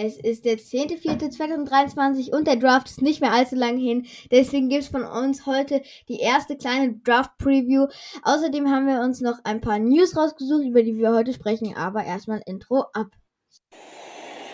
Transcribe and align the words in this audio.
Es 0.00 0.16
ist 0.16 0.44
der 0.44 0.58
10.04.2023 0.58 2.32
und 2.32 2.46
der 2.46 2.54
Draft 2.54 2.88
ist 2.88 3.02
nicht 3.02 3.20
mehr 3.20 3.32
allzu 3.32 3.56
lang 3.56 3.76
hin. 3.76 4.06
Deswegen 4.30 4.68
gibt 4.68 4.84
es 4.84 4.88
von 4.88 5.02
uns 5.02 5.44
heute 5.44 5.82
die 6.08 6.20
erste 6.20 6.56
kleine 6.56 6.94
Draft-Preview. 7.02 7.88
Außerdem 8.22 8.70
haben 8.70 8.86
wir 8.86 9.00
uns 9.00 9.20
noch 9.20 9.40
ein 9.42 9.60
paar 9.60 9.80
News 9.80 10.16
rausgesucht, 10.16 10.62
über 10.66 10.84
die 10.84 10.96
wir 10.96 11.10
heute 11.10 11.32
sprechen. 11.32 11.76
Aber 11.76 12.04
erstmal 12.04 12.40
Intro 12.46 12.84
ab. 12.92 13.08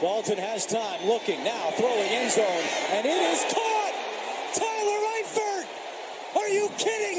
Walton 0.01 0.39
has 0.39 0.67
time, 0.67 1.07
looking 1.07 1.45
now, 1.45 1.71
throwing 1.77 2.09
end 2.09 2.31
zone, 2.31 2.65
and 2.97 3.05
it 3.05 3.33
is 3.33 3.45
caught! 3.53 3.93
Tyler 4.55 5.01
Eifert! 5.21 5.67
Are 6.37 6.49
you 6.49 6.71
kidding 6.79 7.14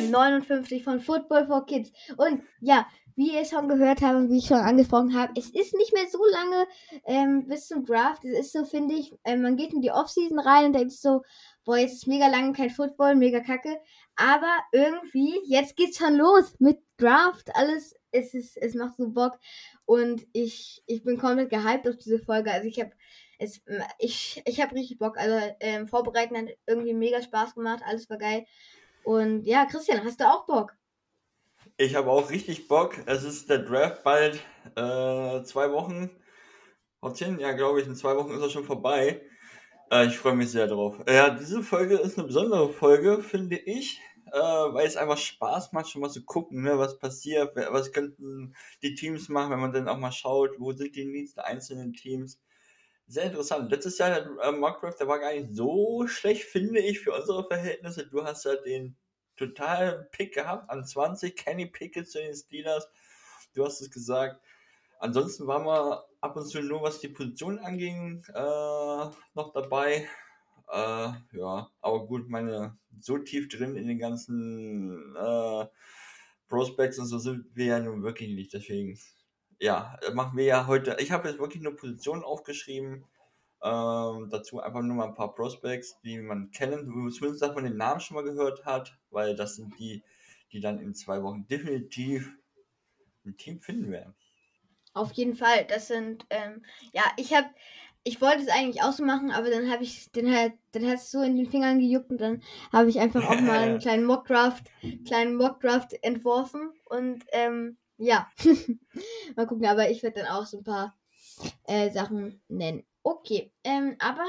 Nummer 0.00 0.30
59 0.30 0.84
von 0.84 1.00
Football 1.00 1.46
for 1.46 1.66
Kids. 1.66 1.92
Und 2.16 2.42
ja, 2.60 2.86
wie 3.16 3.32
ihr 3.32 3.44
schon 3.44 3.68
gehört 3.68 4.02
habt 4.02 4.16
und 4.16 4.30
wie 4.30 4.38
ich 4.38 4.46
schon 4.46 4.58
angesprochen 4.58 5.16
habe, 5.16 5.32
es 5.38 5.50
ist 5.50 5.74
nicht 5.74 5.92
mehr 5.92 6.06
so 6.10 6.18
lange 6.26 6.66
ähm, 7.06 7.46
bis 7.46 7.68
zum 7.68 7.84
Draft. 7.84 8.24
Es 8.24 8.46
ist 8.46 8.52
so, 8.52 8.64
finde 8.64 8.94
ich, 8.94 9.12
äh, 9.24 9.36
man 9.36 9.56
geht 9.56 9.72
in 9.72 9.82
die 9.82 9.92
Offseason 9.92 10.38
rein 10.38 10.66
und 10.66 10.72
denkt 10.72 10.92
so, 10.92 11.22
boah, 11.64 11.78
jetzt 11.78 11.94
ist 11.94 12.06
mega 12.06 12.26
lange 12.26 12.52
kein 12.52 12.70
Football, 12.70 13.14
mega 13.14 13.40
kacke. 13.40 13.78
Aber 14.16 14.58
irgendwie, 14.72 15.40
jetzt 15.46 15.76
geht's 15.76 15.98
schon 15.98 16.16
los 16.16 16.54
mit 16.58 16.78
Draft, 16.96 17.54
alles, 17.54 17.94
es, 18.10 18.34
ist, 18.34 18.56
es 18.56 18.74
macht 18.74 18.96
so 18.96 19.08
Bock. 19.10 19.38
Und 19.84 20.26
ich, 20.32 20.82
ich 20.86 21.04
bin 21.04 21.18
komplett 21.18 21.50
gehypt 21.50 21.88
auf 21.88 21.96
diese 21.96 22.18
Folge. 22.18 22.50
Also 22.50 22.66
ich 22.66 22.80
habe 22.80 22.92
es, 23.38 23.60
ich, 23.98 24.42
ich 24.46 24.60
habe 24.60 24.74
richtig 24.74 24.98
Bock. 24.98 25.18
Also 25.18 25.36
ähm, 25.60 25.86
Vorbereiten 25.86 26.36
hat 26.36 26.48
irgendwie 26.66 26.94
mega 26.94 27.20
Spaß 27.22 27.54
gemacht, 27.54 27.82
alles 27.84 28.08
war 28.10 28.18
geil. 28.18 28.44
Und 29.04 29.44
ja, 29.44 29.66
Christian, 29.66 30.04
hast 30.04 30.20
du 30.20 30.24
auch 30.24 30.46
Bock? 30.46 30.74
Ich 31.76 31.94
habe 31.94 32.10
auch 32.10 32.30
richtig 32.30 32.68
Bock. 32.68 32.96
Es 33.06 33.24
ist 33.24 33.50
der 33.50 33.58
Draft 33.58 34.02
bald 34.02 34.36
äh, 34.76 35.42
zwei 35.44 35.70
Wochen. 35.72 36.10
Zehn, 37.12 37.38
ja, 37.38 37.52
glaube 37.52 37.80
ich, 37.80 37.86
in 37.86 37.96
zwei 37.96 38.16
Wochen 38.16 38.32
ist 38.32 38.40
er 38.40 38.48
schon 38.48 38.64
vorbei. 38.64 39.20
Äh, 39.90 40.06
ich 40.06 40.16
freue 40.16 40.34
mich 40.34 40.50
sehr 40.50 40.66
drauf. 40.66 40.96
Ja, 41.06 41.30
diese 41.30 41.62
Folge 41.62 41.96
ist 41.96 42.18
eine 42.18 42.26
besondere 42.26 42.72
Folge, 42.72 43.22
finde 43.22 43.56
ich, 43.56 44.00
äh, 44.32 44.38
weil 44.38 44.86
es 44.86 44.96
einfach 44.96 45.18
Spaß 45.18 45.72
macht, 45.72 45.90
schon 45.90 46.00
mal 46.00 46.10
zu 46.10 46.24
gucken, 46.24 46.62
ne, 46.62 46.78
was 46.78 46.98
passiert, 46.98 47.54
was 47.54 47.92
könnten 47.92 48.54
die 48.82 48.94
Teams 48.94 49.28
machen, 49.28 49.50
wenn 49.50 49.60
man 49.60 49.72
dann 49.72 49.88
auch 49.88 49.98
mal 49.98 50.12
schaut, 50.12 50.58
wo 50.58 50.72
sind 50.72 50.96
die 50.96 51.30
der 51.36 51.44
einzelnen 51.44 51.92
Teams 51.92 52.40
sehr 53.06 53.24
interessant. 53.24 53.70
Letztes 53.70 53.98
Jahr 53.98 54.10
der 54.10 54.30
äh, 54.42 54.52
Markgraf, 54.52 54.96
der 54.96 55.08
war 55.08 55.18
gar 55.18 55.32
nicht 55.32 55.54
so 55.54 56.06
schlecht, 56.06 56.44
finde 56.44 56.80
ich, 56.80 57.00
für 57.00 57.12
unsere 57.12 57.46
Verhältnisse. 57.46 58.06
Du 58.06 58.24
hast 58.24 58.44
ja 58.44 58.56
den 58.56 58.96
totalen 59.36 60.06
Pick 60.10 60.34
gehabt 60.34 60.70
an 60.70 60.84
20, 60.84 61.36
Kenny 61.36 61.66
Pickett 61.66 62.08
zu 62.08 62.18
den 62.18 62.34
Steelers. 62.34 62.88
Du 63.54 63.64
hast 63.64 63.80
es 63.80 63.90
gesagt. 63.90 64.40
Ansonsten 64.98 65.46
waren 65.46 65.66
wir 65.66 66.04
ab 66.20 66.36
und 66.36 66.46
zu 66.46 66.62
nur, 66.62 66.82
was 66.82 67.00
die 67.00 67.08
Position 67.08 67.58
anging, 67.58 68.24
äh, 68.28 69.06
noch 69.34 69.52
dabei. 69.52 70.08
Äh, 70.68 71.12
ja, 71.32 71.70
aber 71.80 72.06
gut, 72.06 72.28
meine, 72.30 72.78
so 73.00 73.18
tief 73.18 73.48
drin 73.48 73.76
in 73.76 73.86
den 73.86 73.98
ganzen 73.98 75.14
äh, 75.14 75.66
Prospects 76.48 76.98
und 76.98 77.06
so 77.06 77.18
sind 77.18 77.46
wir 77.54 77.66
ja 77.66 77.80
nun 77.80 78.02
wirklich 78.02 78.34
nicht. 78.34 78.54
Deswegen 78.54 78.98
ja, 79.64 79.98
äh, 80.06 80.12
machen 80.12 80.36
wir 80.36 80.44
ja 80.44 80.66
heute. 80.66 80.96
Ich 81.00 81.10
habe 81.10 81.26
jetzt 81.26 81.40
wirklich 81.40 81.62
nur 81.62 81.74
Positionen 81.74 82.22
aufgeschrieben. 82.22 83.06
Ähm, 83.62 84.28
dazu 84.30 84.60
einfach 84.60 84.82
nur 84.82 84.94
mal 84.94 85.06
ein 85.06 85.14
paar 85.14 85.34
Prospects, 85.34 85.98
die 86.02 86.18
man 86.18 86.50
kennen, 86.50 86.84
zumindest 87.10 87.40
dass 87.40 87.54
man 87.54 87.64
den 87.64 87.78
Namen 87.78 88.00
schon 88.00 88.14
mal 88.16 88.24
gehört 88.24 88.66
hat, 88.66 88.98
weil 89.10 89.34
das 89.34 89.56
sind 89.56 89.78
die, 89.78 90.02
die 90.52 90.60
dann 90.60 90.80
in 90.80 90.94
zwei 90.94 91.22
Wochen 91.22 91.46
definitiv 91.46 92.30
ein 93.24 93.38
Team 93.38 93.58
finden 93.58 93.90
werden. 93.90 94.14
Auf 94.92 95.12
jeden 95.12 95.34
Fall, 95.34 95.64
das 95.64 95.88
sind, 95.88 96.26
ähm, 96.28 96.62
ja, 96.92 97.04
ich 97.16 97.32
habe, 97.32 97.48
ich 98.02 98.20
wollte 98.20 98.42
es 98.42 98.48
eigentlich 98.48 98.82
auch 98.82 98.92
so 98.92 99.02
machen, 99.02 99.30
aber 99.30 99.48
dann 99.48 99.70
habe 99.70 99.82
ich, 99.82 100.12
den 100.12 100.30
halt, 100.30 100.52
dann 100.72 100.86
hat 100.86 100.96
es 100.96 101.10
so 101.10 101.22
in 101.22 101.38
den 101.38 101.50
Fingern 101.50 101.78
gejuckt 101.78 102.10
und 102.10 102.20
dann 102.20 102.42
habe 102.70 102.90
ich 102.90 103.00
einfach 103.00 103.24
auch 103.26 103.40
mal 103.40 103.60
einen 103.60 103.78
kleinen 103.80 104.04
Mockdraft, 104.04 104.70
kleinen 105.06 105.36
Mockdraft 105.36 105.94
entworfen 106.02 106.70
und 106.84 107.24
ähm, 107.32 107.78
ja, 107.98 108.28
mal 109.36 109.46
gucken, 109.46 109.66
aber 109.66 109.90
ich 109.90 110.02
werde 110.02 110.20
dann 110.20 110.30
auch 110.30 110.46
so 110.46 110.58
ein 110.58 110.64
paar 110.64 110.96
äh, 111.66 111.90
Sachen 111.90 112.42
nennen. 112.48 112.84
Okay, 113.06 113.52
ähm, 113.64 113.96
aber 113.98 114.24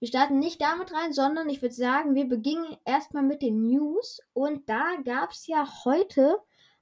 wir 0.00 0.08
starten 0.08 0.38
nicht 0.38 0.60
damit 0.60 0.92
rein, 0.92 1.14
sondern 1.14 1.48
ich 1.48 1.62
würde 1.62 1.74
sagen, 1.74 2.14
wir 2.14 2.26
beginnen 2.26 2.76
erstmal 2.84 3.22
mit 3.22 3.40
den 3.40 3.62
News. 3.62 4.20
Und 4.34 4.68
da 4.68 4.96
gab 5.02 5.30
es 5.30 5.46
ja 5.46 5.66
heute 5.84 6.36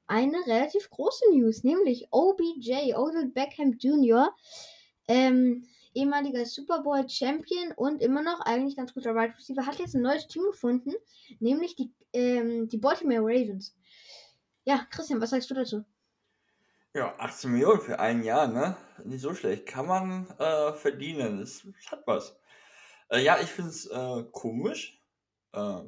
eine 0.08 0.38
relativ 0.46 0.90
große 0.90 1.24
News, 1.32 1.62
nämlich 1.62 2.08
OBJ, 2.10 2.94
Odell 2.94 3.28
Beckham 3.28 3.76
Jr., 3.78 4.34
ähm, 5.06 5.68
ehemaliger 5.94 6.44
Super 6.44 6.82
Bowl 6.82 7.08
Champion 7.08 7.72
und 7.76 8.02
immer 8.02 8.22
noch 8.22 8.40
eigentlich 8.40 8.76
ganz 8.76 8.92
guter 8.92 9.14
Wide 9.14 9.34
Receiver, 9.36 9.66
hat 9.66 9.78
jetzt 9.78 9.94
ein 9.94 10.02
neues 10.02 10.26
Team 10.26 10.42
gefunden, 10.50 10.92
nämlich 11.38 11.76
die, 11.76 11.92
ähm, 12.12 12.68
die 12.68 12.78
Baltimore 12.78 13.22
Ravens. 13.22 13.74
Ja, 14.64 14.84
Christian, 14.90 15.20
was 15.20 15.30
sagst 15.30 15.48
du 15.50 15.54
dazu? 15.54 15.84
Ja, 16.96 17.14
18 17.18 17.52
Millionen 17.52 17.82
für 17.82 18.00
ein 18.00 18.22
Jahr, 18.22 18.48
ne? 18.48 18.74
Nicht 19.04 19.20
so 19.20 19.34
schlecht. 19.34 19.66
Kann 19.66 19.86
man 19.86 20.26
äh, 20.38 20.72
verdienen. 20.72 21.40
Das, 21.40 21.62
hat 21.90 22.06
was. 22.06 22.40
Äh, 23.10 23.22
ja, 23.22 23.38
ich 23.38 23.50
finde 23.50 23.70
es 23.70 23.84
äh, 23.84 24.24
komisch. 24.32 24.98
Äh, 25.52 25.82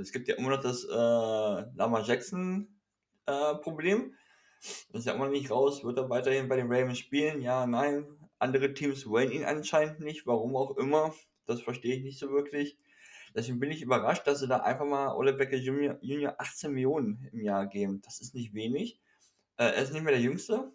es 0.00 0.12
gibt 0.12 0.28
ja 0.28 0.36
immer 0.36 0.50
noch 0.50 0.60
das 0.60 0.84
äh, 0.84 0.96
Lama 1.74 2.02
Jackson 2.02 2.78
äh. 3.26 3.54
Das 4.92 5.00
ist 5.00 5.06
ja 5.06 5.14
immer 5.14 5.24
noch 5.24 5.32
nicht 5.32 5.50
raus. 5.50 5.82
Wird 5.82 5.98
er 5.98 6.08
weiterhin 6.08 6.48
bei 6.48 6.54
den 6.54 6.72
Ravens 6.72 7.00
spielen? 7.00 7.42
Ja, 7.42 7.66
nein. 7.66 8.06
Andere 8.38 8.72
Teams 8.72 9.08
wollen 9.08 9.32
ihn 9.32 9.44
anscheinend 9.44 9.98
nicht. 9.98 10.28
Warum 10.28 10.54
auch 10.54 10.76
immer. 10.76 11.12
Das 11.44 11.60
verstehe 11.60 11.96
ich 11.96 12.04
nicht 12.04 12.20
so 12.20 12.30
wirklich. 12.30 12.78
Deswegen 13.34 13.58
bin 13.58 13.72
ich 13.72 13.82
überrascht, 13.82 14.28
dass 14.28 14.38
sie 14.38 14.46
da 14.46 14.58
einfach 14.58 14.86
mal 14.86 15.16
Ole 15.16 15.32
Becker 15.32 15.56
Junior, 15.56 15.98
Junior 16.02 16.36
18 16.38 16.70
Millionen 16.70 17.28
im 17.32 17.40
Jahr 17.40 17.66
geben. 17.66 18.00
Das 18.04 18.20
ist 18.20 18.36
nicht 18.36 18.54
wenig. 18.54 19.01
Äh, 19.62 19.76
er 19.76 19.82
ist 19.82 19.92
nicht 19.92 20.02
mehr 20.02 20.12
der 20.12 20.20
Jüngste. 20.22 20.72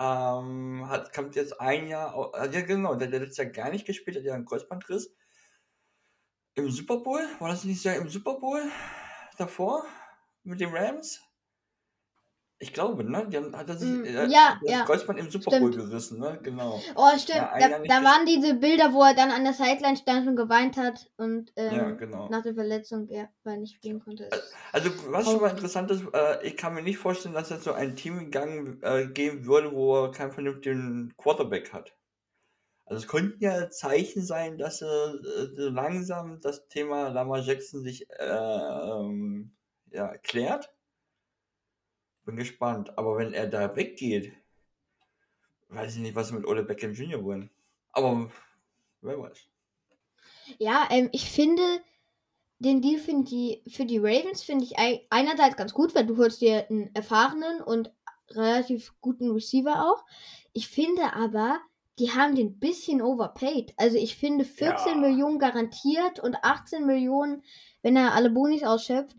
Ähm, 0.00 0.88
hat, 0.88 1.12
kommt 1.12 1.36
jetzt 1.36 1.60
ein 1.60 1.86
Jahr, 1.86 2.32
äh, 2.34 2.50
ja 2.50 2.62
genau, 2.62 2.96
der, 2.96 3.08
der 3.08 3.20
letztes 3.20 3.36
Jahr 3.36 3.46
gar 3.48 3.70
nicht 3.70 3.86
gespielt, 3.86 4.16
hat 4.16 4.24
ja 4.24 4.34
einen 4.34 4.46
Kreuzbandriss. 4.46 5.14
Im 6.54 6.70
Super 6.70 6.96
Bowl, 6.98 7.20
war 7.38 7.50
das 7.50 7.64
nicht 7.64 7.84
ja 7.84 7.92
im 7.92 8.08
Super 8.08 8.34
Bowl 8.40 8.62
davor 9.38 9.84
mit 10.42 10.60
den 10.60 10.74
Rams? 10.74 11.20
Ich 12.62 12.74
glaube, 12.74 13.10
ne? 13.10 13.26
Die 13.26 13.38
haben, 13.38 13.56
hat 13.56 13.70
er 13.70 13.78
sich 13.78 13.88
mm, 13.88 14.04
ja, 14.04 14.58
das 14.62 14.70
ja. 14.70 14.84
Kreuzband 14.84 15.18
im 15.18 15.30
Super 15.30 15.58
Bowl 15.58 15.70
gerissen, 15.70 16.20
ne? 16.20 16.38
Genau. 16.42 16.78
Oh, 16.94 17.08
stimmt. 17.16 17.48
Ja, 17.58 17.68
da, 17.70 17.78
da 17.78 18.04
waren 18.04 18.26
diese 18.26 18.52
Bilder, 18.52 18.92
wo 18.92 19.02
er 19.02 19.14
dann 19.14 19.30
an 19.30 19.44
der 19.44 19.54
Sideline 19.54 19.96
stand 19.96 20.28
und 20.28 20.36
geweint 20.36 20.76
hat 20.76 21.10
und 21.16 21.50
ähm, 21.56 21.74
ja, 21.74 21.90
genau. 21.92 22.28
nach 22.28 22.42
der 22.42 22.52
Verletzung 22.52 23.08
ja, 23.08 23.30
weil 23.44 23.54
er 23.54 23.60
nicht 23.60 23.76
spielen 23.76 24.04
konnte. 24.04 24.28
Also, 24.72 24.90
was 25.08 25.24
schon 25.24 25.40
mal 25.40 25.48
interessant 25.48 25.90
ist, 25.90 26.04
äh, 26.12 26.46
ich 26.46 26.58
kann 26.58 26.74
mir 26.74 26.82
nicht 26.82 26.98
vorstellen, 26.98 27.34
dass 27.34 27.50
es 27.50 27.64
so 27.64 27.72
ein 27.72 27.96
Team 27.96 28.18
gegangen 28.18 28.78
äh, 28.82 29.06
geben 29.06 29.46
würde, 29.46 29.72
wo 29.72 30.04
er 30.04 30.10
keinen 30.10 30.32
vernünftigen 30.32 31.14
Quarterback 31.16 31.72
hat. 31.72 31.94
Also 32.84 33.04
es 33.04 33.08
könnten 33.08 33.42
ja 33.42 33.70
Zeichen 33.70 34.20
sein, 34.20 34.58
dass 34.58 34.82
äh, 34.82 34.86
so 35.56 35.70
langsam 35.70 36.42
das 36.42 36.68
Thema 36.68 37.08
Lama 37.08 37.38
Jackson 37.38 37.80
sich 37.82 38.10
äh, 38.10 38.26
ähm, 38.26 39.52
ja, 39.92 40.14
klärt 40.18 40.70
bin 42.30 42.38
gespannt. 42.38 42.96
Aber 42.96 43.16
wenn 43.18 43.32
er 43.32 43.46
da 43.46 43.74
weggeht, 43.76 44.32
weiß 45.68 45.96
ich 45.96 46.02
nicht, 46.02 46.14
was 46.14 46.32
mit 46.32 46.46
Ole 46.46 46.62
Beckham 46.62 46.92
Jr. 46.92 47.22
wollen. 47.24 47.50
Aber 47.92 48.30
wer 49.02 49.18
weiß. 49.18 49.38
Ja, 50.58 50.88
ähm, 50.90 51.08
ich 51.12 51.30
finde 51.30 51.62
den 52.58 52.82
Deal 52.82 52.98
für 52.98 53.22
die, 53.22 53.62
für 53.68 53.84
die 53.84 53.98
Ravens 53.98 54.42
finde 54.42 54.64
ich 54.64 54.74
einerseits 55.10 55.56
ganz 55.56 55.72
gut, 55.72 55.94
weil 55.94 56.06
du 56.06 56.16
holst 56.18 56.40
dir 56.40 56.68
einen 56.68 56.94
erfahrenen 56.94 57.62
und 57.62 57.92
relativ 58.30 58.92
guten 59.00 59.30
Receiver 59.30 59.90
auch. 59.90 60.04
Ich 60.52 60.68
finde 60.68 61.14
aber, 61.14 61.58
die 61.98 62.10
haben 62.10 62.34
den 62.34 62.58
bisschen 62.58 63.02
overpaid. 63.02 63.72
Also 63.76 63.96
ich 63.96 64.16
finde 64.16 64.44
14 64.44 64.94
ja. 64.94 64.94
Millionen 64.98 65.38
garantiert 65.38 66.20
und 66.20 66.36
18 66.42 66.86
Millionen, 66.86 67.42
wenn 67.82 67.96
er 67.96 68.14
alle 68.14 68.30
Bonis 68.30 68.62
ausschöpft 68.62 69.16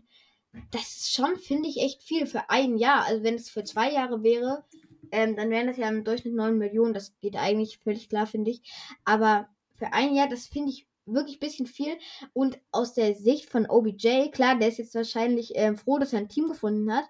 das 0.70 0.82
ist 0.82 1.14
schon, 1.14 1.36
finde 1.36 1.68
ich, 1.68 1.78
echt 1.78 2.02
viel 2.02 2.26
für 2.26 2.50
ein 2.50 2.76
Jahr. 2.76 3.04
Also 3.06 3.22
wenn 3.22 3.34
es 3.34 3.50
für 3.50 3.64
zwei 3.64 3.92
Jahre 3.92 4.22
wäre, 4.22 4.64
ähm, 5.10 5.36
dann 5.36 5.50
wären 5.50 5.66
das 5.66 5.76
ja 5.76 5.88
im 5.88 6.04
Durchschnitt 6.04 6.34
9 6.34 6.58
Millionen. 6.58 6.94
Das 6.94 7.18
geht 7.20 7.36
eigentlich 7.36 7.78
völlig 7.78 8.08
klar, 8.08 8.26
finde 8.26 8.50
ich. 8.50 8.62
Aber 9.04 9.48
für 9.76 9.92
ein 9.92 10.14
Jahr, 10.14 10.28
das 10.28 10.46
finde 10.46 10.70
ich 10.70 10.86
wirklich 11.06 11.36
ein 11.36 11.46
bisschen 11.46 11.66
viel. 11.66 11.96
Und 12.32 12.58
aus 12.70 12.94
der 12.94 13.14
Sicht 13.14 13.48
von 13.48 13.66
OBJ, 13.68 14.30
klar, 14.30 14.58
der 14.58 14.68
ist 14.68 14.78
jetzt 14.78 14.94
wahrscheinlich 14.94 15.56
äh, 15.56 15.74
froh, 15.76 15.98
dass 15.98 16.12
er 16.12 16.20
ein 16.20 16.28
Team 16.28 16.48
gefunden 16.48 16.92
hat. 16.92 17.04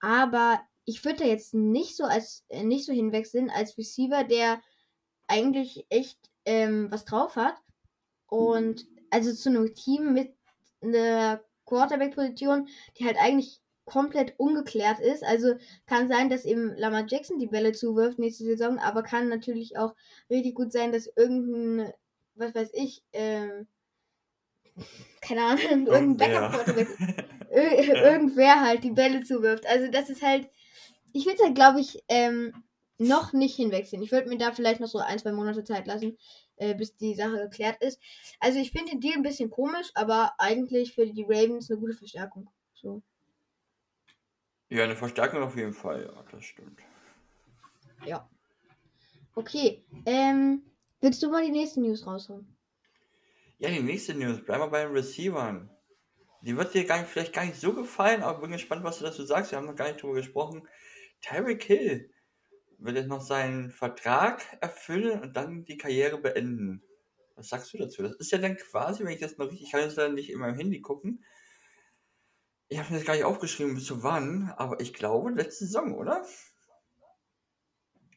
Aber 0.00 0.60
ich 0.84 1.04
würde 1.04 1.20
da 1.20 1.24
jetzt 1.26 1.54
nicht 1.54 1.96
so 1.96 2.04
als 2.04 2.44
äh, 2.48 2.64
nicht 2.64 2.86
so 2.86 2.92
hinwechseln 2.92 3.50
als 3.50 3.76
Receiver, 3.78 4.24
der 4.24 4.60
eigentlich 5.28 5.86
echt 5.90 6.18
ähm, 6.44 6.90
was 6.90 7.04
drauf 7.04 7.36
hat. 7.36 7.56
Und 8.26 8.86
also 9.10 9.32
zu 9.32 9.50
einem 9.50 9.74
Team 9.74 10.12
mit 10.12 10.34
einer 10.82 11.42
Quarterback-Position, 11.70 12.68
die 12.98 13.06
halt 13.06 13.16
eigentlich 13.16 13.60
komplett 13.84 14.34
ungeklärt 14.38 15.00
ist. 15.00 15.24
Also 15.24 15.54
kann 15.86 16.08
sein, 16.08 16.28
dass 16.28 16.44
eben 16.44 16.74
Lamar 16.76 17.06
Jackson 17.08 17.38
die 17.38 17.46
Bälle 17.46 17.72
zuwirft 17.72 18.18
nächste 18.18 18.44
Saison, 18.44 18.78
aber 18.78 19.02
kann 19.02 19.28
natürlich 19.28 19.76
auch 19.78 19.94
richtig 20.28 20.54
gut 20.54 20.72
sein, 20.72 20.92
dass 20.92 21.10
irgendein, 21.16 21.92
was 22.34 22.54
weiß 22.54 22.70
ich, 22.74 23.02
ähm, 23.12 23.66
keine 25.22 25.42
Ahnung, 25.42 25.86
irgendein 25.86 26.16
Backup-Quarterback, 26.16 26.88
irgendwer 27.50 28.60
halt 28.60 28.84
die 28.84 28.92
Bälle 28.92 29.22
zuwirft. 29.22 29.66
Also 29.66 29.88
das 29.90 30.10
ist 30.10 30.22
halt, 30.22 30.48
ich 31.12 31.26
würde 31.26 31.42
halt, 31.42 31.54
glaube 31.54 31.80
ich, 31.80 32.02
ähm, 32.08 32.52
noch 32.98 33.32
nicht 33.32 33.56
hinwechseln. 33.56 34.02
Ich 34.02 34.12
würde 34.12 34.28
mir 34.28 34.36
da 34.36 34.52
vielleicht 34.52 34.78
noch 34.78 34.88
so 34.88 34.98
ein, 34.98 35.18
zwei 35.18 35.32
Monate 35.32 35.64
Zeit 35.64 35.86
lassen, 35.86 36.18
äh, 36.60 36.74
bis 36.74 36.94
die 36.96 37.14
Sache 37.14 37.38
geklärt 37.38 37.82
ist. 37.82 38.00
Also 38.38 38.58
ich 38.58 38.70
finde 38.70 38.92
den 38.92 39.00
Deal 39.00 39.14
ein 39.14 39.22
bisschen 39.22 39.50
komisch, 39.50 39.90
aber 39.94 40.34
eigentlich 40.38 40.94
für 40.94 41.06
die 41.06 41.24
Ravens 41.24 41.70
eine 41.70 41.80
gute 41.80 41.94
Verstärkung. 41.94 42.48
So. 42.74 43.02
Ja, 44.68 44.84
eine 44.84 44.96
Verstärkung 44.96 45.42
auf 45.42 45.56
jeden 45.56 45.72
Fall, 45.72 46.04
ja, 46.04 46.24
das 46.30 46.44
stimmt. 46.44 46.80
Ja. 48.04 48.28
Okay, 49.34 49.84
ähm, 50.06 50.62
willst 51.00 51.22
du 51.22 51.30
mal 51.30 51.44
die 51.44 51.50
nächste 51.50 51.80
News 51.80 52.06
rausholen? 52.06 52.46
Ja, 53.58 53.70
die 53.70 53.82
nächste 53.82 54.14
News, 54.14 54.44
bleiben 54.44 54.62
wir 54.62 54.68
bei 54.68 54.84
den 54.84 54.92
Receivern. 54.92 55.70
Die 56.42 56.56
wird 56.56 56.72
dir 56.72 56.84
gar 56.84 56.98
nicht, 56.98 57.10
vielleicht 57.10 57.32
gar 57.32 57.44
nicht 57.44 57.60
so 57.60 57.74
gefallen, 57.74 58.22
aber 58.22 58.40
bin 58.40 58.52
gespannt, 58.52 58.84
was 58.84 58.98
du 58.98 59.04
dazu 59.04 59.24
sagst. 59.24 59.50
Wir 59.50 59.58
haben 59.58 59.66
noch 59.66 59.76
gar 59.76 59.88
nicht 59.88 60.02
drüber 60.02 60.14
gesprochen. 60.14 60.66
Tyreek 61.20 61.62
Hill 61.64 62.10
wird 62.80 62.96
jetzt 62.96 63.08
noch 63.08 63.20
seinen 63.20 63.70
Vertrag 63.70 64.42
erfüllen 64.60 65.20
und 65.20 65.36
dann 65.36 65.64
die 65.64 65.76
Karriere 65.76 66.18
beenden. 66.18 66.82
Was 67.36 67.48
sagst 67.48 67.72
du 67.72 67.78
dazu? 67.78 68.02
Das 68.02 68.16
ist 68.16 68.32
ja 68.32 68.38
dann 68.38 68.56
quasi, 68.56 69.04
wenn 69.04 69.12
ich 69.12 69.20
das 69.20 69.38
noch 69.38 69.46
richtig, 69.46 69.66
ich 69.66 69.72
kann 69.72 69.82
jetzt 69.82 69.98
dann 69.98 70.14
nicht 70.14 70.30
in 70.30 70.38
meinem 70.38 70.56
Handy 70.56 70.80
gucken. 70.80 71.24
Ich 72.68 72.78
habe 72.78 72.90
mir 72.92 72.98
das 72.98 73.06
gar 73.06 73.14
nicht 73.14 73.24
aufgeschrieben, 73.24 73.74
bis 73.74 73.86
zu 73.86 74.02
wann, 74.02 74.52
aber 74.56 74.80
ich 74.80 74.94
glaube, 74.94 75.30
letzte 75.30 75.64
Saison, 75.64 75.94
oder? 75.94 76.24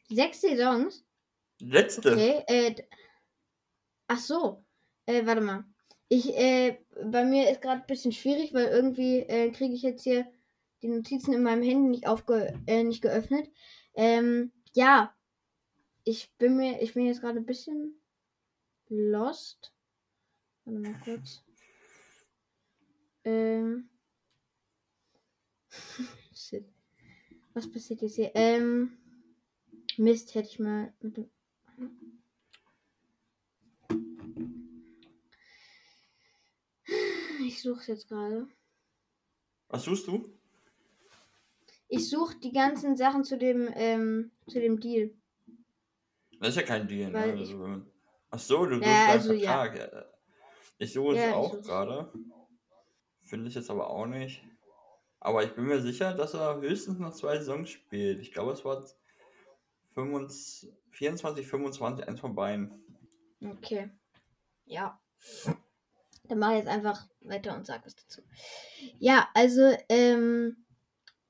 Sechs 0.08 0.40
Saisons? 0.40 1.04
Letzte. 1.58 2.12
Okay, 2.12 2.42
äh, 2.46 2.74
ach 4.06 4.18
so, 4.18 4.64
äh, 5.06 5.26
warte 5.26 5.40
mal. 5.40 5.64
Ich, 6.08 6.36
äh, 6.36 6.78
bei 7.02 7.24
mir 7.24 7.50
ist 7.50 7.62
gerade 7.62 7.80
ein 7.80 7.86
bisschen 7.86 8.12
schwierig, 8.12 8.54
weil 8.54 8.66
irgendwie 8.66 9.20
äh, 9.20 9.50
kriege 9.50 9.74
ich 9.74 9.82
jetzt 9.82 10.04
hier 10.04 10.26
die 10.82 10.88
Notizen 10.88 11.32
in 11.32 11.42
meinem 11.42 11.62
Handy 11.62 11.88
nicht, 11.88 12.06
aufge 12.06 12.60
äh, 12.66 12.84
nicht 12.84 13.02
geöffnet. 13.02 13.48
Ähm, 13.94 14.52
ja, 14.72 15.14
ich 16.04 16.30
bin 16.36 16.56
mir, 16.56 16.82
ich 16.82 16.94
bin 16.94 17.06
jetzt 17.06 17.20
gerade 17.20 17.38
ein 17.38 17.46
bisschen 17.46 17.94
lost. 18.88 19.72
Warte 20.64 20.80
mal 20.80 21.00
kurz. 21.04 21.42
Ähm. 23.24 23.88
Shit. 26.34 26.66
Was 27.54 27.70
passiert 27.70 28.02
jetzt 28.02 28.16
hier? 28.16 28.32
Ähm. 28.34 28.98
Mist, 29.96 30.34
hätte 30.34 30.48
ich 30.48 30.58
mal 30.58 30.92
mit 31.00 31.16
dem. 31.16 31.30
Ich 37.46 37.62
suche 37.62 37.92
jetzt 37.92 38.08
gerade. 38.08 38.48
Was 39.68 39.84
suchst 39.84 40.06
du? 40.06 40.38
Ich 41.94 42.10
suche 42.10 42.36
die 42.38 42.52
ganzen 42.52 42.96
Sachen 42.96 43.24
zu 43.24 43.38
dem, 43.38 43.70
ähm, 43.74 44.32
zu 44.48 44.60
dem 44.60 44.80
Deal. 44.80 45.12
Das 46.40 46.50
ist 46.50 46.56
ja 46.56 46.62
kein 46.62 46.88
Deal, 46.88 47.10
ne? 47.10 47.18
Also, 47.18 47.82
ach 48.30 48.38
so, 48.38 48.66
du 48.66 48.76
suchst 48.76 48.86
Ja, 48.88 49.06
deinen 49.06 49.10
also. 49.10 49.34
Vertrag. 49.34 49.78
Ja. 49.78 50.04
Ich 50.78 50.92
suche 50.92 51.14
es 51.14 51.20
Ja, 51.20 51.28
ich 51.28 51.34
auch 51.34 51.62
gerade. 51.62 52.12
Finde 53.22 53.48
ich 53.48 53.54
jetzt 53.54 53.70
aber 53.70 53.88
auch 53.88 54.06
nicht. 54.06 54.44
Aber 55.20 55.44
ich 55.44 55.54
bin 55.54 55.66
mir 55.66 55.80
sicher, 55.80 56.12
dass 56.14 56.34
er 56.34 56.60
höchstens 56.60 56.98
noch 56.98 57.14
zwei 57.14 57.38
Saisons 57.38 57.70
spielt. 57.70 58.20
Ich 58.20 58.32
glaube, 58.32 58.52
es 58.52 58.64
war 58.64 58.84
25, 59.94 60.70
24, 60.90 61.46
25, 61.46 62.08
eins 62.08 62.20
von 62.20 62.34
beiden. 62.34 62.84
Okay. 63.42 63.90
Ja. 64.66 65.00
Dann 66.24 66.38
mache 66.38 66.52
ich 66.52 66.58
jetzt 66.58 66.68
einfach 66.68 67.06
weiter 67.20 67.56
und 67.56 67.66
sag 67.66 67.86
was 67.86 67.94
dazu. 67.94 68.22
Ja, 68.98 69.28
also, 69.34 69.76
ähm, 69.88 70.63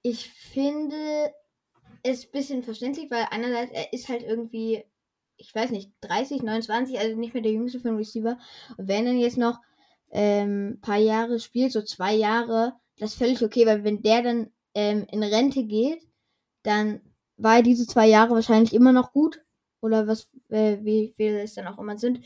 ich 0.05 0.29
finde 0.29 1.33
es 2.03 2.27
ein 2.27 2.31
bisschen 2.31 2.63
verständlich, 2.63 3.11
weil 3.11 3.27
einerseits 3.31 3.73
er 3.73 3.91
ist 3.95 4.11
halt 4.11 4.23
irgendwie, 4.23 4.85
ich 5.39 5.55
weiß 5.55 5.71
nicht, 5.71 5.91
30, 6.03 6.43
29, 6.43 6.99
also 6.99 7.17
nicht 7.17 7.33
mehr 7.33 7.43
der 7.43 7.53
jüngste 7.53 7.81
einen 7.89 7.97
Receiver. 7.97 8.39
Und 8.77 8.87
wenn 8.87 9.07
er 9.07 9.15
jetzt 9.15 9.39
noch 9.39 9.61
ähm, 10.11 10.79
paar 10.83 10.99
Jahre 10.99 11.41
spielt, 11.41 11.73
so 11.73 11.81
zwei 11.81 12.15
Jahre, 12.15 12.75
das 12.99 13.13
ist 13.13 13.19
völlig 13.19 13.43
okay, 13.43 13.65
weil 13.65 13.83
wenn 13.83 14.03
der 14.03 14.23
dann 14.23 14.51
ähm, 14.75 15.07
in 15.11 15.23
Rente 15.23 15.65
geht, 15.65 16.07
dann 16.63 17.01
war 17.39 17.57
er 17.57 17.63
diese 17.63 17.87
zwei 17.87 18.07
Jahre 18.07 18.35
wahrscheinlich 18.35 18.75
immer 18.75 18.93
noch 18.93 19.13
gut. 19.13 19.43
Oder 19.81 20.07
was, 20.07 20.29
äh, 20.51 20.79
wie 20.83 21.15
viele 21.17 21.43
es 21.43 21.55
dann 21.55 21.67
auch 21.67 21.79
immer 21.79 21.97
sind. 21.97 22.21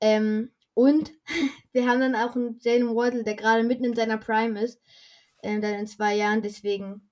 Ähm, 0.00 0.52
und 0.74 1.12
wir 1.72 1.88
haben 1.88 1.98
dann 1.98 2.14
auch 2.14 2.36
einen 2.36 2.60
Jalen 2.60 2.94
Waddle, 2.94 3.24
der 3.24 3.34
gerade 3.34 3.64
mitten 3.64 3.84
in 3.84 3.96
seiner 3.96 4.18
Prime 4.18 4.60
ist. 4.60 4.80
Ähm, 5.42 5.60
dann 5.60 5.74
in 5.74 5.88
zwei 5.88 6.14
Jahren. 6.14 6.40
Deswegen, 6.42 7.08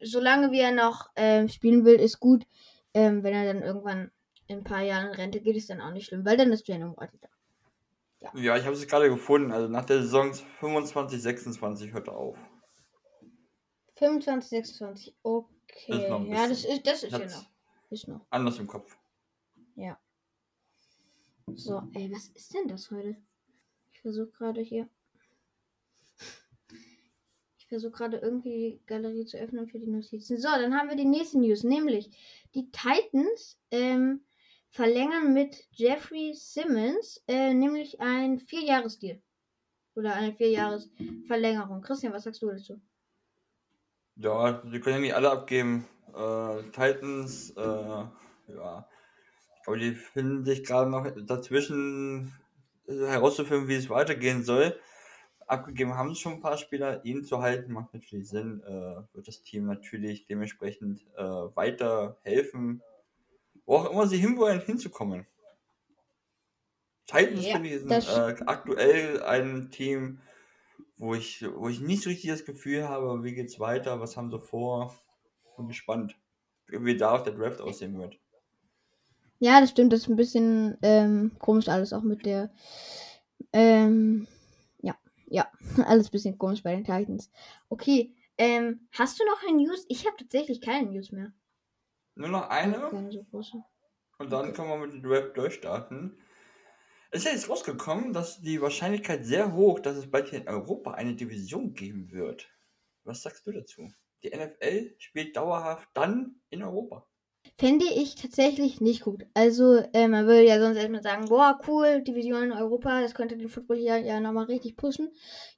solange 0.00 0.50
wie 0.50 0.60
er 0.60 0.72
noch 0.72 1.10
ähm, 1.16 1.48
spielen 1.48 1.84
will, 1.84 1.96
ist 1.96 2.20
gut. 2.20 2.46
Ähm, 2.94 3.22
wenn 3.22 3.34
er 3.34 3.52
dann 3.52 3.62
irgendwann 3.62 4.10
in 4.46 4.58
ein 4.58 4.64
paar 4.64 4.82
Jahren 4.82 5.08
in 5.08 5.14
Rente 5.14 5.40
geht, 5.40 5.56
ist 5.56 5.70
dann 5.70 5.80
auch 5.80 5.92
nicht 5.92 6.06
schlimm, 6.06 6.24
weil 6.24 6.36
dann 6.36 6.52
ist 6.52 6.68
Jalen 6.68 6.96
Waddle 6.96 7.18
da. 7.20 7.28
Ja, 8.34 8.56
ich 8.56 8.64
habe 8.64 8.74
es 8.74 8.86
gerade 8.86 9.08
gefunden. 9.08 9.50
Also 9.50 9.68
nach 9.68 9.84
der 9.84 10.02
Saison 10.02 10.32
25, 10.32 11.20
26 11.20 11.92
hört 11.92 12.08
er 12.08 12.16
auf. 12.16 12.38
25, 13.96 14.48
26. 14.48 15.14
Okay. 15.22 16.06
Ein 16.06 16.26
ja, 16.26 16.48
das 16.48 16.64
ist, 16.64 16.86
das 16.86 17.02
ist 17.02 17.12
ja 17.12 17.18
noch. 17.18 17.50
Ist 17.90 18.08
noch. 18.08 18.26
anders 18.30 18.58
im 18.58 18.66
Kopf. 18.66 18.96
Ja. 19.74 19.98
So, 21.54 21.82
ey, 21.94 22.10
was 22.10 22.28
ist 22.28 22.54
denn 22.54 22.68
das 22.68 22.90
heute? 22.90 23.16
Ich 23.92 24.00
versuche 24.00 24.30
gerade 24.30 24.60
hier. 24.60 24.88
Versuche 27.72 27.92
gerade 27.92 28.18
irgendwie 28.18 28.50
die 28.50 28.80
Galerie 28.86 29.24
zu 29.24 29.38
öffnen 29.38 29.66
für 29.66 29.78
die 29.78 29.86
Notizen. 29.86 30.36
So, 30.38 30.48
dann 30.48 30.76
haben 30.76 30.90
wir 30.90 30.96
die 30.96 31.06
nächste 31.06 31.38
News, 31.38 31.64
nämlich 31.64 32.10
die 32.54 32.70
Titans 32.70 33.58
ähm, 33.70 34.20
verlängern 34.68 35.32
mit 35.32 35.66
Jeffrey 35.70 36.34
Simmons 36.34 37.22
äh, 37.28 37.54
nämlich 37.54 38.00
ein 38.00 38.38
Vierjahresdeal. 38.38 39.20
Oder 39.94 40.14
eine 40.14 40.34
Vierjahresverlängerung. 40.34 41.80
Christian, 41.82 42.12
was 42.12 42.24
sagst 42.24 42.42
du 42.42 42.50
dazu? 42.50 42.80
Ja, 44.16 44.52
die 44.52 44.80
können 44.80 44.96
ja 44.96 45.00
nicht 45.00 45.14
alle 45.14 45.30
abgeben. 45.30 45.86
Äh, 46.14 46.62
Titans, 46.72 47.50
äh, 47.56 47.60
ja. 47.60 48.88
Glaube, 49.64 49.78
die 49.78 49.94
finden 49.94 50.44
sich 50.44 50.64
gerade 50.64 50.90
noch 50.90 51.06
dazwischen 51.26 52.32
äh, 52.86 53.06
herauszufinden, 53.06 53.68
wie 53.68 53.76
es 53.76 53.88
weitergehen 53.88 54.42
soll. 54.42 54.78
Abgegeben 55.48 55.94
haben 55.94 56.14
sie 56.14 56.20
schon 56.20 56.34
ein 56.34 56.40
paar 56.40 56.58
Spieler. 56.58 57.04
Ihn 57.04 57.24
zu 57.24 57.40
halten 57.40 57.72
macht 57.72 57.94
natürlich 57.94 58.28
Sinn. 58.28 58.62
Äh, 58.64 59.02
wird 59.14 59.28
das 59.28 59.42
Team 59.42 59.66
natürlich 59.66 60.26
dementsprechend 60.26 61.06
äh, 61.16 61.22
weiter 61.22 62.18
helfen, 62.22 62.82
wo 63.66 63.76
auch 63.76 63.90
immer 63.90 64.06
sie 64.06 64.18
hinwollen, 64.18 64.60
hinzukommen. 64.60 65.26
Titans 67.06 67.46
Ja, 67.46 67.52
finde 67.54 67.68
ich 67.68 67.86
das- 67.86 68.08
äh, 68.16 68.36
aktuell 68.46 69.22
ein 69.22 69.70
Team, 69.70 70.20
wo 70.98 71.14
ich, 71.14 71.44
wo 71.56 71.68
ich 71.68 71.80
nicht 71.80 72.02
so 72.02 72.10
richtig 72.10 72.30
das 72.30 72.44
Gefühl 72.44 72.88
habe, 72.88 73.24
wie 73.24 73.34
geht's 73.34 73.60
weiter, 73.60 74.00
was 74.00 74.16
haben 74.16 74.30
sie 74.30 74.40
vor. 74.40 74.94
Bin 75.56 75.68
gespannt, 75.68 76.16
wie 76.68 76.96
da 76.96 77.12
auch 77.16 77.24
der 77.24 77.34
Draft 77.34 77.60
aussehen 77.60 77.98
wird. 77.98 78.18
Ja, 79.38 79.60
das 79.60 79.70
stimmt. 79.70 79.92
Das 79.92 80.00
ist 80.02 80.08
ein 80.08 80.16
bisschen 80.16 80.78
ähm, 80.82 81.32
komisch 81.38 81.68
alles 81.68 81.92
auch 81.92 82.02
mit 82.02 82.24
der. 82.26 82.50
Ähm, 83.52 84.26
ja, 85.32 85.50
alles 85.86 86.08
ein 86.08 86.12
bisschen 86.12 86.38
komisch 86.38 86.62
bei 86.62 86.74
den 86.74 86.84
Titans. 86.84 87.30
Okay, 87.68 88.14
ähm, 88.38 88.88
hast 88.92 89.18
du 89.20 89.24
noch 89.26 89.42
eine 89.46 89.56
News? 89.64 89.84
Ich 89.88 90.06
habe 90.06 90.16
tatsächlich 90.16 90.60
keine 90.60 90.90
News 90.90 91.12
mehr. 91.12 91.32
Nur 92.14 92.28
noch 92.28 92.48
eine 92.48 92.78
Keine 92.90 93.12
so 93.12 93.22
große. 93.24 93.62
und 94.18 94.30
dann 94.32 94.48
Okay. 94.48 94.52
können 94.52 94.68
wir 94.68 94.78
mit 94.78 94.92
dem 94.92 95.02
Draft 95.02 95.36
durchstarten. 95.36 96.18
Es 97.10 97.20
ist 97.20 97.26
ja 97.26 97.32
jetzt 97.32 97.48
rausgekommen, 97.50 98.12
dass 98.12 98.40
die 98.42 98.60
Wahrscheinlichkeit 98.62 99.24
sehr 99.26 99.52
hoch, 99.54 99.80
dass 99.80 99.96
es 99.96 100.10
bald 100.10 100.28
hier 100.30 100.40
in 100.40 100.48
Europa 100.48 100.92
eine 100.92 101.14
Division 101.14 101.74
geben 101.74 102.10
wird. 102.12 102.50
Was 103.04 103.22
sagst 103.22 103.46
du 103.46 103.52
dazu? 103.52 103.92
Die 104.22 104.30
NFL 104.36 104.94
spielt 104.98 105.36
dauerhaft 105.36 105.88
dann 105.94 106.40
in 106.50 106.62
Europa. 106.62 107.08
Fände 107.58 107.84
ich 107.84 108.16
tatsächlich 108.16 108.80
nicht 108.80 109.02
gut. 109.02 109.24
Also, 109.34 109.76
äh, 109.92 110.08
man 110.08 110.26
würde 110.26 110.44
ja 110.46 110.58
sonst 110.58 110.76
erstmal 110.76 111.02
sagen, 111.02 111.26
boah, 111.28 111.60
cool, 111.66 112.02
Division 112.02 112.52
Europa, 112.52 113.00
das 113.00 113.14
könnte 113.14 113.36
den 113.36 113.48
Football 113.48 113.76
hier 113.76 113.98
ja 113.98 114.20
nochmal 114.20 114.46
richtig 114.46 114.76
pushen. 114.76 115.10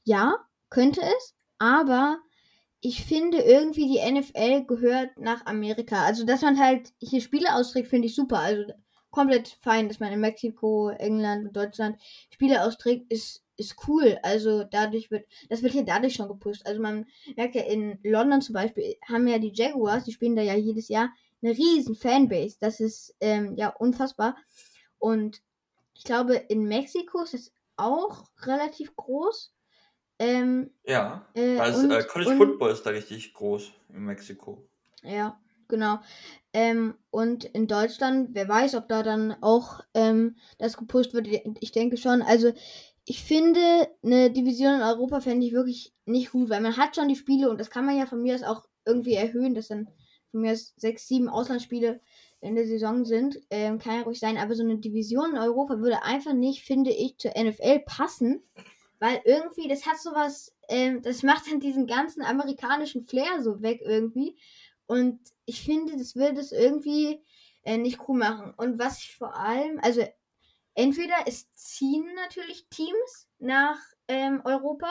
Ja, 0.02 0.36
könnte 0.70 1.00
es, 1.00 1.34
aber 1.58 2.18
ich 2.80 3.04
finde 3.04 3.38
irgendwie, 3.38 3.88
die 3.88 4.12
NFL 4.12 4.64
gehört 4.66 5.18
nach 5.18 5.46
Amerika. 5.46 6.04
Also, 6.04 6.26
dass 6.26 6.42
man 6.42 6.58
halt 6.58 6.92
hier 6.98 7.22
Spiele 7.22 7.54
austrägt, 7.54 7.88
finde 7.88 8.08
ich 8.08 8.14
super. 8.14 8.40
Also, 8.40 8.64
komplett 9.10 9.56
fein, 9.62 9.88
dass 9.88 10.00
man 10.00 10.12
in 10.12 10.20
Mexiko, 10.20 10.90
England 10.90 11.46
und 11.46 11.56
Deutschland 11.56 11.96
Spiele 12.30 12.62
austrägt, 12.62 13.10
ist, 13.10 13.42
ist 13.56 13.76
cool. 13.88 14.18
Also, 14.22 14.64
dadurch 14.64 15.10
wird, 15.10 15.26
das 15.48 15.62
wird 15.62 15.72
hier 15.72 15.84
dadurch 15.84 16.14
schon 16.14 16.28
gepusht. 16.28 16.66
Also, 16.66 16.82
man 16.82 17.06
merkt 17.36 17.54
ja 17.54 17.62
in 17.62 17.98
London 18.02 18.42
zum 18.42 18.52
Beispiel, 18.52 18.96
haben 19.08 19.26
ja 19.28 19.38
die 19.38 19.52
Jaguars, 19.54 20.04
die 20.04 20.12
spielen 20.12 20.36
da 20.36 20.42
ja 20.42 20.54
jedes 20.54 20.88
Jahr 20.88 21.10
eine 21.44 21.56
riesen 21.56 21.94
Fanbase. 21.94 22.56
Das 22.60 22.80
ist 22.80 23.14
ähm, 23.20 23.56
ja 23.56 23.68
unfassbar. 23.68 24.36
Und 24.98 25.42
ich 25.94 26.04
glaube, 26.04 26.34
in 26.34 26.64
Mexiko 26.64 27.22
ist 27.22 27.34
es 27.34 27.52
auch 27.76 28.24
relativ 28.42 28.96
groß. 28.96 29.52
Ähm, 30.18 30.70
ja, 30.84 31.26
äh, 31.34 31.56
da 31.56 31.66
ist, 31.66 31.78
und, 31.78 31.90
äh, 31.90 32.04
College 32.04 32.30
und, 32.30 32.36
Football 32.38 32.70
ist 32.70 32.84
da 32.84 32.90
richtig 32.90 33.34
groß 33.34 33.72
in 33.90 34.04
Mexiko. 34.04 34.66
Ja, 35.02 35.38
genau. 35.68 35.98
Ähm, 36.52 36.94
und 37.10 37.44
in 37.44 37.66
Deutschland, 37.66 38.30
wer 38.32 38.48
weiß, 38.48 38.76
ob 38.76 38.88
da 38.88 39.02
dann 39.02 39.36
auch 39.42 39.80
ähm, 39.92 40.36
das 40.58 40.76
gepusht 40.76 41.14
wird. 41.14 41.28
Ich 41.60 41.72
denke 41.72 41.96
schon. 41.96 42.22
Also 42.22 42.52
ich 43.04 43.22
finde, 43.22 43.60
eine 44.02 44.30
Division 44.30 44.76
in 44.76 44.82
Europa 44.82 45.20
fände 45.20 45.46
ich 45.46 45.52
wirklich 45.52 45.92
nicht 46.06 46.32
gut, 46.32 46.48
weil 46.48 46.60
man 46.60 46.76
hat 46.76 46.96
schon 46.96 47.08
die 47.08 47.16
Spiele 47.16 47.50
und 47.50 47.60
das 47.60 47.70
kann 47.70 47.84
man 47.84 47.98
ja 47.98 48.06
von 48.06 48.22
mir 48.22 48.34
aus 48.34 48.42
auch 48.44 48.66
irgendwie 48.86 49.14
erhöhen, 49.14 49.54
dass 49.54 49.68
dann 49.68 49.88
von 50.34 50.40
mir 50.40 50.56
sechs, 50.56 51.06
sieben 51.06 51.28
Auslandsspiele 51.28 52.00
in 52.40 52.56
der 52.56 52.66
Saison 52.66 53.04
sind, 53.04 53.40
ähm, 53.50 53.78
kann 53.78 53.98
ja 53.98 54.02
ruhig 54.02 54.18
sein, 54.18 54.36
aber 54.36 54.56
so 54.56 54.64
eine 54.64 54.78
Division 54.78 55.30
in 55.30 55.38
Europa 55.38 55.78
würde 55.78 56.02
einfach 56.02 56.32
nicht, 56.32 56.64
finde 56.64 56.90
ich, 56.90 57.16
zur 57.18 57.30
NFL 57.40 57.84
passen, 57.86 58.42
weil 58.98 59.20
irgendwie, 59.24 59.68
das 59.68 59.86
hat 59.86 60.00
sowas, 60.00 60.52
ähm, 60.68 61.02
das 61.02 61.22
macht 61.22 61.48
dann 61.48 61.60
diesen 61.60 61.86
ganzen 61.86 62.22
amerikanischen 62.22 63.02
Flair 63.02 63.42
so 63.42 63.62
weg 63.62 63.80
irgendwie 63.84 64.36
und 64.86 65.20
ich 65.44 65.62
finde, 65.62 65.96
das 65.96 66.16
würde 66.16 66.40
es 66.40 66.50
irgendwie 66.50 67.22
äh, 67.62 67.78
nicht 67.78 68.00
cool 68.08 68.18
machen. 68.18 68.52
Und 68.56 68.80
was 68.80 68.98
ich 68.98 69.16
vor 69.16 69.36
allem, 69.36 69.78
also 69.82 70.02
entweder 70.74 71.14
es 71.26 71.54
ziehen 71.54 72.06
natürlich 72.16 72.66
Teams 72.70 73.28
nach 73.38 73.78
ähm, 74.08 74.42
Europa, 74.44 74.90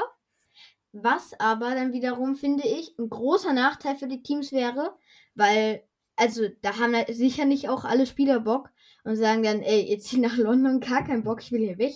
was 0.93 1.37
aber 1.39 1.75
dann 1.75 1.91
wiederum, 1.91 2.35
finde 2.35 2.65
ich, 2.67 2.97
ein 2.97 3.09
großer 3.09 3.51
Nachteil 3.51 3.95
für 3.95 4.07
die 4.07 4.23
Teams 4.23 4.53
wäre, 4.53 4.95
weil, 5.35 5.83
also, 6.15 6.47
da 6.61 6.77
haben 6.77 6.95
halt 6.95 7.13
sicher 7.15 7.45
nicht 7.45 7.69
auch 7.69 7.85
alle 7.85 8.05
Spieler 8.05 8.39
Bock 8.39 8.69
und 9.03 9.15
sagen 9.15 9.43
dann, 9.43 9.61
ey, 9.61 9.81
jetzt 9.81 10.07
zieh 10.07 10.19
nach 10.19 10.37
London, 10.37 10.79
gar 10.79 11.03
keinen 11.05 11.23
Bock, 11.23 11.41
ich 11.41 11.51
will 11.51 11.61
hier 11.61 11.77
weg. 11.77 11.93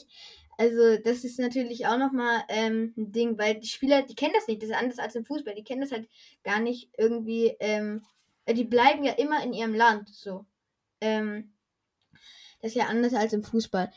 Also, 0.57 0.97
das 1.03 1.23
ist 1.23 1.39
natürlich 1.39 1.85
auch 1.87 1.97
nochmal 1.97 2.43
ähm, 2.49 2.93
ein 2.97 3.11
Ding, 3.11 3.37
weil 3.37 3.59
die 3.59 3.67
Spieler, 3.67 4.01
die 4.01 4.15
kennen 4.15 4.33
das 4.35 4.47
nicht, 4.47 4.61
das 4.61 4.69
ist 4.69 4.75
anders 4.75 4.99
als 4.99 5.15
im 5.15 5.25
Fußball, 5.25 5.53
die 5.55 5.63
kennen 5.63 5.81
das 5.81 5.91
halt 5.91 6.09
gar 6.43 6.59
nicht 6.59 6.89
irgendwie, 6.97 7.55
ähm, 7.59 8.03
die 8.49 8.63
bleiben 8.63 9.03
ja 9.03 9.13
immer 9.13 9.43
in 9.43 9.53
ihrem 9.53 9.75
Land, 9.75 10.09
so. 10.09 10.45
Ähm, 11.01 11.53
das 12.61 12.71
ist 12.71 12.75
ja 12.75 12.87
anders 12.87 13.13
als 13.13 13.33
im 13.33 13.43
Fußball. 13.43 13.91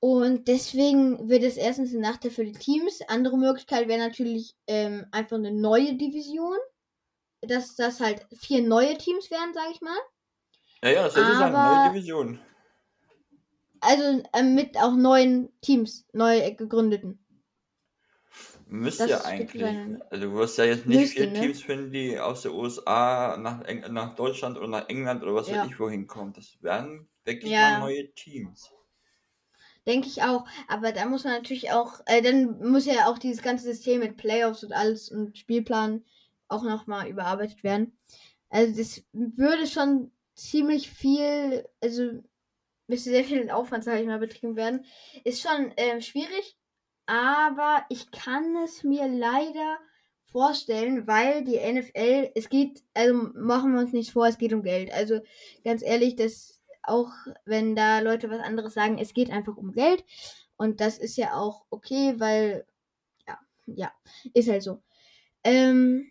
Und 0.00 0.48
deswegen 0.48 1.28
wird 1.28 1.42
es 1.42 1.56
erstens 1.56 1.92
ein 1.92 2.00
Nachteil 2.00 2.30
für 2.30 2.44
die 2.44 2.52
Teams. 2.52 3.00
Andere 3.08 3.38
Möglichkeit 3.38 3.88
wäre 3.88 3.98
natürlich 3.98 4.54
ähm, 4.66 5.06
einfach 5.10 5.36
eine 5.36 5.52
neue 5.52 5.94
Division 5.94 6.56
dass 7.46 7.76
das 7.76 8.00
halt 8.00 8.26
vier 8.38 8.62
neue 8.62 8.96
Teams 8.98 9.30
werden, 9.30 9.54
sage 9.54 9.70
ich 9.72 9.80
mal. 9.80 9.96
Ja, 10.82 10.90
ja, 10.90 11.02
das 11.04 11.16
ist 11.16 11.22
eine 11.22 11.50
neue 11.50 11.90
Division. 11.90 12.40
Also 13.80 14.22
äh, 14.32 14.42
mit 14.42 14.76
auch 14.78 14.94
neuen 14.94 15.52
Teams, 15.60 16.06
neu 16.12 16.54
gegründeten. 16.54 17.18
Müsste 18.68 19.08
ja 19.08 19.24
eigentlich. 19.24 19.64
Also 20.10 20.24
du 20.24 20.34
wirst 20.34 20.58
ja 20.58 20.64
jetzt 20.64 20.86
nicht 20.86 21.12
vier 21.12 21.30
ne? 21.30 21.40
Teams 21.40 21.62
finden, 21.62 21.92
die 21.92 22.18
aus 22.18 22.42
der 22.42 22.52
USA 22.52 23.36
nach, 23.36 23.62
Eng 23.62 23.84
nach 23.92 24.16
Deutschland 24.16 24.58
oder 24.58 24.66
nach 24.66 24.88
England 24.88 25.22
oder 25.22 25.34
was 25.34 25.48
ja. 25.48 25.62
weiß 25.62 25.70
ich 25.70 25.78
wohin 25.78 26.08
kommen. 26.08 26.32
Das 26.32 26.60
werden, 26.62 27.08
denke 27.26 27.46
ich 27.46 27.52
ja. 27.52 27.78
mal, 27.78 27.80
neue 27.80 28.12
Teams. 28.14 28.72
Denke 29.86 30.08
ich 30.08 30.22
auch. 30.22 30.46
Aber 30.66 30.90
da 30.90 31.06
muss 31.06 31.22
man 31.22 31.34
natürlich 31.34 31.70
auch, 31.70 32.00
äh, 32.06 32.22
dann 32.22 32.58
muss 32.58 32.86
ja 32.86 33.06
auch 33.06 33.18
dieses 33.18 33.40
ganze 33.40 33.64
System 33.64 34.00
mit 34.00 34.16
Playoffs 34.16 34.64
und 34.64 34.72
alles 34.72 35.10
und 35.10 35.38
Spielplan 35.38 36.04
auch 36.48 36.62
nochmal 36.62 37.08
überarbeitet 37.08 37.62
werden. 37.64 37.98
Also 38.48 38.76
das 38.76 39.04
würde 39.12 39.66
schon 39.66 40.12
ziemlich 40.34 40.90
viel, 40.90 41.66
also 41.82 42.22
müsste 42.86 43.10
sehr 43.10 43.24
viel 43.24 43.50
Aufwand, 43.50 43.84
sage 43.84 44.00
ich 44.00 44.06
mal, 44.06 44.18
betrieben 44.18 44.56
werden. 44.56 44.84
Ist 45.24 45.42
schon 45.42 45.72
ähm, 45.76 46.00
schwierig, 46.00 46.56
aber 47.06 47.84
ich 47.88 48.10
kann 48.10 48.56
es 48.64 48.84
mir 48.84 49.08
leider 49.08 49.78
vorstellen, 50.30 51.06
weil 51.06 51.44
die 51.44 51.58
NFL, 51.58 52.30
es 52.34 52.48
geht, 52.48 52.82
also 52.94 53.14
machen 53.34 53.72
wir 53.72 53.80
uns 53.80 53.92
nicht 53.92 54.12
vor, 54.12 54.26
es 54.26 54.38
geht 54.38 54.52
um 54.52 54.62
Geld. 54.62 54.92
Also 54.92 55.20
ganz 55.64 55.82
ehrlich, 55.82 56.16
das 56.16 56.56
auch 56.86 57.10
wenn 57.44 57.74
da 57.74 58.00
Leute 58.00 58.30
was 58.30 58.40
anderes 58.40 58.74
sagen, 58.74 58.98
es 58.98 59.12
geht 59.12 59.30
einfach 59.30 59.56
um 59.56 59.72
Geld 59.72 60.04
und 60.56 60.80
das 60.80 60.98
ist 60.98 61.16
ja 61.16 61.34
auch 61.34 61.64
okay, 61.70 62.14
weil 62.18 62.64
ja, 63.26 63.38
ja, 63.66 63.92
ist 64.32 64.48
halt 64.48 64.62
so. 64.62 64.82
Ähm, 65.44 66.10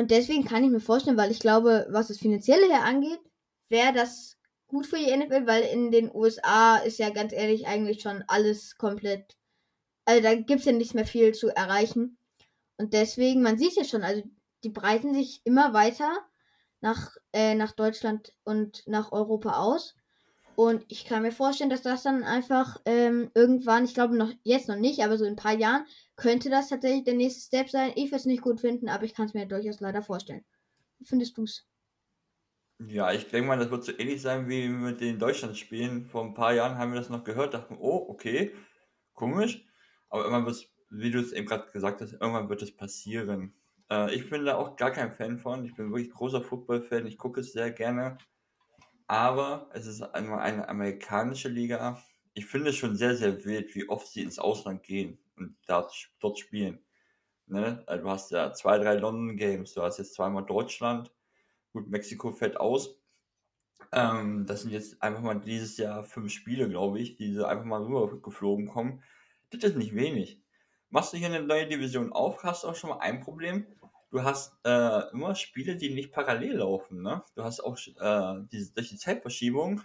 und 0.00 0.10
deswegen 0.10 0.46
kann 0.46 0.64
ich 0.64 0.70
mir 0.70 0.80
vorstellen, 0.80 1.18
weil 1.18 1.30
ich 1.30 1.40
glaube, 1.40 1.86
was 1.90 2.08
das 2.08 2.16
Finanzielle 2.16 2.66
her 2.68 2.84
angeht, 2.84 3.20
wäre 3.68 3.92
das 3.92 4.38
gut 4.66 4.86
für 4.86 4.96
die 4.96 5.14
NFL, 5.14 5.46
weil 5.46 5.62
in 5.64 5.90
den 5.90 6.10
USA 6.14 6.78
ist 6.78 6.98
ja 6.98 7.10
ganz 7.10 7.34
ehrlich 7.34 7.66
eigentlich 7.66 8.00
schon 8.00 8.24
alles 8.26 8.78
komplett. 8.78 9.36
Also 10.06 10.22
da 10.22 10.34
gibt 10.34 10.60
es 10.60 10.64
ja 10.64 10.72
nicht 10.72 10.94
mehr 10.94 11.04
viel 11.04 11.34
zu 11.34 11.54
erreichen. 11.54 12.16
Und 12.78 12.94
deswegen, 12.94 13.42
man 13.42 13.58
sieht 13.58 13.76
ja 13.76 13.84
schon, 13.84 14.02
also 14.02 14.22
die 14.64 14.70
breiten 14.70 15.12
sich 15.12 15.42
immer 15.44 15.74
weiter 15.74 16.16
nach, 16.80 17.18
äh, 17.34 17.54
nach 17.54 17.72
Deutschland 17.72 18.32
und 18.44 18.82
nach 18.86 19.12
Europa 19.12 19.58
aus. 19.58 19.96
Und 20.60 20.84
ich 20.88 21.06
kann 21.06 21.22
mir 21.22 21.32
vorstellen, 21.32 21.70
dass 21.70 21.80
das 21.80 22.02
dann 22.02 22.22
einfach 22.22 22.76
ähm, 22.84 23.30
irgendwann, 23.34 23.86
ich 23.86 23.94
glaube 23.94 24.14
noch 24.14 24.30
jetzt 24.42 24.68
noch 24.68 24.76
nicht, 24.76 25.02
aber 25.02 25.16
so 25.16 25.24
in 25.24 25.32
ein 25.32 25.36
paar 25.36 25.54
Jahren 25.54 25.86
könnte 26.16 26.50
das 26.50 26.68
tatsächlich 26.68 27.04
der 27.04 27.14
nächste 27.14 27.40
Step 27.40 27.70
sein. 27.70 27.92
Ich 27.94 28.08
würde 28.08 28.16
es 28.16 28.26
nicht 28.26 28.42
gut 28.42 28.60
finden, 28.60 28.90
aber 28.90 29.04
ich 29.04 29.14
kann 29.14 29.24
es 29.24 29.32
mir 29.32 29.46
durchaus 29.46 29.80
leider 29.80 30.02
vorstellen. 30.02 30.44
Wie 30.98 31.06
findest 31.06 31.38
du 31.38 31.44
es? 31.44 31.66
Ja, 32.78 33.10
ich 33.10 33.26
denke 33.28 33.48
mal, 33.48 33.58
das 33.58 33.70
wird 33.70 33.84
so 33.84 33.92
ähnlich 33.92 34.20
sein 34.20 34.50
wie 34.50 34.68
mit 34.68 35.00
den 35.00 35.18
Deutschlandspielen. 35.18 36.04
Vor 36.04 36.24
ein 36.24 36.34
paar 36.34 36.52
Jahren 36.52 36.76
haben 36.76 36.92
wir 36.92 37.00
das 37.00 37.08
noch 37.08 37.24
gehört, 37.24 37.54
dachten, 37.54 37.78
oh, 37.80 38.04
okay, 38.10 38.54
komisch. 39.14 39.64
Aber 40.10 40.24
irgendwann 40.24 40.44
wird 40.44 40.68
wie 40.90 41.10
du 41.10 41.20
es 41.20 41.32
eben 41.32 41.46
gerade 41.46 41.72
gesagt 41.72 42.02
hast, 42.02 42.12
irgendwann 42.12 42.50
wird 42.50 42.60
es 42.60 42.76
passieren. 42.76 43.54
Äh, 43.90 44.14
ich 44.14 44.28
bin 44.28 44.44
da 44.44 44.56
auch 44.56 44.76
gar 44.76 44.90
kein 44.90 45.10
Fan 45.10 45.38
von. 45.38 45.64
Ich 45.64 45.74
bin 45.74 45.90
wirklich 45.90 46.10
großer 46.10 46.42
Football-Fan. 46.42 47.06
Ich 47.06 47.16
gucke 47.16 47.40
es 47.40 47.54
sehr 47.54 47.70
gerne 47.70 48.18
aber 49.10 49.68
es 49.72 49.86
ist 49.86 50.02
eine, 50.02 50.38
eine 50.38 50.68
amerikanische 50.68 51.48
Liga. 51.48 52.00
Ich 52.32 52.46
finde 52.46 52.70
es 52.70 52.76
schon 52.76 52.94
sehr, 52.94 53.16
sehr 53.16 53.44
wild, 53.44 53.74
wie 53.74 53.88
oft 53.88 54.06
sie 54.06 54.22
ins 54.22 54.38
Ausland 54.38 54.84
gehen 54.84 55.18
und 55.36 55.56
dort, 55.66 55.92
dort 56.20 56.38
spielen. 56.38 56.78
Ne? 57.46 57.82
Also 57.86 58.04
du 58.04 58.08
hast 58.08 58.30
ja 58.30 58.52
zwei, 58.52 58.78
drei 58.78 58.94
London 58.94 59.36
Games, 59.36 59.74
du 59.74 59.82
hast 59.82 59.98
jetzt 59.98 60.14
zweimal 60.14 60.46
Deutschland. 60.46 61.10
Gut, 61.72 61.88
Mexiko 61.88 62.30
fällt 62.30 62.56
aus. 62.58 63.00
Ähm, 63.90 64.46
das 64.46 64.62
sind 64.62 64.70
jetzt 64.70 65.02
einfach 65.02 65.22
mal 65.22 65.40
dieses 65.40 65.76
Jahr 65.76 66.04
fünf 66.04 66.30
Spiele, 66.32 66.68
glaube 66.68 67.00
ich, 67.00 67.16
die 67.16 67.32
so 67.34 67.46
einfach 67.46 67.64
mal 67.64 67.82
rüber 67.82 68.22
geflogen 68.22 68.68
kommen. 68.68 69.02
Das 69.50 69.64
ist 69.64 69.76
nicht 69.76 69.96
wenig. 69.96 70.40
Machst 70.88 71.12
du 71.12 71.16
hier 71.16 71.26
eine 71.26 71.42
neue 71.42 71.66
Division 71.66 72.12
auf, 72.12 72.44
hast 72.44 72.62
du 72.62 72.68
auch 72.68 72.76
schon 72.76 72.90
mal 72.90 73.00
ein 73.00 73.18
Problem 73.18 73.66
du 74.10 74.22
hast 74.22 74.54
äh, 74.64 75.10
immer 75.12 75.34
Spiele, 75.34 75.76
die 75.76 75.90
nicht 75.94 76.12
parallel 76.12 76.56
laufen. 76.56 77.02
Ne? 77.02 77.22
Du 77.34 77.44
hast 77.44 77.60
auch 77.60 77.76
äh, 77.78 78.46
diese, 78.50 78.74
durch 78.74 78.88
die 78.88 78.96
Zeitverschiebung, 78.96 79.82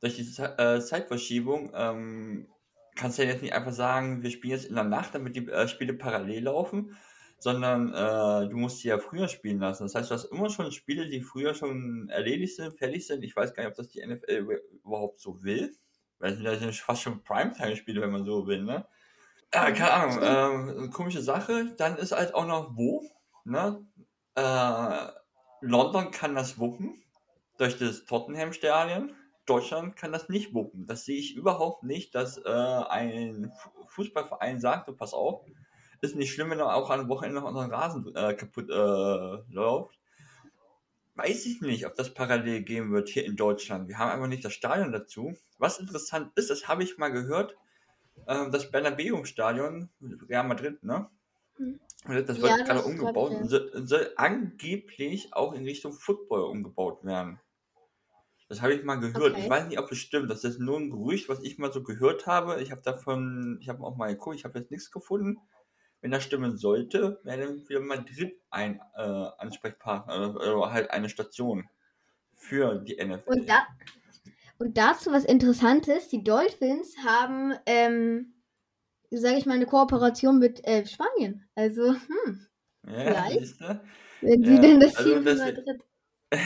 durch 0.00 0.16
die 0.16 0.42
äh, 0.42 0.80
Zeitverschiebung 0.80 1.72
ähm, 1.74 2.48
kannst 2.96 3.18
du 3.18 3.22
ja 3.22 3.30
jetzt 3.30 3.42
nicht 3.42 3.54
einfach 3.54 3.72
sagen, 3.72 4.22
wir 4.22 4.30
spielen 4.30 4.52
jetzt 4.52 4.66
in 4.66 4.74
der 4.74 4.84
Nacht, 4.84 5.14
damit 5.14 5.36
die 5.36 5.46
äh, 5.48 5.68
Spiele 5.68 5.94
parallel 5.94 6.44
laufen, 6.44 6.96
sondern 7.38 7.94
äh, 7.94 8.48
du 8.48 8.56
musst 8.56 8.80
sie 8.80 8.88
ja 8.88 8.98
früher 8.98 9.28
spielen 9.28 9.60
lassen. 9.60 9.84
Das 9.84 9.94
heißt, 9.94 10.10
du 10.10 10.14
hast 10.14 10.24
immer 10.24 10.50
schon 10.50 10.72
Spiele, 10.72 11.08
die 11.08 11.22
früher 11.22 11.54
schon 11.54 12.08
erledigt 12.08 12.56
sind, 12.56 12.78
fertig 12.78 13.06
sind. 13.06 13.22
Ich 13.24 13.36
weiß 13.36 13.54
gar 13.54 13.62
nicht, 13.62 13.70
ob 13.70 13.76
das 13.76 13.88
die 13.88 14.04
NFL 14.04 14.60
überhaupt 14.84 15.20
so 15.20 15.42
will. 15.42 15.74
Weil 16.18 16.42
das 16.42 16.58
sind 16.58 16.68
ja 16.68 16.72
fast 16.72 17.02
schon 17.02 17.22
Primetime-Spiele, 17.22 18.02
wenn 18.02 18.10
man 18.10 18.26
so 18.26 18.46
will, 18.46 18.62
ne? 18.62 18.86
Ja, 19.52 19.70
keine 19.72 19.92
Ahnung. 19.92 20.18
Ähm, 20.22 20.90
komische 20.90 21.22
Sache. 21.22 21.74
Dann 21.76 21.96
ist 21.96 22.12
halt 22.12 22.34
auch 22.34 22.46
noch 22.46 22.76
wo. 22.76 23.02
Ne? 23.44 23.84
Äh, 24.36 25.08
London 25.60 26.10
kann 26.10 26.34
das 26.34 26.58
wuppen 26.58 27.02
durch 27.58 27.78
das 27.78 28.04
Tottenham-Stadion. 28.04 29.12
Deutschland 29.46 29.96
kann 29.96 30.12
das 30.12 30.28
nicht 30.28 30.54
wuppen. 30.54 30.86
Das 30.86 31.04
sehe 31.04 31.18
ich 31.18 31.34
überhaupt 31.34 31.82
nicht, 31.82 32.14
dass 32.14 32.38
äh, 32.38 32.48
ein 32.48 33.52
Fußballverein 33.88 34.60
sagt, 34.60 34.86
so 34.86 34.94
pass 34.94 35.12
auf, 35.12 35.44
ist 36.00 36.14
nicht 36.14 36.32
schlimm, 36.32 36.50
wenn 36.50 36.60
er 36.60 36.74
auch 36.74 36.88
am 36.90 37.08
Wochenende 37.08 37.40
noch 37.40 37.48
unseren 37.48 37.72
Rasen 37.72 38.14
äh, 38.14 38.34
kaputt 38.34 38.70
äh, 38.70 39.52
läuft. 39.52 39.98
weiß 41.16 41.46
ich 41.46 41.60
nicht, 41.60 41.86
ob 41.86 41.94
das 41.96 42.14
parallel 42.14 42.62
gehen 42.62 42.92
wird 42.92 43.08
hier 43.08 43.24
in 43.24 43.36
Deutschland. 43.36 43.88
Wir 43.88 43.98
haben 43.98 44.12
einfach 44.12 44.28
nicht 44.28 44.44
das 44.44 44.54
Stadion 44.54 44.92
dazu. 44.92 45.34
Was 45.58 45.80
interessant 45.80 46.30
ist, 46.36 46.48
das 46.48 46.68
habe 46.68 46.84
ich 46.84 46.96
mal 46.96 47.10
gehört, 47.10 47.56
äh, 48.26 48.50
das 48.50 48.70
Bernabeu-Stadion, 48.70 49.90
Real 50.28 50.46
Madrid, 50.46 50.82
ne? 50.82 51.08
Hm. 51.56 51.80
Das 52.06 52.40
wird 52.40 52.50
ja, 52.50 52.56
gerade 52.64 52.82
umgebaut 52.82 53.32
und 53.32 53.48
soll, 53.48 53.70
soll, 53.86 54.12
angeblich 54.16 55.34
auch 55.34 55.52
in 55.52 55.64
Richtung 55.64 55.92
Football 55.92 56.44
umgebaut 56.44 57.04
werden. 57.04 57.38
Das 58.48 58.62
habe 58.62 58.72
ich 58.72 58.82
mal 58.82 58.96
gehört. 58.96 59.32
Okay. 59.32 59.42
Ich 59.42 59.50
weiß 59.50 59.68
nicht, 59.68 59.78
ob 59.78 59.92
es 59.92 59.98
stimmt. 59.98 60.30
Das 60.30 60.42
ist 60.42 60.58
nur 60.58 60.80
ein 60.80 60.90
Gerücht, 60.90 61.28
was 61.28 61.42
ich 61.42 61.58
mal 61.58 61.72
so 61.72 61.82
gehört 61.82 62.26
habe. 62.26 62.60
Ich 62.62 62.72
habe 62.72 62.80
davon, 62.80 63.58
ich 63.60 63.68
habe 63.68 63.84
auch 63.84 63.96
mal 63.96 64.08
geguckt, 64.08 64.36
ich 64.36 64.44
habe 64.44 64.58
jetzt 64.58 64.70
nichts 64.70 64.90
gefunden. 64.90 65.38
Wenn 66.00 66.10
das 66.10 66.24
stimmen 66.24 66.56
sollte, 66.56 67.20
wäre 67.22 67.42
dann 67.42 67.68
wieder 67.68 67.80
Madrid 67.80 68.40
ein 68.48 68.80
äh, 68.96 69.02
Ansprechpartner 69.38 70.34
oder 70.34 70.72
halt 70.72 70.90
eine 70.90 71.10
Station 71.10 71.68
für 72.34 72.78
die 72.78 72.96
NFL. 72.96 73.22
Und, 73.26 73.48
da, 73.48 73.66
und 74.60 74.78
dazu 74.78 75.10
was 75.10 75.24
Interessantes: 75.24 76.08
Die 76.08 76.22
Dolphins 76.22 76.94
haben 77.04 77.54
ähm, 77.66 78.34
sage 79.10 79.36
ich 79.36 79.46
mal, 79.46 79.54
eine 79.54 79.66
Kooperation 79.66 80.38
mit 80.38 80.66
äh, 80.66 80.86
Spanien. 80.86 81.48
Also, 81.54 81.94
hm. 81.94 82.46
Ja, 82.86 83.24
vielleicht. 83.24 83.60
Wenn 84.20 84.44
sie 84.44 84.54
ja, 84.54 84.60
denn 84.60 84.80
das 84.80 84.96
also 84.96 85.14
Team 85.14 85.24
das, 85.24 85.38
Madrid. 85.38 85.84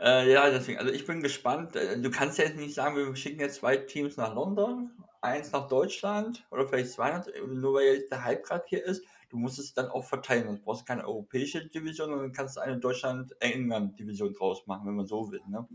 äh, 0.00 0.32
ja, 0.32 0.50
deswegen, 0.50 0.78
also 0.78 0.92
ich 0.92 1.06
bin 1.06 1.22
gespannt. 1.22 1.76
Äh, 1.76 2.00
du 2.00 2.10
kannst 2.10 2.38
ja 2.38 2.44
jetzt 2.44 2.58
nicht 2.58 2.74
sagen, 2.74 2.96
wir 2.96 3.14
schicken 3.16 3.40
jetzt 3.40 3.56
zwei 3.56 3.76
Teams 3.76 4.16
nach 4.16 4.34
London, 4.34 4.90
eins 5.20 5.52
nach 5.52 5.68
Deutschland 5.68 6.46
oder 6.50 6.66
vielleicht 6.68 6.90
zwei, 6.90 7.22
nur 7.46 7.74
weil 7.74 7.94
jetzt 7.94 8.12
der 8.12 8.24
Hype 8.24 8.44
gerade 8.44 8.64
hier 8.68 8.84
ist. 8.84 9.04
Du 9.30 9.38
musst 9.38 9.58
es 9.58 9.72
dann 9.72 9.88
auch 9.88 10.04
verteilen. 10.04 10.46
Du 10.46 10.62
brauchst 10.62 10.86
keine 10.86 11.06
europäische 11.06 11.66
Division 11.66 12.12
und 12.12 12.18
dann 12.18 12.32
kannst 12.32 12.56
du 12.56 12.60
eine 12.60 12.78
Deutschland-England-Division 12.78 14.34
draus 14.34 14.66
machen, 14.66 14.86
wenn 14.86 14.94
man 14.94 15.06
so 15.06 15.30
will. 15.32 15.40
Ne? 15.48 15.66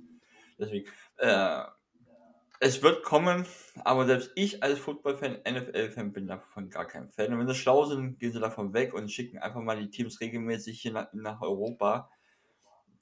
Deswegen, 0.57 0.89
äh, 1.17 1.63
es 2.59 2.81
wird 2.81 3.03
kommen, 3.03 3.45
aber 3.83 4.05
selbst 4.05 4.31
ich 4.35 4.63
als 4.63 4.79
Football-Fan, 4.79 5.41
NFL-Fan 5.47 6.11
bin 6.11 6.27
davon 6.27 6.69
gar 6.69 6.87
kein 6.87 7.09
Fan. 7.09 7.31
Und 7.31 7.39
wenn 7.39 7.47
sie 7.47 7.55
schlau 7.55 7.85
sind, 7.85 8.19
gehen 8.19 8.31
sie 8.31 8.39
davon 8.39 8.73
weg 8.73 8.93
und 8.93 9.11
schicken 9.11 9.37
einfach 9.37 9.61
mal 9.61 9.79
die 9.79 9.91
Teams 9.91 10.19
regelmäßig 10.19 10.81
hier 10.81 10.93
nach, 10.93 11.13
nach 11.13 11.41
Europa. 11.41 12.09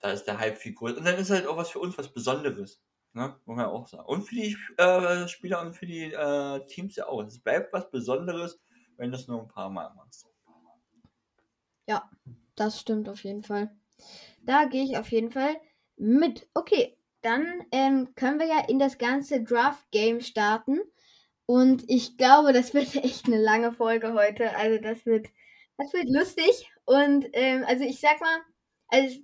Da 0.02 0.12
ist 0.12 0.26
der 0.26 0.40
Hype 0.40 0.58
viel 0.58 0.74
größer. 0.74 0.98
Und 0.98 1.06
dann 1.06 1.16
ist 1.16 1.30
halt 1.30 1.48
auch 1.48 1.58
was 1.58 1.70
für 1.70 1.80
uns 1.80 1.98
was 1.98 2.12
Besonderes. 2.12 2.82
Ne? 3.14 3.34
Muss 3.46 3.56
man 3.56 3.66
auch 3.68 3.88
sagen. 3.88 4.06
Und 4.06 4.24
für 4.24 4.36
die 4.36 4.58
äh, 4.78 5.28
Spieler 5.30 5.62
und 5.62 5.74
für 5.74 5.86
die 5.86 6.12
äh, 6.12 6.66
Teams 6.68 6.98
ja 6.98 7.08
auch. 7.08 7.24
Es 7.24 7.40
bleibt 7.40 7.72
was 7.72 7.90
Besonderes, 7.90 8.60
wenn 8.98 9.12
du 9.12 9.18
es 9.18 9.28
nur 9.28 9.42
ein 9.42 9.48
paar 9.48 9.70
Mal 9.70 9.94
machst. 9.96 10.28
Ja, 11.88 12.10
das 12.56 12.82
stimmt 12.82 13.08
auf 13.08 13.24
jeden 13.24 13.44
Fall. 13.44 13.74
Da 14.42 14.66
gehe 14.66 14.84
ich 14.84 14.98
auf 14.98 15.12
jeden 15.12 15.32
Fall 15.32 15.56
mit. 15.96 16.50
Okay, 16.54 16.98
dann 17.26 17.66
ähm, 17.72 18.14
können 18.16 18.40
wir 18.40 18.48
ja 18.48 18.66
in 18.68 18.80
das 18.80 18.98
ganze 18.98 19.44
Draft-Game 19.44 20.22
starten. 20.22 20.80
Und 21.46 21.84
ich 21.90 22.18
glaube, 22.18 22.54
das 22.54 22.74
wird 22.74 22.96
echt 23.04 23.26
eine 23.26 23.42
lange 23.42 23.74
Folge 23.74 24.14
heute. 24.14 24.56
Also 24.56 24.82
das 24.82 25.06
wird, 25.06 25.28
das 25.78 25.92
wird 25.94 26.10
lustig. 26.10 26.72
Und 26.86 27.26
ähm, 27.34 27.64
also 27.68 27.84
ich 27.84 28.00
sag 28.00 28.20
mal, 28.22 28.40
also, 28.90 29.20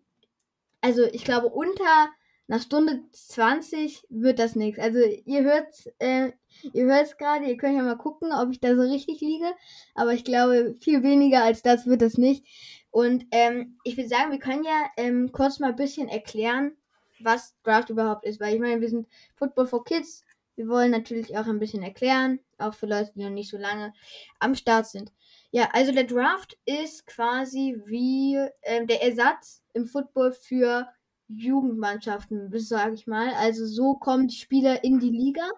also 0.82 1.04
ich 1.14 1.24
glaube, 1.24 1.48
unter 1.48 2.10
nach 2.48 2.62
Stunde 2.62 3.04
20 3.14 4.04
wird 4.10 4.40
das 4.40 4.56
nichts. 4.56 4.80
Also 4.80 5.00
ihr 5.00 5.44
hört 5.44 5.74
äh, 6.00 6.32
ihr 6.74 6.86
hört 6.86 7.18
gerade, 7.18 7.46
ihr 7.46 7.58
könnt 7.58 7.78
ja 7.78 7.84
mal 7.84 7.98
gucken, 7.98 8.32
ob 8.34 8.52
ich 8.52 8.60
da 8.60 8.76
so 8.76 8.82
richtig 8.82 9.22
liege. 9.22 9.54
Aber 9.96 10.14
ich 10.14 10.24
glaube, 10.24 10.76
viel 10.82 11.04
weniger 11.04 11.44
als 11.44 11.62
das 11.62 11.86
wird 11.86 12.02
es 12.02 12.18
nicht. 12.18 12.46
Und 12.90 13.26
ähm, 13.32 13.78
ich 13.84 13.96
würde 13.96 14.10
sagen, 14.10 14.32
wir 14.32 14.40
können 14.40 14.64
ja 14.64 14.90
ähm, 14.98 15.32
kurz 15.32 15.60
mal 15.60 15.70
ein 15.70 15.76
bisschen 15.76 16.10
erklären, 16.10 16.76
was 17.24 17.56
Draft 17.64 17.90
überhaupt 17.90 18.26
ist. 18.26 18.40
Weil 18.40 18.56
ich 18.56 18.62
meine, 18.62 18.82
wir 18.82 18.90
sind 18.90 19.08
Football 19.36 19.68
for 19.68 19.84
Kids. 19.84 20.24
Wir 20.56 20.68
wollen 20.68 20.92
natürlich 20.92 21.38
auch 21.38 21.48
ein 21.48 21.60
bisschen 21.60 21.82
erklären, 21.82 22.40
auch 22.58 22.74
für 22.74 22.86
Leute, 22.86 23.12
die 23.16 23.24
noch 23.24 23.30
nicht 23.30 23.50
so 23.50 23.58
lange 23.58 23.94
am 24.40 24.54
Start 24.54 24.86
sind. 24.86 25.12
Ja, 25.52 25.70
also 25.74 25.92
der 25.92 26.04
Draft 26.04 26.58
ist 26.66 27.08
quasi 27.08 27.82
wie 27.86 28.36
äh, 28.62 28.86
der 28.86 29.02
Ersatz 29.02 29.64
im 29.74 29.86
Football 29.86 30.34
für 30.34 30.88
Jugendmannschaften, 31.28 32.52
sage 32.60 32.96
ich 32.96 33.08
mal. 33.08 33.34
Also 33.34 33.66
so 33.66 33.96
kommen 33.96 34.28
die 34.28 34.36
Spieler 34.36 34.84
in 34.84 35.00
die 35.00 35.10
Liga 35.10 35.50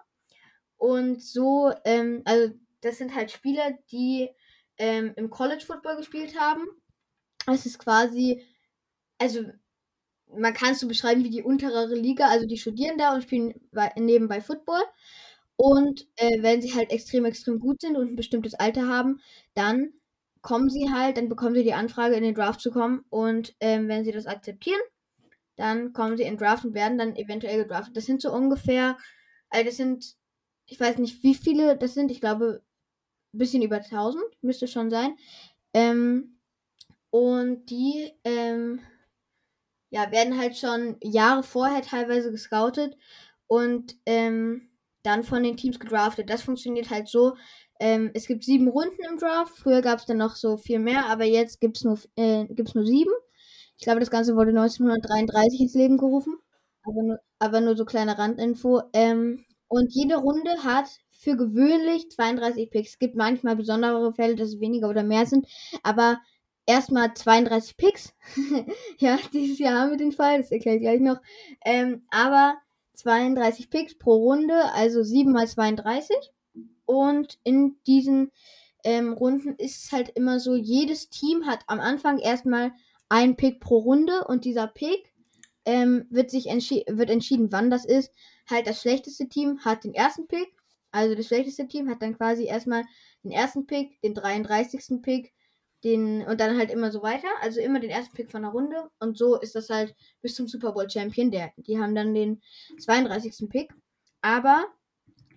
und 0.76 1.22
so, 1.22 1.72
ähm, 1.84 2.22
also 2.24 2.54
das 2.80 2.98
sind 2.98 3.14
halt 3.14 3.30
Spieler, 3.30 3.72
die 3.90 4.28
ähm, 4.78 5.12
im 5.16 5.30
College 5.30 5.64
Football 5.64 5.96
gespielt 5.96 6.38
haben. 6.38 6.66
Es 7.46 7.66
ist 7.66 7.78
quasi, 7.78 8.44
also 9.18 9.44
man 10.28 10.54
kann 10.54 10.72
es 10.72 10.80
so 10.80 10.88
beschreiben 10.88 11.24
wie 11.24 11.30
die 11.30 11.42
untere 11.42 11.94
Liga, 11.94 12.28
also 12.28 12.46
die 12.46 12.58
studieren 12.58 12.98
da 12.98 13.14
und 13.14 13.22
spielen 13.22 13.54
nebenbei 13.96 14.40
Football. 14.40 14.82
Und 15.56 16.06
äh, 16.16 16.42
wenn 16.42 16.60
sie 16.62 16.74
halt 16.74 16.90
extrem, 16.90 17.24
extrem 17.24 17.60
gut 17.60 17.80
sind 17.80 17.96
und 17.96 18.12
ein 18.12 18.16
bestimmtes 18.16 18.54
Alter 18.54 18.88
haben, 18.88 19.20
dann 19.54 19.92
kommen 20.42 20.68
sie 20.68 20.90
halt, 20.92 21.16
dann 21.16 21.28
bekommen 21.28 21.54
sie 21.54 21.62
die 21.62 21.74
Anfrage, 21.74 22.16
in 22.16 22.24
den 22.24 22.34
Draft 22.34 22.60
zu 22.60 22.70
kommen. 22.70 23.04
Und 23.08 23.54
ähm, 23.60 23.88
wenn 23.88 24.04
sie 24.04 24.12
das 24.12 24.26
akzeptieren, 24.26 24.80
dann 25.56 25.92
kommen 25.92 26.16
sie 26.16 26.24
in 26.24 26.34
den 26.34 26.38
Draft 26.38 26.64
und 26.64 26.74
werden 26.74 26.98
dann 26.98 27.16
eventuell 27.16 27.62
gedraftet. 27.62 27.96
Das 27.96 28.06
sind 28.06 28.20
so 28.20 28.32
ungefähr, 28.32 28.98
also 29.50 29.66
das 29.66 29.76
sind, 29.76 30.16
ich 30.66 30.80
weiß 30.80 30.98
nicht, 30.98 31.22
wie 31.22 31.34
viele 31.34 31.76
das 31.76 31.94
sind, 31.94 32.10
ich 32.10 32.20
glaube, 32.20 32.62
ein 33.32 33.38
bisschen 33.38 33.62
über 33.62 33.80
1000, 33.80 34.22
müsste 34.42 34.68
schon 34.68 34.90
sein. 34.90 35.16
Ähm, 35.72 36.38
und 37.10 37.66
die, 37.70 38.12
ähm, 38.24 38.80
ja, 39.94 40.10
werden 40.10 40.36
halt 40.36 40.56
schon 40.58 40.96
Jahre 41.00 41.44
vorher 41.44 41.80
teilweise 41.80 42.32
gescoutet 42.32 42.96
und 43.46 43.94
ähm, 44.06 44.68
dann 45.04 45.22
von 45.22 45.44
den 45.44 45.56
Teams 45.56 45.78
gedraftet. 45.78 46.28
Das 46.30 46.42
funktioniert 46.42 46.90
halt 46.90 47.06
so. 47.06 47.36
Ähm, 47.78 48.10
es 48.12 48.26
gibt 48.26 48.42
sieben 48.42 48.66
Runden 48.66 49.04
im 49.08 49.18
Draft. 49.18 49.56
Früher 49.56 49.82
gab 49.82 50.00
es 50.00 50.06
dann 50.06 50.16
noch 50.16 50.34
so 50.34 50.56
viel 50.56 50.80
mehr, 50.80 51.06
aber 51.06 51.24
jetzt 51.24 51.60
gibt 51.60 51.76
es 51.76 51.84
nur, 51.84 51.96
äh, 52.16 52.44
nur 52.44 52.84
sieben. 52.84 53.12
Ich 53.78 53.84
glaube, 53.84 54.00
das 54.00 54.10
Ganze 54.10 54.34
wurde 54.34 54.52
1933 54.52 55.60
ins 55.60 55.74
Leben 55.74 55.96
gerufen. 55.96 56.38
Aber 56.82 57.02
nur, 57.02 57.18
aber 57.38 57.60
nur 57.60 57.76
so 57.76 57.84
kleine 57.84 58.18
Randinfo. 58.18 58.82
Ähm, 58.94 59.44
und 59.68 59.92
jede 59.92 60.16
Runde 60.16 60.64
hat 60.64 60.86
für 61.12 61.36
gewöhnlich 61.36 62.10
32 62.10 62.70
Picks. 62.70 62.90
Es 62.90 62.98
gibt 62.98 63.14
manchmal 63.14 63.54
besondere 63.54 64.12
Fälle, 64.12 64.34
dass 64.34 64.48
es 64.48 64.60
weniger 64.60 64.88
oder 64.88 65.04
mehr 65.04 65.26
sind. 65.26 65.46
Aber 65.84 66.18
erstmal 66.66 67.14
32 67.14 67.76
Picks. 67.76 68.14
ja, 68.98 69.18
dieses 69.32 69.58
Jahr 69.58 69.80
haben 69.80 69.90
wir 69.90 69.96
den 69.98 70.12
Fall, 70.12 70.38
das 70.38 70.50
erkläre 70.50 70.76
ich 70.76 70.82
gleich 70.82 71.00
noch. 71.00 71.20
Ähm, 71.64 72.02
aber 72.10 72.56
32 72.94 73.70
Picks 73.70 73.98
pro 73.98 74.14
Runde, 74.14 74.72
also 74.72 75.02
7 75.02 75.32
mal 75.32 75.48
32. 75.48 76.16
Und 76.86 77.38
in 77.44 77.76
diesen 77.86 78.30
ähm, 78.84 79.12
Runden 79.12 79.54
ist 79.56 79.84
es 79.84 79.92
halt 79.92 80.10
immer 80.10 80.40
so, 80.40 80.54
jedes 80.54 81.08
Team 81.10 81.46
hat 81.46 81.60
am 81.66 81.80
Anfang 81.80 82.18
erstmal 82.18 82.72
einen 83.08 83.36
Pick 83.36 83.60
pro 83.60 83.78
Runde 83.78 84.24
und 84.24 84.44
dieser 84.44 84.66
Pick 84.66 85.12
ähm, 85.64 86.06
wird 86.10 86.30
sich 86.30 86.48
entschi 86.48 86.84
wird 86.88 87.10
entschieden, 87.10 87.50
wann 87.50 87.70
das 87.70 87.84
ist. 87.84 88.12
Halt 88.48 88.66
das 88.66 88.82
schlechteste 88.82 89.28
Team 89.28 89.60
hat 89.64 89.84
den 89.84 89.94
ersten 89.94 90.26
Pick. 90.26 90.54
Also 90.90 91.14
das 91.14 91.26
schlechteste 91.26 91.66
Team 91.66 91.88
hat 91.88 92.02
dann 92.02 92.16
quasi 92.16 92.44
erstmal 92.44 92.84
den 93.24 93.32
ersten 93.32 93.66
Pick, 93.66 94.00
den 94.02 94.14
33. 94.14 95.00
Pick, 95.02 95.32
den 95.84 96.22
und 96.26 96.40
dann 96.40 96.56
halt 96.56 96.70
immer 96.70 96.90
so 96.90 97.02
weiter. 97.02 97.28
Also 97.42 97.60
immer 97.60 97.78
den 97.78 97.90
ersten 97.90 98.14
Pick 98.14 98.30
von 98.30 98.42
der 98.42 98.50
Runde. 98.50 98.88
Und 98.98 99.18
so 99.18 99.38
ist 99.38 99.54
das 99.54 99.70
halt 99.70 99.94
bis 100.22 100.34
zum 100.34 100.48
Super 100.48 100.72
Bowl 100.72 100.88
Champion. 100.88 101.30
Der, 101.30 101.52
die 101.56 101.78
haben 101.78 101.94
dann 101.94 102.14
den 102.14 102.40
32. 102.78 103.48
Pick. 103.48 103.72
Aber 104.22 104.64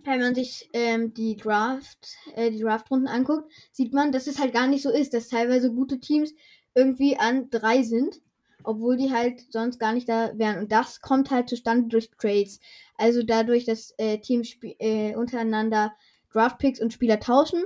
wenn 0.05 0.21
man 0.21 0.33
sich 0.33 0.69
ähm, 0.73 1.13
die 1.13 1.35
Draft, 1.35 2.15
äh, 2.33 2.49
die 2.49 2.61
Draft-Runden 2.61 3.07
anguckt, 3.07 3.51
sieht 3.71 3.93
man, 3.93 4.11
dass 4.11 4.27
es 4.27 4.39
halt 4.39 4.53
gar 4.53 4.67
nicht 4.67 4.81
so 4.81 4.89
ist, 4.89 5.13
dass 5.13 5.27
teilweise 5.27 5.73
gute 5.73 5.99
Teams 5.99 6.33
irgendwie 6.73 7.17
an 7.17 7.49
drei 7.49 7.83
sind, 7.83 8.21
obwohl 8.63 8.95
die 8.95 9.11
halt 9.11 9.41
sonst 9.51 9.79
gar 9.79 9.93
nicht 9.93 10.07
da 10.07 10.31
wären. 10.37 10.59
Und 10.59 10.71
das 10.71 11.01
kommt 11.01 11.29
halt 11.29 11.49
zustande 11.49 11.89
durch 11.89 12.09
Trades. 12.17 12.61
Also 12.95 13.21
dadurch, 13.23 13.65
dass 13.65 13.93
äh, 13.97 14.19
Teams 14.19 14.55
äh, 14.61 15.13
untereinander 15.15 15.93
Draft-Picks 16.31 16.81
und 16.81 16.93
Spieler 16.93 17.19
tauschen 17.19 17.63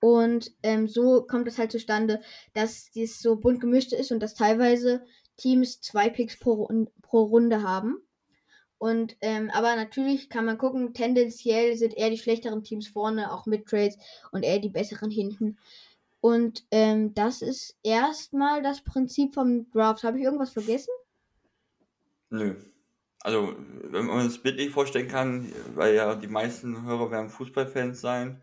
und 0.00 0.50
ähm, 0.62 0.88
so 0.88 1.22
kommt 1.22 1.46
es 1.46 1.58
halt 1.58 1.70
zustande, 1.70 2.22
dass 2.54 2.90
dies 2.90 3.20
so 3.20 3.36
bunt 3.36 3.60
gemischt 3.60 3.92
ist 3.92 4.10
und 4.10 4.20
dass 4.20 4.34
teilweise 4.34 5.04
Teams 5.36 5.80
zwei 5.80 6.08
Picks 6.08 6.38
pro, 6.38 6.68
pro 7.02 7.22
Runde 7.22 7.62
haben. 7.62 8.02
Und 8.78 9.16
ähm, 9.20 9.50
aber 9.52 9.76
natürlich 9.76 10.30
kann 10.30 10.46
man 10.46 10.56
gucken, 10.56 10.94
tendenziell 10.94 11.76
sind 11.76 11.96
eher 11.96 12.08
die 12.08 12.16
schlechteren 12.16 12.62
Teams 12.62 12.88
vorne, 12.88 13.30
auch 13.30 13.44
mit 13.44 13.66
Trades, 13.66 13.98
und 14.32 14.42
eher 14.42 14.58
die 14.58 14.70
besseren 14.70 15.10
hinten. 15.10 15.58
Und 16.22 16.64
ähm, 16.70 17.14
das 17.14 17.42
ist 17.42 17.76
erstmal 17.82 18.62
das 18.62 18.82
Prinzip 18.82 19.34
vom 19.34 19.70
Draft. 19.70 20.02
Habe 20.02 20.18
ich 20.18 20.24
irgendwas 20.24 20.50
vergessen? 20.50 20.92
Nö. 22.30 22.54
Also, 23.22 23.54
wenn 23.82 24.06
man 24.06 24.26
es 24.26 24.38
bildlich 24.38 24.70
vorstellen 24.70 25.08
kann, 25.08 25.52
weil 25.74 25.94
ja 25.94 26.14
die 26.14 26.26
meisten 26.26 26.86
Hörer 26.86 27.10
werden 27.10 27.28
Fußballfans 27.28 28.00
sein, 28.00 28.40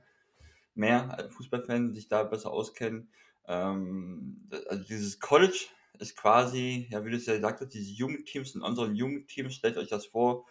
mehr 0.78 1.18
als 1.18 1.34
Fußballfans 1.36 1.96
sich 1.96 2.08
da 2.08 2.24
besser 2.24 2.52
auskennen. 2.52 3.10
Ähm, 3.48 4.50
also 4.70 4.84
dieses 4.84 5.20
College 5.20 5.68
ist 6.00 6.16
quasi, 6.16 6.88
ja, 6.92 7.04
wie 7.06 7.12
du 7.12 7.18
es 7.18 7.26
ja 7.26 7.36
gesagt 7.36 7.62
hast, 7.62 7.74
diese 7.74 7.92
Jugendteams 7.92 8.56
in 8.56 8.62
unseren 8.62 8.96
Jugendteams, 8.96 9.56
stellt 9.56 9.78
euch 9.78 9.90
das 9.90 10.06
vor, 10.08 10.46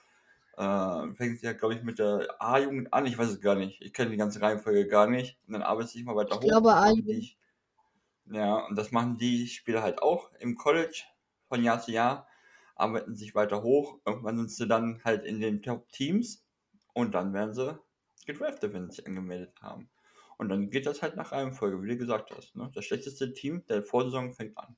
äh, 0.57 1.15
fängt 1.15 1.43
ja, 1.43 1.53
glaube 1.53 1.75
ich, 1.75 1.83
mit 1.83 1.99
der 1.99 2.29
A-Jugend 2.41 2.93
an, 2.93 3.07
ich 3.07 3.19
weiß 3.19 3.29
es 3.31 3.41
gar 3.41 3.55
nicht, 3.57 3.81
ich 3.83 3.93
kenne 3.93 4.11
die 4.11 4.17
ganze 4.17 4.41
Reihenfolge 4.43 4.89
gar 4.89 5.09
nicht, 5.09 5.39
und 5.47 5.55
dann 5.55 5.63
arbeitet 5.63 5.93
sich 5.93 6.05
mal 6.05 6.17
weiter 6.17 6.35
Ich 6.35 6.41
hoch. 6.41 6.51
glaube, 6.51 6.73
A-Jugend. 6.75 7.37
ja, 8.27 8.57
und 8.67 8.77
das 8.77 8.93
machen 8.93 9.19
die 9.19 9.47
Spieler 9.49 9.83
halt 9.83 10.01
auch 10.03 10.33
im 10.41 10.57
College 10.57 11.05
von 11.49 11.63
Jahr 11.63 11.81
zu 11.81 11.93
Jahr, 11.93 12.29
arbeiten 12.75 13.15
sich 13.15 13.35
weiter 13.35 13.63
hoch, 13.63 14.01
irgendwann 14.05 14.37
sind 14.39 14.51
sie 14.51 14.67
dann 14.69 15.03
halt 15.05 15.25
in 15.25 15.41
den 15.41 15.63
Top-Teams 15.63 16.45
und 16.93 17.15
dann 17.15 17.33
werden 17.33 17.55
sie 17.55 17.79
gedraftet, 18.27 18.73
wenn 18.73 18.91
sie 18.91 18.97
sich 18.97 19.07
angemeldet 19.07 19.55
haben. 19.63 19.89
Und 20.39 20.49
dann 20.49 20.71
geht 20.71 20.87
das 20.87 21.03
halt 21.03 21.17
nach 21.17 21.33
Reihenfolge, 21.33 21.83
wie 21.83 21.89
du 21.89 21.97
gesagt 21.97 22.31
hast. 22.37 22.55
Ne? 22.57 22.71
Das 22.75 22.85
schlechteste 22.85 23.33
Team 23.33 23.65
der 23.67 23.83
Vorsaison 23.83 24.33
fängt 24.33 24.57
an. 24.59 24.77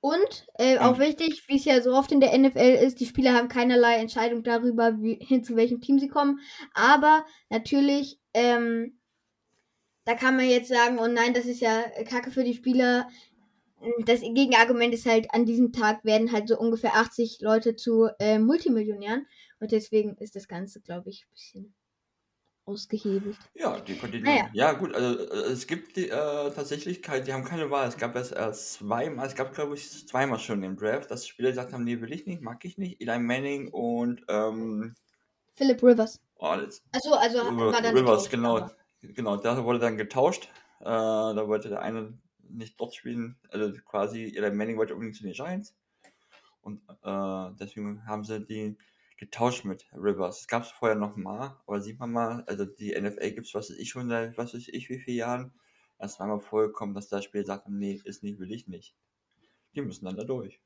Und 0.00 0.46
äh, 0.54 0.78
auch 0.78 0.94
Und 0.94 1.00
wichtig, 1.00 1.44
wie 1.48 1.56
es 1.56 1.66
ja 1.66 1.80
so 1.82 1.92
oft 1.92 2.10
in 2.10 2.20
der 2.20 2.36
NFL 2.36 2.78
ist, 2.82 3.00
die 3.00 3.06
Spieler 3.06 3.34
haben 3.34 3.48
keinerlei 3.48 3.96
Entscheidung 3.96 4.42
darüber, 4.42 5.00
wie, 5.00 5.16
hin 5.16 5.44
zu 5.44 5.56
welchem 5.56 5.80
Team 5.80 5.98
sie 5.98 6.08
kommen. 6.08 6.40
Aber 6.72 7.24
natürlich, 7.50 8.18
ähm, 8.32 8.98
da 10.04 10.14
kann 10.14 10.36
man 10.36 10.48
jetzt 10.48 10.68
sagen, 10.68 10.98
oh 10.98 11.06
nein, 11.06 11.34
das 11.34 11.44
ist 11.44 11.60
ja 11.60 11.82
Kacke 12.06 12.30
für 12.30 12.44
die 12.44 12.54
Spieler. 12.54 13.08
Das 14.04 14.20
Gegenargument 14.20 14.92
ist 14.94 15.06
halt, 15.06 15.32
an 15.32 15.44
diesem 15.46 15.72
Tag 15.72 16.04
werden 16.04 16.32
halt 16.32 16.48
so 16.48 16.58
ungefähr 16.58 16.96
80 16.96 17.40
Leute 17.40 17.76
zu 17.76 18.08
äh, 18.18 18.38
Multimillionären. 18.38 19.26
Und 19.58 19.72
deswegen 19.72 20.16
ist 20.16 20.34
das 20.34 20.48
Ganze, 20.48 20.80
glaube 20.80 21.10
ich, 21.10 21.26
ein 21.26 21.32
bisschen 21.32 21.74
ausgehebelt. 22.70 23.36
ja, 23.54 23.78
die 23.80 23.96
Kontinente. 23.96 24.30
Naja, 24.30 24.50
Ja, 24.52 24.72
gut, 24.72 24.94
also 24.94 25.18
äh, 25.18 25.52
es 25.52 25.66
gibt 25.66 25.96
die, 25.96 26.08
äh, 26.08 26.50
tatsächlich 26.52 27.02
keine, 27.02 27.24
die 27.24 27.32
haben 27.32 27.44
keine 27.44 27.70
Wahl. 27.70 27.88
Es 27.88 27.96
gab 27.96 28.16
es 28.16 28.32
erst 28.32 28.74
zweimal, 28.74 29.26
es 29.26 29.34
gab 29.34 29.54
glaube 29.54 29.74
ich 29.74 30.06
zweimal 30.06 30.38
schon 30.38 30.62
im 30.62 30.76
Draft, 30.76 31.10
dass 31.10 31.26
Spieler 31.26 31.50
gesagt 31.50 31.72
haben, 31.72 31.84
nee, 31.84 32.00
will 32.00 32.12
ich 32.12 32.26
nicht, 32.26 32.42
mag 32.42 32.64
ich 32.64 32.78
nicht. 32.78 33.00
Eli 33.00 33.18
Manning 33.18 33.68
und 33.68 34.22
ähm, 34.28 34.94
Philip 35.52 35.82
Rivers. 35.82 36.20
oh, 36.36 36.54
das, 36.56 36.82
Achso, 36.92 37.12
also 37.14 37.38
war 37.38 37.82
dann 37.82 37.96
Rivers, 37.96 38.24
getauscht, 38.24 38.30
genau. 38.30 38.56
aber. 38.58 38.76
Genau, 39.02 39.36
da 39.36 39.64
wurde 39.64 39.78
dann 39.78 39.96
getauscht. 39.96 40.48
Äh, 40.80 40.84
da 40.84 41.48
wollte 41.48 41.68
der 41.68 41.82
eine 41.82 42.18
nicht 42.48 42.78
dort 42.80 42.94
spielen, 42.94 43.36
also 43.50 43.72
quasi 43.84 44.32
Eli 44.36 44.50
Manning 44.50 44.76
wollte 44.76 44.94
unbedingt 44.94 45.16
zu 45.16 45.22
den 45.22 45.32
Giants. 45.32 45.74
Und 46.62 46.82
äh, 47.02 47.50
deswegen 47.58 48.04
haben 48.06 48.24
sie 48.24 48.44
die 48.44 48.76
getauscht 49.20 49.66
mit 49.66 49.86
Rivers. 49.92 50.38
Das 50.38 50.48
gab 50.48 50.62
es 50.62 50.70
vorher 50.70 50.96
noch 50.96 51.14
mal, 51.14 51.60
aber 51.66 51.80
sieht 51.80 51.98
man 52.00 52.10
mal, 52.10 52.42
also 52.46 52.64
die 52.64 52.98
NFL 52.98 53.32
gibt 53.32 53.46
es, 53.46 53.54
was 53.54 53.70
weiß 53.70 53.76
ich 53.76 53.90
schon 53.90 54.08
seit, 54.08 54.36
was 54.38 54.54
weiß 54.54 54.68
ich, 54.68 54.88
wie 54.88 54.98
viele 54.98 55.18
Jahren. 55.18 55.52
Erst 55.98 56.16
zweimal 56.16 56.40
vorgekommen, 56.40 56.94
dass 56.94 57.08
das 57.08 57.24
Spiel 57.24 57.44
sagt, 57.44 57.68
nee, 57.68 58.00
ist 58.04 58.22
nicht, 58.22 58.38
will 58.38 58.50
ich 58.50 58.66
nicht. 58.66 58.96
Die 59.74 59.82
müssen 59.82 60.06
dann 60.06 60.16
da 60.16 60.24
durch. 60.24 60.58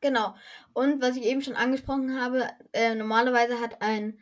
Genau. 0.00 0.34
Und 0.72 1.02
was 1.02 1.16
ich 1.16 1.24
eben 1.24 1.42
schon 1.42 1.56
angesprochen 1.56 2.18
habe, 2.18 2.48
äh, 2.72 2.94
normalerweise 2.94 3.60
hat 3.60 3.82
ein 3.82 4.18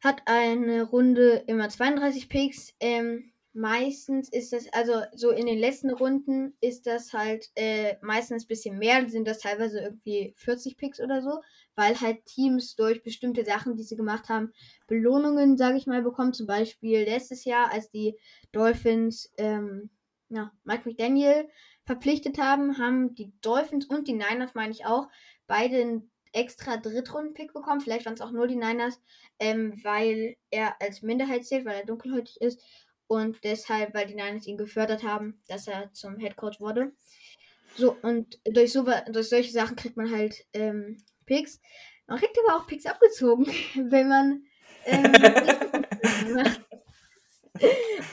hat 0.00 0.22
eine 0.26 0.82
Runde 0.82 1.44
immer 1.46 1.68
32 1.68 2.28
Picks. 2.28 2.74
Ähm, 2.80 3.32
meistens 3.52 4.28
ist 4.32 4.52
das, 4.52 4.72
also 4.72 5.02
so 5.14 5.30
in 5.30 5.46
den 5.46 5.58
letzten 5.58 5.90
Runden 5.90 6.56
ist 6.60 6.86
das 6.86 7.12
halt 7.12 7.50
äh, 7.54 7.96
meistens 8.00 8.44
ein 8.44 8.48
bisschen 8.48 8.78
mehr, 8.78 9.08
sind 9.08 9.28
das 9.28 9.40
teilweise 9.40 9.80
irgendwie 9.80 10.34
40 10.36 10.76
Picks 10.76 11.00
oder 11.00 11.22
so, 11.22 11.40
weil 11.74 12.00
halt 12.00 12.24
Teams 12.26 12.76
durch 12.76 13.02
bestimmte 13.02 13.44
Sachen, 13.44 13.76
die 13.76 13.82
sie 13.82 13.96
gemacht 13.96 14.28
haben, 14.28 14.52
Belohnungen, 14.86 15.56
sage 15.56 15.76
ich 15.76 15.86
mal, 15.86 16.02
bekommen. 16.02 16.32
Zum 16.32 16.46
Beispiel 16.46 17.04
letztes 17.04 17.44
Jahr, 17.44 17.72
als 17.72 17.90
die 17.90 18.16
Dolphins 18.52 19.32
ähm, 19.38 19.90
ja, 20.28 20.52
Mike 20.64 20.88
McDaniel 20.88 21.48
verpflichtet 21.84 22.38
haben, 22.38 22.78
haben 22.78 23.14
die 23.14 23.32
Dolphins 23.42 23.86
und 23.86 24.08
die 24.08 24.14
Niners, 24.14 24.54
meine 24.54 24.72
ich 24.72 24.86
auch, 24.86 25.08
beide 25.46 25.80
einen 25.80 26.10
extra 26.32 26.78
Drittrunden-Pick 26.78 27.52
bekommen. 27.52 27.80
Vielleicht 27.80 28.06
waren 28.06 28.14
es 28.14 28.20
auch 28.20 28.30
nur 28.30 28.46
die 28.46 28.56
Niners, 28.56 29.00
ähm, 29.38 29.78
weil 29.82 30.36
er 30.50 30.80
als 30.80 31.02
Minderheit 31.02 31.44
zählt, 31.44 31.66
weil 31.66 31.80
er 31.80 31.86
dunkelhäutig 31.86 32.40
ist. 32.40 32.62
Und 33.06 33.44
deshalb, 33.44 33.92
weil 33.94 34.06
die 34.06 34.14
Niners 34.14 34.46
ihn 34.46 34.56
gefördert 34.56 35.02
haben, 35.02 35.42
dass 35.48 35.68
er 35.68 35.92
zum 35.92 36.16
Headcoach 36.18 36.60
wurde. 36.60 36.92
So, 37.76 37.96
und 38.02 38.40
durch, 38.44 38.72
so, 38.72 38.86
durch 39.10 39.28
solche 39.28 39.52
Sachen 39.52 39.76
kriegt 39.76 39.96
man 39.96 40.10
halt 40.10 40.46
ähm, 40.54 41.02
Picks. 41.26 41.60
Man 42.06 42.18
kriegt 42.18 42.36
aber 42.46 42.56
auch 42.58 42.66
Picks 42.66 42.86
abgezogen, 42.86 43.46
wenn 43.74 44.08
man 44.08 44.44
ähm, 44.84 45.12
macht. 46.34 46.60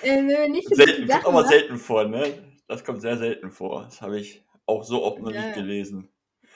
ähm, 0.04 0.52
nicht 0.52 0.70
so 0.70 0.76
gute 0.76 0.86
Selten, 0.86 1.08
kommt 1.10 1.26
aber 1.26 1.48
selten 1.48 1.78
vor, 1.78 2.06
ne? 2.06 2.44
Das 2.68 2.84
kommt 2.84 3.02
sehr 3.02 3.18
selten 3.18 3.50
vor. 3.52 3.84
Das 3.86 4.02
habe 4.02 4.20
ich 4.20 4.44
auch 4.66 4.84
so 4.84 5.04
oft 5.04 5.20
noch 5.22 5.32
Ja, 5.32 5.42
nicht 5.42 5.54
gelesen. 5.56 6.10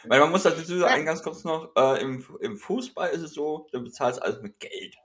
Weil 0.06 0.20
man 0.20 0.32
muss 0.32 0.44
dazu 0.44 0.74
Ja. 0.74 0.80
sagen, 0.80 1.06
ganz 1.06 1.24
kurz 1.24 1.44
noch, 1.44 1.72
äh, 1.76 2.02
im, 2.02 2.24
im 2.42 2.58
Fußball 2.58 3.10
ist 3.12 3.22
es 3.22 3.34
so, 3.34 3.68
du 3.72 3.84
bezahlst 3.84 4.22
alles 4.22 4.42
mit 4.42 4.60
Geld. 4.60 4.96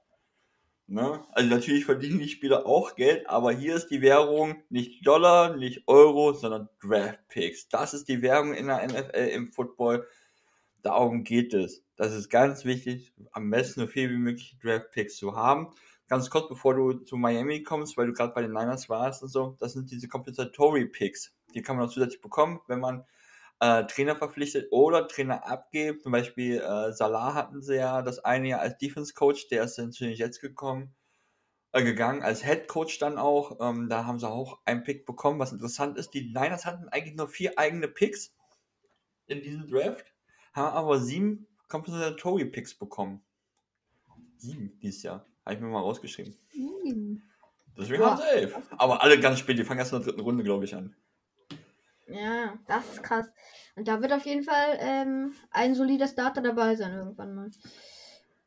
Ne? 0.87 1.23
Also 1.33 1.51
natürlich 1.51 1.85
verdienen 1.85 2.19
die 2.19 2.29
Spieler 2.29 2.67
auch 2.67 2.97
Geld, 2.97 3.29
aber 3.29 3.53
hier 3.53 3.75
ist 3.77 3.89
die 3.89 4.01
Währung 4.01 4.63
nicht 4.71 5.07
Dollar, 5.07 5.57
nicht 5.57 5.83
Euro, 5.87 6.33
sondern 6.33 6.69
Draft 6.83 7.29
Picks. 7.29 7.69
Das 7.69 7.93
ist 7.95 8.09
die 8.09 8.23
Währung 8.23 8.55
in 8.55 8.67
der 8.69 8.87
NFL 8.87 9.29
im 9.35 9.53
Football. 9.53 10.07
Darum 10.83 11.25
geht 11.25 11.55
es. 11.55 11.85
Das 11.97 12.15
ist 12.15 12.29
ganz 12.29 12.65
wichtig, 12.65 13.13
am 13.33 13.51
besten 13.51 13.81
so 13.81 13.87
viel 13.87 14.11
wie 14.11 14.19
möglich 14.19 14.57
Draft 14.63 14.91
Picks 14.93 15.17
zu 15.17 15.35
haben. 15.37 15.75
Ganz 16.07 16.31
kurz, 16.31 16.49
bevor 16.49 16.75
du 16.75 16.93
zu 16.93 17.17
Miami 17.17 17.63
kommst, 17.63 17.97
weil 17.97 18.07
du 18.07 18.13
gerade 18.13 18.33
bei 18.33 18.43
den 18.43 18.53
Niners 18.53 18.89
warst 18.89 19.23
und 19.23 19.29
so, 19.29 19.57
das 19.59 19.75
sind 19.75 19.91
diese 19.91 20.09
Compensatory 20.09 20.87
Picks. 20.87 21.35
Die 21.55 21.63
kann 21.63 21.77
man 21.77 21.87
noch 21.87 21.93
zusätzlich 21.93 22.21
bekommen, 22.21 22.61
wenn 22.67 22.81
man 22.81 23.05
äh, 23.61 23.85
Trainer 23.85 24.17
verpflichtet 24.17 24.69
oder 24.71 25.09
Trainer 25.09 25.47
abgibt. 25.47 26.03
Zum 26.03 26.13
Beispiel 26.13 26.61
äh, 26.61 26.93
Salah 26.93 27.35
hatten 27.35 27.63
sie 27.63 27.77
ja 27.77 28.03
das 28.03 28.21
eine 28.21 28.49
Jahr 28.49 28.61
als 28.61 28.79
Defense 28.79 29.15
Coach, 29.15 29.49
der 29.49 29.65
ist 29.65 29.77
dann 29.79 29.93
zu 29.93 30.05
den 30.05 30.15
Jets 30.15 30.41
gekommen, 30.41 30.95
äh, 31.73 31.83
gegangen, 31.83 32.23
als 32.23 32.45
Head 32.45 32.69
Coach 32.69 32.99
dann 32.99 33.19
auch. 33.19 33.59
Ähm, 33.61 33.89
da 33.89 34.07
haben 34.07 34.19
sie 34.19 34.29
auch 34.29 34.61
einen 34.65 34.85
Pick 34.85 35.07
bekommen. 35.07 35.39
Was 35.39 35.53
interessant 35.53 35.99
ist, 35.99 36.15
die 36.15 36.27
Niners 36.29 36.65
hatten 36.65 36.89
eigentlich 36.89 37.17
nur 37.17 37.29
vier 37.29 37.59
eigene 37.59 37.89
Picks 37.89 38.35
in 39.27 39.43
diesem 39.43 39.69
Draft, 39.69 40.15
haben 40.53 40.75
aber 40.75 40.99
sieben 41.01 41.47
Compensatory 41.69 42.47
Picks 42.47 42.75
bekommen. 42.75 43.23
Sieben 44.37 44.79
dieses 44.81 45.03
Jahr. 45.03 45.27
Habe 45.45 45.55
ich 45.57 45.61
mir 45.61 45.69
mal 45.69 45.81
rausgeschrieben. 45.81 46.37
Hm. 46.53 47.23
Deswegen 47.77 48.03
Ja. 48.03 48.11
haben 48.11 48.17
sie 48.21 48.29
elf. 48.29 48.57
Aber 48.77 49.03
alle 49.03 49.19
ganz 49.21 49.39
spät, 49.39 49.59
die 49.59 49.65
fangen 49.65 49.81
erst 49.81 49.93
in 49.93 49.99
der 49.99 50.07
dritten 50.07 50.21
Runde, 50.21 50.45
glaube 50.45 50.65
ich, 50.65 50.75
an. 50.75 50.95
Ja, 52.07 52.59
das 52.67 52.93
ist 52.95 53.03
krass. 53.03 53.27
Und 53.77 53.87
da 53.87 54.01
wird 54.01 54.13
auf 54.13 54.25
jeden 54.25 54.43
Fall 54.43 54.79
ähm, 54.81 55.35
ein 55.51 55.75
solider 55.75 56.09
Starter 56.09 56.41
dabei 56.41 56.75
sein 56.75 56.95
irgendwann 56.95 57.35
mal. 57.35 57.51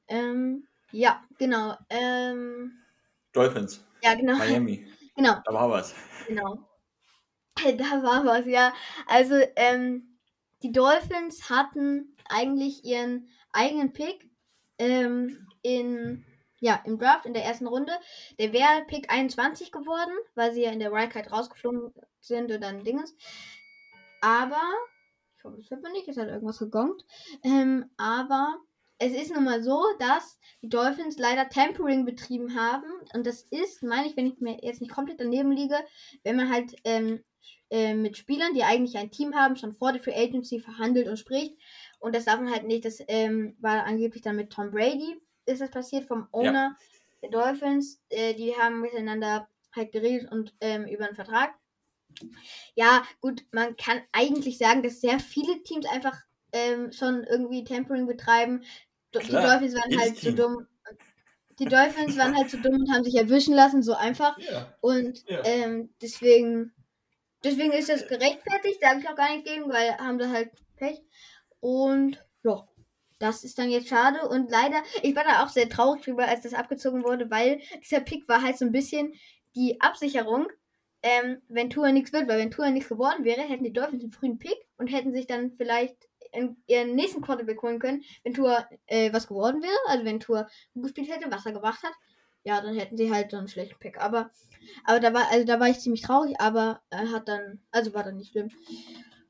Ähm, 0.07 0.67
ja, 0.91 1.23
genau. 1.37 1.77
Ähm, 1.89 2.73
Dolphins, 3.33 3.85
ja, 4.03 4.15
genau. 4.15 4.35
Miami, 4.37 4.87
Genau, 5.15 5.35
da 5.45 5.53
war 5.53 5.69
was. 5.69 5.93
genau. 6.27 6.67
Da 7.55 8.01
war 8.03 8.25
was, 8.25 8.45
ja. 8.47 8.73
Also, 9.07 9.35
ähm, 9.55 10.10
die 10.63 10.71
Dolphins 10.71 11.49
hatten 11.49 12.15
eigentlich 12.29 12.83
ihren 12.83 13.27
eigenen 13.51 13.93
Pick 13.93 14.29
ähm, 14.77 15.47
in, 15.61 16.25
ja, 16.59 16.81
im 16.85 16.97
Draft 16.97 17.25
in 17.25 17.33
der 17.33 17.45
ersten 17.45 17.67
Runde. 17.67 17.93
Der 18.39 18.53
wäre 18.53 18.85
Pick 18.87 19.11
21 19.11 19.71
geworden, 19.71 20.13
weil 20.35 20.53
sie 20.53 20.63
ja 20.63 20.71
in 20.71 20.79
der 20.79 20.91
Wildcard 20.91 21.31
rausgeflogen 21.31 21.93
sind 22.19 22.51
und 22.51 22.61
dann 22.61 22.83
Dinges. 22.83 23.15
Aber, 24.21 24.61
ich 25.37 25.43
hoffe, 25.43 25.57
das 25.57 25.69
hört 25.69 25.83
man 25.83 25.91
nicht, 25.91 26.07
es 26.07 26.17
hat 26.17 26.27
irgendwas 26.27 26.59
gegongt. 26.59 27.03
Ähm, 27.43 27.89
aber 27.97 28.57
es 28.99 29.13
ist 29.13 29.33
nun 29.33 29.45
mal 29.45 29.63
so, 29.63 29.83
dass 29.97 30.39
die 30.61 30.69
Dolphins 30.69 31.17
leider 31.17 31.49
Tampering 31.49 32.05
betrieben 32.05 32.55
haben. 32.55 32.85
Und 33.15 33.25
das 33.25 33.41
ist, 33.49 33.81
meine 33.81 34.07
ich, 34.07 34.15
wenn 34.15 34.27
ich 34.27 34.39
mir 34.39 34.59
jetzt 34.61 34.79
nicht 34.79 34.93
komplett 34.93 35.19
daneben 35.19 35.51
liege, 35.51 35.75
wenn 36.23 36.35
man 36.35 36.51
halt 36.51 36.75
ähm, 36.83 37.23
äh, 37.71 37.95
mit 37.95 38.17
Spielern, 38.17 38.53
die 38.53 38.63
eigentlich 38.63 38.97
ein 38.97 39.09
Team 39.09 39.33
haben, 39.35 39.55
schon 39.55 39.73
vor 39.73 39.91
der 39.91 40.01
Free 40.03 40.13
Agency 40.13 40.59
verhandelt 40.59 41.07
und 41.07 41.17
spricht. 41.17 41.55
Und 41.99 42.13
das 42.15 42.25
darf 42.25 42.39
man 42.39 42.51
halt 42.51 42.65
nicht. 42.65 42.85
Das 42.85 42.99
ähm, 43.07 43.55
war 43.59 43.85
angeblich 43.85 44.21
dann 44.21 44.35
mit 44.35 44.51
Tom 44.51 44.69
Brady, 44.71 45.19
ist 45.47 45.61
das 45.61 45.71
passiert, 45.71 46.05
vom 46.05 46.27
Owner 46.31 46.77
der 47.23 47.29
Dolphins. 47.31 48.01
Äh, 48.09 48.33
die 48.35 48.53
haben 48.55 48.81
miteinander 48.81 49.47
halt 49.75 49.91
geredet 49.91 50.31
und 50.31 50.53
ähm, 50.61 50.85
über 50.85 51.05
einen 51.05 51.15
Vertrag. 51.15 51.53
Ja, 52.75 53.03
gut, 53.21 53.45
man 53.51 53.75
kann 53.77 54.01
eigentlich 54.11 54.57
sagen, 54.57 54.83
dass 54.83 55.01
sehr 55.01 55.19
viele 55.19 55.63
Teams 55.63 55.85
einfach 55.87 56.17
ähm, 56.51 56.91
schon 56.91 57.23
irgendwie 57.23 57.63
Tampering 57.63 58.07
betreiben. 58.07 58.63
Do- 59.11 59.19
Die 59.19 59.27
Klar, 59.27 59.43
Dolphins 59.59 59.75
waren 59.75 59.99
halt 59.99 60.15
so 60.15 60.21
Team. 60.27 60.35
dumm. 60.35 60.67
Die 61.59 61.65
Dolphins 61.65 62.17
waren 62.17 62.35
halt 62.35 62.49
so 62.49 62.57
dumm 62.57 62.73
und 62.81 62.91
haben 62.93 63.03
sich 63.03 63.15
erwischen 63.15 63.53
lassen, 63.53 63.83
so 63.83 63.93
einfach. 63.93 64.37
Ja. 64.39 64.73
Und 64.81 65.23
Ja. 65.29 65.41
ähm, 65.45 65.93
deswegen, 66.01 66.73
deswegen 67.43 67.71
ist 67.73 67.89
das 67.89 68.07
gerechtfertigt, 68.07 68.79
sage 68.81 68.99
ich 68.99 69.09
auch 69.09 69.15
gar 69.15 69.33
nicht 69.33 69.45
gegen, 69.45 69.69
weil 69.69 69.97
haben 69.97 70.19
sie 70.19 70.29
halt 70.29 70.51
Pech. 70.77 71.01
Und 71.59 72.23
ja, 72.43 72.67
das 73.19 73.43
ist 73.43 73.57
dann 73.59 73.69
jetzt 73.69 73.89
schade. 73.89 74.27
Und 74.27 74.49
leider, 74.49 74.81
ich 75.03 75.15
war 75.15 75.23
da 75.23 75.43
auch 75.43 75.49
sehr 75.49 75.69
traurig 75.69 76.03
drüber, 76.03 76.27
als 76.27 76.41
das 76.41 76.53
abgezogen 76.53 77.03
wurde, 77.03 77.29
weil 77.29 77.61
dieser 77.83 77.99
Pick 77.99 78.27
war 78.27 78.41
halt 78.41 78.57
so 78.57 78.65
ein 78.65 78.71
bisschen 78.71 79.13
die 79.55 79.79
Absicherung 79.81 80.47
ähm, 81.03 81.41
wenn 81.47 81.69
Tour 81.69 81.91
nichts 81.91 82.13
wird, 82.13 82.27
weil 82.27 82.39
wenn 82.39 82.51
Tour 82.51 82.69
nichts 82.69 82.89
geworden 82.89 83.23
wäre, 83.23 83.41
hätten 83.41 83.63
die 83.63 83.73
Dolphins 83.73 84.03
einen 84.03 84.11
frühen 84.11 84.37
Pick 84.37 84.57
und 84.77 84.87
hätten 84.87 85.13
sich 85.13 85.27
dann 85.27 85.51
vielleicht 85.57 85.95
in 86.31 86.57
ihren 86.67 86.95
nächsten 86.95 87.21
Quarterback 87.21 87.61
holen 87.61 87.79
können, 87.79 88.03
wenn 88.23 88.33
Tour 88.33 88.65
äh, 88.85 89.11
was 89.11 89.27
geworden 89.27 89.61
wäre, 89.61 89.77
also 89.87 90.05
wenn 90.05 90.19
Tour 90.19 90.47
gut 90.73 90.83
gespielt 90.83 91.09
hätte, 91.09 91.31
was 91.31 91.45
er 91.45 91.53
gemacht 91.53 91.83
hat, 91.83 91.93
ja, 92.43 92.61
dann 92.61 92.75
hätten 92.75 92.97
sie 92.97 93.11
halt 93.11 93.31
so 93.31 93.37
einen 93.37 93.47
schlechten 93.47 93.79
Pick. 93.79 93.99
Aber, 93.99 94.31
aber 94.85 94.99
da 94.99 95.13
war, 95.13 95.29
also 95.31 95.45
da 95.45 95.59
war 95.59 95.69
ich 95.69 95.79
ziemlich 95.79 96.01
traurig, 96.01 96.39
aber 96.39 96.81
er 96.89 97.11
hat 97.11 97.27
dann, 97.27 97.61
also 97.71 97.93
war 97.93 98.03
dann 98.03 98.17
nicht 98.17 98.31
schlimm. 98.31 98.49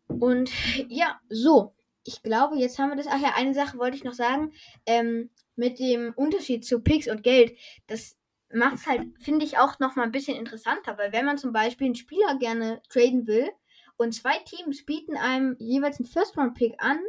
Und 0.07 0.51
ja, 0.89 1.19
so. 1.29 1.73
Ich 2.03 2.23
glaube, 2.23 2.57
jetzt 2.57 2.79
haben 2.79 2.89
wir 2.89 2.95
das. 2.95 3.07
Ach 3.07 3.21
ja, 3.21 3.33
eine 3.35 3.53
Sache 3.53 3.77
wollte 3.77 3.95
ich 3.95 4.03
noch 4.03 4.13
sagen. 4.13 4.53
Ähm, 4.87 5.29
mit 5.55 5.79
dem 5.79 6.13
Unterschied 6.15 6.65
zu 6.65 6.81
Picks 6.81 7.07
und 7.07 7.23
Geld, 7.23 7.55
das 7.87 8.17
macht 8.51 8.75
es 8.75 8.87
halt, 8.87 9.07
finde 9.19 9.45
ich, 9.45 9.57
auch 9.57 9.79
noch 9.79 9.95
mal 9.95 10.03
ein 10.03 10.11
bisschen 10.11 10.37
interessanter, 10.37 10.97
weil 10.97 11.13
wenn 11.13 11.25
man 11.25 11.37
zum 11.37 11.53
Beispiel 11.53 11.85
einen 11.85 11.95
Spieler 11.95 12.37
gerne 12.39 12.81
traden 12.89 13.27
will 13.27 13.49
und 13.97 14.13
zwei 14.13 14.37
Teams 14.39 14.85
bieten 14.85 15.15
einem 15.15 15.55
jeweils 15.59 15.99
einen 15.99 16.07
First-Round-Pick 16.07 16.75
an, 16.79 16.99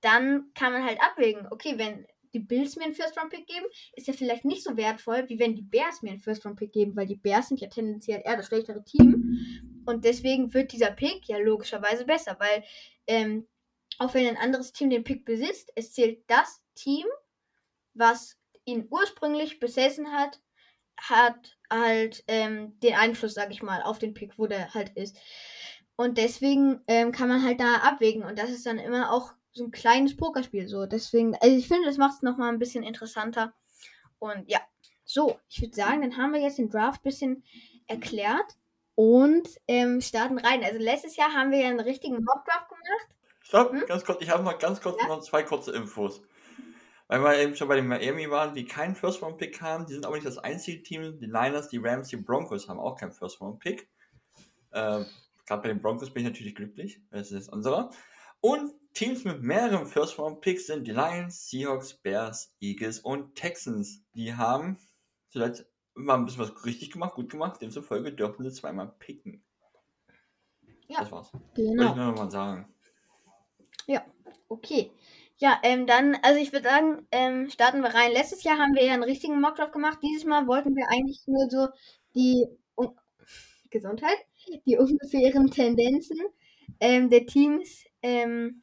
dann 0.00 0.50
kann 0.54 0.72
man 0.72 0.84
halt 0.84 1.00
abwägen, 1.00 1.46
okay, 1.50 1.74
wenn 1.76 2.06
die 2.32 2.40
Bills 2.40 2.76
mir 2.76 2.84
einen 2.84 2.94
First-Round-Pick 2.94 3.46
geben, 3.46 3.66
ist 3.94 4.06
ja 4.06 4.12
vielleicht 4.12 4.44
nicht 4.44 4.62
so 4.62 4.76
wertvoll, 4.76 5.28
wie 5.28 5.38
wenn 5.38 5.54
die 5.54 5.62
Bears 5.62 6.02
mir 6.02 6.10
einen 6.10 6.20
First-Round-Pick 6.20 6.72
geben, 6.72 6.96
weil 6.96 7.06
die 7.06 7.16
Bears 7.16 7.48
sind 7.48 7.60
ja 7.60 7.68
tendenziell 7.68 8.22
eher 8.24 8.36
das 8.36 8.46
schlechtere 8.46 8.84
Team. 8.84 9.82
Und 9.86 10.04
deswegen 10.04 10.52
wird 10.52 10.72
dieser 10.72 10.90
Pick 10.90 11.28
ja 11.28 11.38
logischerweise 11.38 12.04
besser, 12.04 12.36
weil 12.38 12.64
ähm, 13.06 13.46
auch 13.98 14.14
wenn 14.14 14.26
ein 14.26 14.36
anderes 14.36 14.72
Team 14.72 14.90
den 14.90 15.04
Pick 15.04 15.24
besitzt, 15.24 15.72
es 15.74 15.92
zählt 15.92 16.24
das 16.28 16.62
Team, 16.74 17.06
was 17.94 18.36
ihn 18.64 18.86
ursprünglich 18.90 19.58
besessen 19.60 20.12
hat, 20.12 20.40
hat 20.98 21.56
halt 21.70 22.24
ähm, 22.26 22.78
den 22.80 22.94
Einfluss, 22.94 23.34
sag 23.34 23.50
ich 23.50 23.62
mal, 23.62 23.82
auf 23.82 23.98
den 23.98 24.14
Pick, 24.14 24.38
wo 24.38 24.46
der 24.46 24.74
halt 24.74 24.90
ist. 24.96 25.16
Und 25.96 26.18
deswegen 26.18 26.80
ähm, 26.88 27.12
kann 27.12 27.28
man 27.28 27.42
halt 27.42 27.60
da 27.60 27.76
abwägen. 27.76 28.22
Und 28.22 28.38
das 28.38 28.50
ist 28.50 28.66
dann 28.66 28.78
immer 28.78 29.12
auch 29.12 29.32
so 29.56 29.64
ein 29.64 29.70
kleines 29.70 30.16
Pokerspiel. 30.16 30.68
So, 30.68 30.86
deswegen, 30.86 31.34
also 31.36 31.56
ich 31.56 31.66
finde, 31.66 31.86
das 31.86 31.96
macht 31.96 32.14
es 32.14 32.22
nochmal 32.22 32.52
ein 32.52 32.58
bisschen 32.58 32.84
interessanter. 32.84 33.54
Und 34.18 34.48
ja, 34.48 34.60
so, 35.04 35.38
ich 35.48 35.60
würde 35.62 35.74
sagen, 35.74 36.02
dann 36.02 36.16
haben 36.16 36.32
wir 36.32 36.40
jetzt 36.40 36.58
den 36.58 36.68
Draft 36.68 37.00
ein 37.00 37.04
bisschen 37.04 37.44
erklärt 37.86 38.56
und 38.94 39.48
ähm, 39.66 40.00
starten 40.00 40.38
rein. 40.38 40.62
Also 40.62 40.78
letztes 40.78 41.16
Jahr 41.16 41.32
haben 41.32 41.50
wir 41.50 41.60
ja 41.60 41.68
einen 41.68 41.80
richtigen 41.80 42.22
Mock-Draft 42.22 42.68
gemacht. 42.68 43.08
Stopp, 43.40 43.72
hm? 43.72 43.84
ganz 43.86 44.04
kurz, 44.04 44.20
ich 44.22 44.30
habe 44.30 44.42
noch 44.42 44.58
ganz 44.58 44.80
kurz 44.80 45.00
ja? 45.00 45.08
noch 45.08 45.20
zwei 45.20 45.42
kurze 45.42 45.72
Infos. 45.72 46.22
Weil 47.08 47.22
wir 47.22 47.38
eben 47.38 47.54
schon 47.54 47.68
bei 47.68 47.76
den 47.76 47.86
Miami 47.86 48.28
waren, 48.28 48.52
die 48.52 48.64
keinen 48.64 48.96
First-Round-Pick 48.96 49.62
haben. 49.62 49.86
Die 49.86 49.94
sind 49.94 50.04
aber 50.04 50.16
nicht 50.16 50.26
das 50.26 50.38
einzige 50.38 50.82
Team. 50.82 51.18
Die 51.20 51.28
Niners, 51.28 51.68
die 51.68 51.78
Rams, 51.78 52.08
die 52.08 52.16
Broncos 52.16 52.68
haben 52.68 52.80
auch 52.80 52.96
keinen 52.96 53.12
First-Round-Pick. 53.12 53.88
Äh, 54.72 55.04
Gerade 55.46 55.62
bei 55.62 55.68
den 55.68 55.80
Broncos 55.80 56.12
bin 56.12 56.24
ich 56.24 56.30
natürlich 56.30 56.56
glücklich. 56.56 57.00
Das 57.10 57.30
ist 57.30 57.48
unserer. 57.48 57.90
Und 58.40 58.72
Teams 58.94 59.24
mit 59.24 59.42
mehreren 59.42 59.86
First-Round-Picks 59.86 60.68
sind 60.68 60.86
die 60.86 60.92
Lions, 60.92 61.50
Seahawks, 61.50 61.94
Bears, 61.94 62.54
Eagles 62.60 63.00
und 63.00 63.34
Texans. 63.34 64.02
Die 64.14 64.34
haben 64.34 64.78
vielleicht 65.28 65.66
mal 65.94 66.14
ein 66.14 66.24
bisschen 66.24 66.42
was 66.42 66.64
richtig 66.64 66.92
gemacht, 66.92 67.14
gut 67.14 67.30
gemacht. 67.30 67.60
Demzufolge 67.60 68.12
dürfen 68.12 68.44
sie 68.44 68.52
zweimal 68.52 68.94
picken. 68.98 69.44
Ja, 70.88 71.00
das 71.00 71.10
war's. 71.10 71.30
Genau. 71.54 71.82
Wollte 71.82 71.90
ich 71.90 71.96
nur 71.96 72.06
noch 72.06 72.16
mal 72.16 72.30
sagen. 72.30 72.72
Ja, 73.86 74.04
okay. 74.48 74.90
Ja, 75.38 75.60
ähm, 75.62 75.86
dann, 75.86 76.16
also 76.22 76.40
ich 76.40 76.52
würde 76.52 76.68
sagen, 76.68 77.06
ähm, 77.10 77.50
starten 77.50 77.82
wir 77.82 77.92
rein. 77.92 78.12
Letztes 78.12 78.42
Jahr 78.44 78.58
haben 78.58 78.74
wir 78.74 78.84
ja 78.84 78.94
einen 78.94 79.02
richtigen 79.02 79.40
Mockdraft 79.40 79.72
gemacht. 79.72 79.98
Dieses 80.02 80.24
Mal 80.24 80.46
wollten 80.46 80.74
wir 80.74 80.88
eigentlich 80.88 81.20
nur 81.26 81.50
so 81.50 81.68
die 82.14 82.46
um, 82.74 82.96
Gesundheit, 83.68 84.16
die 84.64 84.78
ungefähren 84.78 85.50
Tendenzen 85.50 86.18
ähm, 86.80 87.10
der 87.10 87.26
Teams 87.26 87.84
ähm, 88.02 88.62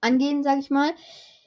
angehen, 0.00 0.42
sag 0.42 0.58
ich 0.58 0.70
mal. 0.70 0.92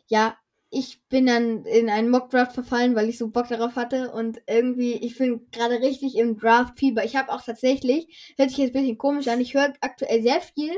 Ja, 0.08 0.38
ich 0.70 1.02
bin 1.08 1.26
dann 1.26 1.64
in 1.66 1.90
einen 1.90 2.10
Mockdraft 2.10 2.54
verfallen, 2.54 2.96
weil 2.96 3.08
ich 3.08 3.18
so 3.18 3.30
Bock 3.30 3.48
darauf 3.48 3.76
hatte 3.76 4.12
und 4.12 4.42
irgendwie, 4.48 4.94
ich 4.94 5.18
bin 5.18 5.50
gerade 5.52 5.80
richtig 5.80 6.18
im 6.18 6.38
Draft-Fieber. 6.38 7.06
Ich 7.06 7.16
habe 7.16 7.32
auch 7.32 7.42
tatsächlich, 7.42 8.34
hört 8.38 8.50
sich 8.50 8.58
jetzt 8.58 8.76
ein 8.76 8.82
bisschen 8.82 8.98
komisch 8.98 9.28
an, 9.28 9.40
ich 9.40 9.54
höre 9.54 9.74
aktuell 9.80 10.22
sehr 10.22 10.42
viel 10.42 10.74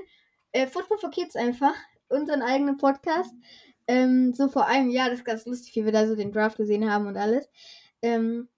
äh, 0.51 0.67
Football 0.67 0.99
for 0.99 1.09
Kids 1.09 1.35
einfach, 1.35 1.73
unseren 2.09 2.41
eigenen 2.41 2.77
Podcast. 2.77 3.33
Ähm, 3.87 4.33
so 4.33 4.49
vor 4.49 4.67
einem 4.67 4.89
Jahr, 4.89 5.09
das 5.09 5.19
ist 5.19 5.25
ganz 5.25 5.45
lustig, 5.45 5.75
wie 5.75 5.85
wir 5.85 5.91
da 5.91 6.07
so 6.07 6.15
den 6.15 6.31
Draft 6.31 6.57
gesehen 6.57 6.91
haben 6.91 7.07
und 7.07 7.17
alles. 7.17 7.49
Ähm, 8.01 8.49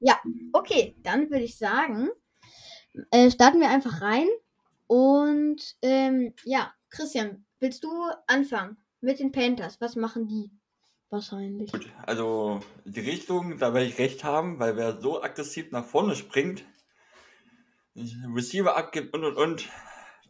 ja, 0.00 0.20
okay, 0.52 0.96
dann 1.02 1.30
würde 1.30 1.44
ich 1.44 1.56
sagen, 1.56 2.08
äh, 3.10 3.30
starten 3.30 3.60
wir 3.60 3.70
einfach 3.70 4.02
rein. 4.02 4.28
Und 4.88 5.76
ähm, 5.82 6.34
ja, 6.44 6.74
Christian, 6.90 7.46
willst 7.60 7.84
du 7.84 7.90
anfangen 8.26 8.78
mit 9.00 9.20
den 9.20 9.30
Panthers? 9.30 9.80
Was 9.80 9.94
machen 9.94 10.26
die? 10.26 10.50
Wahrscheinlich. 11.10 11.70
Gut, 11.70 11.88
also 12.04 12.60
die 12.84 13.00
Richtung, 13.00 13.58
da 13.58 13.72
werde 13.72 13.86
ich 13.86 13.98
recht 13.98 14.24
haben, 14.24 14.58
weil 14.58 14.76
wer 14.76 15.00
so 15.00 15.22
aggressiv 15.22 15.70
nach 15.70 15.84
vorne 15.84 16.16
springt, 16.16 16.64
Receiver 17.94 18.76
abgibt 18.76 19.14
und 19.14 19.24
und 19.24 19.36
und, 19.36 19.68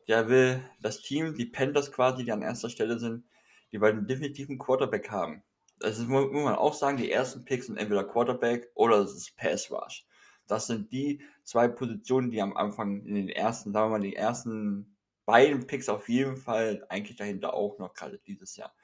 der 0.06 0.28
will 0.28 0.62
das 0.80 1.02
Team, 1.02 1.34
die 1.34 1.46
Panthers 1.46 1.92
quasi, 1.92 2.24
die 2.24 2.32
an 2.32 2.42
erster 2.42 2.70
Stelle 2.70 2.98
sind, 2.98 3.24
die 3.72 3.80
wollen 3.80 4.06
definitiv 4.06 4.48
einen 4.48 4.58
Quarterback 4.58 5.10
haben. 5.10 5.42
Das 5.78 5.98
ist, 5.98 6.08
muss 6.08 6.32
man 6.32 6.56
auch 6.56 6.74
sagen, 6.74 6.96
die 6.96 7.10
ersten 7.10 7.44
Picks 7.44 7.66
sind 7.66 7.76
entweder 7.76 8.04
Quarterback 8.04 8.68
oder 8.74 8.98
es 8.98 9.14
ist 9.14 9.36
Pass 9.36 9.70
Rush. 9.70 10.06
Das 10.48 10.66
sind 10.66 10.92
die 10.92 11.20
zwei 11.44 11.68
Positionen, 11.68 12.30
die 12.30 12.42
am 12.42 12.56
Anfang 12.56 13.04
in 13.04 13.14
den 13.14 13.28
ersten, 13.28 13.72
sagen 13.72 13.90
wir 13.90 13.98
mal, 13.98 14.04
die 14.04 14.16
ersten 14.16 14.96
beiden 15.26 15.66
Picks 15.66 15.88
auf 15.88 16.08
jeden 16.08 16.37
Fall 16.37 16.84
eigentlich 16.88 17.16
dahinter 17.16 17.54
auch 17.54 17.78
noch 17.78 17.94
gerade 17.94 18.18
dieses 18.26 18.56
Jahr. 18.56 18.74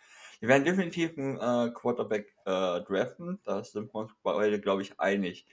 Wir 0.40 0.48
werden 0.48 0.64
definitiv 0.64 1.16
einen 1.16 1.36
äh, 1.38 1.72
Quarterback 1.72 2.34
äh, 2.44 2.80
draften, 2.82 3.40
da 3.44 3.64
sind 3.64 3.94
wir 3.94 4.00
uns 4.00 4.12
beide, 4.22 4.60
glaube 4.60 4.82
ich, 4.82 5.00
einig. 5.00 5.46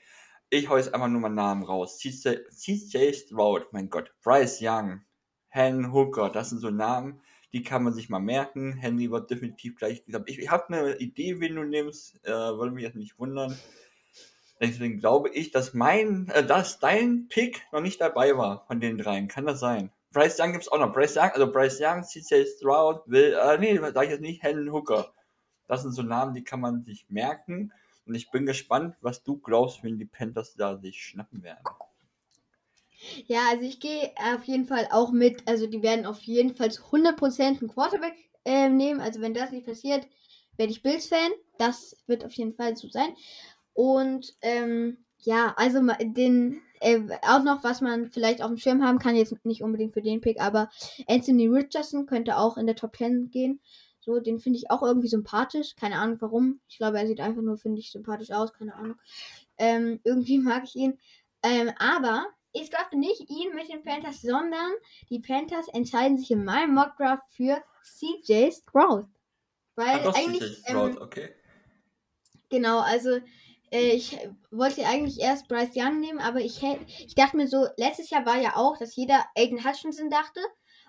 Ich 0.50 0.68
hau 0.68 0.76
jetzt 0.76 0.94
einfach 0.94 1.08
nur 1.08 1.22
mal 1.22 1.30
Namen 1.30 1.64
raus. 1.64 1.98
CJ 1.98 3.14
Stroud, 3.14 3.72
mein 3.72 3.90
Gott, 3.90 4.14
Bryce 4.22 4.60
Young, 4.62 5.02
Han 5.50 5.94
Hooker, 5.94 6.30
das 6.30 6.50
sind 6.50 6.60
so 6.60 6.70
Namen, 6.70 7.22
die 7.54 7.64
kann 7.64 7.84
man 7.84 7.94
sich 7.94 8.10
mal 8.10 8.20
merken. 8.20 8.74
Henry 8.74 9.12
wird 9.12 9.30
definitiv 9.30 9.76
gleich 9.76 10.06
gesagt. 10.06 10.30
Ich, 10.30 10.40
ich 10.40 10.50
habe 10.50 10.68
eine 10.68 10.98
Idee, 10.98 11.40
wen 11.40 11.56
du 11.56 11.64
nimmst. 11.64 12.20
Äh, 12.26 12.32
würde 12.32 12.72
mich 12.72 12.84
jetzt 12.84 12.96
nicht 12.96 13.20
wundern. 13.20 13.58
Deswegen 14.62 15.00
glaube 15.00 15.30
ich, 15.30 15.52
dass 15.52 15.74
mein, 15.74 16.30
äh, 16.30 16.46
dass 16.46 16.80
dein 16.80 17.28
Pick 17.30 17.64
noch 17.72 17.82
nicht 17.82 18.00
dabei 18.00 18.38
war 18.38 18.64
von 18.68 18.80
den 18.80 19.00
dreien. 19.00 19.28
Kann 19.28 19.48
das 19.48 19.60
sein? 19.60 19.92
Bryce 20.14 20.40
Young 20.40 20.52
gibt 20.52 20.64
es 20.66 20.72
auch 20.72 20.78
noch. 20.78 20.94
Bryce 20.94 21.18
Young, 21.18 21.32
also 21.32 21.52
Bryce 21.52 21.80
Young, 21.82 22.04
CJ 22.04 22.46
Stroud, 22.58 23.02
will, 23.08 23.34
äh, 23.34 23.58
nee, 23.58 23.78
sag 23.78 24.04
ich 24.04 24.12
jetzt 24.12 24.22
nicht, 24.22 24.44
Helen 24.44 24.72
Hooker. 24.72 25.14
Das 25.68 25.82
sind 25.82 25.94
so 25.94 26.04
Namen, 26.04 26.36
die 26.36 26.44
kann 26.44 26.60
man 26.60 26.84
sich 26.84 27.06
merken. 27.10 27.74
Und 28.06 28.14
ich 28.14 28.30
bin 28.30 28.46
gespannt, 28.46 28.96
was 29.02 29.24
du 29.24 29.38
glaubst, 29.38 29.84
wenn 29.84 29.98
die 29.98 30.06
Panthers 30.06 30.54
da 30.56 30.78
sich 30.78 31.04
schnappen 31.04 31.42
werden. 31.42 31.64
Ja, 33.26 33.50
also 33.50 33.64
ich 33.64 33.80
gehe 33.80 34.12
auf 34.36 34.44
jeden 34.44 34.66
Fall 34.66 34.88
auch 34.92 35.12
mit. 35.12 35.48
Also 35.48 35.66
die 35.66 35.82
werden 35.82 36.06
auf 36.06 36.22
jeden 36.22 36.56
Fall 36.56 36.72
zu 36.72 36.84
100% 36.84 37.42
einen 37.42 37.68
Quarterback 37.68 38.14
äh, 38.46 38.70
nehmen. 38.70 39.02
Also 39.02 39.22
wenn 39.22 39.34
das 39.34 39.52
nicht 39.52 39.66
passiert, 39.66 40.08
werde 40.58 40.72
ich 40.72 40.84
Bills-Fan. 40.84 41.32
Das 41.58 41.96
wird 42.06 42.26
auf 42.26 42.34
jeden 42.34 42.54
Fall 42.54 42.76
so 42.78 42.90
sein. 42.90 43.16
Und 43.74 44.36
ähm, 44.42 44.98
ja, 45.20 45.54
also 45.58 45.82
den 46.02 46.62
äh, 46.82 47.00
auch 47.22 47.44
noch, 47.44 47.64
was 47.64 47.82
man 47.82 48.10
vielleicht 48.10 48.42
auf 48.42 48.50
dem 48.50 48.58
Schirm 48.58 48.84
haben 48.84 49.00
kann, 49.00 49.16
jetzt 49.16 49.46
nicht 49.46 49.64
unbedingt 49.64 49.94
für 49.94 50.02
den 50.02 50.20
Pick, 50.20 50.42
aber 50.42 50.70
Anthony 51.08 51.48
Richardson 51.48 52.08
könnte 52.08 52.38
auch 52.38 52.58
in 52.58 52.66
der 52.66 52.76
Top 52.76 52.98
10 52.98 53.30
gehen. 53.30 53.62
So, 54.00 54.20
den 54.20 54.40
finde 54.40 54.58
ich 54.58 54.72
auch 54.72 54.82
irgendwie 54.82 55.08
sympathisch. 55.08 55.76
Keine 55.76 56.00
Ahnung 56.00 56.18
warum. 56.22 56.60
Ich 56.68 56.78
glaube, 56.78 56.98
er 56.98 57.06
sieht 57.06 57.20
einfach 57.20 57.44
nur, 57.44 57.58
finde 57.58 57.80
ich, 57.80 57.92
sympathisch 57.92 58.32
aus. 58.32 58.52
Keine 58.52 58.76
Ahnung. 58.76 58.96
Ähm, 59.60 60.00
irgendwie 60.04 60.40
mag 60.40 60.64
ich 60.64 60.76
ihn. 60.76 61.00
Ähm, 61.44 61.72
aber 61.78 62.26
ich 62.52 62.72
drafte 62.72 62.98
nicht 62.98 63.30
ihn 63.30 63.54
mit 63.54 63.70
den 63.70 63.84
Panthers, 63.84 64.22
sondern 64.22 64.72
die 65.10 65.20
Panthers 65.20 65.68
entscheiden 65.68 66.18
sich 66.18 66.32
in 66.32 66.44
meinem 66.44 66.74
Mock 66.74 66.98
Draft 66.98 67.30
für 67.30 67.64
CJ 67.84 68.52
Stroud. 68.52 69.06
Weil 69.76 70.02
Ach, 70.04 70.16
eigentlich. 70.16 70.58
Stroud, 70.58 70.96
ähm, 70.96 71.02
okay. 71.02 71.30
Genau, 72.50 72.80
also 72.80 73.20
ich 73.72 74.18
wollte 74.52 74.86
eigentlich 74.86 75.20
erst 75.20 75.48
Bryce 75.48 75.76
Young 75.76 76.00
nehmen, 76.00 76.20
aber 76.20 76.40
ich, 76.40 76.62
ich 76.62 77.16
dachte 77.16 77.38
mir 77.38 77.48
so, 77.48 77.68
letztes 77.78 78.10
Jahr 78.10 78.26
war 78.26 78.38
ja 78.38 78.58
auch, 78.58 78.78
dass 78.78 78.96
jeder 78.98 79.26
Aiden 79.36 79.64
Hutchinson 79.64 80.10
dachte 80.10 80.42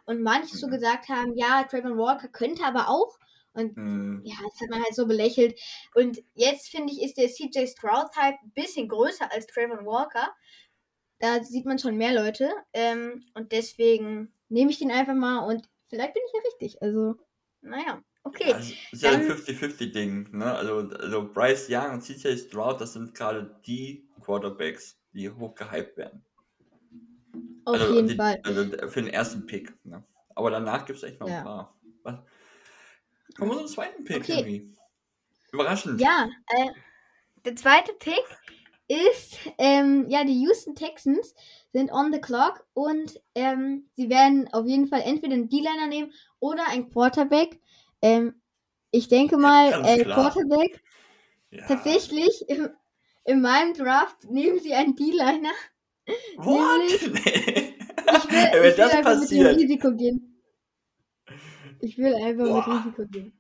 und 0.05 0.21
manche 0.21 0.55
mhm. 0.57 0.59
so 0.59 0.67
gesagt 0.67 1.09
haben, 1.09 1.37
ja, 1.37 1.63
Trayvon 1.63 1.97
Walker 1.97 2.29
könnte 2.29 2.65
aber 2.65 2.89
auch. 2.89 3.19
Und 3.55 3.77
mhm. 3.77 4.23
ja, 4.25 4.35
das 4.43 4.61
hat 4.61 4.71
man 4.71 4.83
halt 4.83 4.95
so 4.95 5.07
belächelt. 5.07 5.61
Und 5.95 6.23
jetzt 6.35 6.71
finde 6.71 6.93
ich, 6.93 7.03
ist 7.03 7.19
der 7.19 7.29
CJ 7.29 7.67
Stroud-Type 7.67 8.39
ein 8.43 8.53
bisschen 8.55 8.89
größer 8.89 9.31
als 9.31 9.47
Trayvon 9.47 9.87
Walker. 9.87 10.35
Da 11.19 11.45
sieht 11.45 11.67
man 11.67 11.79
schon 11.79 11.97
mehr 11.97 12.15
Leute. 12.15 12.51
Ähm, 12.73 13.27
und 13.35 13.53
deswegen 13.53 14.35
nehme 14.49 14.71
ich 14.71 14.79
den 14.79 14.91
einfach 14.91 15.15
mal 15.15 15.47
und 15.47 15.69
vielleicht 15.89 16.15
bin 16.15 16.23
ich 16.27 16.33
ja 16.33 16.41
richtig. 16.47 16.83
Also, 16.83 17.15
naja. 17.61 18.03
Okay. 18.35 18.53
Das 18.53 18.71
ist 18.93 19.03
ja 19.03 19.11
ein 19.11 19.23
50-50-Ding. 19.31 20.37
Ne? 20.37 20.55
Also, 20.55 20.79
also 20.97 21.33
Bryce 21.33 21.69
Young 21.69 21.93
und 21.93 22.01
CJ 22.03 22.37
Stroud, 22.37 22.81
das 22.81 22.95
sind 22.95 23.15
gerade 23.15 23.55
die 23.67 24.09
Quarterbacks, 24.23 24.99
die 25.13 25.31
hoch 25.31 25.55
gehypt 25.55 25.97
werden. 25.97 26.25
Auf 27.65 27.75
also, 27.75 27.95
jeden 27.95 28.09
die, 28.09 28.17
Fall. 28.17 28.41
Also 28.45 28.65
für 28.89 29.03
den 29.03 29.13
ersten 29.13 29.47
Pick. 29.47 29.73
Ne? 29.85 30.03
Aber 30.35 30.51
danach 30.51 30.85
gibt 30.87 30.99
es 30.99 31.05
echt 31.05 31.21
noch 31.21 31.29
Ja. 31.29 31.39
ein 31.39 31.45
paar. 31.45 31.77
Was? 32.03 32.19
Kommen 33.37 33.51
wir 33.53 33.59
zum 33.59 33.67
zweiten 33.67 34.05
Pick 34.05 34.19
Okay. 34.19 34.39
irgendwie. 34.39 34.77
Überraschend. 35.53 36.01
Ja, 36.01 36.29
äh, 36.49 36.71
der 37.45 37.57
zweite 37.57 37.93
Pick 37.95 38.25
ist, 38.89 39.39
ähm, 39.59 40.07
ja, 40.09 40.25
die 40.25 40.41
Houston 40.43 40.75
Texans 40.75 41.35
sind 41.73 41.91
on 41.93 42.13
the 42.13 42.21
clock 42.21 42.67
und 42.75 43.21
ähm, 43.35 43.89
sie 43.95 44.11
werden 44.11 44.49
auf 44.53 44.67
jeden 44.67 44.89
Fall 44.89 45.03
entweder 45.03 45.35
einen 45.35 45.49
D-Liner 45.49 45.87
nehmen 45.87 46.13
oder 46.41 46.67
einen 46.69 46.91
Quarterback. 46.91 47.61
Ähm, 48.03 48.41
ich 48.91 49.09
denke 49.09 49.37
mal, 49.39 49.85
äh. 49.87 50.05
Quarterback. 50.05 50.83
Ja. 51.51 51.67
Tatsächlich, 51.67 52.49
im, 52.49 52.69
in 53.25 53.41
meinem 53.41 53.75
Draft 53.75 54.25
nehmen 54.31 54.59
sie 54.61 54.75
einen 54.75 54.97
D-Liner. 54.97 55.53
What? 56.37 56.79
nämlich- 56.79 57.25
Nee. 57.25 57.69
Ich 58.15 58.31
will, 58.31 58.33
Wenn 58.35 58.49
ich 58.49 58.63
will 58.63 58.75
das 58.77 58.93
einfach 58.93 59.13
passiert. 59.15 59.43
mit 59.45 59.53
dem 59.53 59.61
Risiko 59.69 59.93
gehen. 59.97 60.43
Ich 61.81 61.97
will 61.99 62.15
einfach 62.15 62.45
Boah. 62.45 62.67
mit 62.67 62.85
Risiko 62.85 63.07
gehen. 63.07 63.33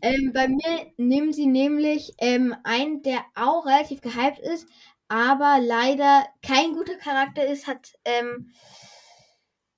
Ähm, 0.00 0.32
bei 0.32 0.48
mir 0.48 0.92
nehmen 0.96 1.32
sie 1.32 1.46
nämlich 1.46 2.14
ähm, 2.18 2.56
einen, 2.64 3.02
der 3.02 3.20
auch 3.36 3.66
relativ 3.66 4.00
gehypt 4.00 4.38
ist, 4.40 4.66
aber 5.08 5.58
leider 5.60 6.24
kein 6.44 6.72
guter 6.72 6.96
Charakter 6.96 7.46
ist, 7.46 7.66
hat 7.68 7.92
ähm, 8.04 8.52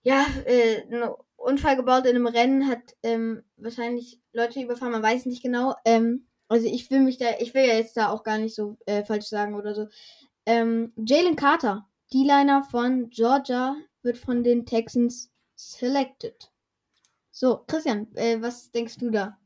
ja 0.02 0.24
äh, 0.46 0.82
einen 0.82 1.10
Unfall 1.36 1.76
gebaut 1.76 2.06
in 2.06 2.16
einem 2.16 2.26
Rennen, 2.26 2.68
hat 2.68 2.94
ähm, 3.02 3.42
wahrscheinlich 3.56 4.20
Leute 4.32 4.60
überfahren, 4.60 4.92
man 4.92 5.02
weiß 5.02 5.26
nicht 5.26 5.42
genau. 5.42 5.74
Ähm, 5.84 6.26
also 6.48 6.66
ich 6.66 6.90
will 6.90 7.00
mich 7.00 7.18
da, 7.18 7.26
ich 7.38 7.54
will 7.54 7.64
ja 7.66 7.74
jetzt 7.74 7.96
da 7.96 8.10
auch 8.10 8.22
gar 8.22 8.38
nicht 8.38 8.54
so 8.54 8.78
äh, 8.86 9.04
falsch 9.04 9.26
sagen 9.26 9.54
oder 9.54 9.74
so. 9.74 9.88
Ähm, 10.46 10.92
Jalen 10.96 11.36
Carter, 11.36 11.88
D-Liner 12.12 12.64
von 12.64 13.10
Georgia, 13.10 13.76
wird 14.02 14.18
von 14.18 14.44
den 14.44 14.66
Texans 14.66 15.32
selected. 15.54 16.50
So, 17.30 17.64
Christian, 17.66 18.14
äh, 18.14 18.40
was 18.40 18.70
denkst 18.70 18.98
du 18.98 19.10
da? 19.10 19.38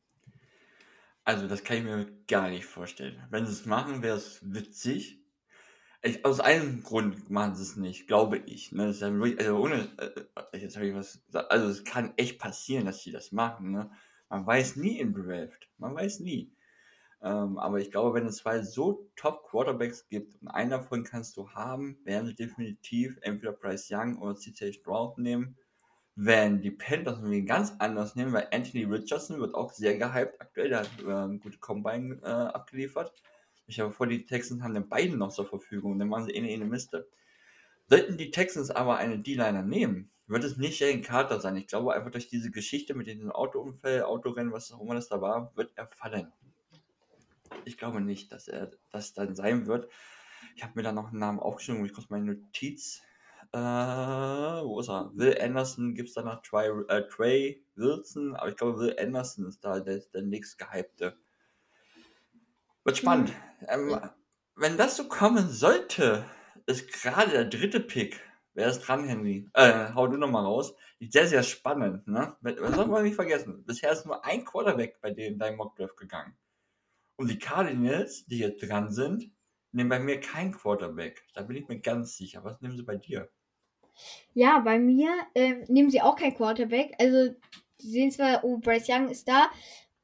Also, 1.24 1.46
das 1.46 1.62
kann 1.62 1.78
ich 1.78 1.84
mir 1.84 2.06
gar 2.26 2.50
nicht 2.50 2.66
vorstellen. 2.66 3.22
Wenn 3.30 3.46
sie 3.46 3.52
es 3.52 3.66
machen, 3.66 4.02
wäre 4.02 4.16
es 4.16 4.40
witzig. 4.42 5.17
Ich, 6.02 6.24
aus 6.24 6.38
einem 6.38 6.82
Grund 6.84 7.28
machen 7.28 7.56
sie 7.56 7.62
es 7.62 7.76
nicht, 7.76 8.06
glaube 8.06 8.38
ich. 8.38 8.70
Ne? 8.72 8.86
Das 8.86 8.96
ist 8.96 9.02
ja 9.02 9.12
wirklich, 9.12 9.40
also 9.40 9.58
ohne, 9.58 9.88
äh, 10.52 10.58
jetzt 10.58 10.76
habe 10.76 10.86
ich 10.86 10.94
was 10.94 11.24
gesagt. 11.26 11.50
Also 11.50 11.68
es 11.68 11.84
kann 11.84 12.14
echt 12.16 12.38
passieren, 12.38 12.86
dass 12.86 13.02
sie 13.02 13.10
das 13.10 13.32
machen. 13.32 13.72
Ne? 13.72 13.90
Man 14.28 14.46
weiß 14.46 14.76
nie 14.76 15.00
im 15.00 15.12
Draft. 15.12 15.68
Man 15.78 15.94
weiß 15.94 16.20
nie. 16.20 16.52
Ähm, 17.20 17.58
aber 17.58 17.80
ich 17.80 17.90
glaube, 17.90 18.14
wenn 18.14 18.26
es 18.26 18.36
zwei 18.36 18.62
so 18.62 19.10
Top 19.16 19.42
Quarterbacks 19.48 20.08
gibt 20.08 20.40
und 20.40 20.48
einen 20.48 20.70
davon 20.70 21.02
kannst 21.02 21.36
du 21.36 21.50
haben, 21.50 21.98
werden 22.04 22.26
sie 22.26 22.34
definitiv 22.34 23.18
entweder 23.22 23.52
Bryce 23.52 23.90
Young 23.90 24.18
oder 24.18 24.36
CJ 24.36 24.72
Stroud 24.72 25.18
nehmen. 25.18 25.56
Wenn 26.14 26.60
die 26.60 26.70
Panthers 26.70 27.18
irgendwie 27.18 27.44
ganz 27.44 27.74
anders 27.78 28.14
nehmen, 28.14 28.32
weil 28.32 28.48
Anthony 28.52 28.84
Richardson 28.84 29.40
wird 29.40 29.54
auch 29.54 29.72
sehr 29.72 29.96
gehypt 29.98 30.40
aktuell, 30.40 30.68
der 30.68 30.80
hat 30.80 30.90
äh, 31.00 31.12
eine 31.12 31.38
gute 31.38 31.58
Combine 31.58 32.20
äh, 32.22 32.26
abgeliefert. 32.26 33.12
Ich 33.68 33.80
habe 33.80 33.92
vor, 33.92 34.06
die 34.06 34.24
Texans 34.24 34.62
haben 34.62 34.72
den 34.72 34.88
beiden 34.88 35.18
noch 35.18 35.30
zur 35.30 35.46
Verfügung, 35.46 35.98
dann 35.98 36.08
machen 36.08 36.24
sie 36.24 36.32
eh 36.32 36.54
eine, 36.54 36.64
Miste. 36.64 37.06
Sollten 37.86 38.16
die 38.16 38.30
Texans 38.30 38.70
aber 38.70 38.96
eine 38.96 39.18
D-Liner 39.18 39.62
nehmen, 39.62 40.10
wird 40.26 40.42
es 40.44 40.56
nicht 40.56 40.80
Jalen 40.80 41.02
Carter 41.02 41.38
sein. 41.38 41.56
Ich 41.56 41.66
glaube 41.66 41.92
einfach 41.92 42.10
durch 42.10 42.28
diese 42.28 42.50
Geschichte 42.50 42.94
mit 42.94 43.06
diesem 43.06 43.30
Autounfall, 43.30 44.02
Autorennen, 44.02 44.54
was 44.54 44.72
auch 44.72 44.80
immer 44.80 44.94
das 44.94 45.08
da 45.08 45.20
war, 45.20 45.52
wird 45.54 45.72
er 45.76 45.86
fallen. 45.86 46.32
Ich 47.66 47.76
glaube 47.76 48.00
nicht, 48.00 48.32
dass 48.32 48.48
er 48.48 48.70
das 48.90 49.12
dann 49.12 49.34
sein 49.34 49.66
wird. 49.66 49.90
Ich 50.56 50.62
habe 50.62 50.72
mir 50.76 50.82
da 50.82 50.92
noch 50.92 51.08
einen 51.08 51.18
Namen 51.18 51.38
aufgeschrieben, 51.38 51.84
ich 51.84 51.92
kurz 51.92 52.08
meine 52.08 52.24
Notiz. 52.24 53.02
Äh, 53.52 53.58
wo 53.58 54.80
ist 54.80 54.88
er? 54.88 55.10
Will 55.14 55.38
Anderson 55.38 55.94
gibt 55.94 56.08
es 56.08 56.14
da 56.14 56.22
noch 56.22 56.40
Trey, 56.40 56.70
äh, 56.88 57.06
Trey 57.08 57.62
Wilson, 57.76 58.34
aber 58.34 58.48
ich 58.48 58.56
glaube, 58.56 58.78
Will 58.78 58.96
Anderson 58.98 59.46
ist 59.46 59.62
da 59.62 59.80
der, 59.80 59.98
der 59.98 60.22
nächst 60.22 60.58
gehypte. 60.58 61.18
Wird 62.88 62.96
spannend. 62.96 63.32
Ähm, 63.68 63.90
Ja. 63.90 64.14
Wenn 64.56 64.78
das 64.78 64.96
so 64.96 65.08
kommen 65.08 65.50
sollte, 65.50 66.24
ist 66.64 66.90
gerade 66.90 67.30
der 67.30 67.44
dritte 67.44 67.80
Pick. 67.80 68.18
Wer 68.54 68.68
ist 68.68 68.80
dran, 68.80 69.04
Henry? 69.04 69.46
Äh, 69.52 69.92
hau 69.94 70.06
du 70.06 70.16
nochmal 70.16 70.44
raus. 70.44 70.74
Sehr, 70.98 71.28
sehr 71.28 71.42
spannend, 71.42 72.08
ne? 72.08 72.34
Das 72.40 72.74
soll 72.74 72.86
man 72.86 73.02
nicht 73.02 73.14
vergessen. 73.14 73.62
Bisher 73.66 73.92
ist 73.92 74.06
nur 74.06 74.24
ein 74.24 74.42
Quarterback 74.42 75.02
bei 75.02 75.10
denen 75.10 75.38
dein 75.38 75.56
Mockdraft 75.56 75.98
gegangen. 75.98 76.34
Und 77.16 77.28
die 77.28 77.38
Cardinals, 77.38 78.24
die 78.24 78.38
jetzt 78.38 78.66
dran 78.66 78.90
sind, 78.90 79.30
nehmen 79.70 79.90
bei 79.90 79.98
mir 79.98 80.18
kein 80.18 80.52
Quarterback. 80.52 81.22
Da 81.34 81.42
bin 81.42 81.56
ich 81.56 81.68
mir 81.68 81.80
ganz 81.80 82.16
sicher. 82.16 82.42
Was 82.42 82.58
nehmen 82.62 82.76
sie 82.76 82.84
bei 82.84 82.96
dir? 82.96 83.28
Ja, 84.32 84.60
bei 84.60 84.78
mir 84.78 85.10
ähm, 85.34 85.62
nehmen 85.68 85.90
sie 85.90 86.00
auch 86.00 86.16
kein 86.16 86.34
Quarterback. 86.34 86.94
Also, 86.98 87.34
sie 87.76 87.90
sehen 87.90 88.10
zwar, 88.10 88.44
oh, 88.44 88.56
Bryce 88.56 88.88
Young 88.88 89.10
ist 89.10 89.28
da. 89.28 89.50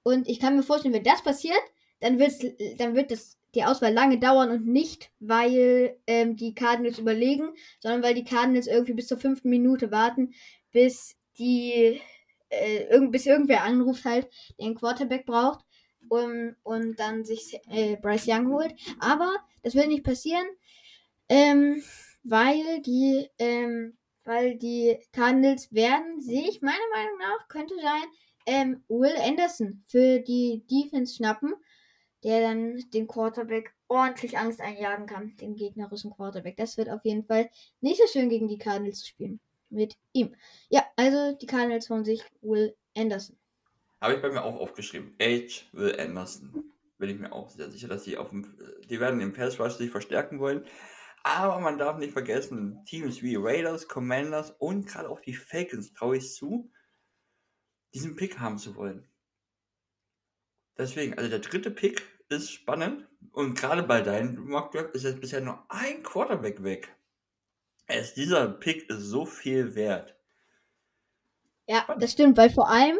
Und 0.03 0.29
ich 0.29 0.39
kann 0.39 0.55
mir 0.55 0.63
vorstellen, 0.63 0.93
wenn 0.93 1.03
das 1.03 1.23
passiert, 1.23 1.63
dann, 2.05 2.19
wird's, 2.19 2.39
dann 2.77 2.95
wird 2.95 3.11
das, 3.11 3.39
die 3.55 3.65
Auswahl 3.65 3.95
lange 3.95 4.19
dauern 4.19 4.51
und 4.51 4.67
nicht, 4.67 5.11
weil 5.21 5.97
ähm, 6.07 6.37
die 6.37 6.55
Cardinals 6.55 6.99
überlegen, 6.99 7.49
sondern 7.81 8.03
weil 8.03 8.13
die 8.13 8.25
Cardinals 8.25 8.67
irgendwie 8.67 8.93
bis 8.93 9.09
zur 9.09 9.17
fünften 9.17 9.49
Minute 9.49 9.91
warten, 9.91 10.35
bis 10.71 11.17
die 11.39 11.99
äh, 12.51 12.85
irgend, 12.91 13.11
bis 13.11 13.25
irgendwer 13.25 13.65
anruft 13.65 14.05
halt, 14.05 14.29
einen 14.61 14.75
Quarterback 14.75 15.25
braucht 15.25 15.65
und, 16.11 16.57
und 16.63 17.01
dann 17.01 17.25
sich 17.25 17.59
äh, 17.71 17.97
Bryce 17.97 18.29
Young 18.29 18.53
holt. 18.53 18.75
Aber 19.01 19.35
das 19.63 19.75
wird 19.75 19.89
nicht 19.89 20.05
passieren. 20.05 20.47
Ähm, 21.31 21.83
weil 22.23 22.83
die, 22.83 23.31
ähm, 23.39 23.97
weil 24.25 24.57
die 24.59 24.99
Cardinals 25.13 25.73
werden 25.73 26.21
sich, 26.21 26.61
meiner 26.61 26.77
Meinung 26.93 27.19
nach, 27.19 27.49
könnte 27.49 27.75
sein, 27.81 28.05
ähm, 28.45 28.85
Will 28.89 29.15
Anderson 29.23 29.83
für 29.87 30.19
die 30.19 30.67
Defense 30.71 31.15
schnappen, 31.15 31.55
der 32.25 32.41
dann 32.41 32.83
den 32.93 33.07
Quarterback 33.07 33.75
ordentlich 33.87 34.39
Angst 34.39 34.61
einjagen 34.61 35.07
kann, 35.07 35.37
den 35.37 35.55
gegnerischen 35.55 36.11
Quarterback. 36.11 36.57
Das 36.57 36.79
wird 36.79 36.89
auf 36.89 37.05
jeden 37.05 37.25
Fall 37.25 37.51
nicht 37.81 38.01
so 38.01 38.07
schön 38.07 38.31
gegen 38.31 38.49
die 38.49 38.59
Cardinals 38.59 39.01
zu 39.01 39.09
spielen. 39.09 39.41
Mit 39.69 39.97
ihm. 40.13 40.35
Ja, 40.71 40.85
also 40.97 41.37
die 41.37 41.47
Cardinals 41.47 41.91
holen 41.91 42.05
sich 42.05 42.23
Will 42.41 42.75
Anderson. 42.97 43.37
Habe 44.01 44.15
ich 44.15 44.23
bei 44.23 44.31
mir 44.31 44.43
auch 44.43 44.59
aufgeschrieben. 44.59 45.15
H. 45.21 45.67
Will 45.73 45.99
Anderson. 46.01 46.73
Bin 46.99 47.11
ich 47.11 47.19
mir 47.19 47.33
auch 47.33 47.51
sehr 47.51 47.71
sicher, 47.71 47.89
dass 47.89 48.05
die 48.05 48.17
auf 48.17 48.31
dem, 48.31 48.57
die 48.89 49.01
werden 49.01 49.21
im 49.21 49.33
Pass 49.33 49.59
Rush 49.59 49.75
sich 49.75 49.91
verstärken 49.91 50.39
wollen. 50.39 50.65
Aber 51.25 51.59
man 51.61 51.79
darf 51.79 51.99
nicht 51.99 52.13
vergessen, 52.13 52.85
Teams 52.87 53.23
wie 53.23 53.37
Raiders, 53.37 53.89
Commanders 53.89 54.51
und 54.59 54.87
gerade 54.87 55.09
auch 55.09 55.21
die 55.21 55.35
Falcons 55.35 55.93
traue 55.93 56.19
ich 56.19 56.33
zu, 56.33 56.71
diesen 57.95 58.15
Pick 58.15 58.39
haben 58.39 58.59
zu 58.59 58.77
wollen. 58.77 59.09
Deswegen, 60.77 61.15
also 61.15 61.31
der 61.31 61.39
dritte 61.39 61.71
Pick 61.71 62.03
ist 62.29 62.51
spannend 62.51 63.07
und 63.33 63.59
gerade 63.59 63.83
bei 63.83 64.01
deinem 64.01 64.49
Mockdraft 64.49 64.95
ist 64.95 65.05
jetzt 65.05 65.21
bisher 65.21 65.41
nur 65.41 65.65
ein 65.69 66.03
Quarterback 66.03 66.63
weg. 66.63 66.95
Es, 67.87 68.15
dieser 68.15 68.49
Pick 68.49 68.89
ist 68.89 69.03
so 69.03 69.27
viel 69.27 69.75
wert. 69.75 70.17
Ja, 71.67 71.87
das 71.99 72.13
stimmt, 72.13 72.37
weil 72.37 72.51
vor 72.51 72.69
allem 72.69 72.99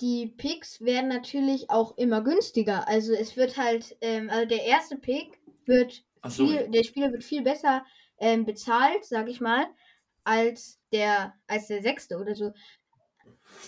die 0.00 0.26
Picks 0.26 0.80
werden 0.80 1.08
natürlich 1.08 1.70
auch 1.70 1.96
immer 1.96 2.22
günstiger. 2.22 2.86
Also 2.86 3.12
es 3.12 3.36
wird 3.36 3.56
halt, 3.56 3.96
ähm, 4.00 4.28
also 4.30 4.46
der 4.46 4.64
erste 4.64 4.96
Pick 4.96 5.40
wird 5.64 6.04
so. 6.26 6.46
viel, 6.46 6.68
der 6.68 6.84
Spieler 6.84 7.12
wird 7.12 7.24
viel 7.24 7.42
besser 7.42 7.84
ähm, 8.18 8.44
bezahlt, 8.44 9.04
sag 9.04 9.28
ich 9.28 9.40
mal, 9.40 9.66
als 10.24 10.80
der, 10.92 11.34
als 11.46 11.68
der 11.68 11.82
sechste 11.82 12.18
oder 12.18 12.34
so. 12.34 12.52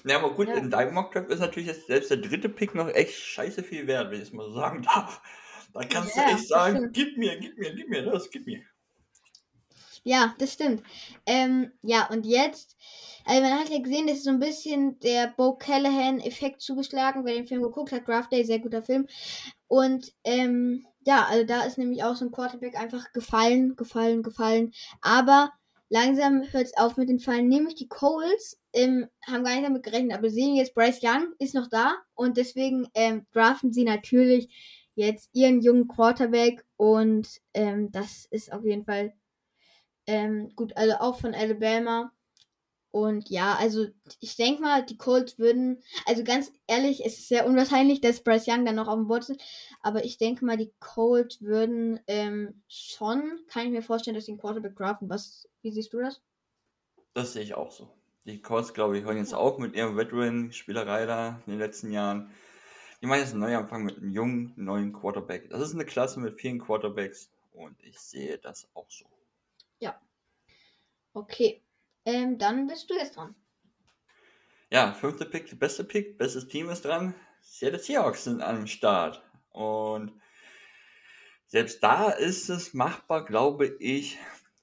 Ja, 0.04 0.16
aber 0.18 0.34
gut, 0.34 0.48
Ja. 0.48 0.54
in 0.54 0.70
deinem 0.70 0.94
Mockdraft 0.94 1.30
ist 1.30 1.40
natürlich 1.40 1.68
jetzt 1.68 1.86
selbst 1.86 2.10
der 2.10 2.18
dritte 2.18 2.48
Pick 2.48 2.74
noch 2.74 2.88
echt 2.88 3.14
scheiße 3.18 3.62
viel 3.62 3.86
wert, 3.86 4.10
wenn 4.10 4.18
ich 4.20 4.28
es 4.28 4.32
mal 4.32 4.46
so 4.46 4.54
sagen 4.54 4.82
darf. 4.94 5.20
Da 5.74 5.84
kannst 5.84 6.16
Ja, 6.16 6.22
du 6.24 6.24
echt 6.24 6.48
sagen, 6.48 6.92
gib 6.92 7.16
mir, 7.18 7.38
gib 7.38 7.58
mir, 7.58 7.74
gib 7.74 7.88
mir 7.88 8.04
das, 8.04 8.30
gib 8.30 8.46
mir. 8.46 8.62
Ja, 10.04 10.34
das 10.38 10.52
stimmt. 10.54 10.82
Ähm, 11.26 11.72
ja, 11.82 12.08
und 12.10 12.24
jetzt, 12.26 12.76
also 13.24 13.42
man 13.42 13.58
hat 13.58 13.68
ja 13.68 13.78
gesehen, 13.80 14.06
das 14.06 14.18
ist 14.18 14.24
so 14.24 14.30
ein 14.30 14.38
bisschen 14.38 14.98
der 15.00 15.28
Bo 15.36 15.54
Callahan-Effekt 15.56 16.62
zugeschlagen, 16.62 17.24
wer 17.24 17.34
den 17.34 17.46
Film 17.46 17.62
geguckt 17.62 17.92
hat, 17.92 18.06
Draft 18.06 18.32
Day, 18.32 18.44
sehr 18.44 18.58
guter 18.60 18.82
Film. 18.82 19.06
Und 19.68 20.12
ähm, 20.24 20.86
ja, 21.06 21.26
also 21.26 21.44
da 21.44 21.62
ist 21.64 21.78
nämlich 21.78 22.04
auch 22.04 22.16
so 22.16 22.24
ein 22.26 22.32
Quarterback 22.32 22.76
einfach 22.78 23.12
gefallen, 23.12 23.76
gefallen, 23.76 24.22
gefallen. 24.22 24.72
Aber 25.02 25.52
langsam 25.88 26.42
hört 26.52 26.66
es 26.66 26.76
auf 26.76 26.96
mit 26.96 27.08
den 27.08 27.18
Fallen. 27.18 27.48
Nämlich 27.48 27.74
die 27.74 27.88
Coles 27.88 28.58
ähm, 28.72 29.06
haben 29.26 29.44
gar 29.44 29.54
nicht 29.54 29.66
damit 29.66 29.82
gerechnet, 29.82 30.16
aber 30.16 30.30
sehen 30.30 30.56
jetzt, 30.56 30.74
Bryce 30.74 31.00
Young 31.02 31.32
ist 31.38 31.54
noch 31.54 31.68
da 31.68 31.96
und 32.14 32.36
deswegen 32.36 32.86
ähm, 32.94 33.26
draften 33.32 33.72
sie 33.72 33.84
natürlich 33.84 34.48
jetzt 34.94 35.30
ihren 35.32 35.60
jungen 35.60 35.88
Quarterback 35.88 36.64
und 36.76 37.28
ähm, 37.54 37.90
das 37.92 38.26
ist 38.30 38.52
auf 38.52 38.64
jeden 38.64 38.84
Fall 38.84 39.14
ähm, 40.06 40.50
gut, 40.56 40.76
also 40.76 40.94
auch 40.96 41.20
von 41.20 41.34
Alabama. 41.34 42.12
Und 42.90 43.28
ja, 43.28 43.54
also 43.56 43.86
ich 44.20 44.36
denke 44.36 44.62
mal, 44.62 44.84
die 44.84 44.96
Colts 44.96 45.38
würden, 45.38 45.82
also 46.06 46.24
ganz 46.24 46.50
ehrlich, 46.66 47.04
es 47.04 47.18
ist 47.18 47.28
sehr 47.28 47.46
unwahrscheinlich, 47.46 48.00
dass 48.00 48.22
Bryce 48.22 48.48
Young 48.48 48.64
dann 48.64 48.76
noch 48.76 48.88
auf 48.88 48.94
dem 48.94 49.08
Board 49.08 49.28
ist. 49.28 49.40
Aber 49.82 50.04
ich 50.04 50.16
denke 50.16 50.44
mal, 50.44 50.56
die 50.56 50.72
Colts 50.80 51.42
würden 51.42 52.00
ähm, 52.06 52.62
schon, 52.66 53.40
kann 53.48 53.66
ich 53.66 53.72
mir 53.72 53.82
vorstellen, 53.82 54.14
dass 54.14 54.24
sie 54.24 54.32
einen 54.32 54.40
Quarterback 54.40 54.74
draften. 54.76 55.10
Was, 55.10 55.48
wie 55.60 55.70
siehst 55.70 55.92
du 55.92 56.00
das? 56.00 56.22
Das 57.12 57.34
sehe 57.34 57.42
ich 57.42 57.54
auch 57.54 57.70
so. 57.70 57.90
Die 58.24 58.40
Colts, 58.40 58.72
glaube 58.72 58.98
ich, 58.98 59.04
hören 59.04 59.18
jetzt 59.18 59.34
auch 59.34 59.58
mit 59.58 59.74
ihrem 59.74 59.96
Veteran-Spielerei 59.96 61.06
da 61.06 61.42
in 61.46 61.52
den 61.52 61.58
letzten 61.58 61.92
Jahren. 61.92 62.30
Die 63.00 63.06
meinen 63.06 63.20
jetzt 63.20 63.32
einen 63.32 63.40
Neuanfang 63.40 63.84
mit 63.84 63.98
einem 63.98 64.10
jungen, 64.10 64.52
neuen 64.56 64.92
Quarterback. 64.92 65.50
Das 65.50 65.60
ist 65.60 65.74
eine 65.74 65.84
Klasse 65.84 66.20
mit 66.20 66.40
vielen 66.40 66.58
Quarterbacks 66.58 67.30
und 67.52 67.76
ich 67.82 67.98
sehe 67.98 68.38
das 68.38 68.68
auch 68.74 68.90
so. 68.90 69.04
Ja. 69.78 70.00
Okay. 71.12 71.62
Ähm, 72.08 72.38
dann 72.38 72.66
bist 72.66 72.88
du 72.88 72.94
jetzt 72.94 73.16
dran. 73.16 73.34
Ja, 74.70 74.94
fünfte 74.94 75.26
Pick, 75.26 75.58
beste 75.58 75.84
Pick, 75.84 76.16
bestes 76.16 76.48
Team 76.48 76.70
ist 76.70 76.86
dran. 76.86 77.14
Seattle 77.42 77.78
Seahawks 77.78 78.24
sind 78.24 78.40
am 78.40 78.66
Start. 78.66 79.22
Und 79.50 80.12
selbst 81.48 81.82
da 81.82 82.08
ist 82.08 82.48
es 82.48 82.72
machbar, 82.72 83.26
glaube 83.26 83.66
ich, 83.78 84.16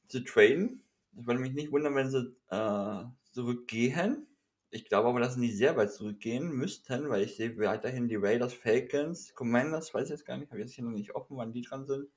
zu 0.07 0.23
traden. 0.23 0.81
Ich 1.15 1.27
würde 1.27 1.39
mich 1.39 1.53
nicht 1.53 1.71
wundern, 1.71 1.93
wenn 1.93 2.09
sie 2.09 2.35
äh, 2.49 3.03
zurückgehen. 3.31 4.25
Ich 4.71 4.85
glaube 4.85 5.09
aber, 5.09 5.19
dass 5.19 5.35
sie 5.35 5.41
nicht 5.41 5.55
sehr 5.55 5.77
weit 5.77 5.93
zurückgehen 5.93 6.49
müssten, 6.49 7.09
weil 7.09 7.25
ich 7.25 7.35
sehe 7.35 7.55
weiterhin 7.59 8.07
die 8.07 8.15
Raiders, 8.15 8.55
Falcons, 8.55 9.35
Commanders, 9.35 9.93
weiß 9.93 10.05
ich 10.05 10.09
jetzt 10.09 10.25
gar 10.25 10.37
nicht, 10.37 10.49
habe 10.49 10.61
jetzt 10.61 10.73
hier 10.73 10.83
noch 10.83 10.89
nicht 10.89 11.13
offen, 11.13 11.37
wann 11.37 11.53
die 11.53 11.61
dran 11.61 11.85
sind. 11.85 12.09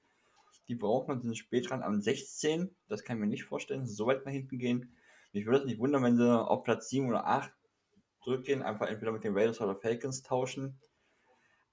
Die 0.69 0.75
brauchen 0.75 1.11
und 1.11 1.21
sind 1.21 1.37
spät 1.37 1.69
dran 1.69 1.83
am 1.83 2.01
16. 2.01 2.75
Das 2.89 3.05
kann 3.05 3.19
ich 3.19 3.21
mir 3.21 3.27
nicht 3.27 3.45
vorstellen, 3.45 3.87
so 3.87 4.07
weit 4.07 4.25
nach 4.25 4.33
hinten 4.33 4.59
gehen. 4.59 4.95
Mich 5.33 5.47
würde 5.47 5.61
es 5.61 5.65
nicht 5.67 5.79
wundern, 5.79 6.03
wenn 6.03 6.17
sie 6.17 6.41
auf 6.41 6.65
Platz 6.65 6.89
7 6.89 7.09
oder 7.09 7.27
8 7.27 7.53
zurückgehen, 8.23 8.63
einfach 8.63 8.87
entweder 8.87 9.13
mit 9.13 9.25
den 9.25 9.35
Raiders 9.35 9.61
oder 9.61 9.77
Falcons 9.77 10.23
tauschen. 10.23 10.81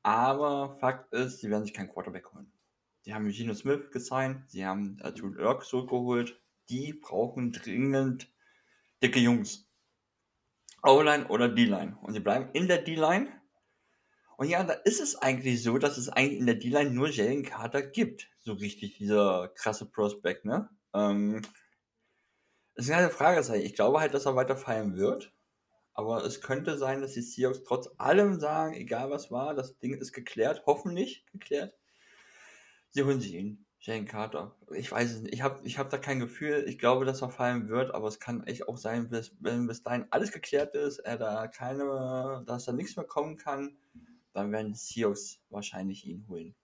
Aber 0.03 0.77
Fakt 0.79 1.13
ist, 1.13 1.39
sie 1.39 1.49
werden 1.49 1.63
sich 1.63 1.73
keinen 1.73 1.89
Quarterback 1.89 2.31
holen. 2.31 2.51
Sie 3.01 3.13
haben 3.13 3.31
Gino 3.31 3.53
Smith 3.53 3.91
gesigned, 3.91 4.49
sie 4.49 4.65
haben 4.65 4.99
äh, 5.01 5.11
Drew 5.11 5.27
Lock 5.27 5.65
zurückgeholt. 5.65 6.41
Die 6.69 6.93
brauchen 6.93 7.51
dringend 7.51 8.31
dicke 9.01 9.19
Jungs. 9.19 9.67
O-Line 10.83 11.27
oder 11.27 11.49
D-Line. 11.49 11.97
Und 12.01 12.13
sie 12.13 12.19
bleiben 12.19 12.49
in 12.53 12.67
der 12.67 12.83
D-Line. 12.83 13.29
Und 14.37 14.49
ja, 14.49 14.63
da 14.63 14.73
ist 14.73 15.01
es 15.01 15.15
eigentlich 15.15 15.63
so, 15.63 15.77
dass 15.77 15.97
es 15.97 16.09
eigentlich 16.09 16.39
in 16.39 16.45
der 16.45 16.55
D-Line 16.55 16.91
nur 16.91 17.09
Jalen 17.09 17.43
Carter 17.43 17.81
gibt. 17.81 18.29
So 18.39 18.53
richtig, 18.53 18.97
dieser 18.97 19.49
krasse 19.55 19.89
Prospect, 19.89 20.45
ne? 20.45 20.69
Ähm, 20.93 21.41
das 22.75 22.85
ist 22.85 22.91
eine 22.91 23.09
Frage. 23.09 23.57
Ich 23.57 23.73
glaube 23.73 23.99
halt, 23.99 24.13
dass 24.13 24.25
er 24.25 24.35
weiter 24.35 24.57
fallen 24.57 24.95
wird. 24.95 25.31
Aber 25.93 26.25
es 26.25 26.41
könnte 26.41 26.77
sein, 26.77 27.01
dass 27.01 27.13
die 27.13 27.21
Seahawks 27.21 27.63
trotz 27.63 27.89
allem 27.97 28.37
sagen, 28.37 28.73
egal 28.73 29.09
was 29.09 29.31
war, 29.31 29.55
das 29.55 29.79
Ding 29.79 29.93
ist 29.93 30.11
geklärt, 30.11 30.63
hoffentlich 30.65 31.25
geklärt. 31.31 31.73
Sie 32.89 33.03
holen 33.03 33.21
sich 33.21 33.33
ihn, 33.33 33.65
Jane 33.79 34.03
Carter. 34.03 34.57
Ich 34.73 34.91
weiß 34.91 35.09
es 35.11 35.21
nicht, 35.21 35.33
ich 35.33 35.41
habe 35.41 35.61
ich 35.63 35.79
hab 35.79 35.89
da 35.89 35.97
kein 35.97 36.19
Gefühl. 36.19 36.65
Ich 36.67 36.79
glaube, 36.79 37.05
dass 37.05 37.21
er 37.21 37.29
fallen 37.29 37.69
wird, 37.69 37.95
aber 37.95 38.09
es 38.09 38.19
kann 38.19 38.45
echt 38.45 38.67
auch 38.67 38.75
sein, 38.75 39.09
bis, 39.09 39.37
wenn 39.39 39.67
bis 39.67 39.83
dahin 39.83 40.05
alles 40.09 40.33
geklärt 40.33 40.75
ist, 40.75 40.99
er 40.99 41.17
da 41.17 41.47
keine, 41.47 42.43
dass 42.45 42.65
da 42.65 42.73
nichts 42.73 42.97
mehr 42.97 43.05
kommen 43.05 43.37
kann, 43.37 43.77
dann 44.33 44.51
werden 44.51 44.73
die 44.73 44.77
Seahawks 44.77 45.39
wahrscheinlich 45.49 46.05
ihn 46.05 46.25
holen. 46.27 46.55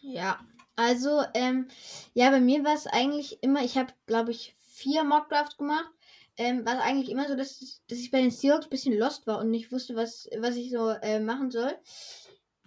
Ja, 0.00 0.40
also, 0.76 1.22
ähm, 1.34 1.68
ja, 2.14 2.30
bei 2.30 2.40
mir 2.40 2.64
war 2.64 2.74
es 2.74 2.86
eigentlich 2.86 3.42
immer, 3.42 3.62
ich 3.62 3.76
habe, 3.76 3.92
glaube 4.06 4.30
ich, 4.30 4.56
vier 4.80 5.04
Mockdrafts 5.04 5.56
gemacht 5.56 5.90
ähm, 6.36 6.64
war 6.64 6.80
eigentlich 6.80 7.10
immer 7.10 7.28
so, 7.28 7.36
dass, 7.36 7.82
dass 7.88 7.98
ich 7.98 8.10
bei 8.10 8.20
den 8.20 8.30
Seahawks 8.30 8.66
ein 8.66 8.70
bisschen 8.70 8.98
lost 8.98 9.26
war 9.26 9.38
und 9.40 9.50
nicht 9.50 9.72
wusste, 9.72 9.94
was, 9.94 10.28
was 10.38 10.56
ich 10.56 10.70
so 10.70 10.88
äh, 10.88 11.20
machen 11.20 11.50
soll. 11.50 11.72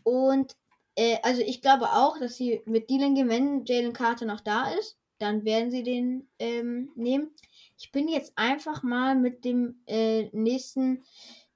Und 0.04 0.56
äh, 0.96 1.18
also 1.24 1.42
ich 1.42 1.62
glaube 1.62 1.86
auch, 1.86 2.20
dass 2.20 2.36
sie 2.36 2.62
mit 2.66 2.90
Dylan 2.90 3.16
gehen, 3.16 3.30
wenn 3.30 3.66
Jalen 3.66 3.94
Carter 3.94 4.26
noch 4.26 4.42
da 4.42 4.70
ist, 4.72 4.98
dann 5.18 5.44
werden 5.44 5.72
sie 5.72 5.82
den 5.82 6.28
ähm, 6.38 6.92
nehmen. 6.96 7.32
Ich 7.80 7.92
bin 7.92 8.08
jetzt 8.08 8.34
einfach 8.36 8.84
mal 8.84 9.16
mit 9.16 9.44
dem 9.44 9.82
äh, 9.88 10.30
nächsten, 10.34 11.04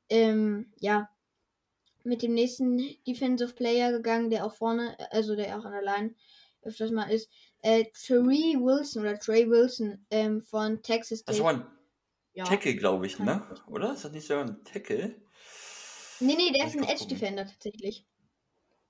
ähm, 0.09 0.71
ja, 0.79 1.09
mit 2.03 2.23
dem 2.23 2.33
nächsten 2.33 2.77
Defensive 3.05 3.53
Player 3.53 3.91
gegangen, 3.91 4.29
der 4.29 4.45
auch 4.45 4.53
vorne, 4.53 4.97
also 5.11 5.35
der 5.35 5.59
auch 5.59 5.65
an 5.65 5.73
der 5.73 5.83
Line 5.83 6.15
öfters 6.67 6.91
mal 6.91 7.09
ist. 7.09 7.29
Äh, 7.61 7.85
Trey 7.93 8.55
Wilson 8.59 9.01
oder 9.01 9.19
Trey 9.19 9.49
Wilson 9.49 10.05
ähm, 10.09 10.41
von 10.41 10.81
Texas 10.83 11.19
State. 11.19 11.37
Das 11.37 11.43
war 11.43 11.53
ein 11.53 11.65
ja. 12.33 12.43
Tackle, 12.43 12.75
glaube 12.75 13.07
ich, 13.07 13.17
ne? 13.19 13.41
Oder? 13.67 13.93
Ist 13.93 14.05
das 14.05 14.11
nicht 14.11 14.27
so 14.27 14.37
ein 14.37 14.63
Tackle? 14.63 15.15
Nee, 16.19 16.35
nee, 16.35 16.51
der 16.51 16.67
ist 16.67 16.75
ein 16.75 16.83
Edge 16.83 17.07
Defender 17.07 17.45
tatsächlich. 17.45 18.05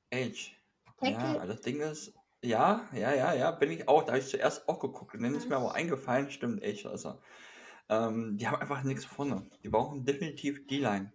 Edge. 0.09 0.51
Tackle. 0.99 1.35
Ja, 1.35 1.45
das 1.45 1.61
Ding 1.61 1.79
ist, 1.79 2.13
ja, 2.43 2.87
ja, 2.93 3.13
ja, 3.13 3.33
ja, 3.33 3.51
bin 3.51 3.71
ich 3.71 3.87
auch. 3.87 4.03
Da 4.03 4.13
habe 4.13 4.19
ich 4.19 4.27
zuerst 4.27 4.67
auch 4.69 4.79
geguckt. 4.79 5.15
Und 5.15 5.23
dann 5.23 5.35
ist 5.35 5.49
mir 5.49 5.57
aber 5.57 5.73
eingefallen, 5.73 6.29
stimmt, 6.31 6.61
Edge, 6.63 6.89
also. 6.89 7.19
Ähm, 7.89 8.37
die 8.37 8.47
haben 8.47 8.59
einfach 8.59 8.83
nichts 8.83 9.05
vorne. 9.05 9.49
Die 9.63 9.69
brauchen 9.69 10.05
definitiv 10.05 10.67
D-Line. 10.67 11.13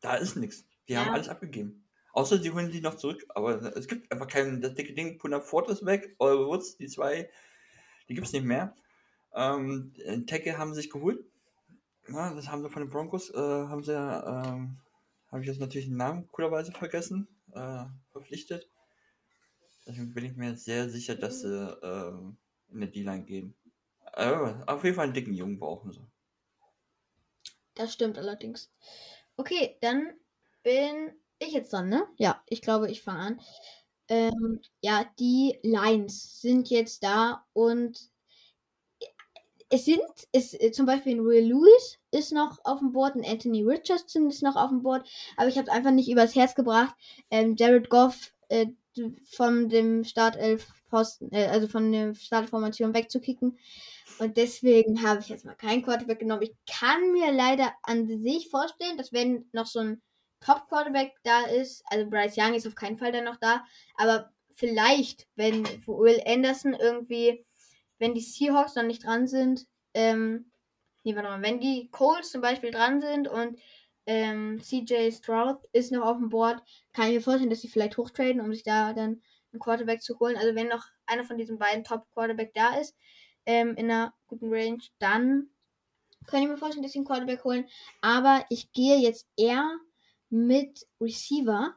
Da 0.00 0.16
ist 0.16 0.36
nichts. 0.36 0.64
Die 0.88 0.94
ja. 0.94 1.04
haben 1.04 1.14
alles 1.14 1.28
abgegeben. 1.28 1.85
Außer 2.16 2.38
sie 2.38 2.50
holen 2.50 2.70
die 2.70 2.80
noch 2.80 2.94
zurück. 2.94 3.26
Aber 3.28 3.76
es 3.76 3.86
gibt 3.88 4.10
einfach 4.10 4.26
kein, 4.26 4.62
das 4.62 4.72
dicke 4.72 4.94
Ding, 4.94 5.18
Puna 5.18 5.38
Ford 5.38 5.68
ist 5.68 5.84
weg, 5.84 6.16
Eure 6.18 6.46
Woods, 6.46 6.78
die 6.78 6.86
zwei, 6.86 7.28
die 8.08 8.14
gibt 8.14 8.26
es 8.26 8.32
nicht 8.32 8.46
mehr. 8.46 8.74
Ähm, 9.34 9.92
Tackle 10.26 10.56
haben 10.56 10.72
sie 10.72 10.80
sich 10.80 10.90
geholt. 10.90 11.22
Ja, 12.08 12.32
das 12.32 12.48
haben 12.48 12.62
sie 12.62 12.70
von 12.70 12.82
den 12.82 12.88
Broncos, 12.88 13.28
äh, 13.34 13.36
haben 13.36 13.84
sie, 13.84 13.92
ähm, 13.92 14.78
habe 15.30 15.42
ich 15.42 15.46
jetzt 15.46 15.60
natürlich 15.60 15.88
den 15.88 15.98
Namen 15.98 16.26
coolerweise 16.32 16.72
vergessen, 16.72 17.28
äh, 17.52 17.84
verpflichtet. 18.12 18.66
Deswegen 19.86 20.14
bin 20.14 20.24
ich 20.24 20.36
mir 20.36 20.56
sehr 20.56 20.88
sicher, 20.88 21.16
dass 21.16 21.42
sie 21.42 21.54
äh, 21.54 22.72
in 22.72 22.80
der 22.80 22.88
D-Line 22.88 23.24
gehen. 23.24 23.54
Äh, 24.14 24.54
auf 24.66 24.84
jeden 24.84 24.96
Fall 24.96 25.04
einen 25.04 25.12
dicken 25.12 25.34
Jungen 25.34 25.58
brauchen 25.58 25.92
sie. 25.92 26.06
Das 27.74 27.92
stimmt 27.92 28.16
allerdings. 28.16 28.72
Okay, 29.36 29.76
dann 29.82 30.14
bin 30.62 31.12
ich 31.38 31.52
jetzt 31.52 31.72
dran, 31.72 31.88
ne? 31.88 32.06
Ja, 32.18 32.42
ich 32.46 32.62
glaube, 32.62 32.90
ich 32.90 33.02
fange 33.02 33.20
an. 33.20 33.40
Ähm, 34.08 34.60
ja, 34.80 35.04
die 35.18 35.58
Lines 35.62 36.40
sind 36.40 36.70
jetzt 36.70 37.02
da 37.02 37.44
und 37.52 37.98
es 39.68 39.84
sind, 39.84 40.00
es, 40.32 40.54
äh, 40.54 40.70
zum 40.70 40.86
Beispiel 40.86 41.16
ein 41.16 41.24
Will 41.24 41.44
Lewis 41.48 41.98
ist 42.12 42.32
noch 42.32 42.58
auf 42.64 42.78
dem 42.78 42.92
Board, 42.92 43.16
ein 43.16 43.24
Anthony 43.24 43.62
Richardson 43.62 44.28
ist 44.28 44.42
noch 44.42 44.56
auf 44.56 44.70
dem 44.70 44.82
Board, 44.82 45.08
aber 45.36 45.48
ich 45.48 45.58
habe 45.58 45.68
es 45.68 45.74
einfach 45.74 45.90
nicht 45.90 46.08
übers 46.08 46.34
Herz 46.36 46.54
gebracht, 46.54 46.94
ähm, 47.30 47.56
Jared 47.58 47.90
Goff 47.90 48.32
äh, 48.48 48.66
von 49.30 49.68
dem 49.68 50.04
Startelf 50.04 50.68
Posten, 50.88 51.32
äh, 51.32 51.46
also 51.46 51.66
von 51.68 51.90
der 51.92 52.14
Startformation 52.14 52.94
wegzukicken. 52.94 53.58
Und 54.18 54.36
deswegen 54.36 55.02
habe 55.02 55.20
ich 55.20 55.28
jetzt 55.28 55.44
mal 55.44 55.54
keinen 55.54 55.82
Quarterback 55.82 56.20
genommen. 56.20 56.42
Ich 56.42 56.54
kann 56.66 57.12
mir 57.12 57.32
leider 57.32 57.72
an 57.82 58.06
sich 58.06 58.48
vorstellen, 58.48 58.96
dass 58.96 59.12
wenn 59.12 59.46
noch 59.52 59.66
so 59.66 59.80
ein 59.80 60.00
Top-Quarterback 60.40 61.14
da 61.22 61.42
ist, 61.42 61.82
also 61.86 62.08
Bryce 62.08 62.36
Young 62.36 62.54
ist 62.54 62.66
auf 62.66 62.74
keinen 62.74 62.98
Fall 62.98 63.12
dann 63.12 63.24
noch 63.24 63.36
da, 63.36 63.64
aber 63.96 64.30
vielleicht, 64.54 65.26
wenn 65.36 65.64
Will 65.86 66.22
Anderson 66.26 66.74
irgendwie 66.74 67.44
wenn 67.98 68.14
die 68.14 68.20
Seahawks 68.20 68.74
noch 68.74 68.82
nicht 68.82 69.04
dran 69.04 69.26
sind, 69.26 69.66
ähm, 69.94 70.50
nee, 71.04 71.14
warte 71.14 71.28
mal, 71.28 71.42
wenn 71.42 71.60
die 71.60 71.88
Colts 71.90 72.30
zum 72.30 72.40
Beispiel 72.40 72.70
dran 72.70 73.00
sind 73.00 73.28
und 73.28 73.58
ähm, 74.06 74.60
CJ 74.60 75.10
Stroud 75.10 75.58
ist 75.72 75.92
noch 75.92 76.04
auf 76.04 76.18
dem 76.18 76.28
Board, 76.28 76.62
kann 76.92 77.08
ich 77.08 77.14
mir 77.14 77.20
vorstellen, 77.20 77.50
dass 77.50 77.60
sie 77.60 77.68
vielleicht 77.68 77.96
hochtraden, 77.96 78.40
um 78.40 78.52
sich 78.52 78.62
da 78.62 78.92
dann 78.92 79.22
einen 79.52 79.60
Quarterback 79.60 80.02
zu 80.02 80.18
holen. 80.18 80.36
Also 80.36 80.54
wenn 80.54 80.68
noch 80.68 80.84
einer 81.06 81.24
von 81.24 81.38
diesen 81.38 81.58
beiden 81.58 81.84
Top-Quarterback 81.84 82.52
da 82.54 82.76
ist, 82.76 82.94
ähm, 83.46 83.74
in 83.76 83.90
einer 83.90 84.14
guten 84.26 84.52
Range, 84.52 84.82
dann 84.98 85.50
kann 86.26 86.42
ich 86.42 86.48
mir 86.48 86.56
vorstellen, 86.56 86.82
dass 86.82 86.92
sie 86.92 86.98
einen 86.98 87.06
Quarterback 87.06 87.44
holen. 87.44 87.66
Aber 88.00 88.44
ich 88.50 88.72
gehe 88.72 88.98
jetzt 88.98 89.28
eher 89.36 89.78
mit 90.30 90.86
Receiver, 91.00 91.74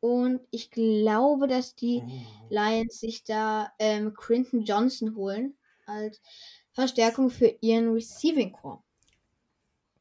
und 0.00 0.40
ich 0.50 0.70
glaube, 0.70 1.48
dass 1.48 1.74
die 1.74 2.02
oh. 2.04 2.46
Lions 2.50 3.00
sich 3.00 3.24
da 3.24 3.72
ähm, 3.78 4.14
Quinton 4.14 4.62
Johnson 4.62 5.16
holen 5.16 5.56
als 5.86 6.20
Verstärkung 6.72 7.30
für 7.30 7.56
ihren 7.60 7.92
Receiving 7.92 8.52
Core 8.52 8.82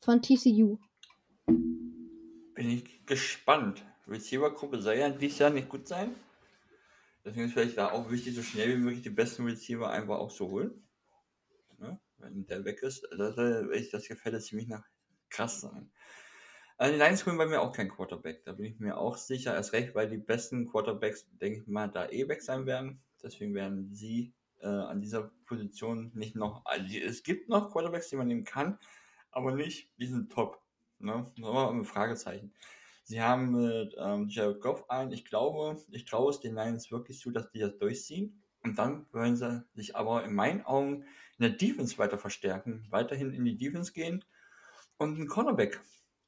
von 0.02 0.22
TCU. 0.22 0.78
Bin 1.48 2.70
ich 2.70 3.06
gespannt. 3.06 3.84
Receiver-Gruppe 4.08 4.82
soll 4.82 4.96
ja 4.96 5.10
dieses 5.10 5.40
Jahr 5.40 5.50
nicht 5.50 5.70
gut 5.70 5.88
sein. 5.88 6.16
Deswegen 7.24 7.48
ist 7.48 7.54
vielleicht 7.54 7.78
da 7.78 7.92
auch 7.92 8.12
wichtig, 8.12 8.36
so 8.36 8.44
schnell 8.44 8.78
wie 8.78 8.82
möglich 8.82 9.02
die 9.02 9.10
besten 9.10 9.46
Receiver 9.46 9.90
einfach 9.90 10.20
auch 10.20 10.32
zu 10.32 10.50
holen. 10.50 10.88
Ja, 11.80 12.00
wenn 12.18 12.46
der 12.46 12.64
weg 12.64 12.84
ist, 12.84 13.08
da 13.18 13.34
soll 13.34 13.88
das 13.92 14.08
Gefälle 14.08 14.40
ziemlich 14.40 14.68
nach 14.68 14.84
krass 15.30 15.62
sein. 15.62 15.92
Also 16.78 16.94
die 16.94 17.00
Lions 17.00 17.26
holen 17.26 17.38
bei 17.38 17.46
mir 17.46 17.62
auch 17.62 17.72
keinen 17.72 17.90
Quarterback. 17.90 18.44
Da 18.44 18.52
bin 18.52 18.66
ich 18.66 18.80
mir 18.80 18.98
auch 18.98 19.18
sicher. 19.18 19.56
Erst 19.56 19.74
recht, 19.74 19.96
weil 19.96 20.10
die 20.10 20.18
besten 20.18 20.70
Quarterbacks, 20.70 21.26
denke 21.42 21.62
ich 21.62 21.68
mal, 21.68 21.88
da 21.88 22.10
eh 22.10 22.28
weg 22.28 22.42
sein 22.42 22.66
werden. 22.66 23.02
Deswegen 23.24 23.54
werden 23.54 23.94
sie 23.94 24.34
äh, 24.60 24.68
an 24.68 25.02
dieser 25.02 25.32
Position 25.46 26.12
nicht 26.16 26.36
noch. 26.36 26.66
Also 26.66 26.86
es 26.98 27.24
gibt 27.24 27.48
noch 27.48 27.72
Quarterbacks, 27.72 28.10
die 28.10 28.18
man 28.18 28.28
nehmen 28.28 28.44
kann, 28.44 28.78
aber 29.32 29.54
nicht, 29.54 29.90
die 29.98 30.08
sind 30.08 30.32
top. 30.32 30.62
Ne? 31.00 31.32
Nochmal 31.38 31.74
ein 31.74 31.86
Fragezeichen. 31.86 32.54
Sie 33.04 33.22
haben 33.22 33.52
mit 33.52 33.96
ähm, 33.98 34.28
Jared 34.30 34.60
Goff 34.62 34.90
ein. 34.90 35.12
Ich 35.12 35.26
glaube, 35.26 35.78
ich 35.92 36.06
traue 36.06 36.32
es 36.32 36.40
den 36.40 36.56
Lions 36.56 36.92
wirklich 36.92 37.20
zu, 37.20 37.32
dass 37.32 37.52
die 37.52 37.60
das 37.60 37.78
durchziehen. 37.78 38.42
Und 38.64 38.80
dann 38.80 39.06
wollen 39.12 39.38
sie 39.38 39.64
sich 39.76 39.96
aber 39.96 40.24
in 40.26 40.34
meinen 40.34 40.66
Augen 40.66 41.04
in 41.38 41.44
der 41.44 41.52
Defense 41.52 41.98
weiter 42.00 42.18
verstärken, 42.18 42.88
weiterhin 42.90 43.32
in 43.32 43.46
die 43.46 43.58
Defense 43.58 43.94
gehen 43.94 44.26
und 44.98 45.16
einen 45.16 45.28
Cornerback 45.28 45.82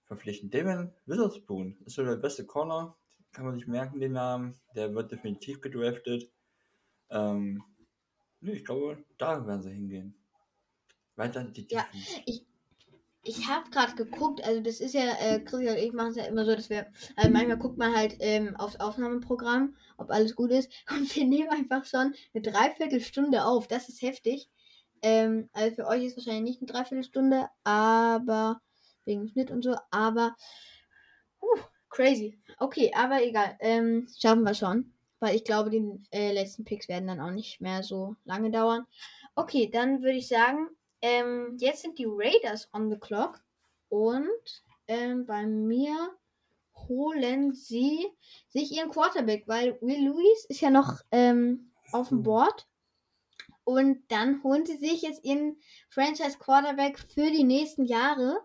verpflichten. 0.07 0.49
Damon 0.49 0.93
Witherspoon 1.05 1.77
ist 1.85 1.95
so 1.95 2.03
der 2.03 2.15
beste 2.15 2.45
Corner, 2.45 2.95
kann 3.31 3.45
man 3.45 3.55
sich 3.55 3.67
merken, 3.67 3.99
den 3.99 4.13
Namen. 4.13 4.59
Der 4.75 4.93
wird 4.95 5.11
definitiv 5.11 5.61
gedraftet. 5.61 6.31
Ähm, 7.09 7.63
nee, 8.39 8.53
ich 8.53 8.65
glaube, 8.65 9.03
da 9.17 9.45
werden 9.45 9.61
sie 9.61 9.71
hingehen. 9.71 10.15
Weiter 11.15 11.43
die 11.43 11.67
Ja, 11.69 11.85
ich, 12.25 12.45
ich 13.23 13.47
habe 13.47 13.69
gerade 13.69 13.95
geguckt, 13.95 14.43
also 14.43 14.61
das 14.61 14.79
ist 14.79 14.93
ja, 14.93 15.13
äh, 15.19 15.39
Chris 15.39 15.69
und 15.69 15.77
ich 15.77 15.91
machen 15.91 16.11
es 16.11 16.15
ja 16.15 16.25
immer 16.25 16.45
so, 16.45 16.55
dass 16.55 16.69
wir, 16.69 16.87
also 17.15 17.29
manchmal 17.29 17.57
guckt 17.57 17.77
man 17.77 17.95
halt 17.95 18.15
ähm, 18.19 18.55
aufs 18.55 18.79
Aufnahmeprogramm, 18.79 19.75
ob 19.97 20.11
alles 20.11 20.35
gut 20.35 20.51
ist, 20.51 20.71
und 20.89 21.13
wir 21.15 21.25
nehmen 21.25 21.49
einfach 21.49 21.85
schon 21.85 22.13
eine 22.33 22.41
Dreiviertelstunde 22.41 23.45
auf. 23.45 23.67
Das 23.67 23.89
ist 23.89 24.01
heftig. 24.01 24.49
Ähm, 25.01 25.49
also 25.53 25.75
für 25.75 25.87
euch 25.87 26.05
ist 26.05 26.17
wahrscheinlich 26.17 26.43
nicht 26.43 26.61
eine 26.61 26.71
Dreiviertelstunde, 26.71 27.49
aber 27.63 28.61
wegen 29.07 29.27
Schnitt 29.29 29.49
und 29.49 29.63
so, 29.63 29.75
aber 29.89 30.35
uh, 31.41 31.61
crazy. 31.89 32.39
Okay, 32.59 32.91
aber 32.95 33.23
egal. 33.23 33.57
Ähm, 33.59 34.07
schaffen 34.17 34.43
wir 34.43 34.53
schon. 34.53 34.93
Weil 35.19 35.35
ich 35.35 35.43
glaube, 35.43 35.71
die 35.71 35.83
äh, 36.11 36.31
letzten 36.31 36.63
Picks 36.63 36.87
werden 36.87 37.07
dann 37.07 37.19
auch 37.19 37.31
nicht 37.31 37.59
mehr 37.59 37.81
so 37.81 38.15
lange 38.23 38.51
dauern. 38.51 38.85
Okay, 39.33 39.67
dann 39.71 40.03
würde 40.03 40.17
ich 40.17 40.27
sagen, 40.27 40.69
ähm, 41.01 41.57
jetzt 41.59 41.81
sind 41.81 41.97
die 41.97 42.07
Raiders 42.07 42.69
on 42.71 42.91
the 42.91 42.99
clock. 42.99 43.41
Und 43.89 44.63
ähm, 44.87 45.25
bei 45.25 45.47
mir 45.47 45.95
holen 46.87 47.53
sie 47.53 48.07
sich 48.49 48.71
ihren 48.71 48.91
Quarterback, 48.91 49.47
weil 49.47 49.81
Will 49.81 50.05
Lewis 50.05 50.45
ist 50.49 50.61
ja 50.61 50.69
noch 50.69 51.01
ähm, 51.11 51.71
auf 51.91 52.09
dem 52.09 52.21
Board. 52.21 52.67
Und 53.63 54.03
dann 54.09 54.43
holen 54.43 54.65
sie 54.65 54.77
sich 54.77 55.01
jetzt 55.01 55.25
ihren 55.25 55.57
Franchise 55.89 56.37
Quarterback 56.37 56.99
für 56.99 57.31
die 57.31 57.43
nächsten 57.43 57.85
Jahre. 57.85 58.39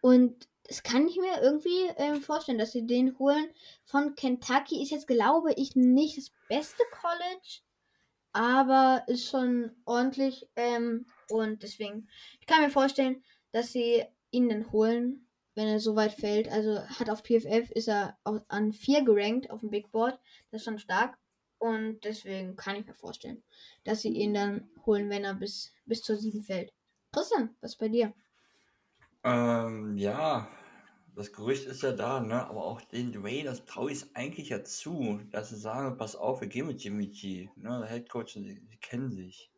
Und 0.00 0.48
das 0.64 0.82
kann 0.82 1.06
ich 1.06 1.16
mir 1.16 1.40
irgendwie 1.42 1.86
ähm, 1.96 2.20
vorstellen, 2.22 2.58
dass 2.58 2.72
sie 2.72 2.86
den 2.86 3.18
holen. 3.18 3.48
Von 3.84 4.14
Kentucky 4.14 4.82
ist 4.82 4.90
jetzt, 4.90 5.06
glaube 5.06 5.52
ich, 5.54 5.76
nicht 5.76 6.18
das 6.18 6.32
beste 6.48 6.82
College, 6.90 7.60
aber 8.32 9.04
ist 9.06 9.28
schon 9.28 9.70
ordentlich. 9.84 10.48
Ähm, 10.56 11.06
und 11.28 11.62
deswegen, 11.62 12.08
ich 12.40 12.46
kann 12.46 12.62
mir 12.62 12.70
vorstellen, 12.70 13.22
dass 13.52 13.72
sie 13.72 14.04
ihn 14.30 14.48
dann 14.48 14.70
holen, 14.72 15.28
wenn 15.54 15.68
er 15.68 15.80
so 15.80 15.94
weit 15.94 16.12
fällt. 16.12 16.48
Also 16.48 16.80
hat 16.80 17.10
auf 17.10 17.22
PFF 17.22 17.70
ist 17.70 17.88
er 17.88 18.18
an 18.48 18.72
4 18.72 19.04
gerankt 19.04 19.50
auf 19.50 19.60
dem 19.60 19.70
Big 19.70 19.90
Board. 19.92 20.18
Das 20.50 20.60
ist 20.60 20.64
schon 20.64 20.78
stark. 20.78 21.16
Und 21.58 22.00
deswegen 22.04 22.56
kann 22.56 22.76
ich 22.76 22.86
mir 22.86 22.94
vorstellen, 22.94 23.42
dass 23.84 24.02
sie 24.02 24.10
ihn 24.10 24.34
dann 24.34 24.68
holen, 24.84 25.08
wenn 25.08 25.24
er 25.24 25.34
bis, 25.34 25.72
bis 25.86 26.02
zur 26.02 26.16
7 26.16 26.42
fällt. 26.42 26.72
Christian, 27.12 27.56
was 27.60 27.76
bei 27.76 27.88
dir? 27.88 28.12
Ähm, 29.26 29.96
ja, 29.96 30.48
das 31.16 31.32
Gerücht 31.32 31.66
ist 31.66 31.82
ja 31.82 31.90
da, 31.90 32.20
ne? 32.20 32.46
Aber 32.46 32.64
auch 32.64 32.80
den 32.80 33.12
Raiders 33.16 33.64
traue 33.64 33.90
ich 33.90 34.14
eigentlich 34.14 34.50
ja 34.50 34.62
zu, 34.62 35.20
dass 35.32 35.48
sie 35.48 35.56
sagen, 35.56 35.98
pass 35.98 36.14
auf, 36.14 36.40
wir 36.40 36.48
gehen 36.48 36.68
mit 36.68 36.80
Jimmy 36.84 37.08
G. 37.08 37.48
Ne? 37.56 37.80
Der 37.80 37.88
Head 37.88 38.08
Coach, 38.08 38.34
die, 38.34 38.60
die 38.60 38.76
kennen 38.78 39.10
sich. 39.10 39.50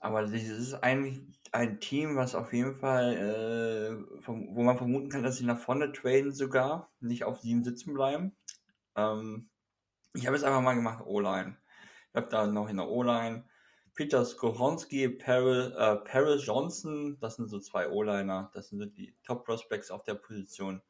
Aber 0.00 0.22
das 0.22 0.32
ist 0.32 0.74
eigentlich 0.74 1.22
ein 1.52 1.80
Team, 1.80 2.16
was 2.16 2.34
auf 2.34 2.52
jeden 2.52 2.74
Fall, 2.74 3.16
äh, 3.16 4.20
vom, 4.22 4.54
wo 4.54 4.62
man 4.62 4.76
vermuten 4.76 5.08
kann, 5.08 5.22
dass 5.22 5.38
sie 5.38 5.46
nach 5.46 5.58
vorne 5.58 5.92
traden 5.92 6.32
sogar, 6.32 6.90
nicht 7.00 7.24
auf 7.24 7.40
sieben 7.40 7.64
sitzen 7.64 7.94
bleiben. 7.94 8.36
Ähm, 8.96 9.48
ich 10.12 10.26
habe 10.26 10.36
es 10.36 10.44
einfach 10.44 10.60
mal 10.62 10.74
gemacht, 10.74 11.04
O-Line. 11.06 11.56
Ich 12.10 12.16
habe 12.16 12.28
da 12.28 12.46
noch 12.46 12.68
in 12.68 12.76
der 12.76 12.88
O-Line 12.88 13.44
Peter 13.94 14.24
Skoronski, 14.24 15.04
äh, 15.04 15.08
Peril 15.10 16.40
Johnson, 16.40 17.18
das 17.20 17.36
sind 17.36 17.48
so 17.48 17.58
zwei 17.58 17.88
O-Liner, 17.88 18.50
das 18.54 18.68
sind 18.68 18.78
so 18.78 18.86
die 18.86 19.14
Top-Prospects 19.24 19.90
auf 19.90 20.04
der 20.04 20.14
Position. 20.14 20.82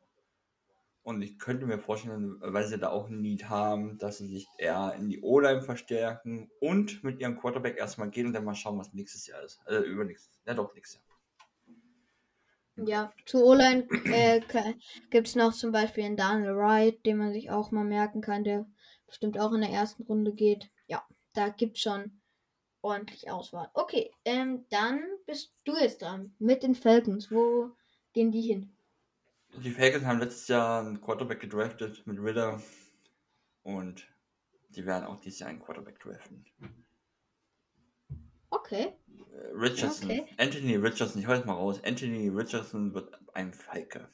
Und 1.03 1.23
ich 1.23 1.39
könnte 1.39 1.67
mir 1.67 1.79
vorstellen, 1.79 2.37
weil 2.41 2.67
sie 2.67 2.79
da 2.79 2.91
auch 2.91 3.09
ein 3.09 3.23
Need 3.23 3.49
haben, 3.49 3.97
dass 3.99 4.19
sie 4.19 4.27
sich 4.27 4.47
eher 4.59 4.95
in 4.99 5.09
die 5.09 5.23
O-Line 5.23 5.63
verstärken 5.63 6.51
und 6.61 7.03
mit 7.03 7.21
ihrem 7.21 7.39
Quarterback 7.39 7.79
erstmal 7.79 8.11
gehen 8.11 8.27
und 8.27 8.33
dann 8.35 8.45
mal 8.45 8.55
schauen, 8.55 8.79
was 8.79 8.93
nächstes 8.93 9.27
Jahr 9.27 9.43
ist. 9.43 9.61
Also 9.65 9.83
übernächstes. 9.83 10.41
Ja, 10.47 10.55
doch, 10.55 10.75
nächstes 10.75 11.01
Jahr. 11.01 12.87
Ja, 12.87 13.13
zu 13.27 13.45
O-Line 13.45 13.89
äh, 14.05 14.41
gibt 15.11 15.29
es 15.29 15.35
noch 15.35 15.53
zum 15.53 15.73
Beispiel 15.73 16.05
einen 16.05 16.17
Daniel 16.17 16.57
Wright, 16.57 17.05
den 17.05 17.17
man 17.17 17.33
sich 17.33 17.51
auch 17.51 17.71
mal 17.71 17.85
merken 17.85 18.21
kann, 18.21 18.45
der 18.45 18.67
bestimmt 19.07 19.39
auch 19.39 19.53
in 19.53 19.63
der 19.63 19.71
ersten 19.71 20.05
Runde 20.05 20.33
geht. 20.33 20.71
Ja, 20.87 21.05
da 21.35 21.49
gibt 21.49 21.77
es 21.77 21.83
schon 21.83 22.20
ordentlich 22.83 23.31
Auswahl. 23.31 23.71
Okay, 23.75 24.11
ähm, 24.25 24.65
dann 24.71 25.03
bist 25.27 25.55
du 25.65 25.77
jetzt 25.77 26.03
dran 26.03 26.35
mit 26.39 26.63
den 26.63 26.75
Falcons. 26.75 27.31
Wo 27.31 27.71
gehen 28.13 28.33
die 28.33 28.43
hin? 28.43 28.73
Die 29.63 29.71
Falcons 29.71 30.05
haben 30.05 30.21
letztes 30.21 30.49
Jahr 30.49 30.81
einen 30.81 31.01
Quarterback 31.01 31.41
gedraftet 31.41 32.07
mit 32.07 32.19
Ritter 32.19 32.63
und 33.63 34.07
die 34.71 34.87
werden 34.87 35.05
auch 35.05 35.19
dieses 35.21 35.41
Jahr 35.41 35.51
einen 35.51 35.61
Quarterback 35.61 35.99
draften. 35.99 36.45
Okay. 38.51 38.93
Äh, 39.33 39.55
Richardson, 39.55 40.11
okay. 40.11 40.27
Anthony 40.39 40.77
Richardson, 40.77 41.21
ich 41.21 41.27
hau 41.27 41.35
jetzt 41.35 41.47
mal 41.47 41.55
raus. 41.55 41.81
Anthony 41.85 42.29
Richardson 42.29 42.95
wird 42.95 43.13
ein 43.35 43.53
Falke. 43.53 44.09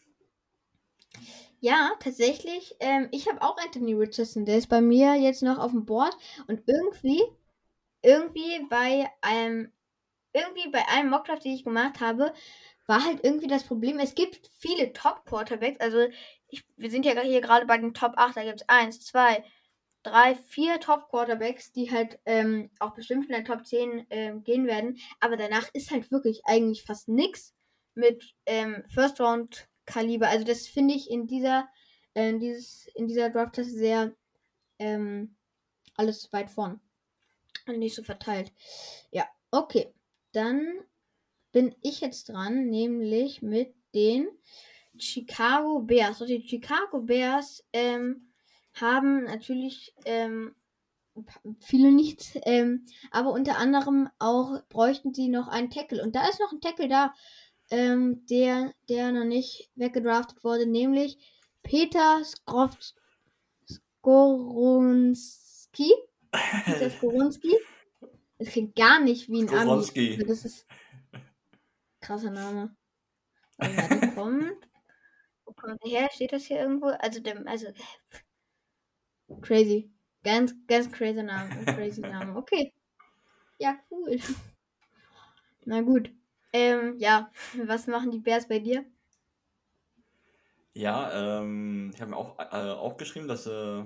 Ja, 1.60 1.92
tatsächlich. 2.00 2.76
Ähm, 2.80 3.08
ich 3.12 3.28
habe 3.28 3.42
auch 3.42 3.56
Anthony 3.58 3.94
Richardson. 3.94 4.44
Der 4.44 4.58
ist 4.58 4.68
bei 4.68 4.80
mir 4.80 5.14
jetzt 5.14 5.42
noch 5.42 5.58
auf 5.58 5.70
dem 5.70 5.86
Board. 5.86 6.16
Und 6.46 6.62
irgendwie, 6.66 7.22
irgendwie 8.07 8.64
bei 8.70 9.11
einem, 9.20 9.72
irgendwie 10.32 10.70
bei 10.70 10.86
einem 10.88 11.11
Mockdraft, 11.11 11.44
den 11.44 11.54
ich 11.54 11.64
gemacht 11.64 12.00
habe, 12.00 12.32
war 12.86 13.04
halt 13.04 13.24
irgendwie 13.24 13.48
das 13.48 13.64
Problem. 13.64 13.98
Es 13.98 14.14
gibt 14.14 14.48
viele 14.59 14.92
Top-Quarterbacks. 14.92 15.80
Also, 15.80 16.07
ich, 16.48 16.64
wir 16.76 16.90
sind 16.90 17.04
ja 17.04 17.20
hier 17.20 17.40
gerade 17.40 17.66
bei 17.66 17.78
den 17.78 17.94
Top 17.94 18.12
8. 18.16 18.36
Da 18.36 18.44
gibt 18.44 18.61
es 18.61 18.68
1, 18.68 19.00
2, 19.00 19.44
3, 20.04 20.36
4 20.36 20.78
Top-Quarterbacks, 20.78 21.72
die 21.72 21.90
halt 21.90 22.20
ähm, 22.26 22.70
auch 22.78 22.94
bestimmt 22.94 23.26
in 23.26 23.32
der 23.32 23.44
Top 23.44 23.66
10 23.66 24.07
ähm, 24.11 24.44
gehen 24.44 24.68
werden. 24.68 24.98
Aber 25.18 25.36
danach 25.36 25.68
ist 25.72 25.90
halt 25.90 26.12
wirklich 26.12 26.42
eigentlich 26.44 26.84
fast 26.84 27.09
nichts 27.09 27.57
mit 27.96 28.22
ähm, 28.46 28.84
First 28.88 29.20
Round 29.20 29.68
Kaliber. 29.84 30.28
Also 30.28 30.44
das 30.44 30.68
finde 30.68 30.94
ich 30.94 31.11
in 31.11 31.26
dieser, 31.26 31.68
äh, 32.14 32.38
dieses, 32.38 32.86
in 32.94 33.09
dieser 33.09 33.30
Draft 33.30 33.57
sehr 33.57 34.14
ähm, 34.78 35.36
alles 35.96 36.32
weit 36.32 36.50
vorn. 36.50 36.80
Nicht 37.66 37.94
so 37.94 38.02
verteilt. 38.02 38.52
Ja, 39.10 39.24
okay. 39.50 39.92
Dann 40.32 40.66
bin 41.52 41.74
ich 41.82 42.00
jetzt 42.00 42.28
dran, 42.28 42.66
nämlich 42.66 43.42
mit 43.42 43.74
den 43.94 44.28
Chicago 44.98 45.80
Bears. 45.80 46.20
Und 46.20 46.28
die 46.28 46.46
Chicago 46.46 47.00
Bears 47.00 47.64
ähm, 47.72 48.32
haben 48.74 49.24
natürlich 49.24 49.94
ähm, 50.04 50.54
viele 51.60 51.92
nichts, 51.92 52.32
ähm, 52.42 52.84
aber 53.10 53.32
unter 53.32 53.58
anderem 53.58 54.08
auch 54.18 54.60
bräuchten 54.68 55.14
sie 55.14 55.28
noch 55.28 55.48
einen 55.48 55.70
Tackle. 55.70 56.02
Und 56.02 56.14
da 56.14 56.28
ist 56.28 56.40
noch 56.40 56.52
ein 56.52 56.60
Tackle 56.60 56.88
da, 56.88 57.14
ähm, 57.70 58.26
der, 58.26 58.74
der 58.88 59.12
noch 59.12 59.24
nicht 59.24 59.70
weggedraftet 59.74 60.44
wurde, 60.44 60.66
nämlich 60.66 61.18
Peter 61.62 62.22
Skrof 62.24 62.76
Skoronski. 63.68 65.92
Peter 66.64 66.91
Skoronski. 66.91 67.55
Das 68.39 68.49
klingt 68.49 68.76
gar 68.76 69.01
nicht 69.01 69.28
wie 69.28 69.43
ein 69.43 69.49
Skoronski. 69.49 70.14
Ami. 70.14 70.24
Das 70.24 70.45
ist 70.45 70.66
krasser 72.01 72.30
Name. 72.30 72.76
Kommt. 74.14 74.68
Wo 75.45 75.53
kommt 75.53 75.82
der 75.84 75.91
her? 75.91 76.09
Steht 76.12 76.32
das 76.32 76.45
hier 76.45 76.59
irgendwo? 76.59 76.87
Also, 76.87 77.20
der, 77.20 77.47
also 77.47 77.68
crazy. 79.41 79.91
Ganz, 80.22 80.55
ganz 80.66 80.91
crazy 80.91 81.22
Name. 81.22 81.64
Crazy 81.64 82.01
Name. 82.01 82.37
Okay. 82.37 82.72
Ja, 83.59 83.78
cool. 83.91 84.18
Na 85.64 85.80
gut. 85.80 86.11
Ähm, 86.53 86.99
ja, 86.99 87.30
was 87.64 87.87
machen 87.87 88.11
die 88.11 88.18
Bears 88.18 88.49
bei 88.49 88.59
dir? 88.59 88.84
Ja, 90.74 91.41
ähm, 91.41 91.91
ich 91.95 92.01
habe 92.01 92.11
mir 92.11 92.16
auch 92.16 92.39
äh, 92.39 92.70
aufgeschrieben, 92.70 93.28
dass 93.28 93.47
äh, 93.47 93.84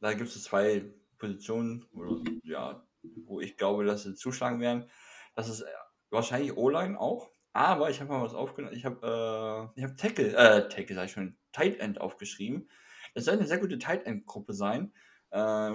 da 0.00 0.12
gibt 0.14 0.28
es 0.28 0.42
zwei 0.42 0.84
Positionen, 1.18 1.84
oder, 1.92 2.22
ja, 2.42 2.86
wo 3.26 3.40
ich 3.40 3.56
glaube, 3.56 3.84
dass 3.84 4.04
sie 4.04 4.14
zuschlagen 4.14 4.60
werden. 4.60 4.90
Das 5.34 5.48
ist 5.48 5.62
äh, 5.62 5.70
wahrscheinlich 6.10 6.56
O-Line 6.56 6.98
auch, 6.98 7.30
aber 7.52 7.90
ich 7.90 8.00
habe 8.00 8.12
mal 8.12 8.22
was 8.22 8.34
aufgenommen. 8.34 8.74
Ich 8.74 8.84
habe 8.84 9.72
äh, 9.76 9.80
ich 9.80 9.96
Tackle, 9.96 10.34
äh, 10.36 10.68
Tackle 10.68 10.94
sag 10.94 11.04
ich 11.06 11.12
schon, 11.12 11.36
Tight 11.52 11.78
End 11.80 12.00
aufgeschrieben. 12.00 12.68
Das 13.14 13.24
soll 13.24 13.34
eine 13.34 13.46
sehr 13.46 13.58
gute 13.58 13.78
Tight 13.78 14.06
End 14.06 14.26
Gruppe 14.26 14.52
sein. 14.52 14.92
Äh, 15.30 15.72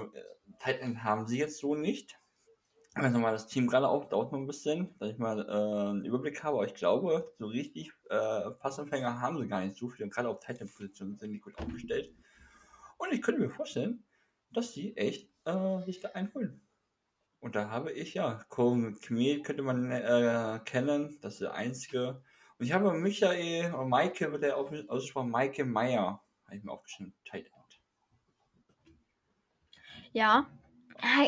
Tight 0.60 0.82
End 0.82 1.04
haben 1.04 1.28
sie 1.28 1.39
jetzt 1.39 1.60
so 1.60 1.76
nicht. 1.76 2.20
Also 2.96 3.18
mal 3.18 3.32
das 3.32 3.48
Team 3.48 3.68
gerade 3.68 3.89
auch, 3.89 4.06
dauert 4.06 4.32
noch 4.32 4.39
ein 4.39 4.46
bisschen, 4.46 4.94
dass 5.00 5.10
ich 5.10 5.18
mal 5.18 5.39
äh, 5.39 5.89
einen 5.89 6.06
Überblick 6.06 6.44
habe, 6.44 6.58
aber 6.58 6.68
ich 6.68 6.76
glaube, 6.76 7.34
so 7.39 7.48
richtig 7.48 7.91
äh, 8.10 8.52
Passanfänger 8.52 9.20
haben 9.20 9.39
sie 9.39 9.48
gar 9.48 9.66
nicht 9.66 9.76
so 9.76 9.89
viele 9.89 10.06
und 10.06 10.14
gerade 10.14 10.30
auf 10.30 10.39
Titan-Positionen 10.39 11.18
sind 11.18 11.32
die 11.32 11.39
gut 11.39 11.58
aufgestellt. 11.58 12.14
Und 13.00 13.12
ich 13.12 13.24
könnte 13.24 13.41
mir 13.41 13.50
vorstellen, 13.50 14.06
dass 14.52 14.74
die 14.74 14.96
echt 14.96 15.33
äh, 15.46 15.82
sich 15.84 16.00
da 16.00 16.10
einholen. 16.10 16.62
Und 17.39 17.56
da 17.56 17.70
habe 17.70 17.91
ich 17.91 18.14
ja, 18.14 18.46
Kmet 18.50 19.44
könnte 19.44 19.64
man 19.64 19.91
äh, 19.91 20.60
kennen, 20.64 21.18
das 21.22 21.34
ist 21.34 21.41
der 21.41 21.54
einzige. 21.54 22.24
Und 22.58 22.66
ich 22.66 22.72
habe 22.72 22.94
Michael, 22.94 23.74
oder 23.74 23.86
Maike 23.86 24.32
wird 24.32 24.44
der 24.44 24.56
ausgesprochen, 24.56 25.30
Maike 25.30 25.66
Meyer, 25.66 26.24
habe 26.46 26.56
ich 26.56 26.64
mir 26.64 26.72
aufgeschrieben, 26.72 27.14
Tight 27.26 27.48
End. 27.48 27.82
Ja. 30.14 30.48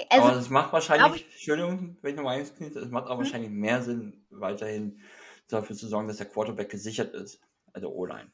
Also, 0.09 0.27
aber 0.27 0.37
es 0.37 0.49
macht 0.49 0.71
wahrscheinlich, 0.71 1.25
Entschuldigung, 1.25 1.97
wenn 2.01 2.11
ich 2.11 2.15
nochmal 2.15 2.37
eins 2.37 2.51
es 2.61 2.91
macht 2.91 3.07
auch 3.07 3.11
hm? 3.11 3.17
wahrscheinlich 3.17 3.51
mehr 3.51 3.81
Sinn, 3.81 4.25
weiterhin 4.29 5.01
dafür 5.49 5.75
zu 5.75 5.87
sorgen, 5.87 6.07
dass 6.07 6.17
der 6.17 6.27
Quarterback 6.27 6.69
gesichert 6.69 7.13
ist, 7.13 7.41
also 7.73 7.89
O-Line. 7.89 8.31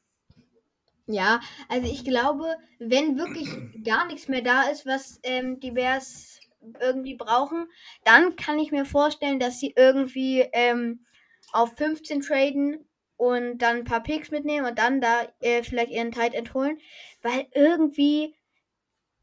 Ja, 1.07 1.41
also 1.67 1.91
ich 1.91 2.03
glaube, 2.05 2.45
wenn 2.79 3.17
wirklich 3.17 3.49
gar 3.83 4.05
nichts 4.07 4.27
mehr 4.27 4.41
da 4.41 4.63
ist, 4.69 4.85
was 4.85 5.19
ähm, 5.23 5.59
die 5.59 5.71
Bears 5.71 6.39
irgendwie 6.79 7.15
brauchen, 7.15 7.67
dann 8.03 8.35
kann 8.35 8.59
ich 8.59 8.71
mir 8.71 8.85
vorstellen, 8.85 9.39
dass 9.39 9.59
sie 9.59 9.73
irgendwie 9.75 10.41
ähm, 10.53 11.05
auf 11.51 11.75
15 11.75 12.21
traden 12.21 12.87
und 13.17 13.57
dann 13.59 13.77
ein 13.77 13.83
paar 13.83 14.03
Picks 14.03 14.31
mitnehmen 14.31 14.65
und 14.67 14.77
dann 14.77 15.01
da 15.01 15.27
äh, 15.41 15.63
vielleicht 15.63 15.91
ihren 15.91 16.11
Tight 16.11 16.33
End 16.33 16.53
holen, 16.53 16.77
weil 17.21 17.47
irgendwie 17.53 18.35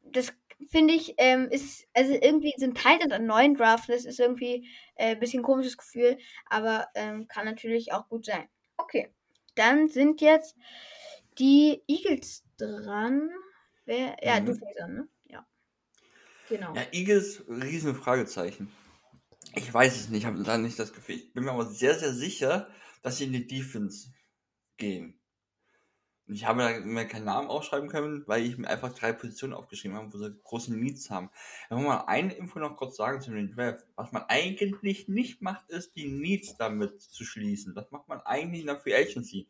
das 0.02 0.32
finde 0.70 0.94
ich 0.94 1.14
ähm, 1.18 1.48
ist 1.50 1.86
also 1.94 2.12
irgendwie 2.14 2.54
sind 2.56 2.76
Tight 2.78 3.02
End 3.02 3.12
an 3.12 3.26
neuen 3.26 3.54
Draft, 3.54 3.88
das 3.88 4.04
ist 4.04 4.20
irgendwie 4.20 4.68
ein 4.96 5.12
äh, 5.12 5.16
bisschen 5.16 5.42
komisches 5.42 5.76
Gefühl, 5.78 6.18
aber 6.48 6.88
ähm, 6.94 7.28
kann 7.28 7.44
natürlich 7.44 7.92
auch 7.92 8.08
gut 8.08 8.24
sein. 8.26 8.48
Okay, 8.76 9.08
dann 9.54 9.88
sind 9.88 10.20
jetzt 10.20 10.56
die 11.39 11.82
Eagles 11.86 12.45
dran. 12.57 13.30
Wer, 13.84 14.16
ja, 14.22 14.41
mhm. 14.41 14.47
du 14.47 14.55
fängst 14.55 14.80
an, 14.80 14.95
ne? 14.95 15.09
Ja. 15.26 15.47
Genau. 16.49 16.74
Ja, 16.74 16.82
Eagles, 16.93 17.45
riesen 17.49 17.95
Fragezeichen. 17.95 18.70
Ich 19.55 19.72
weiß 19.72 19.97
es 19.97 20.09
nicht, 20.09 20.20
ich 20.20 20.26
habe 20.26 20.43
da 20.43 20.59
nicht 20.59 20.78
das 20.78 20.93
Gefühl. 20.93 21.16
Ich 21.16 21.32
bin 21.32 21.45
mir 21.45 21.53
aber 21.53 21.66
sehr, 21.66 21.99
sehr 21.99 22.12
sicher, 22.12 22.68
dass 23.03 23.18
sie 23.18 23.24
in 23.24 23.32
die 23.32 23.47
Defense 23.47 24.11
gehen. 24.76 25.18
Und 26.28 26.34
ich 26.34 26.45
habe 26.45 26.80
mir 26.80 27.07
keinen 27.07 27.24
Namen 27.24 27.49
aufschreiben 27.49 27.89
können, 27.89 28.22
weil 28.26 28.45
ich 28.45 28.59
mir 28.59 28.68
einfach 28.68 28.93
drei 28.93 29.14
Positionen 29.14 29.55
aufgeschrieben 29.55 29.97
habe, 29.97 30.12
wo 30.12 30.18
sie 30.18 30.39
große 30.45 30.74
Needs 30.74 31.09
haben. 31.09 31.30
Wenn 31.70 31.82
mal 31.82 32.05
eine 32.07 32.34
Info 32.34 32.59
noch 32.59 32.76
kurz 32.76 32.97
sagen 32.97 33.22
zu 33.22 33.30
den 33.30 33.51
Draft. 33.51 33.86
Was 33.97 34.12
man 34.12 34.24
eigentlich 34.28 35.09
nicht 35.09 35.41
macht, 35.41 35.70
ist, 35.70 35.97
die 35.97 36.07
Needs 36.07 36.59
damit 36.59 37.01
zu 37.01 37.24
schließen. 37.24 37.74
Das 37.74 37.91
macht 37.91 38.09
man 38.09 38.20
eigentlich 38.20 38.61
in 38.61 38.66
der 38.66 38.78
Free 38.78 38.95
Agency. 38.95 39.49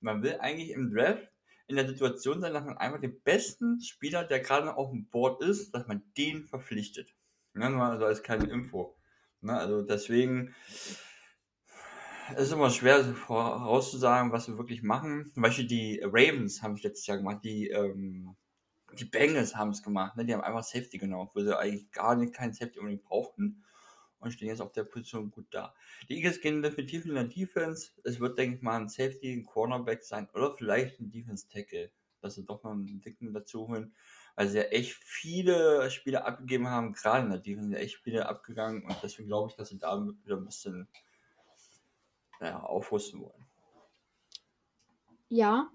Man 0.00 0.22
will 0.22 0.38
eigentlich 0.40 0.70
im 0.70 0.92
Draft 0.92 1.28
in 1.68 1.76
der 1.76 1.86
Situation 1.86 2.40
sein, 2.40 2.54
dass 2.54 2.64
man 2.64 2.78
einfach 2.78 3.00
den 3.00 3.20
besten 3.22 3.80
Spieler, 3.80 4.24
der 4.24 4.40
gerade 4.40 4.76
auf 4.76 4.90
dem 4.90 5.06
Board 5.08 5.42
ist, 5.42 5.72
dass 5.74 5.86
man 5.86 6.02
den 6.16 6.44
verpflichtet. 6.44 7.14
Ja, 7.54 7.68
nur 7.68 7.82
also 7.82 8.04
als 8.04 8.22
keine 8.22 8.46
Info. 8.46 8.96
Ja, 9.42 9.58
also 9.58 9.82
deswegen 9.82 10.54
ist 12.30 12.38
es 12.38 12.52
immer 12.52 12.70
schwer 12.70 13.04
vorauszusagen, 13.04 14.32
was 14.32 14.48
wir 14.48 14.58
wirklich 14.58 14.82
machen. 14.82 15.30
Zum 15.32 15.42
Beispiel 15.42 15.66
die 15.66 16.00
Ravens 16.02 16.62
haben 16.62 16.74
es 16.74 16.82
letztes 16.82 17.06
Jahr 17.06 17.18
gemacht, 17.18 17.44
die, 17.44 17.68
ähm, 17.68 18.36
die 18.98 19.04
Bengals 19.04 19.56
haben 19.56 19.70
es 19.70 19.82
gemacht. 19.82 20.16
Ne? 20.16 20.24
Die 20.24 20.34
haben 20.34 20.42
einfach 20.42 20.64
Safety 20.64 20.98
genommen, 20.98 21.30
wo 21.34 21.40
sie 21.40 21.58
eigentlich 21.58 21.90
gar 21.92 22.16
nicht 22.16 22.34
keinen 22.34 22.52
Safety 22.52 22.78
unbedingt 22.78 23.04
brauchten 23.04 23.64
und 24.20 24.32
stehen 24.32 24.48
jetzt 24.48 24.60
auf 24.60 24.72
der 24.72 24.84
Position 24.84 25.30
gut 25.30 25.46
da. 25.50 25.74
Die 26.08 26.16
Eagles 26.16 26.40
gehen 26.40 26.62
definitiv 26.62 27.04
in 27.04 27.14
der 27.14 27.24
Defense. 27.24 27.90
Es 28.04 28.20
wird, 28.20 28.38
denke 28.38 28.56
ich 28.56 28.62
mal, 28.62 28.80
ein 28.80 28.88
Safety, 28.88 29.32
ein 29.32 29.44
Cornerback 29.44 30.02
sein 30.02 30.28
oder 30.34 30.54
vielleicht 30.54 31.00
ein 31.00 31.10
Defense 31.10 31.48
Tackle, 31.48 31.90
dass 32.20 32.34
sie 32.34 32.44
doch 32.44 32.62
noch 32.62 32.72
einen 32.72 33.00
Dicken 33.00 33.32
dazu 33.32 33.68
holen, 33.68 33.94
weil 34.34 34.48
sie 34.48 34.58
ja 34.58 34.64
echt 34.64 34.94
viele 34.94 35.90
Spiele 35.90 36.24
abgegeben 36.24 36.68
haben, 36.68 36.92
gerade 36.92 37.24
in 37.24 37.30
der 37.30 37.40
Defense, 37.40 37.72
ja 37.72 37.78
echt 37.78 37.96
viele 37.96 38.28
abgegangen 38.28 38.84
und 38.84 38.96
deswegen 39.02 39.28
glaube 39.28 39.50
ich, 39.50 39.56
dass 39.56 39.68
sie 39.68 39.78
da 39.78 40.00
wieder 40.24 40.36
ein 40.36 40.44
bisschen 40.44 40.88
naja, 42.40 42.60
aufrüsten 42.60 43.20
wollen. 43.20 43.46
Ja, 45.28 45.70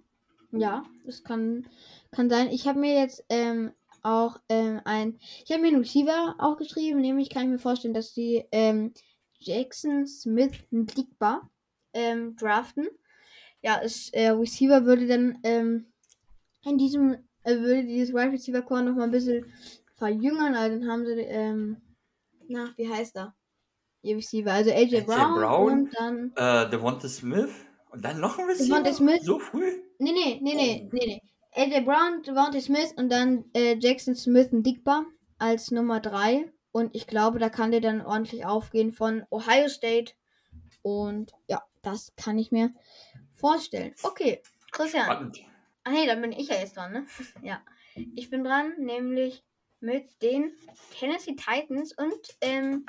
ja, 0.52 0.86
das 1.06 1.24
kann, 1.24 1.68
kann 2.12 2.30
sein. 2.30 2.50
Ich 2.50 2.68
habe 2.68 2.80
mir 2.80 2.94
jetzt 2.94 3.24
ähm, 3.30 3.74
auch 4.04 4.40
ähm, 4.50 4.82
ein. 4.86 5.20
Ich 5.46 5.52
habe 5.52 5.62
mir 5.62 5.70
einen 5.70 5.82
Receiver 5.82 6.36
auch 6.40 6.58
geschrieben, 6.58 7.02
nämlich 7.02 7.30
kann 7.30 7.44
ich 7.44 7.50
mir 7.50 7.60
vorstellen, 7.60 7.94
dass 7.94 8.14
die 8.14 8.46
ähm, 8.52 8.94
Jackson 9.40 10.08
Smith 10.08 10.54
Ndigba 10.72 11.50
ähm, 11.94 12.36
draften. 12.36 12.88
Ja, 13.62 13.76
ist, 13.76 14.14
äh, 14.14 14.30
Receiver 14.30 14.86
würde 14.86 15.08
dann 15.08 15.40
ähm, 15.44 15.86
in 16.64 16.78
diesem, 16.78 17.18
äh, 17.44 17.56
würde 17.58 17.84
dieses 17.84 18.14
Wide 18.14 18.32
Receiver 18.32 18.62
Core 18.62 18.84
noch 18.84 18.96
mal 18.96 19.04
ein 19.04 19.12
bisschen 19.12 19.46
verjüngern, 19.96 20.56
also 20.56 20.80
dann 20.80 20.90
haben 20.90 21.06
sie, 21.06 21.12
ähm, 21.22 21.78
na, 22.48 22.74
wie 22.76 22.90
heißt 22.90 23.16
er? 23.18 23.36
Ihr 24.02 24.18
Receiver, 24.18 24.52
also 24.52 24.72
AJ, 24.72 24.96
AJ 24.96 25.02
Brown, 25.02 25.36
Brown, 25.36 25.72
und 25.72 25.96
dann. 25.96 26.34
Äh, 26.36 26.70
Devonta 26.72 27.08
Smith 27.08 27.52
und 27.92 28.04
dann 28.04 28.20
noch 28.20 28.40
ein 28.40 28.46
Receiver? 28.46 28.78
Devonta 28.78 28.94
Smith? 28.94 29.22
So 29.24 29.38
früh? 29.38 29.84
Nee, 30.00 30.12
nee, 30.12 30.40
nee, 30.42 30.56
nee, 30.56 30.82
oh. 30.86 30.90
nee, 30.92 31.06
nee. 31.06 31.22
AJ 31.54 31.82
Brown, 31.82 32.24
Devontae 32.24 32.62
Smith 32.62 32.94
und 32.96 33.10
dann 33.10 33.46
äh, 33.54 33.76
Jackson 33.78 34.16
Smith 34.16 34.50
und 34.52 34.64
Dickbar 34.64 35.06
als 35.38 35.72
Nummer 35.72 36.00
3. 36.00 36.52
Und 36.72 36.96
ich 36.96 37.08
glaube, 37.08 37.40
da 37.40 37.50
kann 37.50 37.72
der 37.72 37.82
dann 37.82 38.02
ordentlich 38.06 38.46
aufgehen 38.46 38.94
von 38.94 39.26
Ohio 39.30 39.68
State. 39.68 40.14
Und 40.82 41.34
ja, 41.48 41.62
das 41.82 42.14
kann 42.16 42.38
ich 42.38 42.52
mir 42.52 42.74
vorstellen. 43.36 43.94
Okay, 44.04 44.42
Christian. 44.72 45.06
Spannend. 45.06 45.40
Ah 45.84 45.92
nee, 45.92 46.06
dann 46.06 46.22
bin 46.22 46.32
ich 46.32 46.48
ja 46.48 46.56
jetzt 46.56 46.78
dran, 46.78 46.94
ne? 46.94 47.06
ja. 47.44 47.62
Ich 48.16 48.30
bin 48.30 48.44
dran, 48.44 48.74
nämlich 48.78 49.44
mit 49.82 50.22
den 50.22 50.54
Tennessee 50.98 51.36
Titans. 51.36 51.94
Und 51.98 52.38
ähm, 52.40 52.86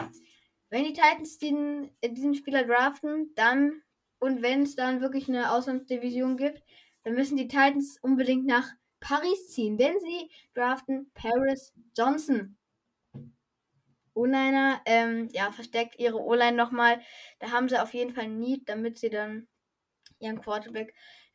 wenn 0.70 0.84
die 0.84 0.92
Titans 0.92 1.38
diesen, 1.38 1.90
diesen 2.04 2.34
Spieler 2.34 2.64
draften, 2.64 3.32
dann 3.34 3.82
und 4.22 4.40
wenn 4.40 4.62
es 4.62 4.76
dann 4.76 5.00
wirklich 5.00 5.28
eine 5.28 5.50
Auslandsdivision 5.50 6.36
gibt, 6.36 6.62
dann 7.04 7.14
müssen 7.14 7.36
die 7.36 7.48
Titans 7.48 7.98
unbedingt 8.00 8.46
nach 8.46 8.68
Paris 9.00 9.48
ziehen, 9.48 9.76
denn 9.76 9.98
sie 10.00 10.30
draften 10.54 11.10
Paris 11.14 11.74
Johnson. 11.96 12.56
O-Liner, 14.14 14.80
ähm, 14.84 15.28
ja, 15.32 15.50
versteckt 15.52 15.98
ihre 15.98 16.20
O-Line 16.20 16.56
nochmal. 16.56 17.00
Da 17.40 17.50
haben 17.50 17.68
sie 17.68 17.80
auf 17.80 17.94
jeden 17.94 18.14
Fall 18.14 18.28
Need, 18.28 18.68
damit 18.68 18.98
sie 18.98 19.10
dann 19.10 19.48
ihren 20.18 20.40
Quarterback 20.40 20.94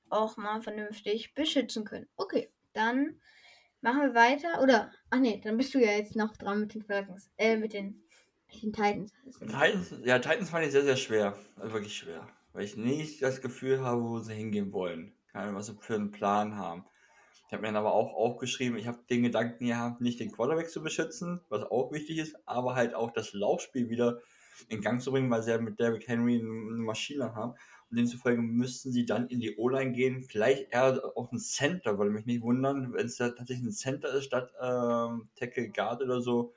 auch 0.10 0.38
mal 0.38 0.62
vernünftig 0.62 1.34
beschützen 1.34 1.84
können. 1.86 2.08
Okay, 2.16 2.50
dann 2.74 3.20
machen 3.82 4.02
wir 4.02 4.14
weiter. 4.14 4.62
Oder, 4.62 4.92
ach 5.10 5.20
nee, 5.20 5.42
dann 5.44 5.58
bist 5.58 5.74
du 5.74 5.80
ja 5.80 5.92
jetzt 5.92 6.16
noch 6.16 6.38
dran 6.38 6.62
mit 6.62 6.74
den 6.76 6.84
Falcons. 6.84 7.32
Äh, 7.38 7.58
mit 7.58 7.74
den, 7.74 8.04
mit 8.48 8.64
den 8.64 8.74
Titans. 8.74 9.12
Titans. 9.40 9.96
Ja, 10.04 10.20
Titans 10.20 10.52
fand 10.52 10.66
ich 10.66 10.72
sehr, 10.72 10.84
sehr 10.84 10.98
schwer. 10.98 11.38
Also 11.58 11.74
wirklich 11.74 11.98
schwer. 11.98 12.30
Weil 12.54 12.64
ich 12.64 12.78
nicht 12.78 13.22
das 13.24 13.42
Gefühl 13.42 13.82
habe, 13.82 14.04
wo 14.04 14.20
sie 14.20 14.36
hingehen 14.36 14.72
wollen 14.72 15.17
Ahnung, 15.38 15.56
was 15.56 15.68
sie 15.68 15.78
für 15.80 15.96
einen 15.96 16.12
Plan 16.12 16.58
haben. 16.58 16.86
Ich 17.48 17.54
habe 17.54 17.62
mir 17.62 17.68
dann 17.68 17.78
aber 17.78 17.94
auch 17.94 18.14
aufgeschrieben, 18.14 18.78
ich 18.78 18.88
habe 18.88 19.00
den 19.10 19.24
Gedanken 19.24 19.68
gehabt, 19.68 20.02
nicht 20.02 20.20
den 20.20 20.32
Quarterback 20.32 20.70
zu 20.70 20.84
beschützen, 20.84 21.40
was 21.48 21.64
auch 21.64 21.94
wichtig 21.94 22.18
ist, 22.18 22.36
aber 22.46 22.76
halt 22.76 22.94
auch 22.94 23.12
das 23.12 23.32
Laufspiel 23.32 23.90
wieder 23.90 24.20
in 24.68 24.82
Gang 24.82 25.02
zu 25.02 25.12
bringen, 25.12 25.30
weil 25.30 25.44
sie 25.44 25.52
ja 25.52 25.58
mit 25.58 25.80
Derrick 25.80 26.08
Henry 26.08 26.40
eine 26.40 26.50
Maschine 26.50 27.36
haben. 27.36 27.54
Und 27.90 27.98
demzufolge 27.98 28.42
müssten 28.42 28.92
sie 28.92 29.06
dann 29.06 29.28
in 29.28 29.40
die 29.40 29.56
O-Line 29.56 29.94
gehen, 29.94 30.24
vielleicht 30.24 30.74
eher 30.74 31.02
auf 31.16 31.32
ein 31.32 31.40
Center, 31.40 31.98
würde 31.98 32.12
mich 32.12 32.26
nicht 32.26 32.42
wundern, 32.42 32.94
wenn 32.94 33.06
es 33.06 33.16
tatsächlich 33.16 33.62
ein 33.62 33.72
Center 33.72 34.14
ist 34.14 34.26
statt 34.26 34.52
ähm, 34.62 35.30
Tackle 35.36 35.70
Guard 35.70 36.02
oder 36.02 36.20
so. 36.20 36.54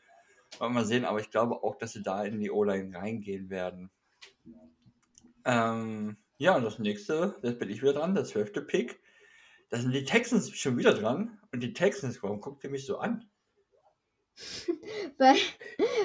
Wollen 0.59 0.72
wir 0.72 0.81
mal 0.81 0.85
sehen, 0.85 1.05
aber 1.05 1.20
ich 1.20 1.31
glaube 1.31 1.62
auch, 1.62 1.76
dass 1.76 1.93
sie 1.93 2.03
da 2.03 2.24
in 2.24 2.41
die 2.41 2.51
O-Line 2.51 2.97
reingehen 2.97 3.49
werden. 3.49 3.91
Ähm, 5.45 6.16
ja, 6.41 6.57
und 6.57 6.64
das 6.64 6.78
nächste, 6.78 7.36
das 7.43 7.59
bin 7.59 7.68
ich 7.68 7.82
wieder 7.82 7.93
dran, 7.93 8.14
der 8.14 8.24
zwölfte 8.24 8.62
Pick. 8.62 8.99
Da 9.68 9.76
sind 9.76 9.93
die 9.93 10.05
Texans 10.05 10.51
schon 10.57 10.78
wieder 10.78 10.95
dran. 10.95 11.38
Und 11.53 11.62
die 11.62 11.74
Texans, 11.74 12.22
warum 12.22 12.41
guckt 12.41 12.64
ihr 12.64 12.70
mich 12.70 12.86
so 12.86 12.97
an? 12.97 13.28
weil, 15.18 15.36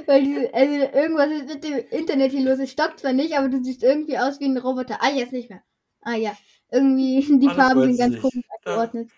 weil 0.06 0.24
diese, 0.24 0.54
also 0.54 0.74
irgendwas 0.74 1.32
ist 1.32 1.48
mit 1.48 1.64
dem 1.64 1.88
Internet 1.90 2.34
hier 2.34 2.44
los. 2.44 2.60
Es 2.60 2.72
stoppt 2.72 3.00
zwar 3.00 3.14
nicht, 3.14 3.38
aber 3.38 3.48
du 3.48 3.64
siehst 3.64 3.82
irgendwie 3.82 4.18
aus 4.18 4.42
wie 4.42 4.46
ein 4.50 4.58
Roboter. 4.58 4.98
Ah, 5.00 5.10
jetzt 5.10 5.32
nicht 5.32 5.50
mehr. 5.50 5.64
Ah 6.02 6.16
ja, 6.16 6.36
irgendwie 6.70 7.22
die 7.40 7.48
ah, 7.48 7.56
Farben 7.56 7.84
sind 7.84 7.98
ganz 7.98 8.22
komisch 8.22 8.46
angeordnet. 8.60 9.12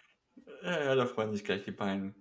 Ja, 0.62 0.84
ja, 0.84 0.96
da 0.96 1.08
freuen 1.08 1.34
sich 1.34 1.44
gleich 1.44 1.64
die 1.64 1.72
beiden. 1.72 2.14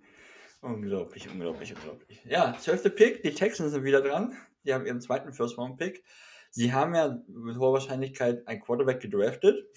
Unglaublich, 0.61 1.29
unglaublich, 1.29 1.71
unglaublich. 1.75 2.19
Ja, 2.25 2.57
zwölfte 2.59 2.89
Pick, 2.89 3.21
die 3.21 3.35
Texans 3.35 3.73
sind 3.73 3.83
wieder 3.83 4.01
dran. 4.01 4.35
Die 4.65 4.73
haben 4.73 4.87
ihren 4.87 5.01
zweiten 5.01 5.33
First-Round-Pick. 5.33 6.03
Sie 6.51 6.73
haben 6.73 6.95
ja 6.95 7.21
mit 7.27 7.57
hoher 7.57 7.73
Wahrscheinlichkeit 7.73 8.47
einen 8.47 8.61
Quarterback 8.61 9.01
gedraftet. 9.01 9.67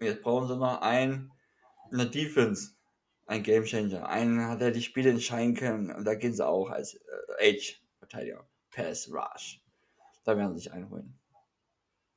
Jetzt 0.00 0.22
brauchen 0.22 0.48
sie 0.48 0.56
noch 0.56 0.80
einen 0.80 1.32
in 1.90 1.98
der 1.98 2.06
Defense, 2.06 2.72
ein 3.26 3.42
Gamechanger. 3.42 4.08
Einen, 4.08 4.58
der 4.58 4.70
die 4.70 4.82
Spiele 4.82 5.10
entscheiden 5.10 5.54
kann. 5.54 5.90
Und 5.90 6.04
da 6.04 6.14
gehen 6.14 6.34
sie 6.34 6.46
auch 6.46 6.70
als 6.70 6.94
äh, 6.94 7.50
Age-Verteidiger. 7.50 8.46
Pass 8.70 9.10
Rush. 9.12 9.60
Da 10.24 10.36
werden 10.36 10.54
sie 10.54 10.64
sich 10.64 10.72
einholen. 10.72 11.18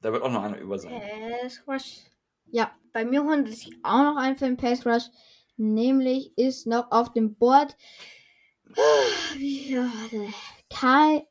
Da 0.01 0.11
wird 0.11 0.23
auch 0.23 0.31
noch 0.31 0.43
einer 0.43 0.57
über 0.57 0.79
sein. 0.79 1.01
Pass 1.41 1.61
Rush. 1.67 1.99
Ja, 2.45 2.71
bei 2.93 3.05
mir 3.05 3.23
holen 3.23 3.45
sich 3.45 3.71
auch 3.83 4.03
noch 4.03 4.17
ein 4.17 4.35
für 4.35 4.45
den 4.45 4.57
Pass 4.57 4.85
Rush. 4.85 5.09
Nämlich 5.57 6.37
ist 6.37 6.67
noch 6.67 6.91
auf 6.91 7.13
dem 7.13 7.35
Board. 7.35 7.75
Warte. 8.65 10.33
Kai 10.69 11.27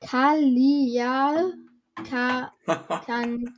Kalial 0.00 1.54
Kanke. 1.96 3.52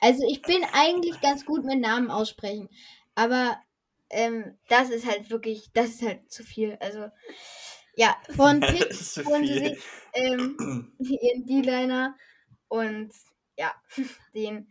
Also 0.00 0.24
ich 0.28 0.42
bin 0.42 0.64
eigentlich 0.72 1.20
ganz 1.20 1.44
gut 1.44 1.64
mit 1.64 1.80
Namen 1.80 2.10
aussprechen, 2.10 2.68
aber 3.14 3.60
ähm, 4.10 4.58
das 4.68 4.90
ist 4.90 5.06
halt 5.06 5.30
wirklich, 5.30 5.70
das 5.72 5.90
ist 5.90 6.02
halt 6.02 6.30
zu 6.30 6.44
viel. 6.44 6.76
Also 6.80 7.08
ja, 7.96 8.16
von 8.34 8.60
Pick 8.60 8.92
holen 9.26 9.46
sie 9.46 9.58
sich 9.58 9.78
ähm, 10.14 10.92
ihren 10.98 11.46
D-Liner 11.46 12.16
und 12.68 13.12
ja, 13.56 13.72
den 14.34 14.68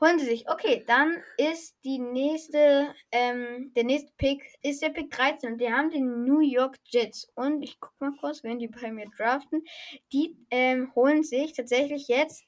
holen 0.00 0.18
sie 0.18 0.26
sich. 0.26 0.48
Okay, 0.48 0.84
dann 0.86 1.22
ist 1.36 1.76
die 1.84 1.98
nächste, 1.98 2.94
ähm, 3.12 3.72
der 3.74 3.84
nächste 3.84 4.12
Pick 4.16 4.42
ist 4.62 4.82
der 4.82 4.90
Pick 4.90 5.10
13 5.10 5.52
und 5.52 5.60
die 5.60 5.72
haben 5.72 5.90
die 5.90 6.00
New 6.00 6.40
York 6.40 6.76
Jets. 6.84 7.30
Und 7.34 7.62
ich 7.62 7.80
guck 7.80 7.92
mal 8.00 8.12
kurz, 8.20 8.44
wenn 8.44 8.58
die 8.58 8.68
bei 8.68 8.92
mir 8.92 9.06
draften. 9.16 9.64
Die 10.12 10.36
ähm, 10.50 10.92
holen 10.94 11.22
sich 11.22 11.54
tatsächlich 11.54 12.08
jetzt 12.08 12.44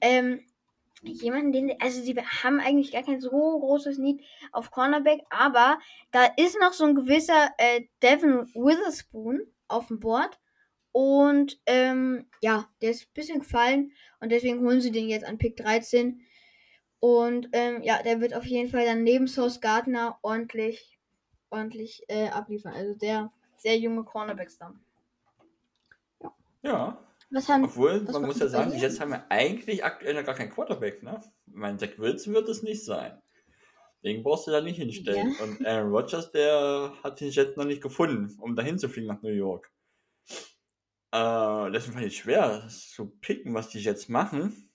ähm, 0.00 0.44
jemanden, 1.02 1.52
den, 1.52 1.80
also 1.80 2.00
sie 2.00 2.14
haben 2.14 2.60
eigentlich 2.60 2.92
gar 2.92 3.02
kein 3.02 3.20
so 3.20 3.30
großes 3.30 3.98
Need 3.98 4.22
auf 4.52 4.70
Cornerback, 4.70 5.20
aber 5.30 5.78
da 6.10 6.24
ist 6.36 6.58
noch 6.60 6.72
so 6.72 6.84
ein 6.84 6.94
gewisser 6.94 7.50
äh, 7.58 7.82
Devin 8.02 8.46
Witherspoon 8.54 9.40
auf 9.68 9.88
dem 9.88 10.00
Board. 10.00 10.38
Und 10.90 11.60
ähm, 11.66 12.28
ja, 12.40 12.68
der 12.80 12.90
ist 12.90 13.02
ein 13.02 13.14
bisschen 13.14 13.38
gefallen 13.40 13.92
und 14.20 14.32
deswegen 14.32 14.60
holen 14.60 14.80
sie 14.80 14.90
den 14.90 15.08
jetzt 15.08 15.24
an 15.24 15.38
Pick 15.38 15.56
13. 15.56 16.20
Und 17.00 17.48
ähm, 17.52 17.82
ja, 17.82 18.02
der 18.02 18.20
wird 18.20 18.34
auf 18.34 18.44
jeden 18.44 18.70
Fall 18.70 18.84
dann 18.84 19.04
neben 19.04 19.28
Source 19.28 19.60
Gardner 19.60 20.18
ordentlich, 20.22 20.98
ordentlich 21.50 22.02
äh, 22.08 22.28
abliefern. 22.28 22.72
Also 22.72 22.94
der 22.94 23.32
sehr 23.56 23.78
junge 23.78 24.04
Cornerbacks 24.04 24.58
dann. 24.58 24.80
Ja. 26.20 26.32
ja. 26.62 27.04
Was 27.30 27.48
haben, 27.48 27.64
Obwohl, 27.64 28.06
was 28.06 28.14
man 28.14 28.22
muss 28.22 28.38
ja 28.38 28.48
sagen, 28.48 28.72
jetzt 28.78 29.00
haben 29.00 29.10
wir 29.10 29.30
eigentlich 29.30 29.84
aktuell 29.84 30.14
noch 30.14 30.24
gar 30.24 30.34
keinen 30.34 30.50
Quarterback, 30.50 31.02
ne? 31.02 31.20
Mein 31.46 31.78
Zach 31.78 31.90
Wilson 31.98 32.32
wird 32.32 32.48
es 32.48 32.62
nicht 32.62 32.84
sein. 32.84 33.20
Den 34.02 34.22
brauchst 34.22 34.46
du 34.46 34.50
da 34.50 34.60
nicht 34.60 34.76
hinstellen. 34.76 35.34
Ja. 35.38 35.44
Und 35.44 35.66
Aaron 35.66 35.90
Rodgers, 35.90 36.30
der 36.30 36.92
hat 37.02 37.20
den 37.20 37.30
Jet 37.30 37.56
noch 37.56 37.64
nicht 37.64 37.82
gefunden, 37.82 38.34
um 38.40 38.56
dahin 38.56 38.78
zu 38.78 38.88
fliegen 38.88 39.08
nach 39.08 39.22
New 39.22 39.28
York. 39.28 39.70
Äh, 41.10 41.70
deswegen 41.70 41.94
fand 41.94 42.06
ich 42.06 42.16
schwer 42.16 42.66
zu 42.68 43.10
picken, 43.20 43.54
was 43.54 43.68
die 43.68 43.80
Jets 43.80 44.08
machen. 44.08 44.67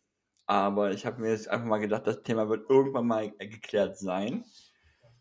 Aber 0.45 0.91
ich 0.91 1.05
habe 1.05 1.21
mir 1.21 1.31
jetzt 1.31 1.47
einfach 1.47 1.65
mal 1.65 1.79
gedacht, 1.79 2.05
das 2.05 2.23
Thema 2.23 2.49
wird 2.49 2.69
irgendwann 2.69 3.07
mal 3.07 3.31
geklärt 3.31 3.97
sein. 3.97 4.43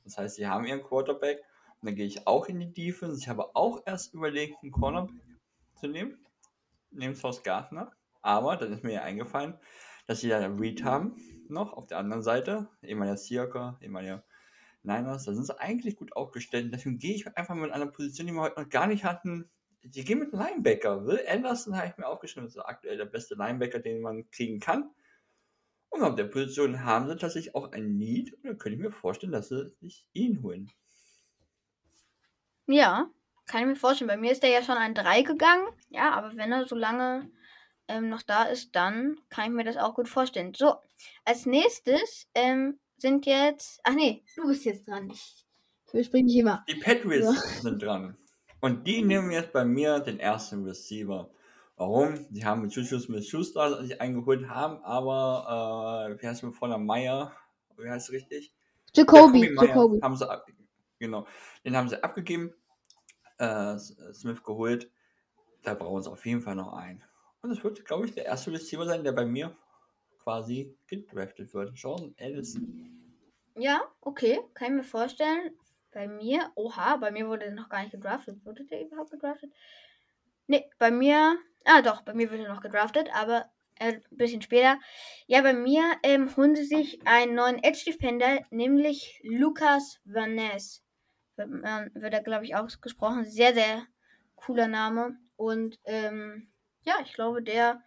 Das 0.05 0.19
heißt, 0.19 0.37
sie 0.37 0.47
haben 0.47 0.67
ihren 0.67 0.83
Quarterback. 0.83 1.39
Und 1.81 1.87
dann 1.87 1.97
gehe 1.97 2.07
ich 2.07 2.27
auch 2.27 2.47
in 2.47 2.61
die 2.61 2.73
Defense. 2.73 3.19
Ich 3.21 3.29
habe 3.29 3.55
auch 3.55 3.83
erst 3.87 4.15
überlegt, 4.15 4.57
einen 4.63 4.73
Cornerback 4.73 5.15
zu 5.75 5.87
nehmen. 5.87 6.19
Neben 6.91 7.15
South 7.15 7.43
Gardner. 7.43 7.93
Aber 8.21 8.57
dann 8.57 8.73
ist 8.73 8.85
mir 8.85 8.93
ja 8.93 9.03
eingefallen, 9.03 9.59
dass 10.07 10.21
sie 10.21 10.29
da 10.29 10.39
Reed 10.39 10.85
haben 10.85 11.17
noch 11.49 11.73
auf 11.73 11.87
der 11.87 11.99
anderen 11.99 12.23
Seite. 12.23 12.69
Ehemaliger 12.83 13.17
Circa, 13.17 13.79
ehemaliger 13.81 14.25
Niners. 14.83 15.25
Da 15.25 15.35
sind 15.35 15.47
sie 15.47 15.59
eigentlich 15.59 15.97
gut 15.97 16.15
aufgestellt. 16.17 16.73
Deswegen 16.73 16.99
gehe 16.99 17.15
ich 17.15 17.37
einfach 17.37 17.55
mit 17.55 17.71
einer 17.71 17.87
Position, 17.87 18.27
die 18.27 18.33
wir 18.33 18.43
heute 18.43 18.61
noch 18.61 18.69
gar 18.69 18.87
nicht 18.87 19.05
hatten. 19.05 19.51
Die 19.83 20.05
gehen 20.05 20.21
mit 20.21 20.33
Linebacker. 20.33 21.07
Will 21.07 21.21
Anderson 21.29 21.77
habe 21.77 21.89
ich 21.89 21.97
mir 21.97 22.07
aufgeschrieben. 22.07 22.47
Das 22.47 22.57
ist 22.57 22.63
aktuell 22.63 22.97
der 22.97 23.07
beste 23.07 23.35
Linebacker, 23.35 23.81
den 23.81 24.01
man 24.01 24.31
kriegen 24.31 24.61
kann. 24.61 24.91
Und 25.93 26.03
auf 26.03 26.15
der 26.15 26.25
Position 26.25 26.85
haben 26.85 27.07
sie 27.07 27.17
tatsächlich 27.17 27.55
auch 27.55 27.71
ein 27.73 27.99
Need. 27.99 28.33
Und 28.33 28.45
dann 28.45 28.59
könnte 28.59 28.77
ich 28.77 28.83
mir 28.83 28.91
vorstellen, 28.91 29.31
dass 29.31 29.51
sie 29.51 29.69
sich 29.81 30.07
ihn 30.15 30.43
holen. 30.43 30.73
Ja, 32.67 33.11
kann 33.47 33.61
ich 33.61 33.67
mir 33.67 33.77
vorstellen. 33.77 34.09
Bei 34.09 34.17
mir 34.17 34.33
ist 34.33 34.43
der 34.43 34.49
ja 34.49 34.63
schon 34.63 34.79
ein 34.79 34.95
3 34.95 35.21
gegangen. 35.21 35.67
Ja, 35.91 36.13
aber 36.13 36.35
wenn 36.35 36.51
er 36.51 36.67
so 36.67 36.77
lange 36.77 37.31
ähm, 37.89 38.09
noch 38.09 38.23
da 38.23 38.45
ist, 38.45 38.75
dann 38.75 39.21
kann 39.29 39.45
ich 39.45 39.51
mir 39.51 39.65
das 39.65 39.77
auch 39.77 39.95
gut 39.95 40.09
vorstellen. 40.09 40.55
So, 40.55 40.77
als 41.27 41.45
nächstes 41.45 42.27
ähm, 42.35 42.81
sind 42.97 43.27
jetzt. 43.27 43.81
Ach 43.85 43.93
nee, 43.93 44.25
du 44.35 44.47
bist 44.47 44.65
jetzt 44.65 44.89
dran. 44.89 45.11
Ich 45.11 45.45
überspringe 45.93 46.29
dich 46.29 46.39
immer. 46.39 46.65
Die 46.71 46.77
Patriots 46.77 47.27
so. 47.27 47.69
sind 47.69 47.83
dran. 47.83 48.17
Und 48.61 48.87
die 48.87 49.03
nehmen 49.03 49.31
jetzt 49.31 49.53
bei 49.53 49.67
mir 49.67 50.01
den 50.01 50.19
ersten 50.19 50.65
Receiver. 50.65 51.31
Warum? 51.83 52.29
Die 52.31 52.45
haben 52.45 52.63
mit 52.63 52.73
Juju 52.73 53.01
mit 53.09 53.27
Schuster 53.27 53.83
sich 53.83 54.01
eingeholt, 54.01 54.49
haben 54.49 54.85
aber, 54.85 56.07
äh, 56.15 56.23
wie 56.23 56.29
heißt 56.29 56.45
der 56.45 56.53
vorne, 56.53 56.79
Meyer, 56.79 57.33
wie 57.77 57.91
heißt 57.91 58.09
es 58.09 58.15
richtig? 58.15 58.55
Jacoby, 58.95 59.53
Jacoby. 59.61 59.99
Haben 60.01 60.17
sie 60.17 60.31
ab, 60.31 60.47
genau, 61.01 61.27
den 61.65 61.77
haben 61.77 61.89
sie 61.89 62.01
abgegeben, 62.01 62.55
äh, 63.39 63.77
Smith 63.79 64.45
geholt. 64.45 64.93
Da 65.65 65.75
brauchen 65.75 66.05
sie 66.05 66.11
auf 66.13 66.25
jeden 66.25 66.41
Fall 66.41 66.55
noch 66.55 66.73
einen. 66.73 67.03
Und 67.41 67.51
es 67.51 67.65
wird, 67.65 67.85
glaube 67.85 68.07
ich, 68.07 68.15
der 68.15 68.27
erste 68.27 68.53
Receiver 68.53 68.87
sein, 68.87 69.03
der 69.03 69.11
bei 69.11 69.27
mir 69.27 69.57
quasi 70.23 70.79
gedraftet 70.87 71.53
wird. 71.53 71.73
Jordan 71.75 72.15
Ellison. 72.17 73.19
Ja, 73.57 73.83
okay, 74.03 74.39
kann 74.55 74.69
ich 74.69 74.75
mir 74.75 74.85
vorstellen. 74.85 75.51
Bei 75.91 76.07
mir, 76.07 76.53
oha, 76.55 76.97
bei 76.99 77.11
mir 77.11 77.27
wurde 77.27 77.47
er 77.47 77.55
noch 77.55 77.69
gar 77.69 77.81
nicht 77.81 77.91
gedraftet. 77.91 78.47
Wurde 78.47 78.65
der 78.67 78.87
überhaupt 78.87 79.11
gedraftet? 79.11 79.53
Ne, 80.47 80.65
bei 80.79 80.93
mir, 80.93 81.37
ah 81.65 81.83
doch, 81.83 82.03
bei 82.03 82.15
mir 82.15 82.31
wird 82.31 82.43
er 82.43 82.53
noch 82.53 82.63
gedraftet, 82.63 83.09
aber 83.15 83.47
äh, 83.79 83.95
ein 83.95 84.03
bisschen 84.11 84.43
später. 84.43 84.79
Ja, 85.27 85.43
bei 85.43 85.53
mir 85.53 85.83
ähm, 86.03 86.35
holen 86.37 86.55
sie 86.55 86.65
sich 86.65 87.07
einen 87.07 87.35
neuen 87.35 87.63
Edge 87.63 87.85
Defender, 87.87 88.41
nämlich 88.51 89.21
Lukas 89.25 90.01
Vaness. 90.05 90.83
Wird, 91.37 91.49
äh, 91.49 91.91
wird 91.95 92.15
er, 92.15 92.23
glaube 92.23 92.45
ich, 92.45 92.55
ausgesprochen. 92.55 93.25
Sehr, 93.25 93.55
sehr 93.55 93.87
cooler 94.37 94.69
Name. 94.69 95.17
Und 95.37 95.79
ähm, 95.85 96.53
ja, 96.83 96.95
ich 97.05 97.15
glaube, 97.15 97.43
der 97.43 97.83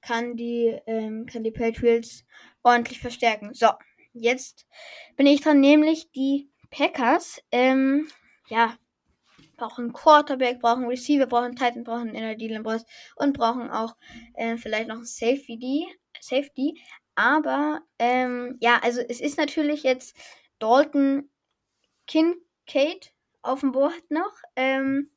kann 0.00 0.36
die, 0.36 0.78
ähm, 0.86 1.26
kann 1.26 1.44
die 1.44 1.50
Patriots 1.50 2.24
ordentlich 2.62 3.00
verstärken. 3.00 3.54
So, 3.54 3.68
jetzt 4.12 4.66
bin 5.16 5.26
ich 5.26 5.40
dran, 5.40 5.60
nämlich 5.60 6.10
die 6.12 6.50
Packers. 6.70 7.42
Ähm, 7.52 8.08
ja, 8.48 8.76
brauchen 9.58 9.92
Quarterback, 9.92 10.60
brauchen 10.60 10.86
Receiver, 10.86 11.26
brauchen 11.26 11.54
Titan, 11.54 11.84
brauchen 11.84 12.14
Inner 12.14 12.62
Boss 12.62 12.86
und 13.16 13.36
brauchen 13.36 13.70
auch 13.70 13.94
äh, 14.34 14.56
vielleicht 14.56 14.88
noch 14.88 14.96
einen 14.96 15.04
Safety. 15.04 15.86
Safety. 16.20 16.80
Aber 17.14 17.82
ähm, 17.98 18.56
ja, 18.60 18.80
also 18.82 19.00
es 19.00 19.20
ist 19.20 19.38
natürlich 19.38 19.82
jetzt 19.82 20.16
Dalton 20.58 21.28
Kincaid 22.06 23.12
auf 23.42 23.60
dem 23.60 23.72
Board 23.72 24.10
noch. 24.10 24.32
Ähm, 24.56 25.10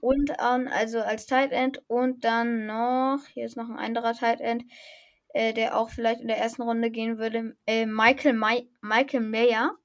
und 0.00 0.38
an, 0.38 0.68
also 0.68 1.00
als 1.00 1.26
Tight 1.26 1.52
End 1.52 1.82
und 1.88 2.24
dann 2.24 2.66
noch, 2.66 3.18
hier 3.32 3.44
ist 3.46 3.56
noch 3.56 3.68
ein 3.68 3.78
anderer 3.78 4.14
Tight 4.14 4.40
End, 4.40 4.64
äh, 5.30 5.52
der 5.52 5.76
auch 5.76 5.90
vielleicht 5.90 6.20
in 6.20 6.28
der 6.28 6.38
ersten 6.38 6.62
Runde 6.62 6.90
gehen 6.90 7.18
würde, 7.18 7.56
äh, 7.66 7.86
Michael, 7.86 8.34
Michael 8.34 9.20
Mayer. 9.20 9.76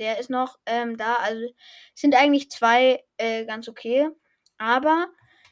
Der 0.00 0.18
ist 0.18 0.30
noch 0.30 0.58
ähm, 0.66 0.96
da, 0.96 1.16
also 1.16 1.46
sind 1.94 2.16
eigentlich 2.16 2.50
zwei 2.50 3.04
äh, 3.18 3.44
ganz 3.44 3.68
okay, 3.68 4.08
aber 4.58 5.08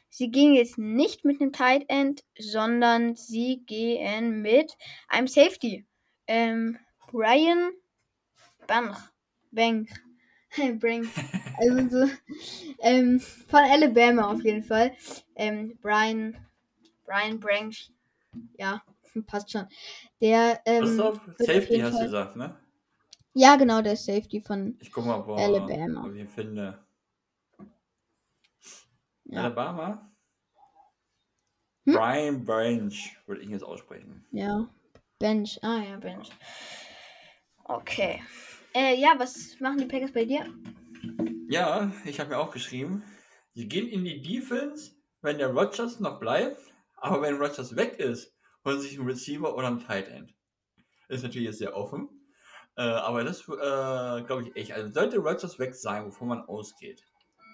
sie 0.09 0.31
gehen 0.31 0.53
jetzt 0.53 0.77
nicht 0.77 1.23
mit 1.23 1.39
einem 1.39 1.53
Tight 1.53 1.85
End, 1.87 2.23
sondern 2.37 3.15
sie 3.15 3.63
gehen 3.65 4.41
mit 4.41 4.75
einem 5.07 5.27
Safety. 5.27 5.85
Ähm, 6.27 6.79
Brian 7.11 7.71
Banch. 8.67 8.97
Banch. 9.51 9.89
Bring. 10.79 11.07
Also 11.57 11.89
so, 11.89 12.11
ähm, 12.79 13.19
von 13.19 13.59
Alabama 13.59 14.31
auf 14.31 14.43
jeden 14.43 14.63
Fall. 14.63 14.95
Ähm, 15.35 15.77
Brian, 15.79 16.35
Brian 17.05 17.39
Branch. 17.39 17.75
Ja, 18.57 18.81
passt 19.27 19.51
schon. 19.51 19.67
Der, 20.21 20.59
ähm, 20.65 20.97
Safety 21.37 21.79
hast 21.79 21.99
du 21.99 22.03
gesagt, 22.03 22.35
ne? 22.35 22.57
Ja, 23.33 23.55
genau, 23.55 23.81
der 23.81 23.95
Safety 23.95 24.41
von 24.41 24.77
ich 24.79 24.91
guck 24.91 25.05
mal, 25.05 25.25
wo, 25.25 25.35
Alabama. 25.35 26.09
Ich 26.09 26.19
ihn 26.19 26.27
finde. 26.27 26.79
Ja. 29.25 29.41
Alabama? 29.41 30.11
Hm? 31.85 31.93
Brian 31.93 32.45
Branch, 32.45 32.93
würde 33.25 33.41
ich 33.41 33.49
jetzt 33.49 33.63
aussprechen. 33.63 34.25
Ja, 34.31 34.67
Bench. 35.19 35.59
Ah 35.61 35.81
ja, 35.81 35.97
Bench. 35.97 36.29
Okay. 37.63 38.21
Äh, 38.73 38.99
ja, 38.99 39.13
was 39.17 39.59
machen 39.59 39.77
die 39.77 39.85
Packers 39.85 40.11
bei 40.11 40.25
dir? 40.25 40.45
Ja, 41.49 41.91
ich 42.05 42.19
habe 42.19 42.31
mir 42.31 42.37
auch 42.37 42.51
geschrieben, 42.51 43.03
sie 43.53 43.67
gehen 43.67 43.87
in 43.87 44.05
die 44.05 44.21
Defense, 44.21 44.91
wenn 45.21 45.37
der 45.37 45.53
Rogers 45.53 45.99
noch 45.99 46.19
bleibt, 46.19 46.59
aber 46.95 47.21
wenn 47.21 47.37
Rogers 47.37 47.75
weg 47.75 47.99
ist, 47.99 48.35
holen 48.65 48.79
sie 48.79 48.87
sich 48.89 48.99
einen 48.99 49.07
Receiver 49.07 49.55
oder 49.55 49.67
einen 49.67 49.79
Tight 49.79 50.07
End. 50.07 50.35
Ist 51.07 51.23
natürlich 51.23 51.47
jetzt 51.47 51.59
sehr 51.59 51.75
offen, 51.75 52.18
äh, 52.79 52.81
aber 52.81 53.23
das 53.23 53.41
äh, 53.41 54.23
glaube 54.23 54.43
ich 54.43 54.55
echt. 54.55 54.71
Also 54.73 54.91
sollte 54.91 55.17
Rogers 55.17 55.59
weg 55.59 55.75
sein, 55.75 56.05
wovon 56.05 56.29
man 56.29 56.41
ausgeht, 56.45 57.03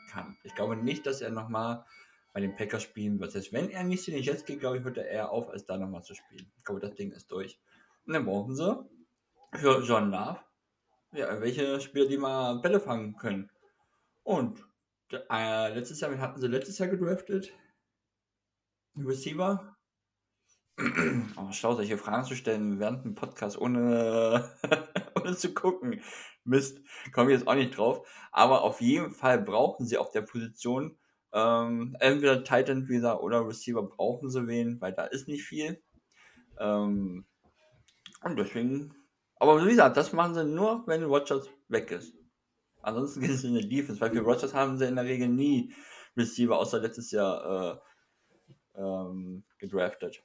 kann. 0.09 0.37
Ich 0.43 0.55
glaube 0.55 0.77
nicht, 0.77 1.05
dass 1.05 1.21
er 1.21 1.31
nochmal 1.31 1.85
bei 2.33 2.41
den 2.41 2.55
Packers 2.55 2.83
spielen 2.83 3.19
wird. 3.19 3.31
Selbst 3.31 3.51
wenn 3.51 3.69
er 3.69 3.83
nicht 3.83 4.03
zu 4.03 4.11
den 4.11 4.23
Jets 4.23 4.45
geht, 4.45 4.59
glaube 4.59 4.77
ich, 4.77 4.83
hört 4.83 4.97
er 4.97 5.07
eher 5.07 5.31
auf, 5.31 5.49
als 5.49 5.65
da 5.65 5.77
nochmal 5.77 6.03
zu 6.03 6.15
spielen. 6.15 6.51
Ich 6.57 6.63
glaube, 6.63 6.81
das 6.81 6.95
Ding 6.95 7.11
ist 7.11 7.31
durch. 7.31 7.59
Und 8.05 8.13
dann 8.13 8.25
brauchen 8.25 8.55
sie 8.55 8.85
für 9.53 9.81
John 9.81 10.11
Love 10.11 10.39
ja, 11.15 11.41
welche 11.41 11.79
Spieler, 11.81 12.07
die 12.07 12.17
mal 12.17 12.59
Bälle 12.59 12.79
fangen 12.79 13.15
können. 13.15 13.49
Und 14.23 14.63
äh, 15.11 15.73
letztes 15.73 15.99
Jahr, 16.01 16.11
wen 16.11 16.21
hatten 16.21 16.39
sie 16.39 16.47
letztes 16.47 16.77
Jahr 16.77 16.89
gedraftet? 16.89 17.53
Receiver? 18.97 19.71
Oh, 21.37 21.51
schlau, 21.51 21.73
solche 21.73 21.97
Fragen 21.97 22.25
zu 22.25 22.35
stellen 22.35 22.79
während 22.79 23.05
dem 23.05 23.15
Podcast, 23.15 23.57
ohne, 23.57 24.51
ohne 25.25 25.35
zu 25.35 25.53
gucken. 25.53 26.01
Mist, 26.43 26.79
komme 27.11 27.31
ich 27.31 27.39
jetzt 27.39 27.47
auch 27.47 27.55
nicht 27.55 27.77
drauf. 27.77 28.07
Aber 28.31 28.61
auf 28.61 28.81
jeden 28.81 29.11
Fall 29.11 29.41
brauchen 29.41 29.85
sie 29.85 29.97
auf 29.97 30.11
der 30.11 30.21
Position 30.21 30.97
ähm, 31.35 31.97
entweder 31.99 32.45
Titan 32.45 32.87
wieder 32.87 33.21
oder 33.21 33.45
Receiver 33.45 33.83
brauchen 33.83 34.29
sie 34.29 34.47
wen, 34.47 34.79
weil 34.79 34.93
da 34.93 35.03
ist 35.03 35.27
nicht 35.27 35.43
viel. 35.43 35.83
Ähm, 36.57 37.25
und 38.23 38.39
deswegen, 38.39 38.95
aber 39.35 39.63
wie 39.65 39.69
gesagt, 39.69 39.97
das 39.97 40.13
machen 40.13 40.33
sie 40.33 40.45
nur, 40.45 40.83
wenn 40.87 41.03
Rogers 41.03 41.49
weg 41.67 41.91
ist. 41.91 42.13
Ansonsten 42.81 43.19
geht 43.19 43.31
es 43.31 43.43
in 43.43 43.53
der 43.53 43.65
Defense, 43.65 43.99
weil 43.99 44.11
für 44.11 44.21
Rogers 44.21 44.53
haben 44.53 44.77
sie 44.77 44.85
in 44.85 44.95
der 44.95 45.03
Regel 45.03 45.27
nie 45.27 45.73
Receiver 46.15 46.57
außer 46.57 46.79
letztes 46.79 47.11
Jahr 47.11 47.81
äh, 48.75 48.79
ähm, 48.79 49.43
gedraftet. 49.57 50.23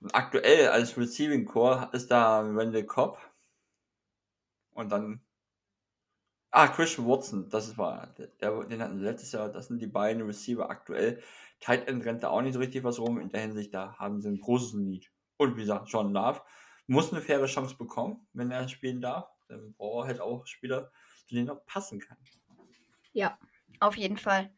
Und 0.00 0.14
aktuell 0.14 0.68
als 0.68 0.98
Receiving 0.98 1.46
Core 1.46 1.88
ist 1.92 2.10
da 2.10 2.40
Randall 2.40 2.84
Cobb 2.84 3.18
und 4.74 4.90
dann 4.90 5.22
Ah, 6.54 6.68
Christian 6.68 7.06
Watson, 7.06 7.48
das 7.48 7.78
war, 7.78 8.08
der, 8.18 8.64
den 8.64 8.82
hatten 8.82 8.98
sie 8.98 9.04
letztes 9.04 9.32
Jahr, 9.32 9.48
das 9.48 9.68
sind 9.68 9.80
die 9.80 9.86
beiden 9.86 10.22
Receiver 10.22 10.68
aktuell. 10.68 11.22
Tight 11.60 11.88
End 11.88 12.04
rennt 12.04 12.22
da 12.22 12.28
auch 12.28 12.42
nicht 12.42 12.52
so 12.52 12.58
richtig 12.58 12.84
was 12.84 12.98
rum. 12.98 13.18
In 13.18 13.30
der 13.30 13.40
Hinsicht, 13.40 13.72
da 13.72 13.96
haben 13.98 14.20
sie 14.20 14.28
ein 14.28 14.38
großes 14.38 14.74
Need. 14.74 15.10
Und 15.38 15.56
wie 15.56 15.62
gesagt, 15.62 15.88
John 15.88 16.12
Love 16.12 16.42
muss 16.86 17.10
eine 17.10 17.22
faire 17.22 17.46
Chance 17.46 17.76
bekommen, 17.78 18.26
wenn 18.34 18.50
er 18.50 18.68
spielen 18.68 19.00
darf. 19.00 19.30
Dann 19.48 19.72
braucht 19.72 20.04
er 20.04 20.08
halt 20.08 20.20
auch 20.20 20.46
Spieler, 20.46 20.92
zu 21.26 21.36
denen 21.36 21.48
er 21.48 21.56
passen 21.56 22.00
kann. 22.00 22.18
Ja, 23.14 23.38
auf 23.80 23.96
jeden 23.96 24.18
Fall. 24.18 24.52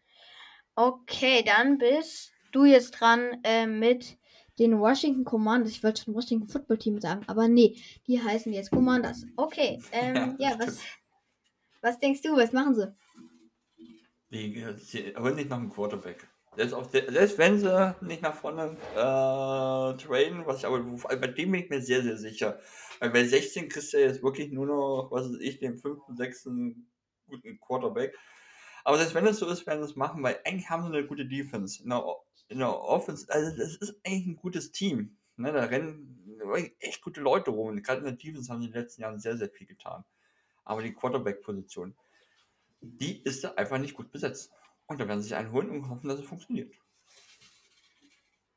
Okay, 0.74 1.44
dann 1.44 1.78
bist 1.78 2.32
du 2.50 2.64
jetzt 2.64 2.90
dran 2.90 3.40
äh, 3.44 3.66
mit 3.66 4.18
den 4.58 4.78
Washington 4.78 5.24
Commanders. 5.24 5.72
Ich 5.72 5.82
wollte 5.82 6.02
schon 6.02 6.14
Washington 6.14 6.48
Football 6.48 6.78
Team 6.78 7.00
sagen, 7.00 7.22
aber 7.26 7.48
nee, 7.48 7.76
die 8.06 8.20
heißen 8.20 8.52
jetzt 8.52 8.70
Commanders. 8.70 9.26
Okay, 9.36 9.80
ähm, 9.92 10.36
ja, 10.38 10.50
ja 10.50 10.58
was, 10.58 10.78
was 11.80 11.98
denkst 11.98 12.22
du, 12.22 12.36
was 12.36 12.52
machen 12.52 12.74
sie? 12.74 12.94
Die, 14.30 14.64
sie 14.78 15.14
holen 15.16 15.36
nicht 15.36 15.50
noch 15.50 15.58
einen 15.58 15.70
Quarterback. 15.70 16.28
Selbst, 16.56 16.94
der, 16.94 17.10
selbst 17.10 17.38
wenn 17.38 17.58
sie 17.58 17.96
nicht 18.00 18.22
nach 18.22 18.34
vorne 18.34 18.76
äh, 18.92 18.96
traden, 18.96 20.46
was 20.46 20.58
ich 20.58 20.66
aber 20.66 20.80
bei 20.80 21.26
dem 21.26 21.52
bin 21.52 21.62
ich 21.62 21.70
mir 21.70 21.82
sehr, 21.82 22.02
sehr 22.02 22.16
sicher. 22.16 22.60
Weil 23.00 23.10
bei 23.10 23.24
16 23.24 23.68
kriegst 23.68 23.92
du 23.92 23.98
jetzt 23.98 24.22
wirklich 24.22 24.52
nur 24.52 24.66
noch, 24.66 25.08
was 25.10 25.28
weiß 25.28 25.40
ich, 25.40 25.58
den 25.58 25.78
fünften, 25.78 26.16
sechsten 26.16 26.90
guten 27.26 27.58
Quarterback. 27.60 28.16
Aber 28.84 28.98
selbst 28.98 29.14
wenn 29.14 29.26
es 29.26 29.38
so 29.38 29.48
ist, 29.48 29.66
werden 29.66 29.82
sie 29.82 29.90
es 29.90 29.96
machen, 29.96 30.22
weil 30.22 30.38
eigentlich 30.44 30.70
haben 30.70 30.82
sie 30.82 30.96
eine 30.96 31.06
gute 31.06 31.26
Defense. 31.26 31.82
In 31.82 31.90
der, 31.90 32.04
in 32.48 32.58
der 32.58 32.80
Offense, 32.80 33.26
also 33.28 33.56
das 33.56 33.76
ist 33.76 34.00
eigentlich 34.04 34.26
ein 34.26 34.36
gutes 34.36 34.72
Team. 34.72 35.16
Ne, 35.36 35.52
da 35.52 35.64
rennen 35.64 36.14
echt 36.78 37.02
gute 37.02 37.20
Leute 37.20 37.50
rum. 37.50 37.82
Gerade 37.82 37.98
in 38.00 38.04
der 38.04 38.14
Defense 38.14 38.52
haben 38.52 38.60
sie 38.60 38.66
in 38.66 38.72
den 38.72 38.82
letzten 38.82 39.02
Jahren 39.02 39.18
sehr, 39.18 39.36
sehr 39.36 39.50
viel 39.50 39.66
getan. 39.66 40.04
Aber 40.64 40.82
die 40.82 40.94
Quarterback-Position, 40.94 41.94
die 42.80 43.22
ist 43.22 43.42
da 43.42 43.54
einfach 43.54 43.78
nicht 43.78 43.94
gut 43.94 44.12
besetzt. 44.12 44.52
Und 44.86 45.00
da 45.00 45.08
werden 45.08 45.22
sie 45.22 45.28
sich 45.28 45.36
einen 45.36 45.52
holen 45.52 45.70
und 45.70 45.88
hoffen, 45.88 46.08
dass 46.08 46.20
es 46.20 46.26
funktioniert. 46.26 46.72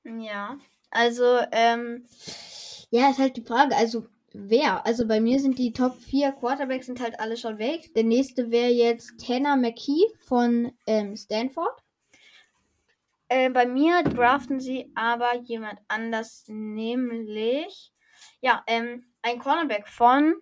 Ja, 0.03 0.57
also, 0.91 1.39
ähm, 1.51 2.05
ja, 2.91 3.09
ist 3.09 3.19
halt 3.19 3.37
die 3.37 3.43
Frage, 3.43 3.75
also 3.75 4.07
wer? 4.33 4.85
Also 4.85 5.07
bei 5.07 5.19
mir 5.19 5.39
sind 5.39 5.57
die 5.57 5.73
Top 5.73 5.97
4 5.97 6.31
Quarterbacks 6.33 6.85
sind 6.85 7.01
halt 7.01 7.19
alle 7.19 7.37
schon 7.37 7.57
weg. 7.57 7.93
Der 7.95 8.03
nächste 8.03 8.51
wäre 8.51 8.71
jetzt 8.71 9.13
Tanner 9.25 9.57
McKee 9.57 10.05
von 10.19 10.71
ähm, 10.85 11.15
Stanford. 11.15 11.83
Äh, 13.29 13.49
bei 13.49 13.65
mir 13.65 14.03
draften 14.03 14.59
sie 14.59 14.91
aber 14.95 15.35
jemand 15.35 15.79
anders, 15.87 16.45
nämlich 16.47 17.91
ja, 18.41 18.63
ähm, 18.67 19.05
ein 19.21 19.39
Cornerback 19.39 19.87
von 19.87 20.35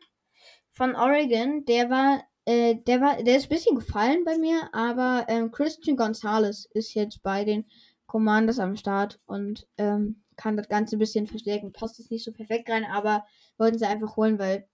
von 0.72 0.96
Oregon, 0.96 1.64
der 1.66 1.90
war, 1.90 2.24
äh, 2.44 2.76
der 2.76 3.00
war, 3.00 3.24
der 3.24 3.38
ist 3.38 3.46
ein 3.46 3.50
bisschen 3.50 3.76
gefallen 3.78 4.26
bei 4.26 4.38
mir, 4.38 4.70
aber 4.74 5.26
ähm, 5.30 5.52
Christian 5.52 5.96
Gonzalez 5.96 6.68
ist 6.74 6.94
jetzt 6.94 7.24
bei 7.24 7.46
den 7.46 7.66
Commanders 8.08 8.60
am 8.60 8.76
Start 8.76 9.20
und 9.26 9.68
ähm, 9.78 10.24
kann 10.36 10.58
das 10.58 10.68
Ganze 10.68 10.98
ein 10.98 11.00
bisschen 11.00 11.28
verstärken. 11.28 11.72
Passt 11.72 11.98
jetzt 11.98 12.12
nicht 12.12 12.26
so 12.26 12.34
perfekt 12.34 12.70
rein, 12.70 12.84
aber 12.84 13.26
wollten 13.58 13.80
sie 13.80 13.86
einfach 13.86 14.18
holen, 14.18 14.38
weil 14.38 14.68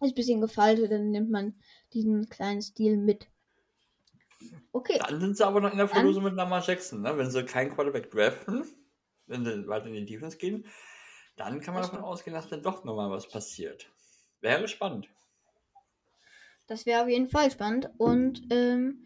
es 0.00 0.10
ein 0.10 0.14
bisschen 0.14 0.42
gefaltet, 0.42 0.92
dann 0.92 1.10
nimmt 1.10 1.30
man 1.30 1.54
diesen 1.94 2.28
kleinen 2.28 2.60
Stil 2.60 2.98
mit. 2.98 3.26
Okay. 4.72 4.98
Dann 5.06 5.20
sind 5.20 5.36
sie 5.36 5.46
aber 5.46 5.60
noch 5.60 5.72
in 5.72 5.78
der 5.78 5.88
Verlosung 5.88 6.24
mit 6.24 6.34
Lamar 6.34 6.64
Jackson, 6.64 7.02
ne? 7.02 7.16
Wenn 7.16 7.30
sie 7.30 7.44
keinen 7.44 7.74
Quarterback 7.74 8.10
draften, 8.10 8.64
wenn 9.26 9.44
sie 9.44 9.66
weiter 9.68 9.86
in 9.86 9.94
die 9.94 10.06
Defense 10.06 10.36
gehen, 10.36 10.66
dann 11.36 11.60
kann 11.60 11.74
man 11.74 11.82
davon 11.82 12.00
ausgehen, 12.00 12.34
dass 12.34 12.48
dann 12.48 12.62
doch 12.62 12.84
nochmal 12.84 13.10
was 13.10 13.28
passiert. 13.28 13.90
Wäre 14.40 14.68
spannend. 14.68 15.08
Das 16.66 16.86
wäre 16.86 17.02
auf 17.02 17.08
jeden 17.08 17.28
Fall 17.28 17.50
spannend. 17.50 17.90
Und 17.98 18.42
ähm, 18.50 19.04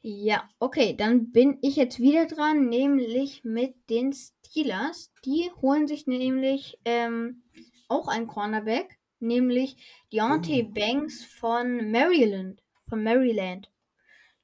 ja, 0.00 0.48
okay, 0.60 0.94
dann 0.96 1.32
bin 1.32 1.58
ich 1.60 1.76
jetzt 1.76 2.00
wieder 2.00 2.26
dran, 2.26 2.68
nämlich 2.68 3.44
mit 3.44 3.74
den 3.90 4.12
Steelers. 4.12 5.12
Die 5.24 5.50
holen 5.60 5.86
sich 5.86 6.06
nämlich 6.06 6.78
ähm, 6.84 7.42
auch 7.88 8.08
einen 8.08 8.26
Cornerback, 8.26 8.98
nämlich 9.20 9.76
Deontay 10.12 10.62
mhm. 10.62 10.74
Banks 10.74 11.24
von 11.24 11.90
Maryland. 11.90 12.62
Von 12.88 13.02
Maryland. 13.02 13.68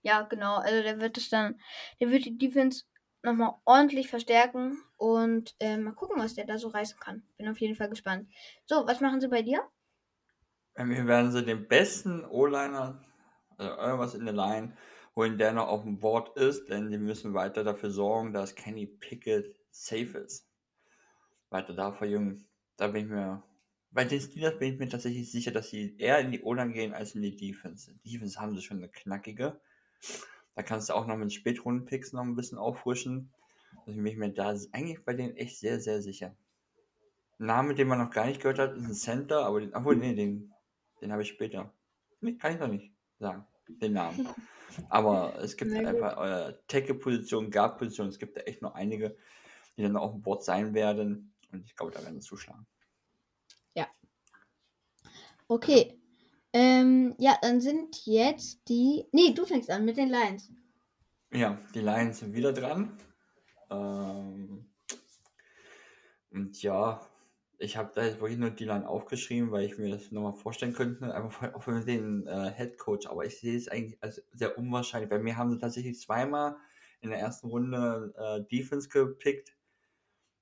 Ja, 0.02 0.22
genau. 0.22 0.56
Also 0.56 0.82
der 0.82 1.00
wird 1.00 1.16
es 1.16 1.30
dann, 1.30 1.60
der 2.00 2.10
wird 2.10 2.24
die 2.24 2.36
Defense 2.38 2.84
nochmal 3.22 3.54
ordentlich 3.64 4.08
verstärken 4.08 4.82
und 4.96 5.54
äh, 5.60 5.76
mal 5.76 5.94
gucken, 5.94 6.20
was 6.20 6.34
der 6.34 6.44
da 6.44 6.58
so 6.58 6.68
reißen 6.68 6.98
kann. 6.98 7.22
Bin 7.36 7.48
auf 7.48 7.60
jeden 7.60 7.76
Fall 7.76 7.88
gespannt. 7.88 8.28
So, 8.66 8.86
was 8.86 9.00
machen 9.00 9.20
sie 9.20 9.28
bei 9.28 9.42
dir? 9.42 9.62
Wir 10.74 11.06
werden 11.06 11.30
sie 11.30 11.44
den 11.44 11.68
besten 11.68 12.24
O-Liner, 12.24 13.00
also 13.58 13.76
irgendwas 13.76 14.14
in 14.14 14.24
der 14.24 14.34
Line, 14.34 14.76
holen, 15.14 15.38
der 15.38 15.52
noch 15.52 15.68
auf 15.68 15.82
dem 15.82 15.98
Board 15.98 16.36
ist, 16.36 16.68
denn 16.68 16.88
sie 16.90 16.98
müssen 16.98 17.34
weiter 17.34 17.62
dafür 17.62 17.90
sorgen, 17.90 18.32
dass 18.32 18.54
Kenny 18.54 18.86
Pickett 18.86 19.54
safe 19.70 20.18
ist. 20.18 20.48
Weiter 21.50 21.74
da 21.74 21.92
verjüngen. 21.92 22.48
Da 22.76 22.88
bin 22.88 23.04
ich 23.04 23.10
mir. 23.10 23.42
Bei 23.90 24.06
den 24.06 24.20
Steelers 24.22 24.58
bin 24.58 24.72
ich 24.72 24.78
mir 24.78 24.88
tatsächlich 24.88 25.30
sicher, 25.30 25.50
dass 25.50 25.68
sie 25.68 25.98
eher 25.98 26.18
in 26.20 26.32
die 26.32 26.40
O-Line 26.42 26.72
gehen 26.72 26.94
als 26.94 27.14
in 27.14 27.20
die 27.20 27.36
Defense. 27.36 27.94
Die 28.04 28.12
Defense 28.12 28.40
haben 28.40 28.54
sie 28.54 28.62
schon 28.62 28.78
eine 28.78 28.88
knackige. 28.88 29.60
Da 30.54 30.62
kannst 30.62 30.88
du 30.88 30.94
auch 30.94 31.06
noch 31.06 31.16
mit 31.16 31.32
Spätrunden-Picks 31.32 32.12
noch 32.12 32.22
ein 32.22 32.36
bisschen 32.36 32.58
auffrischen. 32.58 33.32
Also 33.86 33.96
bin 33.96 34.06
ich 34.06 34.16
mir 34.16 34.30
da 34.30 34.50
eigentlich 34.72 35.04
bei 35.04 35.14
denen 35.14 35.36
echt 35.36 35.58
sehr, 35.58 35.80
sehr 35.80 36.02
sicher. 36.02 36.34
Name, 37.38 37.74
den 37.74 37.88
man 37.88 37.98
noch 37.98 38.10
gar 38.10 38.26
nicht 38.26 38.40
gehört 38.40 38.58
hat, 38.58 38.76
ist 38.76 38.84
ein 38.84 38.94
Center, 38.94 39.44
aber 39.44 39.60
den, 39.60 39.74
obwohl, 39.74 39.96
nee, 39.96 40.14
den 40.14 40.52
den 41.02 41.12
habe 41.12 41.22
ich 41.22 41.28
später. 41.28 41.74
Nee, 42.20 42.36
kann 42.36 42.54
ich 42.54 42.60
noch 42.60 42.68
nicht 42.68 42.92
sagen, 43.18 43.44
den 43.66 43.92
Namen. 43.92 44.28
Aber 44.88 45.36
es 45.40 45.56
gibt 45.56 45.72
einfach 45.86 46.16
äh, 46.24 46.54
Tackle-Positionen, 46.68 47.50
Guard-Positionen, 47.50 48.10
es 48.10 48.18
gibt 48.18 48.36
da 48.36 48.42
echt 48.42 48.62
noch 48.62 48.74
einige, 48.74 49.16
die 49.76 49.82
dann 49.82 49.96
auf 49.96 50.12
dem 50.12 50.22
Board 50.22 50.44
sein 50.44 50.72
werden. 50.74 51.34
Und 51.50 51.64
ich 51.64 51.76
glaube, 51.76 51.92
da 51.92 52.02
werden 52.02 52.20
sie 52.20 52.26
zuschlagen. 52.26 52.66
Ja. 53.74 53.88
Okay. 55.48 55.98
Ähm, 56.52 57.14
ja, 57.18 57.36
dann 57.40 57.60
sind 57.60 58.04
jetzt 58.04 58.68
die. 58.68 59.06
Nee, 59.12 59.32
du 59.32 59.46
fängst 59.46 59.70
an 59.70 59.84
mit 59.84 59.96
den 59.96 60.08
Lions. 60.08 60.50
Ja, 61.32 61.58
die 61.74 61.80
Lions 61.80 62.18
sind 62.18 62.34
wieder 62.34 62.52
dran. 62.52 62.98
Ähm, 63.70 64.66
und 66.30 66.62
ja, 66.62 67.00
ich 67.58 67.76
habe 67.76 67.92
da 67.94 68.04
jetzt 68.04 68.20
wirklich 68.20 68.38
nur 68.38 68.50
die 68.50 68.64
Line 68.64 68.88
aufgeschrieben, 68.88 69.50
weil 69.50 69.64
ich 69.64 69.78
mir 69.78 69.90
das 69.90 70.10
nochmal 70.10 70.34
vorstellen 70.34 70.74
könnte, 70.74 71.14
einfach 71.14 71.54
auch 71.54 71.62
für 71.62 71.80
den 71.80 72.26
äh, 72.26 72.52
Head 72.52 72.76
Coach. 72.76 73.06
Aber 73.06 73.24
ich 73.24 73.38
sehe 73.38 73.56
es 73.56 73.68
eigentlich 73.68 74.02
als 74.02 74.22
sehr 74.32 74.58
unwahrscheinlich. 74.58 75.08
Bei 75.08 75.18
mir 75.18 75.36
haben 75.36 75.50
sie 75.50 75.58
tatsächlich 75.58 75.98
zweimal 76.00 76.56
in 77.00 77.10
der 77.10 77.18
ersten 77.18 77.48
Runde 77.48 78.12
äh, 78.16 78.42
Defense 78.54 78.88
gepickt. 78.88 79.56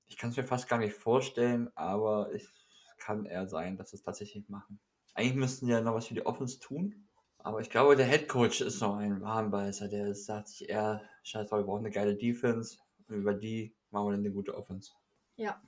Ich 0.07 0.17
kann 0.17 0.31
es 0.31 0.37
mir 0.37 0.43
fast 0.43 0.67
gar 0.67 0.79
nicht 0.79 0.95
vorstellen, 0.95 1.69
aber 1.75 2.33
es 2.33 2.51
kann 2.97 3.25
eher 3.25 3.47
sein, 3.47 3.77
dass 3.77 3.91
sie 3.91 3.97
es 3.97 4.03
tatsächlich 4.03 4.49
machen. 4.49 4.79
Eigentlich 5.13 5.35
müssten 5.35 5.65
sie 5.65 5.71
ja 5.71 5.81
noch 5.81 5.93
was 5.93 6.07
für 6.07 6.13
die 6.13 6.25
Offense 6.25 6.59
tun. 6.59 7.07
Aber 7.39 7.59
ich 7.59 7.69
glaube, 7.69 7.95
der 7.95 8.05
Head 8.05 8.27
Coach 8.27 8.61
ist 8.61 8.81
noch 8.81 8.97
ein 8.97 9.21
Warnbeißer. 9.21 9.87
Der 9.87 10.13
sagt 10.13 10.49
sich 10.49 10.69
eher, 10.69 11.01
scheiße, 11.23 11.51
wir 11.51 11.63
brauchen 11.63 11.85
eine 11.85 11.91
geile 11.91 12.15
Defense. 12.15 12.77
Und 13.07 13.15
über 13.15 13.33
die 13.33 13.75
machen 13.89 14.07
wir 14.07 14.11
dann 14.11 14.19
eine 14.21 14.31
gute 14.31 14.55
Offense. 14.55 14.91
Ja, 15.35 15.61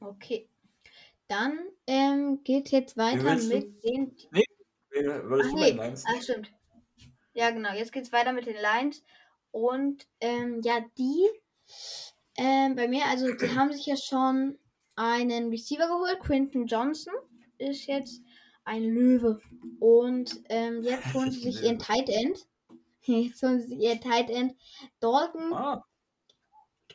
okay. 0.00 0.48
Dann 1.28 1.58
ähm, 1.86 2.42
geht 2.44 2.70
jetzt 2.70 2.96
weiter 2.96 3.34
mit 3.36 3.84
den. 3.84 4.16
Nee, 4.32 4.44
würdest 4.92 5.50
Ach, 5.52 5.58
nee. 5.58 5.70
Lines? 5.70 6.04
Ach, 6.06 6.22
stimmt. 6.22 6.52
Ja, 7.34 7.50
genau. 7.50 7.72
Jetzt 7.72 7.92
geht 7.92 8.04
es 8.04 8.12
weiter 8.12 8.32
mit 8.32 8.46
den 8.46 8.60
Lines. 8.60 9.02
Und 9.52 10.06
ähm, 10.20 10.60
ja, 10.62 10.84
die 10.98 11.28
ähm, 12.36 12.74
bei 12.76 12.88
mir, 12.88 13.06
also 13.06 13.32
die 13.32 13.54
haben 13.54 13.72
sich 13.72 13.86
ja 13.86 13.96
schon 13.96 14.58
einen 14.96 15.50
Receiver 15.50 15.86
geholt. 15.86 16.20
Quinton 16.20 16.66
Johnson 16.66 17.14
ist 17.58 17.86
jetzt 17.86 18.22
ein 18.64 18.84
Löwe. 18.84 19.40
Und 19.80 20.40
ähm, 20.48 20.82
jetzt 20.82 21.12
holen 21.14 21.30
sie 21.30 21.40
sich 21.40 21.62
ihren 21.62 21.78
Tight 21.78 22.08
End. 22.08 22.38
Jetzt 23.04 23.42
holen 23.42 23.60
sie 23.60 23.68
sich 23.68 23.78
ihren 23.80 24.00
Tight 24.00 24.30
End. 24.30 24.54
Dalton. 25.00 25.52
Ah. 25.52 25.84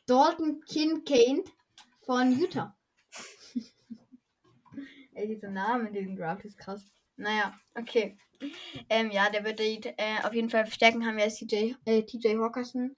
Dalton 0.06 0.62
Kincaid 0.66 1.52
von 2.06 2.40
Utah. 2.40 2.78
Ey, 5.14 5.28
diese 5.28 5.50
Namen 5.50 5.88
in 5.88 5.94
diesem 5.94 6.16
Draft 6.16 6.46
ist 6.46 6.58
krass. 6.58 6.86
Naja, 7.18 7.54
okay. 7.76 8.18
Ähm, 8.90 9.12
ja, 9.12 9.30
der 9.30 9.44
wird 9.44 9.60
die, 9.60 9.82
äh, 9.98 10.24
auf 10.24 10.34
jeden 10.34 10.50
Fall 10.50 10.66
verstärken. 10.66 11.06
Haben 11.06 11.18
wir 11.18 11.26
als 11.26 11.40
TJ, 11.40 11.74
äh, 11.86 12.04
TJ 12.04 12.38
Hawkinson 12.38 12.96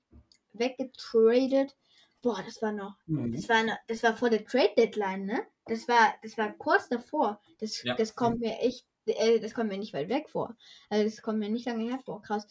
weggetradet. 0.54 1.76
Boah, 2.22 2.42
das 2.46 2.62
war 2.62 2.72
noch. 2.72 2.96
Mhm. 3.06 3.32
Das 3.34 3.48
war, 3.48 3.64
noch, 3.64 3.78
das 3.88 4.04
war 4.04 4.16
vor 4.18 4.30
der 4.30 4.46
Trade 4.46 4.74
Deadline, 4.78 5.26
ne? 5.26 5.42
Das 5.66 5.88
war, 5.88 6.16
das 6.22 6.38
war 6.38 6.52
kurz 6.54 6.90
davor. 6.90 7.42
Das, 7.60 7.82
Ja. 7.84 7.96
das 7.96 8.16
kommt 8.16 8.40
mir 8.40 8.60
echt, 8.60 8.86
äh, 9.06 9.40
das 9.40 9.54
kommt 9.54 9.70
mir 9.70 9.78
nicht 9.78 9.94
weit 9.94 10.10
weg 10.10 10.30
vor. 10.30 10.56
Also 10.90 11.06
das 11.06 11.22
kommt 11.22 11.40
mir 11.40 11.50
nicht 11.50 11.66
lange 11.66 11.90
her 11.90 12.00
vor. 12.04 12.22
Krass. 12.22 12.46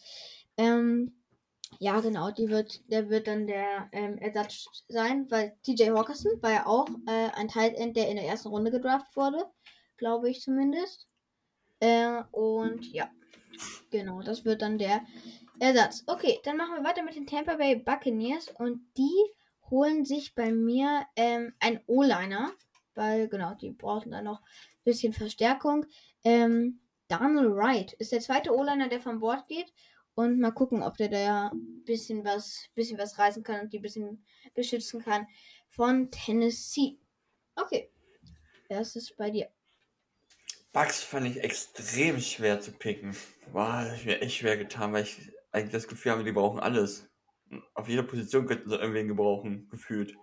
Ähm, 0.57 1.13
ja, 1.77 1.99
genau, 1.99 2.31
die 2.31 2.49
wird, 2.49 2.81
der 2.91 3.09
wird 3.09 3.27
dann 3.27 3.45
der 3.45 3.89
ähm, 3.91 4.17
Ersatz 4.17 4.65
sein, 4.87 5.29
weil 5.29 5.55
TJ 5.63 5.91
Hawkinson 5.91 6.41
war 6.41 6.51
ja 6.51 6.65
auch 6.65 6.87
äh, 7.07 7.29
ein 7.35 7.47
Tight 7.47 7.75
End, 7.75 7.95
der 7.95 8.09
in 8.09 8.15
der 8.15 8.25
ersten 8.25 8.49
Runde 8.49 8.71
gedraft 8.71 9.15
wurde, 9.15 9.45
glaube 9.97 10.29
ich 10.31 10.41
zumindest. 10.41 11.07
Äh, 11.79 12.23
und 12.31 12.91
ja, 12.91 13.09
genau, 13.91 14.21
das 14.21 14.45
wird 14.45 14.63
dann 14.63 14.79
der 14.79 15.05
Ersatz. 15.59 16.03
Okay, 16.07 16.39
dann 16.43 16.57
machen 16.57 16.75
wir 16.75 16.83
weiter 16.83 17.03
mit 17.03 17.15
den 17.15 17.27
Tampa 17.27 17.55
Bay 17.55 17.75
Buccaneers 17.75 18.49
und 18.57 18.81
die 18.97 19.31
holen 19.69 20.05
sich 20.05 20.35
bei 20.35 20.51
mir 20.51 21.05
ähm, 21.15 21.53
einen 21.59 21.79
O-Liner, 21.87 22.51
weil 22.95 23.27
genau, 23.27 23.53
die 23.55 23.71
brauchen 23.71 24.11
dann 24.11 24.25
noch 24.25 24.41
ein 24.41 24.83
bisschen 24.83 25.13
Verstärkung. 25.13 25.85
Ähm, 26.23 26.79
Daniel 27.07 27.55
Wright 27.55 27.93
ist 27.93 28.11
der 28.11 28.19
zweite 28.19 28.55
O-Liner, 28.55 28.89
der 28.89 29.01
von 29.01 29.19
Bord 29.19 29.47
geht. 29.47 29.73
Und 30.15 30.39
mal 30.39 30.51
gucken, 30.51 30.83
ob 30.83 30.97
der 30.97 31.07
da 31.07 31.47
ein 31.47 31.83
bisschen 31.85 32.25
was, 32.25 32.67
bisschen 32.75 32.97
was 32.97 33.17
reißen 33.17 33.41
kann 33.41 33.61
und 33.61 33.73
die 33.73 33.79
ein 33.79 33.83
bisschen 33.83 34.25
beschützen 34.53 35.01
kann 35.01 35.27
von 35.69 36.11
Tennessee. 36.11 36.97
Okay. 37.55 37.89
Das 38.67 38.95
ist 38.95 39.15
bei 39.17 39.31
dir. 39.31 39.49
Bugs 40.71 41.01
fand 41.01 41.25
ich 41.25 41.41
extrem 41.43 42.19
schwer 42.19 42.61
zu 42.61 42.71
picken. 42.71 43.15
War 43.51 43.85
das 43.85 44.05
mir 44.05 44.21
echt 44.21 44.37
schwer 44.37 44.57
getan, 44.57 44.93
weil 44.93 45.03
ich 45.03 45.31
eigentlich 45.51 45.71
das 45.71 45.87
Gefühl 45.87 46.11
habe, 46.11 46.23
die 46.23 46.31
brauchen 46.31 46.59
alles. 46.59 47.08
Auf 47.73 47.87
jeder 47.87 48.03
Position 48.03 48.45
könnten 48.45 48.69
sie 48.69 48.75
irgendwen 48.75 49.07
gebrauchen, 49.07 49.67
gefühlt. 49.69 50.15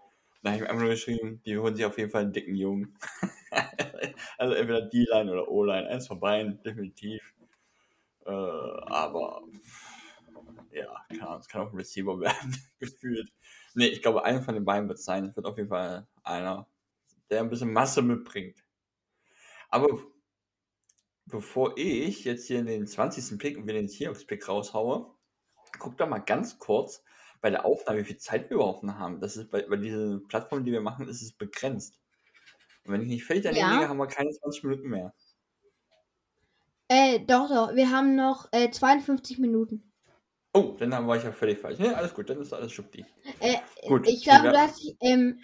Da 0.42 0.50
habe 0.50 0.56
ich 0.56 0.62
mir 0.62 0.70
einfach 0.70 0.82
nur 0.82 0.92
geschrieben, 0.92 1.42
die 1.44 1.58
holen 1.58 1.74
sich 1.74 1.84
auf 1.84 1.98
jeden 1.98 2.10
Fall 2.10 2.22
einen 2.22 2.32
dicken 2.32 2.54
Jungen. 2.54 2.96
also 4.38 4.54
entweder 4.54 4.82
D-Line 4.82 5.32
oder 5.32 5.48
O-Line, 5.48 5.88
eins 5.88 6.06
von 6.06 6.20
beiden, 6.20 6.62
definitiv. 6.62 7.34
Äh, 8.24 8.30
aber 8.30 9.42
ja, 10.70 10.94
keine 11.08 11.26
Ahnung, 11.26 11.40
es 11.40 11.48
kann 11.48 11.62
auch 11.62 11.72
ein 11.72 11.76
Receiver 11.76 12.20
werden, 12.20 12.56
gefühlt. 12.78 13.32
Nee, 13.74 13.88
ich 13.88 14.02
glaube, 14.02 14.24
einer 14.24 14.42
von 14.42 14.54
den 14.54 14.64
beiden 14.64 14.88
wird 14.88 14.98
es 14.98 15.04
sein. 15.04 15.24
Es 15.24 15.36
wird 15.36 15.46
auf 15.46 15.56
jeden 15.56 15.68
Fall 15.68 16.06
einer, 16.22 16.68
der 17.30 17.40
ein 17.40 17.50
bisschen 17.50 17.72
Masse 17.72 18.02
mitbringt. 18.02 18.62
Aber 19.68 19.88
bevor 21.26 21.76
ich 21.76 22.24
jetzt 22.24 22.46
hier 22.46 22.60
in 22.60 22.66
den 22.66 22.86
20. 22.86 23.38
Pick 23.38 23.56
und 23.56 23.64
wieder 23.64 23.74
den 23.74 23.88
Seahawks-Pick 23.88 24.48
raushaue, 24.48 25.12
guck 25.78 25.96
doch 25.96 26.08
mal 26.08 26.18
ganz 26.18 26.58
kurz 26.58 27.02
bei 27.47 27.51
der 27.51 27.64
Aufnahme, 27.64 28.01
wie 28.01 28.05
viel 28.05 28.16
Zeit 28.16 28.51
wir 28.51 28.57
überhaupt 28.57 28.82
noch 28.82 28.99
haben. 28.99 29.20
Das 29.20 29.36
ist 29.36 29.53
bei, 29.53 29.62
bei 29.62 29.76
dieser 29.76 30.18
Plattform, 30.18 30.64
die 30.64 30.72
wir 30.72 30.80
machen, 30.80 31.07
ist 31.07 31.22
es 31.22 31.30
begrenzt. 31.32 32.01
Und 32.84 32.92
wenn 32.92 33.03
ich 33.03 33.07
nicht 33.07 33.24
völlig 33.24 33.44
daneben 33.44 33.61
Ja. 33.61 33.72
liege, 33.74 33.88
haben 33.88 33.99
wir 33.99 34.09
keine 34.09 34.32
20 34.32 34.64
Minuten 34.64 34.88
mehr. 34.88 35.14
Äh, 36.88 37.20
doch, 37.20 37.49
doch. 37.49 37.76
Wir 37.76 37.92
haben 37.92 38.16
noch 38.16 38.49
äh, 38.51 38.68
52 38.68 39.38
Minuten. 39.38 39.92
Oh, 40.55 40.74
dann 40.76 40.90
war 41.07 41.16
ich 41.16 41.22
ja 41.22 41.30
völlig 41.30 41.61
falsch. 41.61 41.78
Ne, 41.78 41.97
alles 41.97 42.14
gut, 42.14 42.28
dann 42.28 42.40
ist 42.40 42.53
alles 42.53 42.72
schuppi. 42.72 43.07
Äh, 43.38 43.59
Gut, 43.86 44.09
ich 44.09 44.24
glaube, 44.24 44.49
du 44.49 44.59
hast, 44.59 44.82
ähm, 45.01 45.38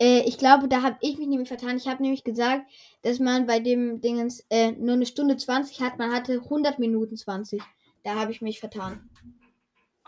äh, 0.00 0.20
ich 0.20 0.38
glaube, 0.38 0.68
da 0.68 0.82
habe 0.82 0.98
ich 1.00 1.18
mich 1.18 1.26
nämlich 1.26 1.48
vertan. 1.48 1.78
Ich 1.78 1.88
habe 1.88 2.00
nämlich 2.00 2.22
gesagt, 2.22 2.70
dass 3.02 3.18
man 3.18 3.48
bei 3.48 3.58
dem 3.58 4.00
Dingens 4.00 4.46
äh, 4.50 4.70
nur 4.70 4.94
eine 4.94 5.06
Stunde 5.06 5.36
20 5.36 5.80
hat. 5.80 5.98
Man 5.98 6.12
hatte 6.12 6.34
100 6.34 6.78
Minuten 6.78 7.16
20. 7.16 7.60
Da 8.04 8.14
habe 8.14 8.30
ich 8.30 8.40
mich 8.40 8.60
vertan. 8.60 9.10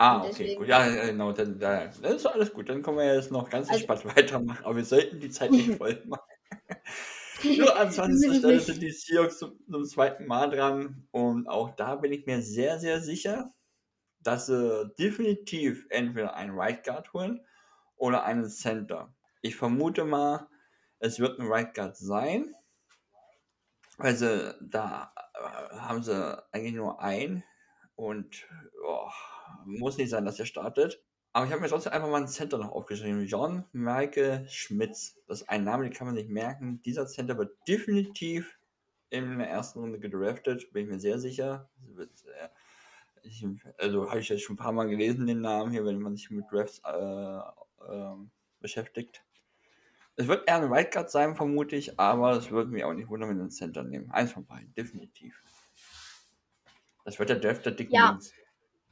Ah, 0.03 0.25
okay, 0.25 0.55
gut. 0.55 0.67
Ja, 0.67 0.87
ja, 0.87 1.05
genau, 1.05 1.31
dann, 1.31 1.59
da, 1.59 1.85
das 1.85 1.99
ist 1.99 2.25
alles 2.25 2.51
gut. 2.51 2.67
Dann 2.69 2.81
können 2.81 2.97
wir 2.97 3.13
jetzt 3.15 3.31
noch 3.31 3.47
ganz 3.51 3.69
Also- 3.69 3.85
entspannt 3.85 4.05
weitermachen. 4.17 4.65
Aber 4.65 4.75
wir 4.75 4.85
sollten 4.85 5.19
die 5.19 5.29
Zeit 5.29 5.51
nicht 5.51 5.77
voll 5.77 6.01
machen. 6.07 6.23
Nur 7.43 7.75
an 7.75 7.91
20. 7.91 8.27
Müssen 8.29 8.39
Stelle 8.39 8.59
sind 8.59 8.81
die 8.81 8.91
Seahawks 8.91 9.37
zum, 9.37 9.59
zum 9.69 9.85
zweiten 9.85 10.25
Mal 10.25 10.49
dran. 10.49 11.07
Und 11.11 11.47
auch 11.47 11.75
da 11.75 11.97
bin 11.97 12.11
ich 12.13 12.25
mir 12.25 12.41
sehr, 12.41 12.79
sehr 12.79 12.99
sicher, 12.99 13.53
dass 14.21 14.47
sie 14.47 14.91
definitiv 14.97 15.85
entweder 15.89 16.33
einen 16.33 16.57
Right 16.57 16.83
Guard 16.83 17.13
holen 17.13 17.45
oder 17.95 18.23
einen 18.23 18.49
Center. 18.49 19.13
Ich 19.43 19.55
vermute 19.55 20.03
mal, 20.05 20.47
es 20.97 21.19
wird 21.19 21.39
ein 21.39 21.45
Right 21.47 21.75
Guard 21.75 21.95
sein. 21.95 22.55
Weil 23.97 24.15
sie, 24.15 24.55
da 24.61 25.13
äh, 25.35 25.75
haben 25.77 26.01
sie 26.01 26.43
eigentlich 26.51 26.73
nur 26.73 26.99
einen. 27.01 27.43
Und 27.95 28.47
oh, 28.83 29.09
muss 29.65 29.97
nicht 29.97 30.09
sein, 30.09 30.25
dass 30.25 30.39
er 30.39 30.45
startet. 30.45 31.01
Aber 31.33 31.45
ich 31.45 31.51
habe 31.51 31.61
mir 31.61 31.69
trotzdem 31.69 31.93
einfach 31.93 32.09
mal 32.09 32.17
einen 32.17 32.27
Center 32.27 32.57
noch 32.57 32.71
aufgeschrieben. 32.71 33.25
John 33.25 33.63
Michael 33.71 34.47
Schmitz. 34.49 35.17
Das 35.27 35.41
ist 35.41 35.49
ein 35.49 35.63
Name, 35.63 35.83
den 35.83 35.93
kann 35.93 36.07
man 36.07 36.15
sich 36.15 36.27
merken. 36.27 36.81
Dieser 36.81 37.07
Center 37.07 37.37
wird 37.37 37.55
definitiv 37.67 38.59
in 39.09 39.39
der 39.39 39.49
ersten 39.49 39.79
Runde 39.79 39.99
gedraftet. 39.99 40.71
Bin 40.73 40.83
ich 40.83 40.91
mir 40.91 40.99
sehr 40.99 41.19
sicher. 41.19 41.69
Äh, 41.97 42.47
ich, 43.23 43.45
also 43.77 44.09
habe 44.09 44.19
ich 44.19 44.27
jetzt 44.27 44.43
schon 44.43 44.55
ein 44.55 44.59
paar 44.59 44.73
Mal 44.73 44.89
gelesen, 44.89 45.27
den 45.27 45.41
Namen 45.41 45.71
hier, 45.71 45.85
wenn 45.85 46.01
man 46.01 46.17
sich 46.17 46.29
mit 46.31 46.45
Drafts 46.51 46.81
äh, 46.83 47.93
ähm, 47.93 48.31
beschäftigt. 48.59 49.23
Es 50.17 50.27
wird 50.27 50.47
eher 50.47 50.57
ein 50.57 50.71
Right 50.71 50.91
Guard 50.91 51.09
sein, 51.09 51.35
vermute 51.35 51.77
ich, 51.77 51.97
aber 51.97 52.31
es 52.31 52.51
würde 52.51 52.71
mich 52.71 52.83
auch 52.83 52.93
nicht 52.93 53.07
wundern, 53.07 53.29
wenn 53.29 53.37
wir 53.37 53.43
einen 53.43 53.51
Center 53.51 53.83
nehmen. 53.83 54.11
Eins 54.11 54.33
von 54.33 54.45
beiden, 54.45 54.73
definitiv. 54.73 55.41
Das 57.05 57.17
wird 57.17 57.29
der 57.29 57.39
Draft 57.39 57.65
der 57.65 57.71
dicken 57.71 57.95
Ja. 57.95 58.11
Jungs 58.11 58.33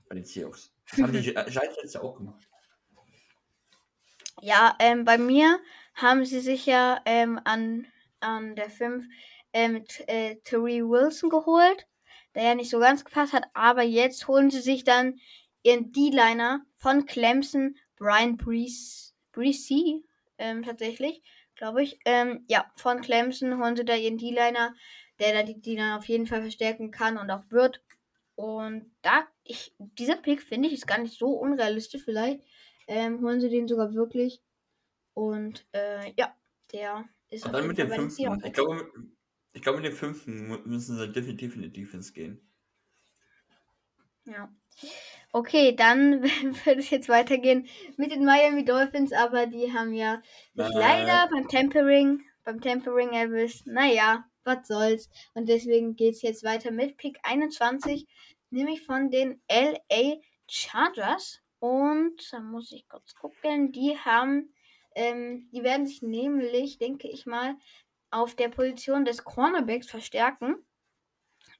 bei 0.09 0.15
den 0.15 0.25
Seahawks. 0.25 0.73
Das 0.89 1.01
haben 1.01 1.13
die 1.13 1.21
Gi- 1.23 1.33
Giants 1.33 1.77
jetzt 1.81 1.95
ja 1.95 2.01
auch 2.01 2.17
gemacht. 2.17 2.47
Ja, 4.41 4.75
ähm, 4.79 5.05
bei 5.05 5.17
mir 5.17 5.59
haben 5.95 6.25
sie 6.25 6.39
sich 6.39 6.65
ja 6.65 7.01
ähm, 7.05 7.39
an, 7.43 7.87
an 8.21 8.55
der 8.55 8.69
5 8.69 9.05
ähm, 9.53 9.83
äh, 10.07 10.35
Terry 10.43 10.81
Wilson 10.81 11.29
geholt, 11.29 11.87
der 12.35 12.43
ja 12.43 12.55
nicht 12.55 12.69
so 12.69 12.79
ganz 12.79 13.03
gepasst 13.03 13.33
hat, 13.33 13.43
aber 13.53 13.83
jetzt 13.83 14.27
holen 14.27 14.49
sie 14.49 14.61
sich 14.61 14.83
dann 14.83 15.19
ihren 15.63 15.91
D-Liner 15.91 16.61
von 16.77 17.05
Clemson, 17.05 17.75
Brian 17.97 18.37
Brees, 18.37 19.13
Breesy, 19.33 20.05
ähm, 20.37 20.63
tatsächlich, 20.63 21.21
glaube 21.55 21.83
ich. 21.83 21.99
Ähm, 22.05 22.45
ja, 22.47 22.71
von 22.77 23.01
Clemson 23.01 23.61
holen 23.61 23.75
sie 23.75 23.83
da 23.83 23.95
ihren 23.95 24.17
D-Liner, 24.17 24.73
der 25.19 25.33
da 25.33 25.43
die 25.43 25.59
D-Liner 25.59 25.97
auf 25.97 26.05
jeden 26.05 26.27
Fall 26.27 26.41
verstärken 26.41 26.91
kann 26.91 27.17
und 27.17 27.29
auch 27.29 27.43
wird. 27.49 27.81
Und 28.35 28.89
da, 29.01 29.27
ich, 29.49 29.73
dieser 29.77 30.15
Pick 30.17 30.41
finde 30.43 30.67
ich 30.67 30.75
ist 30.75 30.87
gar 30.87 30.99
nicht 30.99 31.17
so 31.17 31.27
unrealistisch 31.31 32.03
vielleicht. 32.03 32.41
Ähm, 32.87 33.21
holen 33.21 33.41
sie 33.41 33.49
den 33.49 33.67
sogar 33.67 33.93
wirklich. 33.93 34.41
Und 35.13 35.65
äh, 35.73 36.13
ja, 36.17 36.35
der 36.71 37.05
ist 37.29 37.45
Und 37.45 37.53
dann 37.53 37.67
mit 37.67 37.77
dem 37.77 37.89
fünften. 37.91 38.41
Ich 38.45 38.53
glaube, 38.53 38.75
mit- 38.75 39.11
ich 39.53 39.61
glaube, 39.63 39.79
mit 39.79 39.87
dem 39.87 39.95
fünften 39.97 40.47
müssen 40.69 40.97
sie 40.97 41.11
definitiv 41.11 41.55
in 41.55 41.63
die 41.63 41.73
Defense 41.73 42.13
gehen. 42.13 42.39
Ja. 44.25 44.53
Okay, 45.31 45.75
dann 45.75 46.23
würde 46.65 46.79
es 46.79 46.89
jetzt 46.89 47.09
weitergehen 47.09 47.67
mit 47.97 48.11
den 48.11 48.25
Miami 48.25 48.65
Dolphins, 48.65 49.11
aber 49.13 49.47
die 49.47 49.73
haben 49.73 49.93
ja 49.93 50.21
sich 50.55 50.65
Äh. 50.65 50.79
leider 50.79 51.27
beim 51.31 51.47
Tempering, 51.47 52.21
beim 52.43 52.61
Tempering 52.61 53.11
erwischt. 53.13 53.65
Naja, 53.65 54.25
was 54.43 54.67
soll's. 54.67 55.09
Und 55.33 55.49
deswegen 55.49 55.95
geht 55.95 56.15
es 56.15 56.21
jetzt 56.21 56.43
weiter 56.43 56.71
mit 56.71 56.97
Pick 56.97 57.17
21, 57.23 58.07
nämlich 58.51 58.85
von 58.85 59.09
den 59.09 59.41
LA 59.49 60.17
Chargers. 60.47 61.41
Und 61.59 62.31
da 62.31 62.39
muss 62.39 62.71
ich 62.71 62.87
kurz 62.87 63.13
gucken, 63.15 63.71
die 63.71 63.97
haben, 63.97 64.53
ähm, 64.95 65.49
die 65.51 65.63
werden 65.63 65.85
sich 65.85 66.01
nämlich, 66.01 66.77
denke 66.77 67.09
ich 67.09 67.25
mal, 67.25 67.55
auf 68.11 68.35
der 68.35 68.49
Position 68.49 69.05
des 69.05 69.23
Cornerbacks 69.23 69.87
verstärken. 69.87 70.55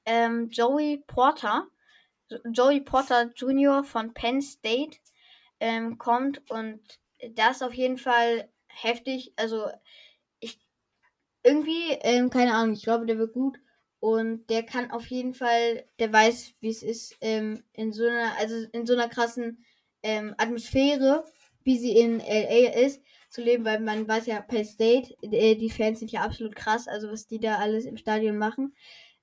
Ähm, 0.04 0.48
Joey 0.48 1.04
Porter. 1.06 1.68
Joey 2.44 2.80
Porter 2.80 3.30
Jr. 3.34 3.84
von 3.84 4.14
Penn 4.14 4.40
State 4.40 4.98
ähm, 5.58 5.98
kommt 5.98 6.48
und 6.50 6.80
das 7.34 7.62
auf 7.62 7.74
jeden 7.74 7.98
Fall 7.98 8.50
heftig. 8.68 9.32
Also 9.36 9.68
ich 10.38 10.58
irgendwie, 11.42 11.92
ähm, 12.00 12.30
keine 12.30 12.54
Ahnung, 12.54 12.74
ich 12.74 12.82
glaube, 12.82 13.06
der 13.06 13.18
wird 13.18 13.32
gut 13.32 13.58
und 14.00 14.48
der 14.48 14.62
kann 14.62 14.90
auf 14.90 15.06
jeden 15.06 15.34
Fall, 15.34 15.84
der 15.98 16.12
weiß, 16.12 16.54
wie 16.60 16.70
es 16.70 16.82
ist, 16.82 17.16
ähm, 17.20 17.62
in 17.74 17.92
so 17.92 18.06
einer, 18.06 18.36
also 18.38 18.54
in 18.72 18.86
so 18.86 18.94
einer 18.94 19.08
krassen 19.08 19.64
ähm, 20.02 20.34
Atmosphäre, 20.38 21.24
wie 21.64 21.78
sie 21.78 21.96
in 21.98 22.20
LA 22.20 22.72
ist, 22.72 23.02
zu 23.28 23.42
leben, 23.42 23.64
weil 23.64 23.80
man 23.80 24.08
weiß 24.08 24.26
ja, 24.26 24.40
Penn 24.40 24.64
State, 24.64 25.14
äh, 25.22 25.54
die 25.54 25.70
Fans 25.70 26.00
sind 26.00 26.10
ja 26.10 26.22
absolut 26.22 26.56
krass, 26.56 26.88
also 26.88 27.10
was 27.10 27.26
die 27.26 27.38
da 27.38 27.58
alles 27.58 27.84
im 27.84 27.98
Stadion 27.98 28.38
machen. 28.38 28.74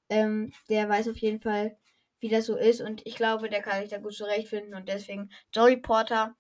Ähm, 0.10 0.54
der 0.70 0.88
weiß 0.88 1.10
auf 1.10 1.18
jeden 1.18 1.42
Fall, 1.42 1.78
wie 2.20 2.30
das 2.30 2.46
so 2.46 2.56
ist 2.56 2.82
und 2.82 3.02
ich 3.06 3.16
glaube, 3.16 3.50
der 3.50 3.62
kann 3.62 3.82
sich 3.82 3.90
da 3.90 3.98
gut 3.98 4.14
zurechtfinden 4.14 4.76
und 4.76 4.88
deswegen 4.88 5.30
Joey 5.54 5.78
Porter 5.78 6.36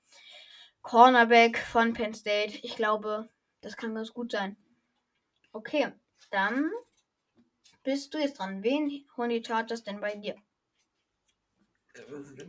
Cornerback 0.82 1.58
von 1.58 1.94
Penn 1.94 2.14
State. 2.14 2.60
Ich 2.62 2.76
glaube, 2.76 3.28
das 3.62 3.76
kann 3.76 3.94
ganz 3.94 4.14
gut 4.14 4.32
sein. 4.32 4.56
Okay, 5.52 5.92
dann 6.32 6.72
bist 7.88 8.14
du 8.14 8.18
jetzt 8.18 8.38
dran. 8.38 8.64
Wen 8.64 9.08
holen 9.16 9.30
die 9.30 9.42
Chargers 9.42 9.82
denn 9.82 10.02
bei 10.02 10.14
dir? 10.14 10.36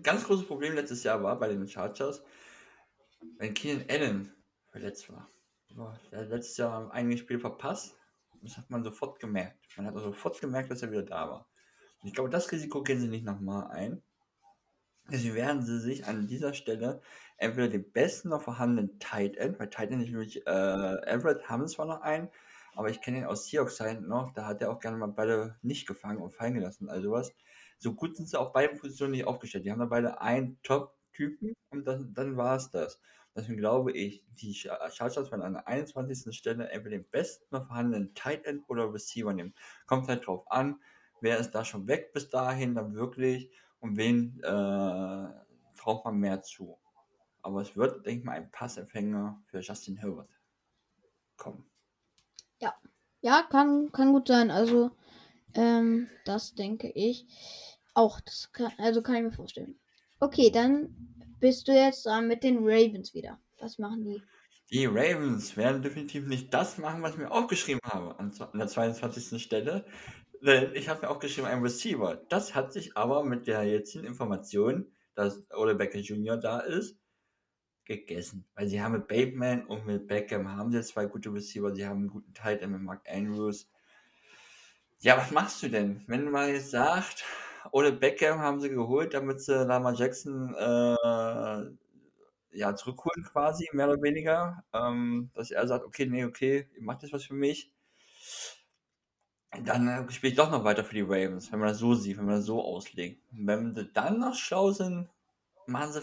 Ganz 0.02 0.24
großes 0.24 0.48
Problem 0.48 0.74
letztes 0.74 1.04
Jahr 1.04 1.22
war 1.22 1.38
bei 1.38 1.46
den 1.46 1.68
Chargers, 1.68 2.24
wenn 3.36 3.54
Keenan 3.54 3.84
Allen 3.88 4.34
verletzt 4.72 5.08
war. 5.12 5.30
Er 6.10 6.24
letztes 6.24 6.56
Jahr 6.56 6.90
einige 6.90 7.18
Spiele 7.18 7.38
verpasst. 7.38 7.96
Das 8.42 8.56
hat 8.56 8.68
man 8.68 8.82
sofort 8.82 9.20
gemerkt. 9.20 9.64
Man 9.76 9.86
hat 9.86 9.94
sofort 9.94 10.40
gemerkt, 10.40 10.72
dass 10.72 10.82
er 10.82 10.90
wieder 10.90 11.04
da 11.04 11.30
war. 11.30 11.48
Und 12.02 12.08
ich 12.08 12.14
glaube, 12.14 12.30
das 12.30 12.50
Risiko 12.50 12.82
gehen 12.82 13.00
sie 13.00 13.06
nicht 13.06 13.24
nochmal 13.24 13.68
ein. 13.68 14.02
Deswegen 15.08 15.36
werden 15.36 15.62
sie 15.62 15.78
sich 15.78 16.04
an 16.04 16.26
dieser 16.26 16.52
Stelle 16.52 17.00
entweder 17.36 17.68
den 17.68 17.92
besten 17.92 18.30
noch 18.30 18.42
vorhandenen 18.42 18.98
Tight 18.98 19.36
End, 19.36 19.60
weil 19.60 19.70
Tight 19.70 19.92
End 19.92 20.02
ist 20.02 20.10
nämlich, 20.10 20.44
äh, 20.48 21.06
Everett 21.06 21.48
haben 21.48 21.68
zwar 21.68 21.86
noch 21.86 22.00
einen, 22.00 22.28
aber 22.78 22.90
ich 22.90 23.00
kenne 23.00 23.18
ihn 23.18 23.24
aus 23.24 23.48
Seahawks 23.48 23.74
Zeiten 23.74 24.06
noch, 24.06 24.32
da 24.34 24.46
hat 24.46 24.62
er 24.62 24.70
auch 24.70 24.78
gerne 24.78 24.96
mal 24.96 25.08
beide 25.08 25.56
nicht 25.62 25.88
gefangen 25.88 26.22
und 26.22 26.32
fallen 26.32 26.54
gelassen, 26.54 26.88
also 26.88 27.10
was. 27.10 27.34
So 27.78 27.92
gut 27.92 28.16
sind 28.16 28.28
sie 28.28 28.38
auf 28.38 28.52
beiden 28.52 28.78
Positionen 28.78 29.10
nicht 29.10 29.26
aufgestellt. 29.26 29.64
Die 29.64 29.72
haben 29.72 29.80
da 29.80 29.86
beide 29.86 30.20
einen 30.20 30.62
Top-Typen 30.62 31.54
und 31.70 31.84
dann, 31.88 32.14
dann 32.14 32.36
war 32.36 32.54
es 32.54 32.70
das. 32.70 33.00
Deswegen 33.34 33.58
glaube 33.58 33.90
ich, 33.90 34.24
die 34.28 34.54
Chargers 34.54 35.32
werden 35.32 35.42
an 35.42 35.54
der 35.54 35.66
21. 35.66 36.32
Stelle 36.32 36.68
entweder 36.70 36.98
den 36.98 37.10
besten 37.10 37.46
noch 37.50 37.66
vorhandenen 37.66 38.14
Tight 38.14 38.44
End 38.44 38.62
oder 38.68 38.94
Receiver 38.94 39.32
nehmen. 39.32 39.54
Kommt 39.86 40.06
halt 40.06 40.24
drauf 40.24 40.48
an, 40.48 40.80
wer 41.20 41.38
ist 41.38 41.50
da 41.50 41.64
schon 41.64 41.88
weg 41.88 42.12
bis 42.12 42.30
dahin 42.30 42.76
dann 42.76 42.94
wirklich 42.94 43.50
und 43.80 43.96
wen 43.96 44.40
äh, 44.44 45.28
traut 45.76 46.04
man 46.04 46.16
mehr 46.16 46.42
zu. 46.42 46.78
Aber 47.42 47.60
es 47.60 47.76
wird, 47.76 48.06
denke 48.06 48.20
ich 48.20 48.24
mal, 48.24 48.34
ein 48.34 48.52
Passempfänger 48.52 49.42
für 49.46 49.58
Justin 49.58 49.96
Herbert 49.96 50.30
kommen. 51.36 51.68
Ja, 52.60 52.74
ja, 53.20 53.42
kann, 53.50 53.90
kann 53.92 54.12
gut 54.12 54.28
sein. 54.28 54.50
Also, 54.50 54.90
ähm, 55.54 56.08
das 56.24 56.54
denke 56.54 56.90
ich 56.90 57.26
auch. 57.94 58.20
Das 58.20 58.50
kann, 58.52 58.72
also 58.78 59.02
kann 59.02 59.16
ich 59.16 59.22
mir 59.22 59.32
vorstellen. 59.32 59.78
Okay, 60.20 60.50
dann 60.50 60.94
bist 61.40 61.68
du 61.68 61.72
jetzt 61.72 62.06
dran 62.06 62.28
mit 62.28 62.42
den 62.42 62.58
Ravens 62.60 63.14
wieder. 63.14 63.38
Was 63.60 63.78
machen 63.78 64.04
die? 64.04 64.22
Die 64.70 64.86
Ravens 64.86 65.56
werden 65.56 65.82
definitiv 65.82 66.26
nicht 66.26 66.52
das 66.52 66.76
machen, 66.76 67.02
was 67.02 67.12
ich 67.12 67.18
mir 67.18 67.30
aufgeschrieben 67.30 67.80
habe 67.84 68.18
an, 68.18 68.32
an 68.38 68.58
der 68.58 68.68
22. 68.68 69.42
Stelle. 69.42 69.86
Ich 70.74 70.88
habe 70.88 71.02
mir 71.02 71.10
auch 71.10 71.18
geschrieben, 71.18 71.46
ein 71.46 71.62
Receiver. 71.62 72.16
Das 72.28 72.54
hat 72.54 72.72
sich 72.72 72.96
aber 72.96 73.24
mit 73.24 73.46
der 73.46 73.64
jetzigen 73.64 74.04
Information, 74.04 74.92
dass 75.14 75.42
Ole 75.52 75.74
Becker 75.74 75.98
Jr. 75.98 76.36
da 76.36 76.60
ist, 76.60 76.98
gegessen. 77.88 78.44
Weil 78.54 78.68
sie 78.68 78.80
haben 78.80 78.92
mit 78.92 79.08
Bateman 79.08 79.66
und 79.66 79.86
mit 79.86 80.06
Beckham 80.06 80.48
haben 80.48 80.70
sie 80.70 80.82
zwei 80.82 81.06
gute 81.06 81.32
Receiver, 81.32 81.74
sie 81.74 81.86
haben 81.86 82.00
einen 82.00 82.08
guten 82.08 82.32
Tight 82.34 82.66
mit 82.68 82.80
Mark 82.80 83.02
Andrews. 83.08 83.68
Ja, 85.00 85.16
was 85.16 85.30
machst 85.30 85.62
du 85.62 85.68
denn? 85.68 86.02
Wenn 86.06 86.30
man 86.30 86.48
jetzt 86.48 86.70
sagt, 86.70 87.24
Ole 87.72 87.92
Beckham 87.92 88.40
haben 88.40 88.60
sie 88.60 88.70
geholt, 88.70 89.14
damit 89.14 89.40
sie 89.40 89.64
Lama 89.64 89.92
Jackson 89.92 90.54
äh, 90.54 91.70
ja, 92.56 92.74
zurückholen 92.74 93.24
quasi, 93.24 93.68
mehr 93.72 93.88
oder 93.90 94.02
weniger. 94.02 94.64
Ähm, 94.72 95.30
dass 95.34 95.50
er 95.50 95.66
sagt, 95.66 95.84
okay, 95.84 96.06
nee, 96.06 96.24
okay, 96.24 96.68
ihr 96.76 96.82
macht 96.82 97.02
jetzt 97.02 97.12
was 97.12 97.24
für 97.24 97.34
mich 97.34 97.72
dann 99.64 99.88
äh, 99.88 100.10
spiele 100.12 100.30
ich 100.32 100.36
doch 100.36 100.50
noch 100.50 100.64
weiter 100.64 100.84
für 100.84 100.94
die 100.94 101.02
Ravens, 101.02 101.50
wenn 101.50 101.60
man 101.60 101.68
das 101.68 101.78
so 101.78 101.94
sieht, 101.94 102.18
wenn 102.18 102.26
man 102.26 102.36
das 102.36 102.44
so 102.44 102.62
auslegt. 102.62 103.22
Wenn 103.30 103.74
sie 103.74 103.90
dann 103.92 104.18
noch 104.18 104.34
schlau 104.34 104.70
sind, 104.72 105.08
machen 105.66 105.92
sie, 105.92 106.02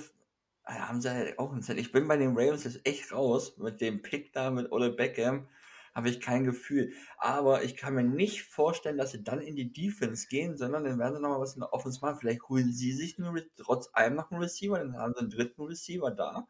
äh, 0.66 0.74
haben 0.74 1.02
sie 1.02 1.10
halt 1.10 1.40
auch 1.40 1.52
ein 1.54 1.62
Zeit. 1.62 1.78
Ich 1.78 1.92
bin 1.92 2.08
bei 2.08 2.18
den 2.18 2.38
Ravens 2.38 2.64
jetzt 2.64 2.86
echt 2.86 3.12
raus. 3.14 3.58
Mit 3.58 3.82
dem 3.82 4.02
Pick 4.02 4.34
da, 4.34 4.52
mit 4.52 4.72
Ole 4.72 4.92
Beckham, 4.92 5.48
habe 5.94 6.10
ich 6.10 6.20
kein 6.22 6.44
Gefühl. 6.44 6.92
Aber 7.18 7.64
ich 7.64 7.78
kann 7.78 7.96
mir 7.96 8.04
nicht 8.04 8.44
vorstellen, 8.44 8.98
dass 8.98 9.12
sie 9.12 9.24
dann 9.24 9.42
in 9.42 9.56
die 9.56 9.72
Defense 9.72 10.28
gehen, 10.28 10.58
sondern 10.58 10.84
dann 10.84 11.00
werden 11.00 11.16
sie 11.16 11.22
nochmal 11.22 11.40
was 11.40 11.56
in 11.56 11.62
der 11.62 11.74
Offense 11.74 12.00
machen. 12.02 12.18
Vielleicht 12.20 12.44
holen 12.50 12.72
sie 12.74 12.92
sich 12.94 13.18
nur, 13.18 13.36
trotz 13.58 13.90
allem 13.94 14.16
noch 14.16 14.32
einen 14.32 14.42
Receiver, 14.42 14.78
dann 14.78 14.98
haben 14.98 15.14
sie 15.14 15.22
einen 15.22 15.30
dritten 15.30 15.62
Receiver 15.64 16.12
da. 16.12 16.48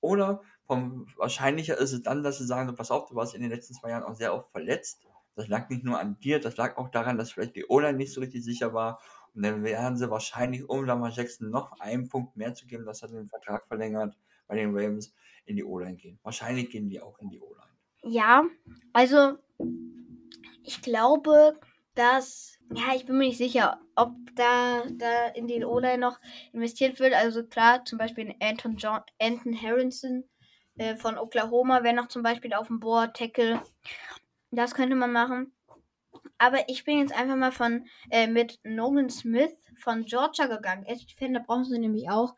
Oder 0.00 0.42
vom, 0.66 1.06
wahrscheinlicher 1.16 1.78
ist 1.78 1.92
es 1.92 2.02
dann, 2.02 2.22
dass 2.22 2.38
sie 2.38 2.46
sagen, 2.46 2.68
so, 2.68 2.74
pass 2.74 2.90
auf, 2.90 3.08
du 3.08 3.14
warst 3.14 3.34
in 3.34 3.42
den 3.42 3.50
letzten 3.50 3.74
zwei 3.74 3.90
Jahren 3.90 4.02
auch 4.04 4.14
sehr 4.14 4.34
oft 4.34 4.50
verletzt 4.50 5.06
das 5.34 5.48
lag 5.48 5.68
nicht 5.70 5.84
nur 5.84 5.98
an 5.98 6.18
dir, 6.20 6.40
das 6.40 6.56
lag 6.56 6.76
auch 6.76 6.88
daran, 6.88 7.16
dass 7.16 7.32
vielleicht 7.32 7.56
die 7.56 7.66
O-Line 7.66 7.96
nicht 7.96 8.12
so 8.12 8.20
richtig 8.20 8.44
sicher 8.44 8.74
war. 8.74 9.00
Dann 9.34 9.64
werden 9.64 9.96
sie 9.96 10.10
wahrscheinlich, 10.10 10.68
um 10.68 10.84
Lamar 10.84 11.10
Jackson 11.10 11.50
noch 11.50 11.80
einen 11.80 12.08
Punkt 12.08 12.36
mehr 12.36 12.54
zu 12.54 12.66
geben, 12.66 12.84
dass 12.84 13.02
er 13.02 13.08
den 13.08 13.28
Vertrag 13.28 13.66
verlängert, 13.66 14.16
bei 14.46 14.56
den 14.56 14.70
Ravens 14.76 15.14
in 15.46 15.56
die 15.56 15.64
O-Line 15.64 15.96
gehen. 15.96 16.18
Wahrscheinlich 16.22 16.70
gehen 16.70 16.90
die 16.90 17.00
auch 17.00 17.18
in 17.18 17.30
die 17.30 17.40
O-Line. 17.40 17.72
Ja, 18.04 18.44
also 18.92 19.38
ich 20.64 20.82
glaube, 20.82 21.58
dass, 21.94 22.58
ja, 22.72 22.94
ich 22.94 23.06
bin 23.06 23.18
mir 23.18 23.26
nicht 23.26 23.38
sicher, 23.38 23.80
ob 23.96 24.14
da, 24.34 24.84
da 24.90 25.28
in 25.28 25.46
die 25.46 25.64
O-Line 25.64 25.98
noch 25.98 26.20
investiert 26.52 27.00
wird. 27.00 27.14
Also 27.14 27.44
klar, 27.44 27.84
zum 27.84 27.98
Beispiel 27.98 28.28
in 28.28 28.34
Anton, 28.40 28.76
John, 28.76 29.00
Anton 29.20 29.60
Harrison 29.60 30.24
äh, 30.76 30.96
von 30.96 31.18
Oklahoma 31.18 31.82
wäre 31.82 31.94
noch 31.94 32.08
zum 32.08 32.22
Beispiel 32.22 32.54
auf 32.54 32.68
dem 32.68 32.80
Board, 32.80 33.16
Tackle. 33.16 33.62
Das 34.50 34.74
könnte 34.74 34.96
man 34.96 35.12
machen. 35.12 35.52
Aber 36.42 36.68
ich 36.68 36.82
bin 36.82 36.98
jetzt 36.98 37.12
einfach 37.12 37.36
mal 37.36 37.52
von 37.52 37.86
äh, 38.10 38.26
mit 38.26 38.58
Nolan 38.64 39.08
Smith 39.10 39.54
von 39.78 40.04
Georgia 40.04 40.48
gegangen. 40.48 40.84
Edge 40.86 41.06
Defender 41.06 41.38
brauchen 41.38 41.66
sie 41.66 41.78
nämlich 41.78 42.10
auch. 42.10 42.34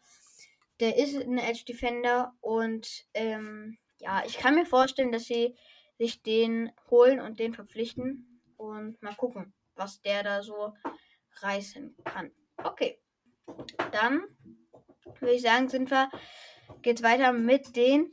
Der 0.79 0.99
ist 0.99 1.17
ein 1.17 1.39
Edge 1.39 1.65
Defender 1.67 2.35
und 2.43 3.07
ähm, 3.15 3.79
ja, 4.01 4.23
ich 4.27 4.37
kann 4.37 4.57
mir 4.57 4.67
vorstellen, 4.67 5.11
dass 5.11 5.25
sie 5.25 5.57
sich 5.99 6.23
den 6.23 6.71
holen 6.91 7.19
und 7.19 7.39
den 7.39 7.55
verpflichten 7.55 8.43
und 8.59 9.03
mal 9.03 9.15
gucken, 9.15 9.55
was 9.75 10.03
der 10.03 10.23
da 10.23 10.43
so 10.43 10.75
reißen 11.37 11.97
kann. 12.05 12.31
Okay, 12.63 13.01
dann 13.91 14.25
würde 15.19 15.35
ich 15.35 15.41
sagen, 15.41 15.71
sind 15.71 15.91
wir 15.91 16.11
geht's 16.83 17.03
weiter 17.03 17.33
mit 17.33 17.75
den 17.75 18.13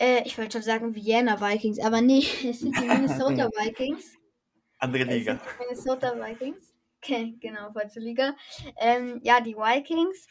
äh, 0.00 0.22
ich 0.24 0.36
wollte 0.36 0.54
schon 0.54 0.62
sagen 0.62 0.96
Vienna 0.96 1.40
Vikings, 1.40 1.78
aber 1.78 2.00
nee, 2.00 2.24
es 2.50 2.58
sind 2.58 2.76
die 2.76 2.88
Minnesota 2.88 3.48
Vikings. 3.56 4.16
Andere 4.84 5.04
Liga. 5.04 5.34
die 5.34 5.64
Minnesota 5.64 6.14
Vikings. 6.14 6.74
Okay, 7.02 7.36
genau, 7.40 7.72
falsche 7.72 8.00
Liga. 8.00 8.36
Ähm, 8.76 9.20
ja, 9.22 9.40
die 9.40 9.56
Vikings, 9.56 10.26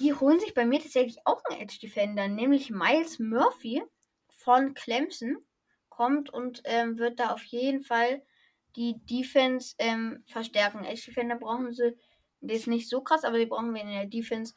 die 0.00 0.12
holen 0.12 0.40
sich 0.40 0.52
bei 0.52 0.66
mir 0.66 0.80
tatsächlich 0.80 1.18
auch 1.24 1.40
einen 1.44 1.60
Edge 1.60 1.78
Defender, 1.80 2.26
nämlich 2.26 2.70
Miles 2.70 3.20
Murphy 3.20 3.82
von 4.28 4.74
Clemson 4.74 5.38
kommt 5.88 6.28
und 6.30 6.62
ähm, 6.64 6.98
wird 6.98 7.20
da 7.20 7.30
auf 7.30 7.44
jeden 7.44 7.82
Fall 7.82 8.22
die 8.74 8.96
Defense 9.06 9.76
ähm, 9.78 10.24
verstärken. 10.26 10.84
Edge 10.84 11.06
Defender 11.06 11.36
brauchen 11.36 11.72
sie, 11.72 11.96
das 12.40 12.58
ist 12.58 12.66
nicht 12.66 12.88
so 12.88 13.00
krass, 13.00 13.22
aber 13.22 13.38
die 13.38 13.46
brauchen 13.46 13.74
wir 13.74 13.82
in 13.82 13.90
der 13.90 14.06
Defense 14.06 14.54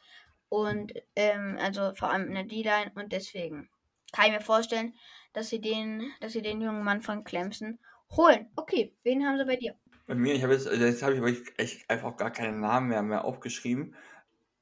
und 0.48 0.92
ähm, 1.14 1.58
also 1.60 1.94
vor 1.94 2.10
allem 2.10 2.26
in 2.26 2.34
der 2.34 2.44
D-Line 2.44 2.90
und 2.96 3.12
deswegen 3.12 3.68
kann 4.12 4.26
ich 4.26 4.32
mir 4.32 4.40
vorstellen, 4.40 4.94
dass 5.32 5.48
sie 5.48 5.60
den, 5.60 6.12
dass 6.20 6.32
sie 6.32 6.42
den 6.42 6.60
jungen 6.60 6.82
Mann 6.82 7.02
von 7.02 7.24
Clemson 7.24 7.78
holen. 8.16 8.48
Okay, 8.56 8.94
wen 9.02 9.24
haben 9.24 9.38
sie 9.38 9.44
bei 9.44 9.56
dir? 9.56 9.74
Bei 10.06 10.14
mir, 10.14 10.34
ich 10.34 10.42
habe 10.42 10.52
jetzt, 10.52 10.68
also 10.68 10.84
jetzt 10.84 11.02
habe 11.02 11.30
ich 11.30 11.58
echt 11.58 11.88
einfach 11.88 12.16
gar 12.16 12.30
keinen 12.30 12.60
Namen 12.60 12.88
mehr, 12.88 13.02
mehr 13.02 13.24
aufgeschrieben, 13.24 13.94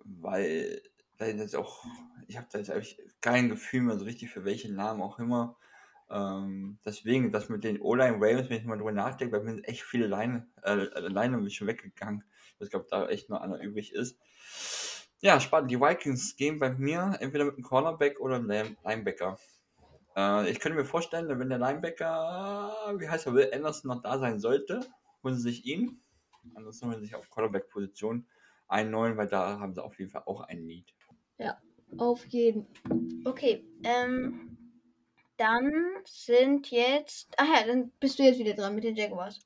weil 0.04 0.82
da 1.16 1.26
jetzt 1.26 1.56
auch, 1.56 1.84
ich 2.28 2.36
habe 2.36 2.46
da 2.50 2.58
jetzt 2.58 2.70
eigentlich 2.70 2.98
kein 3.20 3.48
Gefühl 3.48 3.82
mehr 3.82 3.98
so 3.98 4.04
richtig 4.04 4.30
für 4.30 4.44
welchen 4.44 4.74
Namen 4.74 5.02
auch 5.02 5.18
immer. 5.18 5.56
Ähm, 6.10 6.78
deswegen, 6.84 7.30
das 7.32 7.48
mit 7.48 7.64
den 7.64 7.80
O-Line 7.80 8.16
Ravens, 8.16 8.50
wenn 8.50 8.58
ich 8.58 8.64
mal 8.64 8.76
drüber 8.76 8.92
nachdenke, 8.92 9.38
bei 9.38 9.44
mir 9.44 9.52
sind 9.52 9.68
echt 9.68 9.82
viele 9.82 10.06
Line, 10.06 10.48
äh, 10.62 11.50
schon 11.50 11.68
weggegangen. 11.68 12.24
Ich 12.58 12.70
glaube, 12.70 12.86
da 12.90 13.08
echt 13.08 13.30
nur 13.30 13.40
einer 13.40 13.60
übrig 13.60 13.92
ist. 13.94 14.18
Ja, 15.20 15.38
spannend. 15.40 15.70
Die 15.70 15.80
Vikings 15.80 16.36
gehen 16.36 16.58
bei 16.58 16.70
mir 16.70 17.16
entweder 17.20 17.44
mit 17.44 17.54
einem 17.54 17.62
Cornerback 17.62 18.20
oder 18.20 18.36
einem 18.36 18.76
Linebacker. 18.84 19.38
Äh, 20.16 20.50
ich 20.50 20.60
könnte 20.60 20.78
mir 20.78 20.84
vorstellen, 20.84 21.28
wenn 21.38 21.48
der 21.48 21.58
Linebacker, 21.58 22.96
wie 22.98 23.08
heißt 23.08 23.26
er, 23.26 23.34
Will 23.34 23.50
Anderson 23.52 23.88
noch 23.88 24.02
da 24.02 24.18
sein 24.18 24.40
sollte, 24.40 24.80
holen 25.22 25.36
sie 25.36 25.42
sich 25.42 25.66
ihn. 25.66 26.00
Ansonsten 26.54 26.86
holen 26.86 26.98
sie 27.00 27.06
sich 27.06 27.14
auf 27.14 27.28
Cornerback-Position 27.30 28.26
einen 28.68 28.90
neuen, 28.90 29.16
weil 29.16 29.28
da 29.28 29.58
haben 29.58 29.74
sie 29.74 29.82
auf 29.82 29.98
jeden 29.98 30.10
Fall 30.10 30.22
auch 30.26 30.40
einen 30.42 30.66
Need. 30.66 30.94
Ja, 31.38 31.58
auf 31.98 32.24
jeden. 32.26 32.66
Okay, 33.24 33.64
ähm, 33.82 34.56
dann 35.36 35.70
sind 36.04 36.70
jetzt, 36.70 37.34
ach 37.36 37.48
ja, 37.48 37.66
dann 37.66 37.92
bist 37.98 38.18
du 38.18 38.22
jetzt 38.22 38.38
wieder 38.38 38.54
dran 38.54 38.74
mit 38.74 38.84
den 38.84 38.94
Jaguars. 38.94 39.40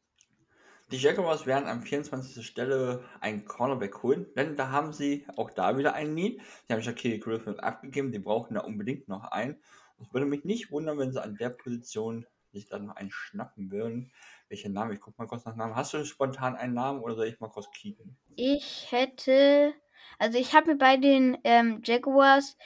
Die 0.90 0.98
Jaguars 0.98 1.46
werden 1.46 1.66
an 1.66 1.82
24. 1.82 2.46
Stelle 2.46 3.02
einen 3.20 3.46
Cornerback 3.46 4.02
holen, 4.02 4.26
denn 4.36 4.54
da 4.54 4.70
haben 4.70 4.92
sie 4.92 5.26
auch 5.36 5.50
da 5.50 5.78
wieder 5.78 5.94
einen 5.94 6.14
Need. 6.14 6.42
Sie 6.66 6.74
haben 6.74 6.82
Shaquille 6.82 7.18
Griffin 7.18 7.58
abgegeben, 7.58 8.12
die 8.12 8.18
brauchen 8.18 8.54
da 8.54 8.60
unbedingt 8.60 9.08
noch 9.08 9.24
einen. 9.24 9.56
Es 10.04 10.12
würde 10.12 10.26
mich 10.26 10.44
nicht 10.44 10.70
wundern, 10.70 10.98
wenn 10.98 11.12
sie 11.12 11.22
an 11.22 11.36
der 11.36 11.50
Position 11.50 12.26
sich 12.52 12.68
dann 12.68 12.86
noch 12.86 12.96
einen 12.96 13.10
schnappen 13.10 13.70
würden. 13.70 14.12
Welcher 14.48 14.68
Name? 14.68 14.94
Ich 14.94 15.00
guck 15.00 15.18
mal 15.18 15.26
kurz 15.26 15.44
nach 15.44 15.56
Namen. 15.56 15.74
Hast 15.74 15.94
du 15.94 16.04
spontan 16.04 16.56
einen 16.56 16.74
Namen 16.74 17.00
oder 17.00 17.14
soll 17.14 17.26
ich 17.26 17.40
mal 17.40 17.48
kurz 17.48 17.70
kicken? 17.70 18.16
Ich 18.36 18.88
hätte, 18.90 19.74
also 20.18 20.38
ich 20.38 20.54
habe 20.54 20.72
mir 20.72 20.78
bei 20.78 20.96
den 20.96 21.38
ähm, 21.44 21.80
Jaguars 21.84 22.56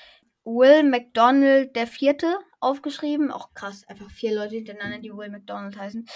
Will 0.45 0.83
McDonald 0.83 1.77
der 1.77 1.87
Vierte 1.87 2.39
aufgeschrieben. 2.61 3.31
Auch 3.31 3.55
krass, 3.55 3.87
einfach 3.89 4.11
vier 4.11 4.35
Leute 4.35 4.57
hintereinander, 4.57 4.99
die 4.99 5.13
Will 5.13 5.31
McDonald 5.31 5.79
heißen. 5.79 6.07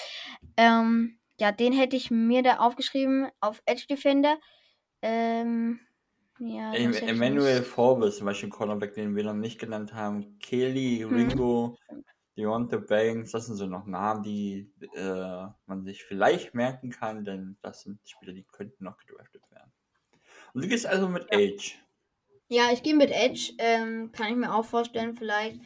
Ähm, 0.57 1.19
ja, 1.39 1.53
den 1.53 1.73
hätte 1.73 1.97
ich 1.97 2.11
mir 2.11 2.43
da 2.43 2.59
aufgeschrieben 2.59 3.31
auf 3.41 3.63
Edge 3.67 3.87
Defender. 3.89 4.39
Ähm, 5.03 5.81
ja, 6.49 6.75
Em- 6.75 6.95
Emmanuel? 6.95 7.63
Forbes, 7.63 8.17
zum 8.19 8.27
Beispiel 8.27 8.49
Cornerback, 8.49 8.95
den 8.95 9.15
wir 9.15 9.25
noch 9.25 9.35
nicht 9.35 9.59
genannt 9.59 9.93
haben. 9.95 10.39
Kelly, 10.39 11.03
Mhm. 11.11 11.29
Ringo, 11.29 11.77
Deontay 12.37 12.79
Banks, 12.81 13.33
das 13.33 13.47
sind 13.47 13.57
so 13.57 13.67
noch 13.67 13.87
Namen, 13.87 14.23
die 14.23 14.73
äh, 14.95 15.47
man 15.67 15.85
sich 15.85 16.05
vielleicht 16.05 16.55
merken 16.55 16.91
kann, 16.91 17.25
denn 17.25 17.59
das 17.63 17.83
sind 17.83 18.01
Spieler, 18.09 18.33
die 18.33 18.45
könnten 18.45 18.85
noch 18.85 18.99
gedraftet 18.99 19.51
werden. 19.51 19.73
Und 20.55 20.65
du 20.65 20.69
gehst 20.69 20.87
also 20.87 21.09
mit 21.09 21.33
Age. 21.33 21.79
Ja, 22.49 22.71
ich 22.73 22.83
gehe 22.83 22.95
mit 22.95 23.11
Edge. 23.11 23.53
Ähm, 23.59 24.13
kann 24.13 24.31
ich 24.31 24.37
mir 24.37 24.55
auch 24.55 24.65
vorstellen, 24.65 25.17
vielleicht. 25.17 25.61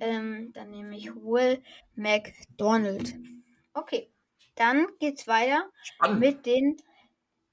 Ähm, 0.00 0.52
dann 0.52 0.70
nehme 0.70 0.96
ich 0.96 1.14
Will 1.14 1.62
McDonald. 1.94 3.14
Okay, 3.72 4.12
dann 4.54 4.86
geht's 4.98 5.26
weiter 5.26 5.70
Spannend, 5.80 6.28
mit 6.28 6.46
den. 6.46 6.76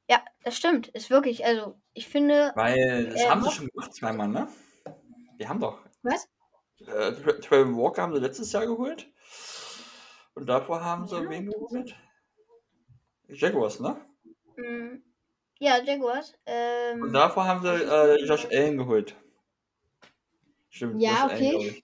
Ja, 0.09 0.23
das 0.43 0.57
stimmt. 0.57 0.87
Ist 0.89 1.09
wirklich. 1.09 1.45
Also, 1.45 1.79
ich 1.93 2.07
finde. 2.07 2.51
weil 2.55 3.05
das 3.09 3.21
äh, 3.21 3.29
haben 3.29 3.43
sie 3.43 3.51
schon 3.51 3.67
gemacht 3.67 3.93
zweimal, 3.93 4.27
ne? 4.27 4.47
Die 5.39 5.47
haben 5.47 5.59
doch. 5.59 5.79
Was? 6.03 6.27
Äh, 6.81 7.11
Tra- 7.11 7.41
Trevor 7.41 7.77
Walker 7.77 8.01
haben 8.03 8.13
sie 8.15 8.21
letztes 8.21 8.51
Jahr 8.51 8.65
geholt. 8.67 9.07
Und 10.35 10.47
davor 10.47 10.83
haben 10.83 11.07
sie 11.07 11.15
Ja, 11.21 11.29
wen 11.29 11.45
geholt? 11.49 11.95
Jaguars, 13.27 13.79
ne? 13.79 13.97
Mm, 14.57 15.03
ja, 15.59 15.77
Jaguars. 15.83 16.33
Ähm, 16.45 17.01
Und 17.03 17.13
davor 17.13 17.45
haben 17.45 17.61
sie 17.61 17.69
äh, 17.69 18.25
Josh 18.25 18.45
Allen 18.51 18.77
geholt. 18.77 19.15
Stimmt, 20.69 21.01
Ja, 21.01 21.23
Josh 21.23 21.33
Allen, 21.33 21.55
okay. 21.55 21.69
ich. 21.69 21.83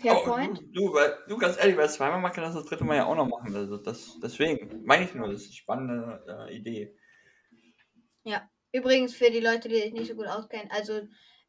Fair 0.00 0.16
Oh, 0.16 0.24
Point. 0.24 0.58
Du, 0.72 0.88
du, 0.88 0.94
weil, 0.94 1.16
du, 1.28 1.36
ganz 1.36 1.58
ehrlich, 1.58 1.76
weil 1.76 1.88
zweimal 1.90 2.20
machen 2.20 2.34
kann 2.34 2.44
das 2.44 2.54
das 2.54 2.66
dritte 2.66 2.84
Mal 2.84 2.96
ja 2.96 3.06
auch 3.06 3.16
noch 3.16 3.28
machen. 3.28 3.54
Also 3.54 3.76
das, 3.76 4.18
deswegen 4.22 4.84
meine 4.84 5.04
ich 5.04 5.14
nur, 5.14 5.28
das 5.28 5.42
ist 5.42 5.46
eine 5.46 5.54
spannende 5.54 6.46
äh, 6.48 6.56
Idee. 6.56 6.96
Übrigens 8.72 9.14
für 9.14 9.30
die 9.30 9.40
Leute, 9.40 9.68
die 9.68 9.76
sich 9.76 9.92
nicht 9.92 10.08
so 10.08 10.14
gut 10.14 10.26
auskennen, 10.26 10.70
also 10.70 11.02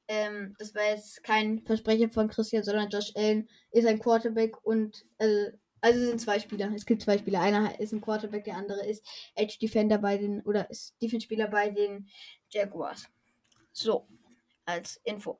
ähm, 0.09 0.55
das 0.59 0.75
war 0.75 0.83
jetzt 0.83 1.23
kein 1.23 1.63
Versprechen 1.65 2.11
von 2.11 2.27
Christian, 2.27 2.63
sondern 2.63 2.89
Josh 2.89 3.13
Allen 3.15 3.49
ist 3.71 3.87
ein 3.87 3.99
Quarterback 3.99 4.61
und 4.65 5.05
also, 5.17 5.51
also 5.79 5.99
es 5.99 6.07
sind 6.09 6.19
zwei 6.19 6.39
Spieler. 6.39 6.69
Es 6.75 6.85
gibt 6.85 7.01
zwei 7.01 7.17
Spieler. 7.17 7.39
Einer 7.39 7.79
ist 7.79 7.93
ein 7.93 8.01
Quarterback, 8.01 8.43
der 8.43 8.57
andere 8.57 8.85
ist 8.85 9.05
Edge 9.35 9.57
Defender 9.61 9.97
bei 9.97 10.17
den 10.17 10.41
oder 10.41 10.69
ist 10.69 10.95
Defense 11.01 11.23
Spieler 11.23 11.47
bei 11.47 11.69
den 11.69 12.09
Jaguars. 12.49 13.07
So 13.71 14.07
als 14.65 14.97
Info. 15.05 15.39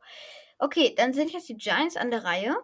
Okay, 0.59 0.93
dann 0.95 1.13
sind 1.13 1.34
jetzt 1.34 1.49
die 1.49 1.57
Giants 1.57 1.97
an 1.97 2.11
der 2.11 2.23
Reihe. 2.23 2.55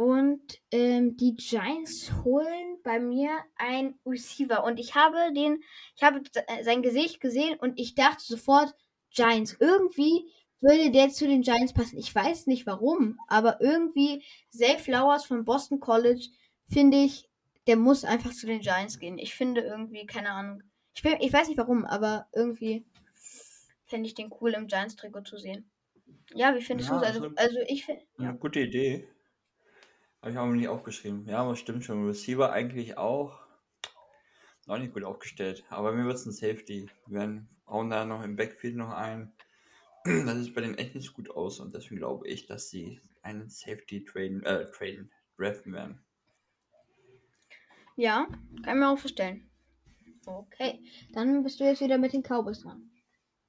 Und 0.00 0.40
ähm, 0.70 1.18
die 1.18 1.34
Giants 1.34 2.10
holen 2.24 2.78
bei 2.82 2.98
mir 2.98 3.32
ein 3.56 3.98
Receiver. 4.06 4.64
Und 4.64 4.80
ich 4.80 4.94
habe 4.94 5.30
den, 5.34 5.62
ich 5.94 6.02
habe 6.02 6.22
äh, 6.46 6.64
sein 6.64 6.80
Gesicht 6.80 7.20
gesehen 7.20 7.58
und 7.58 7.78
ich 7.78 7.96
dachte 7.96 8.24
sofort, 8.24 8.74
Giants. 9.14 9.58
Irgendwie 9.60 10.24
würde 10.62 10.90
der 10.90 11.10
zu 11.10 11.26
den 11.26 11.42
Giants 11.42 11.74
passen. 11.74 11.98
Ich 11.98 12.14
weiß 12.14 12.46
nicht 12.46 12.66
warum, 12.66 13.20
aber 13.28 13.60
irgendwie 13.60 14.24
Zay 14.48 14.78
Flowers 14.78 15.26
von 15.26 15.44
Boston 15.44 15.80
College 15.80 16.28
finde 16.66 16.96
ich, 16.96 17.28
der 17.66 17.76
muss 17.76 18.02
einfach 18.06 18.32
zu 18.32 18.46
den 18.46 18.60
Giants 18.62 19.00
gehen. 19.00 19.18
Ich 19.18 19.34
finde 19.34 19.60
irgendwie, 19.60 20.06
keine 20.06 20.30
Ahnung. 20.30 20.62
Ich, 20.94 21.02
bin, 21.02 21.16
ich 21.20 21.30
weiß 21.30 21.48
nicht 21.48 21.58
warum, 21.58 21.84
aber 21.84 22.26
irgendwie 22.32 22.86
fände 23.84 24.06
ich 24.06 24.14
den 24.14 24.32
cool 24.40 24.54
im 24.54 24.66
Giants-Trikot 24.66 25.24
zu 25.24 25.36
sehen. 25.36 25.70
Ja, 26.34 26.54
wie 26.56 26.62
findest 26.62 26.88
Ja, 26.88 27.00
du 27.00 27.04
es? 27.04 27.08
Also, 27.08 27.24
also- 27.24 27.36
also 27.36 27.58
ich 27.68 27.84
finde. 27.84 28.02
Eine 28.16 28.38
gute 28.38 28.60
Idee. 28.60 29.06
Habe 30.20 30.32
ich 30.32 30.38
auch 30.38 30.46
nicht 30.46 30.68
aufgeschrieben. 30.68 31.26
Ja, 31.26 31.38
aber 31.38 31.56
stimmt 31.56 31.84
schon. 31.84 32.06
Receiver 32.06 32.52
eigentlich 32.52 32.98
auch. 32.98 33.40
Noch 34.66 34.78
nicht 34.78 34.92
gut 34.92 35.04
aufgestellt. 35.04 35.64
Aber 35.70 35.92
mir 35.92 36.04
wird 36.04 36.16
es 36.16 36.26
ein 36.26 36.32
Safety. 36.32 36.90
Wir 37.06 37.20
werden, 37.20 37.48
hauen 37.66 37.88
da 37.88 38.04
noch 38.04 38.22
im 38.22 38.36
Backfield 38.36 38.76
noch 38.76 38.90
ein. 38.90 39.32
Das 40.04 40.38
sieht 40.38 40.54
bei 40.54 40.62
denen 40.62 40.78
echt 40.78 40.94
nicht 40.94 41.06
so 41.06 41.12
gut 41.12 41.30
aus. 41.30 41.60
Und 41.60 41.74
deswegen 41.74 41.96
glaube 41.96 42.26
ich, 42.26 42.46
dass 42.46 42.70
sie 42.70 43.00
einen 43.22 43.50
Safety 43.50 44.02
traden, 44.04 44.42
äh, 44.44 44.70
traden, 44.70 45.10
draften 45.36 45.74
werden. 45.74 46.00
Ja, 47.96 48.26
kann 48.62 48.76
ich 48.76 48.80
mir 48.80 48.88
auch 48.88 48.98
vorstellen. 48.98 49.50
Okay, 50.24 50.80
dann 51.12 51.42
bist 51.42 51.60
du 51.60 51.64
jetzt 51.64 51.82
wieder 51.82 51.98
mit 51.98 52.12
den 52.14 52.22
Cowboys 52.22 52.62
dran. 52.62 52.90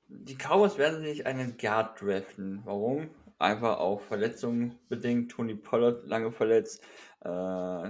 Die 0.09 0.35
Cowboys 0.35 0.77
werden 0.77 1.03
sich 1.03 1.25
einen 1.25 1.57
Guard 1.57 2.01
draften. 2.01 2.61
Warum? 2.65 3.09
Einfach 3.41 3.79
auch 3.79 4.01
Verletzungen 4.01 4.79
bedingt. 4.87 5.31
Tony 5.31 5.55
Pollard 5.55 6.05
lange 6.05 6.31
verletzt. 6.31 6.83
Äh, 7.21 7.89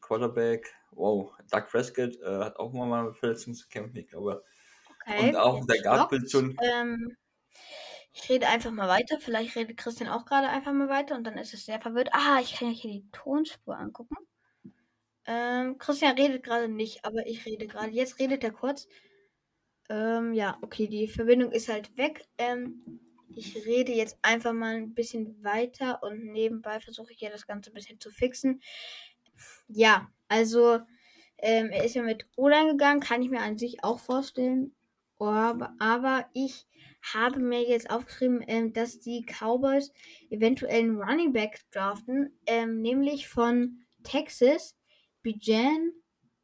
Quarterback. 0.00 0.74
Wow, 0.90 1.32
Doug 1.50 1.68
Prescott 1.70 2.16
äh, 2.20 2.38
hat 2.38 2.56
auch 2.56 2.72
mal 2.72 3.04
mit 3.04 3.16
Verletzungen 3.16 3.54
zu 3.54 3.68
kämpfen, 3.68 3.96
ich 3.96 4.08
glaube. 4.08 4.44
Okay. 5.02 5.28
Und 5.28 5.36
auch 5.36 5.64
der. 5.66 5.82
Guard-Position. 5.82 6.56
Ähm, 6.62 7.16
ich 8.12 8.28
rede 8.28 8.48
einfach 8.48 8.72
mal 8.72 8.88
weiter. 8.88 9.20
Vielleicht 9.20 9.54
redet 9.54 9.76
Christian 9.76 10.08
auch 10.10 10.24
gerade 10.24 10.48
einfach 10.48 10.72
mal 10.72 10.88
weiter 10.88 11.14
und 11.14 11.24
dann 11.24 11.38
ist 11.38 11.54
es 11.54 11.64
sehr 11.64 11.80
verwirrt. 11.80 12.08
Ah, 12.12 12.40
ich 12.40 12.56
kann 12.56 12.68
ja 12.68 12.74
hier 12.74 12.90
die 12.90 13.08
Tonspur 13.12 13.76
angucken. 13.76 14.16
Ähm, 15.26 15.78
Christian 15.78 16.16
redet 16.16 16.42
gerade 16.42 16.68
nicht, 16.68 17.04
aber 17.04 17.24
ich 17.26 17.46
rede 17.46 17.68
gerade. 17.68 17.90
Jetzt 17.90 18.18
redet 18.18 18.42
er 18.42 18.50
kurz. 18.50 18.88
Ähm, 19.88 20.32
ja, 20.32 20.58
okay, 20.62 20.88
die 20.88 21.06
Verbindung 21.06 21.52
ist 21.52 21.68
halt 21.68 21.96
weg. 21.96 22.26
Ähm, 22.38 23.00
ich 23.34 23.56
rede 23.66 23.92
jetzt 23.92 24.18
einfach 24.22 24.52
mal 24.52 24.76
ein 24.76 24.94
bisschen 24.94 25.42
weiter 25.42 26.02
und 26.02 26.24
nebenbei 26.24 26.80
versuche 26.80 27.12
ich 27.12 27.20
ja 27.20 27.30
das 27.30 27.46
Ganze 27.46 27.70
ein 27.70 27.74
bisschen 27.74 28.00
zu 28.00 28.10
fixen. 28.10 28.60
Ja, 29.68 30.10
also 30.28 30.80
ähm, 31.38 31.70
er 31.70 31.84
ist 31.84 31.94
ja 31.94 32.02
mit 32.02 32.26
O-Line 32.36 32.72
gegangen, 32.72 33.00
kann 33.00 33.22
ich 33.22 33.30
mir 33.30 33.40
an 33.40 33.58
sich 33.58 33.84
auch 33.84 33.98
vorstellen. 33.98 34.74
Aber, 35.18 35.74
aber 35.78 36.26
ich 36.32 36.66
habe 37.02 37.40
mir 37.40 37.62
jetzt 37.62 37.90
aufgeschrieben, 37.90 38.44
ähm, 38.46 38.72
dass 38.72 39.00
die 39.00 39.24
Cowboys 39.24 39.92
eventuell 40.30 40.80
einen 40.80 41.00
Running 41.00 41.32
Back 41.32 41.60
draften, 41.72 42.38
ähm, 42.46 42.80
nämlich 42.80 43.28
von 43.28 43.80
Texas, 44.04 44.76
Bijan 45.22 45.92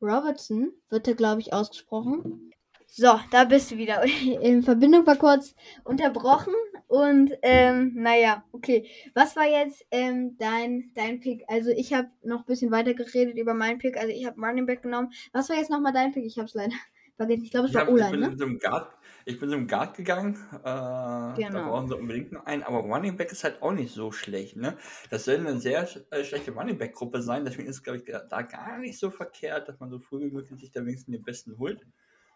Robertson, 0.00 0.72
wird 0.90 1.08
er, 1.08 1.14
glaube 1.14 1.40
ich, 1.40 1.52
ausgesprochen. 1.52 2.52
So, 2.86 3.18
da 3.30 3.44
bist 3.44 3.70
du 3.70 3.76
wieder. 3.76 4.02
In 4.42 4.62
Verbindung 4.62 5.06
war 5.06 5.16
kurz 5.16 5.54
unterbrochen 5.84 6.54
und 6.86 7.32
ähm, 7.42 7.92
naja, 7.94 8.44
okay. 8.52 8.86
Was 9.14 9.36
war 9.36 9.46
jetzt 9.46 9.84
ähm, 9.90 10.36
dein, 10.38 10.90
dein 10.94 11.20
Pick? 11.20 11.44
Also 11.48 11.70
ich 11.70 11.92
habe 11.92 12.08
noch 12.22 12.40
ein 12.40 12.46
bisschen 12.46 12.70
weiter 12.70 12.94
geredet 12.94 13.36
über 13.38 13.54
meinen 13.54 13.78
Pick. 13.78 13.96
Also 13.96 14.08
ich 14.10 14.26
habe 14.26 14.40
Running 14.40 14.66
Back 14.66 14.82
genommen. 14.82 15.12
Was 15.32 15.48
war 15.48 15.56
jetzt 15.56 15.70
nochmal 15.70 15.92
dein 15.92 16.12
Pick? 16.12 16.24
Ich 16.24 16.36
habe 16.38 16.46
es 16.46 16.54
leider 16.54 16.74
vergessen. 17.16 17.44
Ich 17.44 17.50
glaube, 17.50 17.66
es 17.66 17.72
Ich, 17.72 17.74
war 17.74 17.82
hab, 17.82 17.88
ich, 17.88 17.94
O-Line, 17.94 18.10
bin 18.10 18.20
ne? 18.20 18.26
in 18.28 18.38
so 18.38 18.44
einem 18.44 18.58
Guard, 18.58 18.92
ich 19.24 19.38
bin 19.40 19.48
so 19.48 19.56
einem 19.56 19.66
Guard 19.66 19.96
gegangen. 19.96 20.34
Äh, 20.62 20.62
Da 20.64 21.34
Genau. 21.36 21.70
brauchen 21.70 21.88
sie 21.88 21.96
unbedingt 21.96 22.32
noch 22.32 22.44
einen. 22.46 22.62
Aber 22.62 22.78
Running 22.80 23.16
Back 23.16 23.32
ist 23.32 23.44
halt 23.44 23.62
auch 23.62 23.72
nicht 23.72 23.92
so 23.92 24.12
schlecht. 24.12 24.56
Ne? 24.56 24.76
Das 25.10 25.24
soll 25.24 25.36
eine 25.36 25.58
sehr 25.58 25.88
äh, 26.10 26.24
schlechte 26.24 26.52
Running 26.52 26.78
Back-Gruppe 26.78 27.22
sein. 27.22 27.44
Deswegen 27.44 27.68
ist 27.68 27.76
es, 27.76 27.82
glaube 27.82 27.98
ich, 27.98 28.04
da 28.04 28.42
gar 28.42 28.78
nicht 28.78 28.98
so 28.98 29.10
verkehrt, 29.10 29.68
dass 29.68 29.80
man 29.80 29.90
so 29.90 29.98
früh 29.98 30.20
wie 30.20 30.30
möglich 30.34 30.60
sich 30.60 30.70
da 30.72 30.80
wenigstens 30.84 31.14
den 31.14 31.24
Besten 31.24 31.58
holt. 31.58 31.86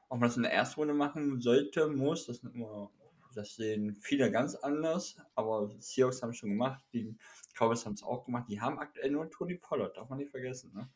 Ob 0.09 0.21
man 0.21 0.29
das 0.31 0.37
in 0.39 0.43
der 0.43 0.53
ersten 0.53 0.81
Runde 0.81 0.95
machen 0.95 1.41
sollte, 1.43 1.87
muss, 1.89 2.27
das, 2.27 2.39
sind 2.39 2.55
immer, 2.55 2.91
das 3.39 3.55
sehen 3.55 3.95
viele 3.95 4.31
ganz 4.31 4.55
anders. 4.57 5.17
Aber 5.35 5.71
Seahawks 5.79 6.23
haben 6.23 6.31
es 6.31 6.37
schon 6.37 6.51
gemacht. 6.51 6.85
Die 6.93 7.17
Cowboys 7.55 7.87
haben 7.87 7.95
es 7.95 8.03
auch 8.03 8.25
gemacht. 8.25 8.47
Die 8.49 8.61
haben 8.61 8.79
aktuell 8.79 9.11
nur 9.11 9.31
Tony 9.31 9.55
Pollard, 9.55 9.97
darf 9.97 10.09
man 10.09 10.19
nicht 10.19 10.31
vergessen. 10.31 10.73
Ne? 10.75 10.89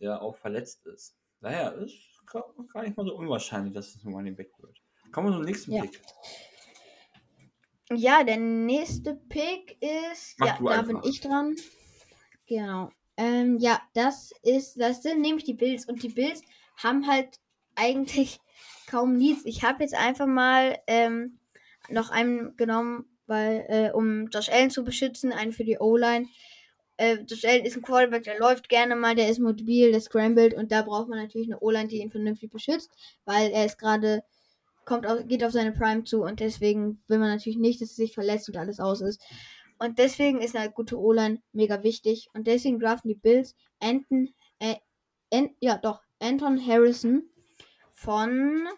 Der 0.00 0.22
auch 0.22 0.34
verletzt 0.34 0.86
ist. 0.86 1.16
Daher 1.40 1.74
ist 1.74 1.94
gar 2.26 2.42
gar 2.72 2.82
nicht 2.82 2.96
mal 2.96 3.04
so 3.04 3.14
unwahrscheinlich, 3.14 3.74
dass 3.74 3.94
es 3.94 4.04
ein 4.04 4.14
Running 4.14 4.34
Back 4.34 4.50
wird. 4.58 4.80
Kommen 5.12 5.28
wir 5.28 5.34
zum 5.34 5.44
nächsten 5.44 5.72
Ja. 5.72 5.82
Pick. 5.82 6.00
Ja, 7.92 8.24
der 8.24 8.38
nächste 8.38 9.14
Pick 9.14 9.76
ist. 9.80 10.38
Mach 10.38 10.46
ja, 10.46 10.58
da 10.58 10.80
einfach. 10.80 11.02
bin 11.02 11.10
ich 11.10 11.20
dran. 11.20 11.54
Genau. 12.46 12.90
Ähm, 13.18 13.58
ja, 13.58 13.80
das 13.92 14.32
ist. 14.42 14.80
Das 14.80 15.02
sind 15.02 15.20
nämlich 15.20 15.44
die 15.44 15.54
Bills. 15.54 15.86
Und 15.86 16.02
die 16.02 16.08
Bills 16.08 16.40
haben 16.82 17.06
halt 17.06 17.38
eigentlich 17.74 18.40
kaum 18.86 19.16
Needs. 19.16 19.44
Ich 19.44 19.62
habe 19.62 19.82
jetzt 19.82 19.94
einfach 19.94 20.26
mal 20.26 20.78
ähm, 20.86 21.38
noch 21.88 22.10
einen 22.10 22.56
genommen, 22.56 23.06
weil, 23.26 23.64
äh, 23.68 23.90
um 23.92 24.28
Josh 24.28 24.48
Allen 24.50 24.70
zu 24.70 24.84
beschützen, 24.84 25.32
einen 25.32 25.52
für 25.52 25.64
die 25.64 25.78
O-Line. 25.78 26.26
Äh, 26.96 27.18
Josh 27.26 27.44
Allen 27.44 27.64
ist 27.64 27.76
ein 27.76 27.82
Quarterback, 27.82 28.24
der 28.24 28.38
läuft 28.38 28.68
gerne 28.68 28.96
mal, 28.96 29.14
der 29.14 29.28
ist 29.28 29.40
mobil, 29.40 29.90
der 29.92 30.00
scrambled 30.00 30.54
und 30.54 30.70
da 30.70 30.82
braucht 30.82 31.08
man 31.08 31.18
natürlich 31.18 31.48
eine 31.48 31.60
O-Line, 31.60 31.88
die 31.88 32.00
ihn 32.00 32.10
vernünftig 32.10 32.50
beschützt, 32.50 32.90
weil 33.24 33.50
er 33.50 33.64
ist 33.64 33.78
gerade 33.78 34.22
kommt 34.84 35.06
auf, 35.06 35.26
geht 35.26 35.44
auf 35.44 35.52
seine 35.52 35.72
Prime 35.72 36.04
zu 36.04 36.22
und 36.22 36.40
deswegen 36.40 37.02
will 37.08 37.18
man 37.18 37.30
natürlich 37.30 37.58
nicht, 37.58 37.80
dass 37.80 37.90
er 37.90 37.96
sich 37.96 38.14
verletzt 38.14 38.48
und 38.48 38.56
alles 38.56 38.80
aus 38.80 39.00
ist. 39.00 39.22
Und 39.78 39.98
deswegen 39.98 40.40
ist 40.40 40.56
eine 40.56 40.70
gute 40.70 40.98
O-Line 40.98 41.42
mega 41.52 41.82
wichtig 41.82 42.28
und 42.32 42.46
deswegen 42.46 42.78
draften 42.78 43.08
die 43.08 43.16
Bills 43.16 43.56
Anton, 43.80 44.34
äh, 44.60 44.76
An, 45.32 45.50
ja 45.60 45.78
doch, 45.78 46.02
Anton 46.20 46.64
Harrison 46.64 47.24
von, 47.92 48.68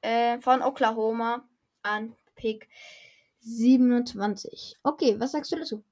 äh, 0.00 0.40
von 0.40 0.62
Oklahoma 0.62 1.46
an 1.82 2.14
Pick 2.38 2.68
27. 3.40 4.76
Okay, 4.82 5.20
was 5.20 5.32
sagst 5.32 5.52
du 5.52 5.56
dazu? 5.56 5.84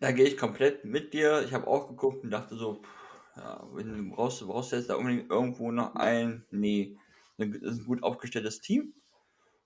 Da 0.00 0.12
gehe 0.12 0.26
ich 0.26 0.36
komplett 0.36 0.84
mit 0.84 1.12
dir. 1.12 1.42
Ich 1.44 1.52
habe 1.52 1.66
auch 1.66 1.88
geguckt 1.88 2.24
und 2.24 2.30
dachte 2.30 2.56
so, 2.56 2.82
ja, 3.36 3.66
wenn 3.72 4.10
du 4.10 4.14
brauchst, 4.14 4.40
du 4.40 4.76
jetzt 4.76 4.88
da 4.88 4.94
unbedingt 4.94 5.30
irgendwo 5.30 5.70
noch 5.70 5.94
ein. 5.94 6.46
Nee, 6.50 6.96
das 7.36 7.48
ist 7.48 7.80
ein 7.80 7.86
gut 7.86 8.02
aufgestelltes 8.02 8.60
Team. 8.60 8.94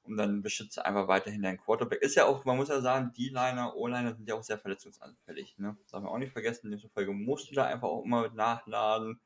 Und 0.05 0.17
dann 0.19 0.43
beschütze 0.43 0.85
einfach 0.85 1.09
weiterhin 1.09 1.43
deinen 1.43 1.59
Quarterback. 1.59 2.01
Ist 2.01 2.15
ja 2.15 2.27
auch, 2.27 2.45
man 2.45 2.57
muss 2.57 2.69
ja 2.69 2.81
sagen, 2.81 3.13
die 3.17 3.29
Liner, 3.29 3.75
O-Liner 3.75 4.15
sind 4.15 4.29
ja 4.29 4.37
auch 4.37 4.43
sehr 4.43 4.59
verletzungsanfällig. 4.59 5.59
Ne? 5.59 5.77
Das 5.83 5.91
darf 5.91 6.03
man 6.03 6.13
auch 6.13 6.19
nicht 6.19 6.33
vergessen. 6.33 6.67
In 6.67 6.77
dieser 6.77 6.91
Folge 6.91 7.13
musst 7.13 7.51
du 7.51 7.55
da 7.55 7.65
einfach 7.65 7.89
auch 7.89 8.05
immer 8.05 8.29
nachladen. 8.29 9.21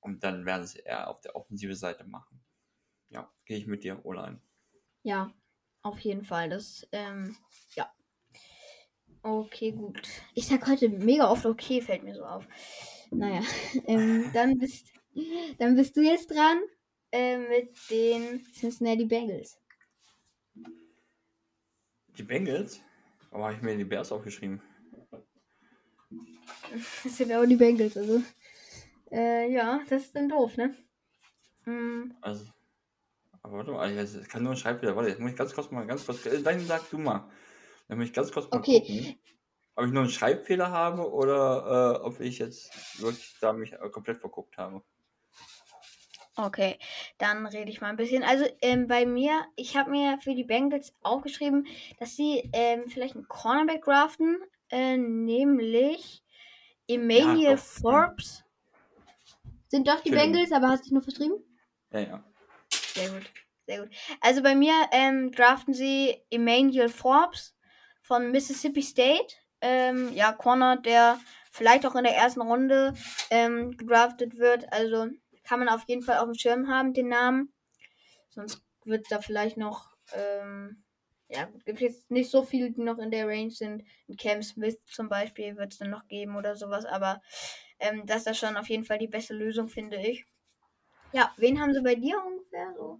Und 0.00 0.24
dann 0.24 0.46
werden 0.46 0.66
sie 0.66 0.78
eher 0.78 1.08
auf 1.08 1.20
der 1.20 1.36
offensive 1.36 1.76
Seite 1.76 2.04
machen. 2.04 2.40
Ja, 3.10 3.30
gehe 3.44 3.58
ich 3.58 3.66
mit 3.66 3.84
dir, 3.84 4.04
O-Line. 4.04 4.40
Ja, 5.08 5.32
auf 5.80 6.00
jeden 6.00 6.22
Fall. 6.22 6.50
Das, 6.50 6.86
ähm, 6.92 7.34
ja. 7.74 7.90
Okay, 9.22 9.72
gut. 9.72 10.06
Ich 10.34 10.46
sag 10.46 10.66
heute 10.66 10.90
mega 10.90 11.30
oft 11.30 11.46
okay, 11.46 11.80
fällt 11.80 12.02
mir 12.02 12.14
so 12.14 12.26
auf. 12.26 12.46
Naja, 13.10 13.40
ähm, 13.86 14.30
dann, 14.34 14.58
bist, 14.58 14.92
dann 15.56 15.76
bist 15.76 15.96
du 15.96 16.02
jetzt 16.02 16.30
dran 16.30 16.60
äh, 17.10 17.38
mit 17.38 17.74
den 17.88 18.44
Cincinnati 18.52 19.06
Bengals. 19.06 19.58
Die 22.18 22.22
Bengals? 22.22 22.82
Warum 23.30 23.46
habe 23.46 23.54
ich 23.54 23.62
mir 23.62 23.78
die 23.78 23.84
Bears 23.84 24.12
aufgeschrieben? 24.12 24.60
Das 27.02 27.16
sind 27.16 27.32
auch 27.32 27.46
die 27.46 27.56
Bengals, 27.56 27.96
also. 27.96 28.22
Äh, 29.10 29.50
ja, 29.50 29.80
das 29.88 30.02
ist 30.02 30.14
dann 30.14 30.28
doof, 30.28 30.58
ne? 30.58 30.76
Mm. 31.64 32.12
Also, 32.20 32.52
aber 33.42 33.58
warte 33.58 33.70
mal, 33.72 33.90
ich 33.96 34.28
kann 34.28 34.42
nur 34.42 34.52
ein 34.52 34.58
Schreibfehler. 34.58 34.96
Warte, 34.96 35.10
jetzt 35.10 35.20
muss 35.20 35.30
ich 35.30 35.36
ganz 35.36 35.54
kurz 35.54 35.70
mal, 35.70 35.86
ganz 35.86 36.04
kurz, 36.06 36.26
äh, 36.26 36.42
dann 36.42 36.60
sag 36.60 36.88
du 36.90 36.98
mal. 36.98 37.30
Dann 37.88 37.98
muss 37.98 38.08
ich 38.08 38.12
ganz 38.12 38.32
kurz 38.32 38.50
mal 38.50 38.58
okay. 38.58 38.80
gucken, 38.80 39.18
ob 39.76 39.86
ich 39.86 39.92
nur 39.92 40.02
einen 40.02 40.10
Schreibfehler 40.10 40.70
habe 40.70 41.10
oder 41.10 42.00
äh, 42.00 42.04
ob 42.04 42.20
ich 42.20 42.38
jetzt 42.38 43.00
wirklich 43.00 43.36
da 43.40 43.52
mich 43.52 43.72
äh, 43.72 43.88
komplett 43.90 44.18
verguckt 44.18 44.58
habe. 44.58 44.82
Okay, 46.36 46.78
dann 47.18 47.46
rede 47.46 47.70
ich 47.70 47.80
mal 47.80 47.88
ein 47.88 47.96
bisschen. 47.96 48.22
Also 48.22 48.44
ähm, 48.60 48.86
bei 48.86 49.06
mir, 49.06 49.44
ich 49.56 49.76
habe 49.76 49.90
mir 49.90 50.18
für 50.22 50.36
die 50.36 50.44
Bengals 50.44 50.94
aufgeschrieben, 51.02 51.66
dass 51.98 52.14
sie 52.14 52.48
ähm, 52.52 52.84
vielleicht 52.88 53.16
einen 53.16 53.26
Cornerback 53.26 53.82
draften, 53.82 54.38
äh, 54.70 54.96
nämlich 54.96 56.22
Emmanuel 56.86 57.42
ja, 57.42 57.56
Forbes. 57.56 58.44
Sind 59.66 59.88
doch 59.88 60.00
die 60.00 60.10
Bengals, 60.10 60.52
aber 60.52 60.68
hast 60.68 60.80
du 60.80 60.84
dich 60.84 60.92
nur 60.92 61.02
verschrieben? 61.02 61.34
Ja, 61.90 62.00
ja. 62.00 62.24
Sehr 62.98 63.10
gut, 63.10 63.30
sehr 63.66 63.80
gut. 63.80 63.90
Also 64.20 64.42
bei 64.42 64.54
mir 64.54 64.74
ähm, 64.92 65.30
draften 65.32 65.74
sie 65.74 66.16
Emmanuel 66.30 66.88
Forbes 66.88 67.54
von 68.02 68.30
Mississippi 68.30 68.82
State. 68.82 69.34
Ähm, 69.60 70.12
ja, 70.14 70.32
Corner, 70.32 70.76
der 70.76 71.20
vielleicht 71.50 71.86
auch 71.86 71.94
in 71.96 72.04
der 72.04 72.16
ersten 72.16 72.40
Runde 72.42 72.94
ähm, 73.30 73.76
gedraftet 73.76 74.38
wird. 74.38 74.72
Also 74.72 75.08
kann 75.44 75.60
man 75.60 75.68
auf 75.68 75.84
jeden 75.86 76.02
Fall 76.02 76.18
auf 76.18 76.26
dem 76.26 76.34
Schirm 76.34 76.68
haben, 76.68 76.92
den 76.92 77.08
Namen. 77.08 77.52
Sonst 78.30 78.62
wird 78.84 79.06
da 79.10 79.20
vielleicht 79.20 79.56
noch, 79.56 79.96
ähm, 80.12 80.84
ja, 81.28 81.48
gibt 81.64 81.80
jetzt 81.80 82.10
nicht 82.10 82.30
so 82.30 82.42
viele, 82.42 82.70
die 82.70 82.82
noch 82.82 82.98
in 82.98 83.10
der 83.10 83.28
Range 83.28 83.50
sind. 83.50 83.84
Cam 84.18 84.42
Smith 84.42 84.78
zum 84.86 85.08
Beispiel 85.08 85.56
wird 85.56 85.72
es 85.72 85.78
dann 85.78 85.90
noch 85.90 86.08
geben 86.08 86.36
oder 86.36 86.56
sowas, 86.56 86.84
aber 86.84 87.22
ähm, 87.80 88.06
das 88.06 88.26
ist 88.26 88.38
schon 88.38 88.56
auf 88.56 88.68
jeden 88.68 88.84
Fall 88.84 88.98
die 88.98 89.08
beste 89.08 89.34
Lösung, 89.34 89.68
finde 89.68 89.98
ich. 89.98 90.26
Ja, 91.12 91.32
wen 91.36 91.60
haben 91.60 91.72
sie 91.72 91.82
bei 91.82 91.94
dir 91.94 92.16
ungefähr 92.24 92.74
so? 92.76 92.98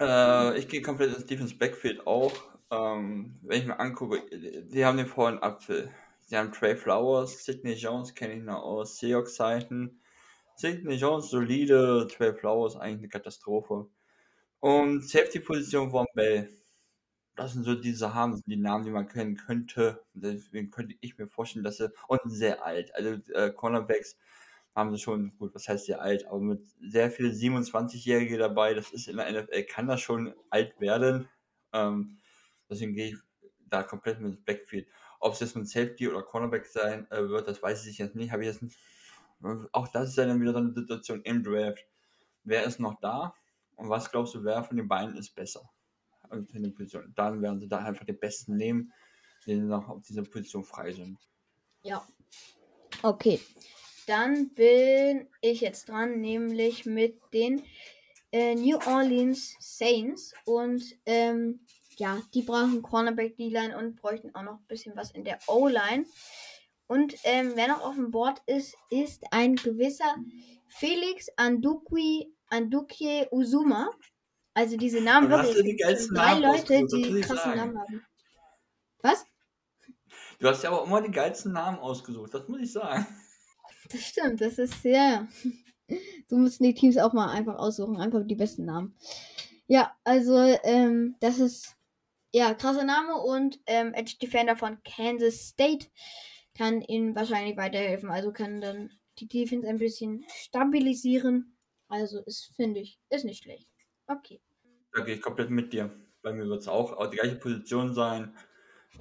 Äh, 0.00 0.58
ich 0.58 0.68
gehe 0.68 0.82
komplett 0.82 1.14
ins 1.14 1.26
Defense 1.26 1.54
Backfield 1.54 2.06
auch. 2.06 2.32
Ähm, 2.70 3.36
wenn 3.42 3.60
ich 3.60 3.66
mir 3.66 3.78
angucke, 3.78 4.22
die 4.30 4.84
haben 4.84 4.96
den 4.96 5.06
vollen 5.06 5.38
Apfel. 5.42 5.90
Sie 6.26 6.36
haben 6.36 6.52
Trey 6.52 6.74
Flowers, 6.74 7.44
Sidney 7.44 7.74
Jones 7.74 8.14
kenne 8.14 8.34
ich 8.34 8.42
noch 8.42 8.62
aus 8.62 8.98
Seahawks-Zeiten. 8.98 10.00
Sidney 10.56 10.94
Jones 10.94 11.30
solide, 11.30 12.08
Trey 12.10 12.32
Flowers 12.34 12.76
eigentlich 12.76 12.98
eine 13.00 13.08
Katastrophe. 13.08 13.88
Und 14.60 15.02
Safety-Position 15.02 15.90
von 15.90 16.06
Bell 16.14 16.48
das 17.36 17.52
sind 17.52 17.64
so 17.64 17.74
diese 17.74 18.14
Haben, 18.14 18.42
die 18.46 18.56
Namen, 18.56 18.84
die 18.84 18.90
man 18.90 19.08
kennen 19.08 19.36
könnte. 19.36 20.04
Deswegen 20.14 20.70
könnte 20.70 20.94
ich 21.00 21.18
mir 21.18 21.28
vorstellen, 21.28 21.64
dass 21.64 21.78
sie, 21.78 21.92
und 22.08 22.20
sehr 22.26 22.64
alt, 22.64 22.94
also 22.94 23.10
äh, 23.32 23.50
Cornerbacks 23.50 24.16
haben 24.74 24.92
sie 24.92 25.00
schon, 25.00 25.36
gut, 25.38 25.54
was 25.54 25.68
heißt 25.68 25.86
sehr 25.86 26.00
alt, 26.00 26.26
aber 26.26 26.40
mit 26.40 26.64
sehr 26.80 27.10
vielen 27.10 27.32
27-Jährige 27.32 28.38
dabei, 28.38 28.74
das 28.74 28.90
ist 28.92 29.08
in 29.08 29.16
der 29.16 29.30
NFL, 29.30 29.62
kann 29.64 29.86
das 29.86 30.00
schon 30.00 30.34
alt 30.50 30.78
werden. 30.80 31.28
Ähm, 31.72 32.18
deswegen 32.68 32.94
gehe 32.94 33.10
ich 33.10 33.16
da 33.68 33.82
komplett 33.82 34.20
mit 34.20 34.32
dem 34.32 34.44
Backfield. 34.44 34.88
Ob 35.20 35.34
es 35.34 35.40
jetzt 35.40 35.56
mit 35.56 35.68
Safety 35.68 36.08
oder 36.08 36.22
Cornerback 36.22 36.66
sein 36.66 37.10
äh, 37.10 37.28
wird, 37.28 37.46
das 37.48 37.62
weiß 37.62 37.86
ich 37.86 37.98
jetzt 37.98 38.16
nicht. 38.16 38.32
Habe 38.32 38.42
ich 38.42 38.48
jetzt 38.48 38.62
nicht. 38.62 38.78
Auch 39.72 39.88
das 39.88 40.10
ist 40.10 40.16
ja 40.16 40.26
dann 40.26 40.40
wieder 40.40 40.52
so 40.52 40.58
eine 40.58 40.72
Situation 40.72 41.22
im 41.22 41.42
Draft. 41.42 41.86
Wer 42.44 42.64
ist 42.64 42.80
noch 42.80 42.98
da? 43.00 43.34
Und 43.76 43.88
was 43.88 44.10
glaubst 44.10 44.34
du, 44.34 44.44
wer 44.44 44.64
von 44.64 44.76
den 44.76 44.88
beiden 44.88 45.16
ist 45.16 45.34
besser? 45.34 45.70
Position. 46.74 47.12
Dann 47.14 47.42
werden 47.42 47.60
sie 47.60 47.68
da 47.68 47.78
einfach 47.78 48.04
den 48.04 48.18
Besten 48.18 48.56
nehmen, 48.56 48.92
die 49.46 49.56
noch 49.56 49.88
auf 49.88 50.02
dieser 50.02 50.22
Position 50.22 50.64
frei 50.64 50.92
sind. 50.92 51.18
Ja. 51.82 52.06
Okay. 53.02 53.40
Dann 54.06 54.50
bin 54.50 55.28
ich 55.40 55.60
jetzt 55.60 55.88
dran, 55.88 56.20
nämlich 56.20 56.86
mit 56.86 57.20
den 57.32 57.62
äh, 58.32 58.54
New 58.54 58.78
Orleans 58.86 59.56
Saints. 59.60 60.34
Und 60.44 60.84
ähm, 61.06 61.60
ja, 61.96 62.20
die 62.34 62.42
brauchen 62.42 62.82
Cornerback 62.82 63.36
D-Line 63.36 63.76
und 63.76 63.96
bräuchten 63.96 64.34
auch 64.34 64.42
noch 64.42 64.58
ein 64.58 64.66
bisschen 64.66 64.96
was 64.96 65.10
in 65.12 65.24
der 65.24 65.38
O-Line. 65.46 66.04
Und 66.86 67.14
ähm, 67.24 67.52
wer 67.54 67.68
noch 67.68 67.82
auf 67.82 67.94
dem 67.94 68.10
Board 68.10 68.42
ist, 68.46 68.76
ist 68.90 69.24
ein 69.30 69.56
gewisser 69.56 70.16
Felix 70.68 71.28
Andukwi, 71.36 72.34
Andukie 72.48 73.26
Uzuma. 73.30 73.90
Also 74.52 74.76
diese 74.76 75.00
Namen 75.00 75.30
wirklich. 75.30 75.50
Hast 75.50 75.58
du 75.58 75.64
die 75.64 75.76
geilsten 75.76 76.14
drei 76.14 76.38
Namen 76.38 76.42
Leute, 76.42 76.86
die 76.86 77.20
krassen 77.20 77.56
Namen 77.56 77.78
haben. 77.78 78.06
Was? 79.02 79.26
Du 80.38 80.48
hast 80.48 80.62
ja 80.62 80.70
aber 80.70 80.84
immer 80.84 81.00
die 81.00 81.10
geilsten 81.10 81.52
Namen 81.52 81.78
ausgesucht, 81.78 82.34
das 82.34 82.48
muss 82.48 82.60
ich 82.60 82.72
sagen. 82.72 83.06
Das 83.90 84.00
stimmt, 84.00 84.40
das 84.40 84.58
ist 84.58 84.84
ja. 84.84 85.26
Du 86.30 86.38
musst 86.38 86.60
die 86.60 86.72
Teams 86.72 86.96
auch 86.96 87.12
mal 87.12 87.30
einfach 87.30 87.56
aussuchen, 87.56 88.00
einfach 88.00 88.22
die 88.24 88.34
besten 88.34 88.64
Namen. 88.64 88.96
Ja, 89.66 89.94
also 90.02 90.34
ähm, 90.62 91.16
das 91.20 91.38
ist 91.38 91.76
ja 92.32 92.54
krasser 92.54 92.84
Name 92.84 93.16
und 93.16 93.60
ähm, 93.66 93.92
Edge 93.92 94.16
Defender 94.20 94.56
von 94.56 94.82
Kansas 94.82 95.48
State 95.48 95.88
kann 96.56 96.80
ihnen 96.80 97.14
wahrscheinlich 97.14 97.58
weiterhelfen. 97.58 98.10
Also 98.10 98.32
kann 98.32 98.62
dann 98.62 98.92
die 99.18 99.28
Defense 99.28 99.68
ein 99.68 99.78
bisschen 99.78 100.24
stabilisieren. 100.28 101.56
Also 101.88 102.20
ist 102.24 102.52
finde 102.56 102.80
ich 102.80 102.98
ist 103.10 103.24
nicht 103.24 103.42
schlecht. 103.42 103.68
Okay. 104.06 104.40
Da 104.92 105.02
gehe 105.02 105.16
ich 105.16 105.22
komplett 105.22 105.50
mit 105.50 105.72
dir. 105.72 105.94
Bei 106.22 106.32
mir 106.32 106.46
wird 106.46 106.62
es 106.62 106.68
auch 106.68 107.10
die 107.10 107.16
gleiche 107.16 107.36
Position 107.36 107.94
sein. 107.94 108.34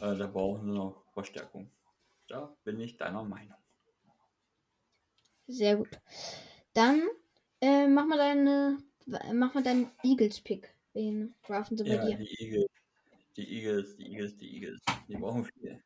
Äh, 0.01 0.18
da 0.18 0.27
brauchen 0.27 0.65
sie 0.65 0.73
noch 0.73 1.05
Verstärkung. 1.14 1.72
Da 2.27 2.55
bin 2.64 2.80
ich 2.80 2.97
deiner 2.97 3.23
Meinung. 3.23 3.62
Sehr 5.47 5.77
gut. 5.77 5.99
Dann 6.73 7.01
äh, 7.61 7.87
mach 7.87 8.05
mal 8.05 8.17
deine, 8.17 8.77
mach 9.33 9.53
mal 9.53 9.63
deinen 9.63 9.91
Eagles-Pick. 10.03 10.73
Wen 10.93 11.33
draften 11.45 11.77
sie 11.77 11.83
bei 11.83 11.95
ja, 11.95 12.05
dir? 12.05 12.17
Die 12.17 12.43
Eagles. 12.43 12.67
Die 13.35 13.57
Eagles, 13.57 13.95
die 13.95 14.11
Eagles, 14.11 14.37
die 14.37 14.55
Eagles. 14.55 14.81
Die 15.07 15.15
brauchen 15.15 15.45
viel. 15.45 15.81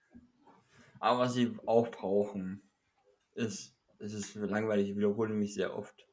Aber 0.99 1.19
was 1.19 1.33
sie 1.33 1.55
auch 1.65 1.89
brauchen, 1.89 2.61
ist, 3.35 3.75
es 3.99 4.13
ist 4.13 4.35
langweilig, 4.35 4.89
ich 4.89 4.97
wiederhole 4.97 5.33
mich 5.33 5.53
sehr 5.53 5.75
oft. 5.75 6.07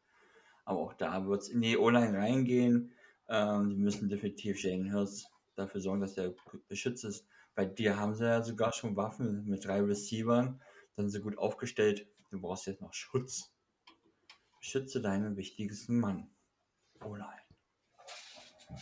Aber 0.65 0.81
auch 0.81 0.95
da 0.95 1.27
wird 1.27 1.43
es 1.43 1.49
in 1.49 1.61
die 1.61 1.77
O-Line 1.77 2.17
reingehen. 2.17 2.93
Ähm, 3.29 3.71
die 3.71 3.77
müssen 3.77 4.09
definitiv 4.09 4.63
Jane 4.63 4.93
Hurts 4.93 5.27
dafür 5.57 5.81
sorgen, 5.81 6.01
dass 6.01 6.15
der 6.15 6.35
beschützt 6.69 7.05
ist. 7.05 7.27
Bei 7.55 7.65
dir 7.65 7.99
haben 7.99 8.15
sie 8.15 8.25
ja 8.25 8.43
sogar 8.43 8.73
schon 8.73 8.97
Waffen 8.97 9.47
mit 9.47 9.65
drei 9.65 9.81
Receivern. 9.81 10.61
Dann 10.97 11.09
sind 11.09 11.21
sie 11.21 11.25
gut 11.25 11.39
aufgestellt. 11.39 12.07
Du 12.35 12.41
brauchst 12.41 12.67
jetzt 12.67 12.83
noch 12.83 12.93
Schutz. 12.93 13.53
Beschütze 14.59 15.01
deinen 15.01 15.37
wichtigsten 15.37 16.01
Mann. 16.01 16.29
O-Line. 17.01 17.29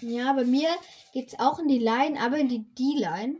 Ja, 0.00 0.32
bei 0.32 0.44
mir 0.44 0.70
geht 1.12 1.28
es 1.28 1.38
auch 1.38 1.58
in 1.58 1.68
die 1.68 1.78
Line, 1.78 2.18
aber 2.18 2.38
in 2.38 2.48
die 2.48 2.64
D-Line. 2.74 3.38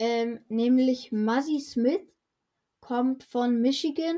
Ähm, 0.00 0.40
nämlich 0.48 1.12
Muzzy 1.12 1.60
Smith 1.60 2.00
kommt 2.80 3.22
von 3.22 3.60
Michigan. 3.60 4.16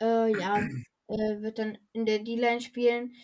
Äh, 0.00 0.36
ja, 0.36 0.58
äh, 1.06 1.42
wird 1.42 1.60
dann 1.60 1.78
in 1.92 2.04
der 2.04 2.18
D-Line 2.18 2.60
spielen. 2.60 3.14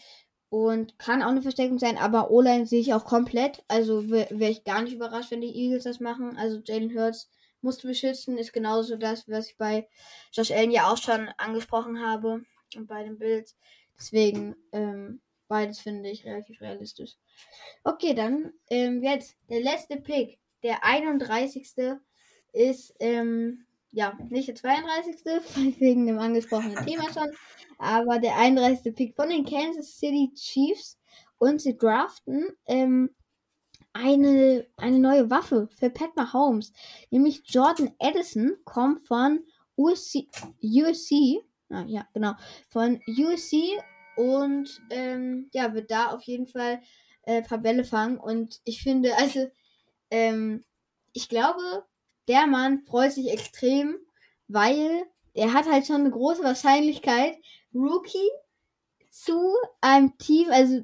Und 0.48 0.96
kann 1.00 1.24
auch 1.24 1.30
eine 1.30 1.42
Verstärkung 1.42 1.80
sein, 1.80 1.98
aber 1.98 2.30
O-Line 2.30 2.66
sehe 2.66 2.80
ich 2.80 2.94
auch 2.94 3.04
komplett. 3.04 3.64
Also 3.66 4.08
wäre 4.08 4.48
ich 4.48 4.62
gar 4.62 4.80
nicht 4.80 4.94
überrascht, 4.94 5.32
wenn 5.32 5.40
die 5.40 5.56
Eagles 5.56 5.82
das 5.82 5.98
machen. 5.98 6.36
Also 6.36 6.62
Jalen 6.64 6.96
Hurts 6.96 7.28
musste 7.60 7.86
beschützen, 7.88 8.38
ist 8.38 8.52
genauso 8.52 8.96
das, 8.96 9.28
was 9.28 9.48
ich 9.50 9.56
bei 9.56 9.88
Josh 10.32 10.50
Allen 10.50 10.70
ja 10.70 10.90
auch 10.90 10.96
schon 10.96 11.28
angesprochen 11.38 12.00
habe 12.00 12.42
und 12.74 12.86
bei 12.86 13.02
den 13.02 13.18
Bills. 13.18 13.56
Deswegen, 13.98 14.56
ähm, 14.72 15.20
beides 15.48 15.80
finde 15.80 16.10
ich 16.10 16.24
relativ 16.24 16.60
realistisch. 16.60 17.14
Okay, 17.84 18.14
dann 18.14 18.52
ähm, 18.70 19.02
jetzt 19.02 19.36
der 19.48 19.60
letzte 19.60 19.96
Pick, 19.96 20.38
der 20.62 20.84
31. 20.84 21.66
ist, 22.52 22.94
ähm, 23.00 23.66
ja, 23.90 24.18
nicht 24.28 24.48
der 24.48 24.54
32. 24.54 25.24
wegen 25.80 26.06
dem 26.06 26.18
angesprochenen 26.18 26.84
Thema 26.84 27.04
schon, 27.12 27.30
aber 27.78 28.18
der 28.18 28.36
31. 28.36 28.94
Pick 28.94 29.16
von 29.16 29.28
den 29.28 29.44
Kansas 29.44 29.98
City 29.98 30.32
Chiefs 30.34 30.98
und 31.38 31.60
sie 31.60 31.76
draften 31.76 32.48
ähm, 32.66 33.14
eine, 33.96 34.66
eine 34.76 34.98
neue 34.98 35.30
Waffe 35.30 35.68
für 35.78 35.90
Pat 35.90 36.14
Mahomes, 36.16 36.72
nämlich 37.10 37.42
Jordan 37.46 37.92
Edison 37.98 38.56
kommt 38.64 39.06
von 39.06 39.40
USC, 39.76 40.28
USC 40.62 41.42
ah, 41.70 41.84
ja, 41.86 42.06
genau, 42.14 42.32
von 42.68 43.00
USC 43.06 43.78
und 44.16 44.80
ähm, 44.90 45.48
ja, 45.52 45.74
wird 45.74 45.90
da 45.90 46.08
auf 46.08 46.22
jeden 46.22 46.46
Fall 46.46 46.80
äh, 47.22 47.42
paar 47.42 47.58
Bälle 47.58 47.84
fangen. 47.84 48.18
Und 48.18 48.60
ich 48.64 48.82
finde, 48.82 49.16
also, 49.18 49.50
ähm, 50.10 50.64
ich 51.12 51.28
glaube, 51.28 51.84
der 52.28 52.46
Mann 52.46 52.80
freut 52.80 53.12
sich 53.12 53.30
extrem, 53.30 53.96
weil 54.48 55.04
er 55.34 55.52
hat 55.52 55.66
halt 55.66 55.86
schon 55.86 56.00
eine 56.00 56.10
große 56.10 56.42
Wahrscheinlichkeit, 56.42 57.36
Rookie 57.74 58.30
zu 59.10 59.54
einem 59.80 60.16
Team, 60.18 60.48
also 60.50 60.82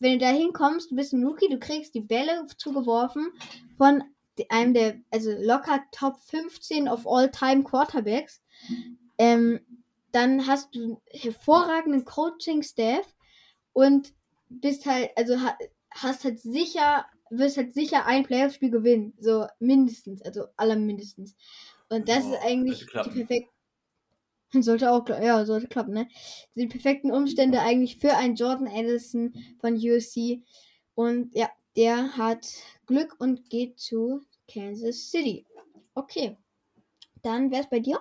wenn 0.00 0.18
du 0.18 0.24
da 0.24 0.30
hinkommst, 0.30 0.90
du 0.90 0.96
bist 0.96 1.12
ein 1.12 1.24
Rookie, 1.24 1.48
du 1.48 1.58
kriegst 1.58 1.94
die 1.94 2.00
Bälle 2.00 2.46
zugeworfen 2.56 3.32
von 3.76 4.02
einem 4.48 4.74
der, 4.74 5.00
also 5.10 5.30
locker 5.32 5.82
Top 5.92 6.18
15 6.18 6.88
of 6.88 7.06
All-Time 7.06 7.64
Quarterbacks. 7.64 8.42
Ähm, 9.18 9.60
dann 10.12 10.46
hast 10.46 10.74
du 10.74 11.00
hervorragenden 11.10 12.04
Coaching-Staff 12.04 13.06
und 13.72 14.12
bist 14.48 14.86
halt, 14.86 15.10
also 15.16 15.36
hast 15.90 16.24
halt 16.24 16.40
sicher, 16.40 17.06
wirst 17.30 17.56
halt 17.56 17.74
sicher 17.74 18.06
ein 18.06 18.24
Playoff-Spiel 18.24 18.70
gewinnen. 18.70 19.14
So 19.18 19.46
mindestens, 19.58 20.22
also 20.22 20.46
allermindestens. 20.56 21.36
Und 21.88 22.08
das 22.08 22.24
oh, 22.24 22.32
ist 22.32 22.42
eigentlich 22.42 22.78
die 22.80 22.84
perfekte. 22.86 23.55
Sollte 24.52 24.90
auch, 24.92 25.08
ja, 25.08 25.44
sollte 25.44 25.68
klappen, 25.68 25.92
ne? 25.92 26.08
Die 26.54 26.66
perfekten 26.66 27.10
Umstände 27.10 27.60
eigentlich 27.60 27.98
für 27.98 28.16
einen 28.16 28.36
Jordan 28.36 28.68
Anderson 28.68 29.34
von 29.60 29.74
USC. 29.74 30.42
Und 30.94 31.34
ja, 31.34 31.50
der 31.76 32.16
hat 32.16 32.46
Glück 32.86 33.16
und 33.18 33.50
geht 33.50 33.78
zu 33.78 34.22
Kansas 34.48 35.10
City. 35.10 35.46
Okay. 35.94 36.38
Dann 37.22 37.50
wär's 37.50 37.68
bei 37.68 37.80
dir? 37.80 38.00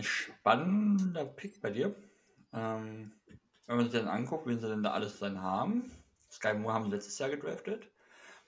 Spannender 0.00 1.24
Pick 1.24 1.60
bei 1.60 1.70
dir. 1.70 1.94
Ähm, 2.52 3.12
wenn 3.66 3.76
man 3.76 3.90
sich 3.90 4.00
dann 4.00 4.08
anguckt, 4.08 4.46
wen 4.46 4.60
sie 4.60 4.68
denn 4.68 4.82
da 4.82 4.92
alles 4.92 5.18
dann 5.18 5.42
haben, 5.42 5.90
Sky 6.30 6.54
Moore 6.54 6.74
haben 6.74 6.84
sie 6.84 6.90
letztes 6.90 7.18
Jahr 7.18 7.30
gedraftet. 7.30 7.90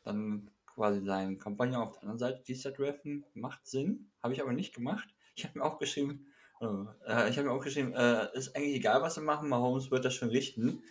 Dann 0.02 0.50
quasi 0.66 1.04
seinen 1.04 1.38
Kompagnon 1.38 1.82
auf 1.82 1.92
der 1.92 2.02
anderen 2.02 2.18
Seite 2.18 2.42
dieses 2.46 2.64
Jahr 2.64 2.74
draften, 2.74 3.24
macht 3.34 3.66
Sinn. 3.66 4.10
Habe 4.22 4.34
ich 4.34 4.42
aber 4.42 4.52
nicht 4.52 4.74
gemacht. 4.74 5.08
Ich 5.40 5.46
habe 5.46 5.58
mir 5.58 5.64
auch 5.64 5.78
geschrieben, 5.78 6.26
äh, 6.60 7.30
ich 7.30 7.38
habe 7.38 7.44
mir 7.44 7.52
auch 7.52 7.64
geschrieben, 7.64 7.94
äh, 7.94 8.28
ist 8.34 8.54
eigentlich 8.54 8.76
egal, 8.76 9.00
was 9.00 9.14
sie 9.14 9.22
machen, 9.22 9.48
Mahomes 9.48 9.90
wird 9.90 10.04
das 10.04 10.14
schon 10.14 10.28
richten. 10.28 10.82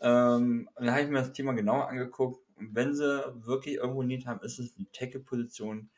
Ähm, 0.00 0.68
dann 0.74 0.90
habe 0.90 1.02
ich 1.02 1.08
mir 1.08 1.20
das 1.20 1.32
Thema 1.32 1.52
genauer 1.52 1.88
angeguckt. 1.88 2.44
Und 2.56 2.74
wenn 2.74 2.94
sie 2.94 3.32
wirklich 3.36 3.76
irgendwo 3.76 4.02
Need 4.02 4.26
haben, 4.26 4.44
ist 4.44 4.58
es 4.58 4.74
die 4.74 4.86
Tackle-Position. 4.86 5.90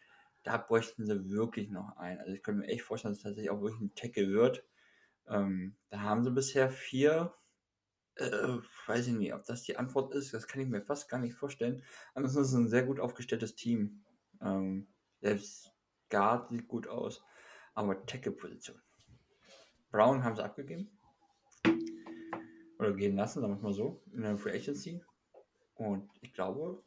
Da 0.43 0.59
bräuchten 0.59 1.06
sie 1.06 1.31
wirklich 1.31 1.70
noch 1.70 1.97
einen. 1.97 2.20
Also 2.20 2.32
ich 2.35 2.43
könnte 2.43 2.60
mir 2.60 2.69
echt 2.69 2.82
vorstellen, 2.82 3.12
dass 3.12 3.20
es 3.20 3.24
tatsächlich 3.24 3.51
auch 3.51 3.62
wirklich 3.62 3.81
ein 3.81 3.94
Tackle 3.94 4.28
wird. 4.31 4.65
Ähm, 5.27 5.77
da 5.89 6.01
haben 6.01 6.24
sie 6.24 6.31
bisher 6.31 6.70
vier 6.70 7.32
äh, 8.19 8.59
weiß 8.86 9.06
ich 9.06 9.15
nicht, 9.15 9.32
ob 9.32 9.44
das 9.44 9.62
die 9.62 9.77
Antwort 9.77 10.12
ist. 10.15 10.35
Das 10.35 10.47
kann 10.47 10.60
ich 10.60 10.69
mir 10.69 10.82
fast 10.82 11.09
gar 11.09 11.19
nicht 11.19 11.35
vorstellen. 11.35 11.82
Ansonsten 12.15 12.40
ist 12.40 12.48
es 12.48 12.55
ein 12.55 12.69
sehr 12.69 12.85
gut 12.85 13.01
aufgestelltes 13.01 13.55
Team. 13.55 14.02
Ähm, 14.40 14.89
selbst 15.20 15.73
Guard 16.10 16.51
sieht 16.51 16.69
gut 16.69 16.89
aus. 16.89 17.23
Aber 17.78 18.05
Tackle-Position. 18.06 18.82
Brown 19.92 20.24
haben 20.24 20.34
sie 20.34 20.42
abgegeben. 20.42 20.90
Oder 22.76 22.92
gehen 22.92 23.14
lassen, 23.14 23.40
sagen 23.40 23.55
wir 23.55 23.62
mal 23.62 23.72
so. 23.72 24.02
In 24.12 24.22
der 24.22 24.36
Free 24.36 24.50
Agency. 24.50 25.00
Und 25.76 26.10
ich 26.20 26.34
glaube, 26.34 26.82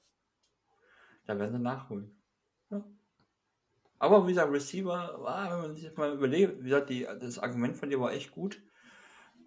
da 1.25 1.39
werden 1.39 1.53
sie 1.53 1.59
nachholen. 1.59 2.21
Ja. 2.71 2.83
Aber 3.99 4.27
wie 4.27 4.31
gesagt, 4.33 4.51
Receiver, 4.51 5.17
ah, 5.25 5.49
wenn 5.53 5.61
man 5.61 5.75
sich 5.75 5.85
das 5.85 5.95
mal 5.95 6.13
überlegt, 6.13 6.59
wie 6.59 6.65
gesagt, 6.65 6.89
die, 6.89 7.03
das 7.03 7.39
Argument 7.39 7.77
von 7.77 7.89
dir 7.89 8.01
war 8.01 8.11
echt 8.11 8.31
gut. 8.31 8.61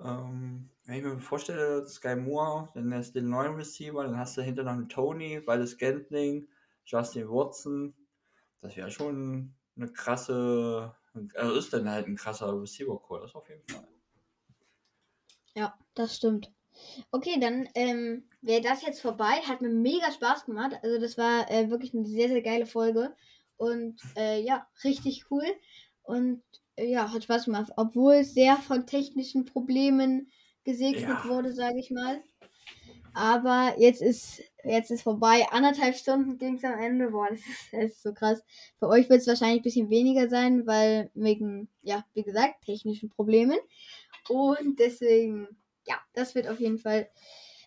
Ähm, 0.01 0.71
wenn 0.87 0.97
ich 0.97 1.05
mir 1.05 1.19
vorstelle, 1.19 1.87
Sky 1.87 2.17
Moore, 2.17 2.71
dann 2.73 2.95
hast 2.95 3.15
du 3.15 3.21
den 3.21 3.29
neuen 3.29 3.57
Receiver, 3.57 4.03
dann 4.03 4.17
hast 4.17 4.39
du 4.39 4.41
hinter 4.41 4.63
noch 4.63 4.73
einen 4.73 4.89
Tony, 4.89 5.41
beides 5.41 5.73
Scantling, 5.73 6.49
Justin 6.87 7.29
Watson. 7.29 7.95
Das 8.63 8.75
wäre 8.79 8.91
schon 8.91 9.55
eine 9.77 9.93
krasse, 9.93 10.97
also 11.35 11.55
ist 11.55 11.73
dann 11.73 11.89
halt 11.89 12.07
ein 12.07 12.17
krasser 12.17 12.61
Receiver-Core, 12.61 13.23
das 13.23 13.35
auf 13.35 13.49
jeden 13.49 13.67
Fall. 13.69 13.87
Ja, 15.55 15.79
das 15.95 16.17
stimmt. 16.17 16.53
Okay, 17.11 17.39
dann 17.41 17.69
ähm, 17.75 18.25
wäre 18.43 18.61
das 18.61 18.83
jetzt 18.83 19.01
vorbei. 19.01 19.41
Hat 19.47 19.61
mir 19.61 19.69
mega 19.69 20.11
Spaß 20.11 20.47
gemacht. 20.47 20.73
Also 20.83 21.01
das 21.01 21.17
war 21.17 21.51
äh, 21.51 21.71
wirklich 21.71 21.95
eine 21.95 22.07
sehr, 22.07 22.29
sehr 22.29 22.43
geile 22.43 22.67
Folge. 22.67 23.15
Und 23.57 24.01
äh, 24.17 24.43
ja, 24.43 24.67
richtig 24.83 25.27
cool. 25.31 25.47
Und 26.03 26.43
äh, 26.77 26.91
ja, 26.91 27.13
hat 27.13 27.25
Spaß 27.25 27.45
gemacht. 27.45 27.71
Obwohl 27.77 28.15
es 28.15 28.35
sehr 28.35 28.57
von 28.57 28.87
technischen 28.87 29.45
Problemen 29.45 30.31
gesegnet 30.65 31.09
ja. 31.25 31.29
wurde, 31.29 31.53
sage 31.53 31.79
ich 31.79 31.91
mal. 31.91 32.23
Aber 33.15 33.75
jetzt 33.79 34.03
ist 34.03 34.43
jetzt 34.65 34.91
ist 34.91 35.03
vorbei. 35.03 35.47
Anderthalb 35.51 35.97
Stunden 35.97 36.39
ging 36.39 36.57
es 36.57 36.65
am 36.65 36.79
Ende. 36.79 37.11
Boah, 37.11 37.29
das 37.31 37.41
ist, 37.41 37.73
das 37.73 37.85
ist 37.85 38.03
so 38.03 38.13
krass. 38.13 38.43
Für 38.79 38.89
euch 38.89 39.09
wird 39.09 39.21
es 39.21 39.27
wahrscheinlich 39.27 39.61
ein 39.61 39.65
bisschen 39.65 39.91
weniger 39.91 40.29
sein, 40.29 40.67
weil 40.67 41.11
wegen, 41.15 41.69
ja, 41.83 42.05
wie 42.15 42.23
gesagt, 42.23 42.65
technischen 42.65 43.11
Problemen. 43.11 43.59
Und 44.29 44.79
deswegen, 44.79 45.49
ja, 45.87 45.97
das 46.15 46.35
wird 46.35 46.49
auf 46.49 46.61
jeden 46.61 46.79
Fall 46.79 47.09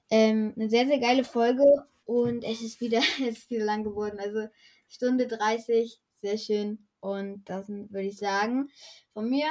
ähm, 0.10 0.54
eine 0.56 0.70
sehr, 0.70 0.88
sehr 0.88 1.00
geile 1.00 1.24
Folge. 1.24 1.64
Und 2.06 2.44
es 2.44 2.62
ist 2.62 2.82
wieder, 2.82 3.00
es 3.22 3.40
ist 3.40 3.50
wieder 3.50 3.66
lang 3.66 3.84
geworden. 3.84 4.20
Also 4.20 4.48
Stunde 4.88 5.28
30, 5.28 6.00
sehr 6.22 6.38
schön. 6.38 6.88
Und 7.00 7.46
das 7.46 7.70
würde 7.70 8.08
ich 8.08 8.18
sagen, 8.18 8.70
von 9.14 9.30
mir, 9.30 9.48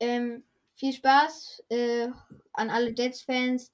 ähm, 0.00 0.44
viel 0.74 0.92
Spaß 0.92 1.64
äh, 1.68 2.08
an 2.52 2.70
alle 2.70 2.90
Jets-Fans. 2.90 3.72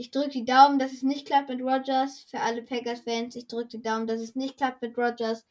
Ich 0.00 0.12
drücke 0.12 0.30
die 0.30 0.44
Daumen, 0.44 0.78
dass 0.78 0.92
es 0.92 1.02
nicht 1.02 1.26
klappt 1.26 1.48
mit 1.48 1.60
Rogers. 1.60 2.24
Für 2.30 2.38
alle 2.38 2.62
Packers-Fans, 2.62 3.34
ich 3.34 3.48
drücke 3.48 3.78
die 3.78 3.82
Daumen, 3.82 4.06
dass 4.06 4.20
es 4.20 4.36
nicht 4.36 4.56
klappt 4.56 4.80
mit 4.80 4.96
Rogers. 4.96 5.44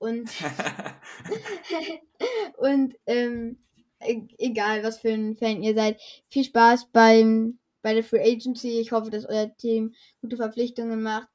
Und, 0.00 0.28
und 2.56 2.96
ähm, 3.06 3.58
e-, 4.00 4.26
egal, 4.38 4.82
was 4.82 4.98
für 4.98 5.12
ein 5.12 5.36
Fan 5.36 5.62
ihr 5.62 5.74
seid, 5.74 6.00
viel 6.28 6.42
Spaß 6.42 6.88
beim, 6.92 7.60
bei 7.82 7.94
der 7.94 8.02
Free 8.02 8.20
Agency. 8.20 8.80
Ich 8.80 8.90
hoffe, 8.90 9.10
dass 9.10 9.26
euer 9.26 9.56
Team 9.56 9.94
gute 10.20 10.36
Verpflichtungen 10.36 11.00
macht. 11.00 11.28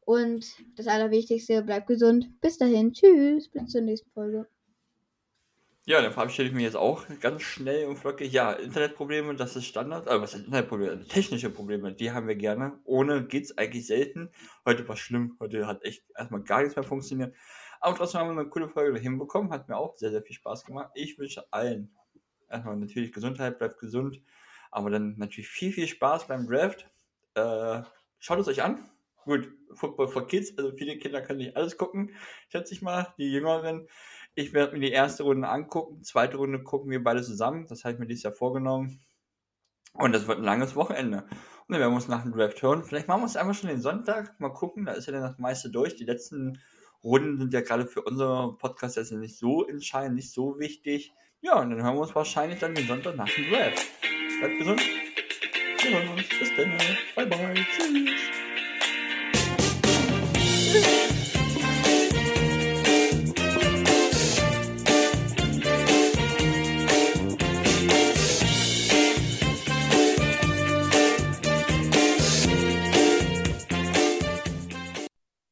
Und 0.00 0.46
das 0.74 0.86
Allerwichtigste, 0.86 1.62
bleibt 1.62 1.86
gesund. 1.86 2.40
Bis 2.40 2.56
dahin, 2.56 2.94
tschüss, 2.94 3.50
bis 3.50 3.66
zur 3.66 3.82
nächsten 3.82 4.10
Folge. 4.12 4.48
Ja, 5.88 6.02
dann 6.02 6.12
verabschiede 6.12 6.48
ich 6.48 6.52
mich 6.54 6.64
jetzt 6.64 6.76
auch 6.76 7.04
ganz 7.20 7.42
schnell 7.42 7.86
und 7.86 7.96
flockig. 7.96 8.32
Ja, 8.32 8.50
Internetprobleme, 8.54 9.36
das 9.36 9.54
ist 9.54 9.66
Standard. 9.66 10.08
Aber 10.08 10.22
was 10.22 10.32
sind 10.32 10.46
Internetprobleme? 10.46 11.06
Technische 11.06 11.48
Probleme, 11.48 11.92
die 11.92 12.10
haben 12.10 12.26
wir 12.26 12.34
gerne. 12.34 12.80
Ohne 12.82 13.24
geht's 13.24 13.56
eigentlich 13.56 13.86
selten. 13.86 14.30
Heute 14.64 14.88
war 14.88 14.96
schlimm. 14.96 15.36
Heute 15.38 15.68
hat 15.68 15.84
echt 15.84 16.02
erstmal 16.18 16.42
gar 16.42 16.62
nichts 16.62 16.74
mehr 16.74 16.82
funktioniert. 16.82 17.36
Aber 17.78 17.96
trotzdem 17.96 18.20
haben 18.20 18.34
wir 18.34 18.40
eine 18.40 18.50
coole 18.50 18.68
Folge 18.68 18.98
hinbekommen. 18.98 19.52
Hat 19.52 19.68
mir 19.68 19.76
auch 19.76 19.96
sehr, 19.96 20.10
sehr 20.10 20.22
viel 20.22 20.34
Spaß 20.34 20.64
gemacht. 20.64 20.90
Ich 20.94 21.20
wünsche 21.20 21.44
allen 21.52 21.94
erstmal 22.50 22.76
natürlich 22.76 23.12
Gesundheit, 23.12 23.60
bleibt 23.60 23.78
gesund. 23.78 24.20
Aber 24.72 24.90
dann 24.90 25.14
natürlich 25.18 25.48
viel, 25.48 25.70
viel 25.70 25.86
Spaß 25.86 26.26
beim 26.26 26.48
Draft. 26.48 26.90
Äh, 27.34 27.82
schaut 28.18 28.40
es 28.40 28.48
euch 28.48 28.60
an. 28.60 28.90
Gut, 29.24 29.52
Football 29.74 30.08
for 30.08 30.26
Kids, 30.26 30.56
also 30.58 30.72
viele 30.76 30.98
Kinder 30.98 31.20
können 31.20 31.38
nicht 31.38 31.56
alles 31.56 31.76
gucken, 31.76 32.14
schätze 32.48 32.74
ich 32.74 32.80
mal. 32.80 33.12
Die 33.18 33.30
Jüngeren 33.30 33.88
ich 34.36 34.52
werde 34.52 34.74
mir 34.74 34.80
die 34.80 34.92
erste 34.92 35.22
Runde 35.22 35.48
angucken. 35.48 36.04
Zweite 36.04 36.36
Runde 36.36 36.62
gucken 36.62 36.90
wir 36.90 37.02
beide 37.02 37.22
zusammen. 37.22 37.66
Das 37.68 37.84
habe 37.84 37.94
ich 37.94 37.98
mir 37.98 38.06
dieses 38.06 38.22
Jahr 38.22 38.34
vorgenommen. 38.34 39.00
Und 39.94 40.12
das 40.12 40.28
wird 40.28 40.38
ein 40.38 40.44
langes 40.44 40.76
Wochenende. 40.76 41.22
Und 41.22 41.72
dann 41.72 41.80
werden 41.80 41.92
wir 41.92 41.96
uns 41.96 42.06
nach 42.06 42.22
dem 42.22 42.32
Draft 42.32 42.60
hören. 42.62 42.84
Vielleicht 42.84 43.08
machen 43.08 43.22
wir 43.22 43.26
es 43.26 43.36
einfach 43.36 43.54
schon 43.54 43.70
den 43.70 43.80
Sonntag. 43.80 44.38
Mal 44.38 44.50
gucken. 44.50 44.84
Da 44.84 44.92
ist 44.92 45.06
ja 45.06 45.14
dann 45.14 45.22
das 45.22 45.38
meiste 45.38 45.70
durch. 45.70 45.96
Die 45.96 46.04
letzten 46.04 46.60
Runden 47.02 47.38
sind 47.38 47.54
ja 47.54 47.62
gerade 47.62 47.86
für 47.86 48.02
unser 48.02 48.56
Podcast 48.58 48.98
jetzt 48.98 49.10
nicht 49.12 49.38
so 49.38 49.66
entscheidend, 49.66 50.16
nicht 50.16 50.32
so 50.32 50.58
wichtig. 50.58 51.14
Ja, 51.40 51.58
und 51.60 51.70
dann 51.70 51.82
hören 51.82 51.94
wir 51.94 52.02
uns 52.02 52.14
wahrscheinlich 52.14 52.60
dann 52.60 52.74
den 52.74 52.86
Sonntag 52.86 53.16
nach 53.16 53.30
dem 53.30 53.50
Draft. 53.50 53.86
Bleibt 54.38 54.58
gesund. 54.58 54.82
Wir 55.80 55.98
hören 55.98 56.08
uns. 56.10 56.28
Bis 56.28 56.50
dann. 56.56 56.72
Bye 57.14 57.26
bye. 57.26 57.54
Tschüss. 57.54 58.45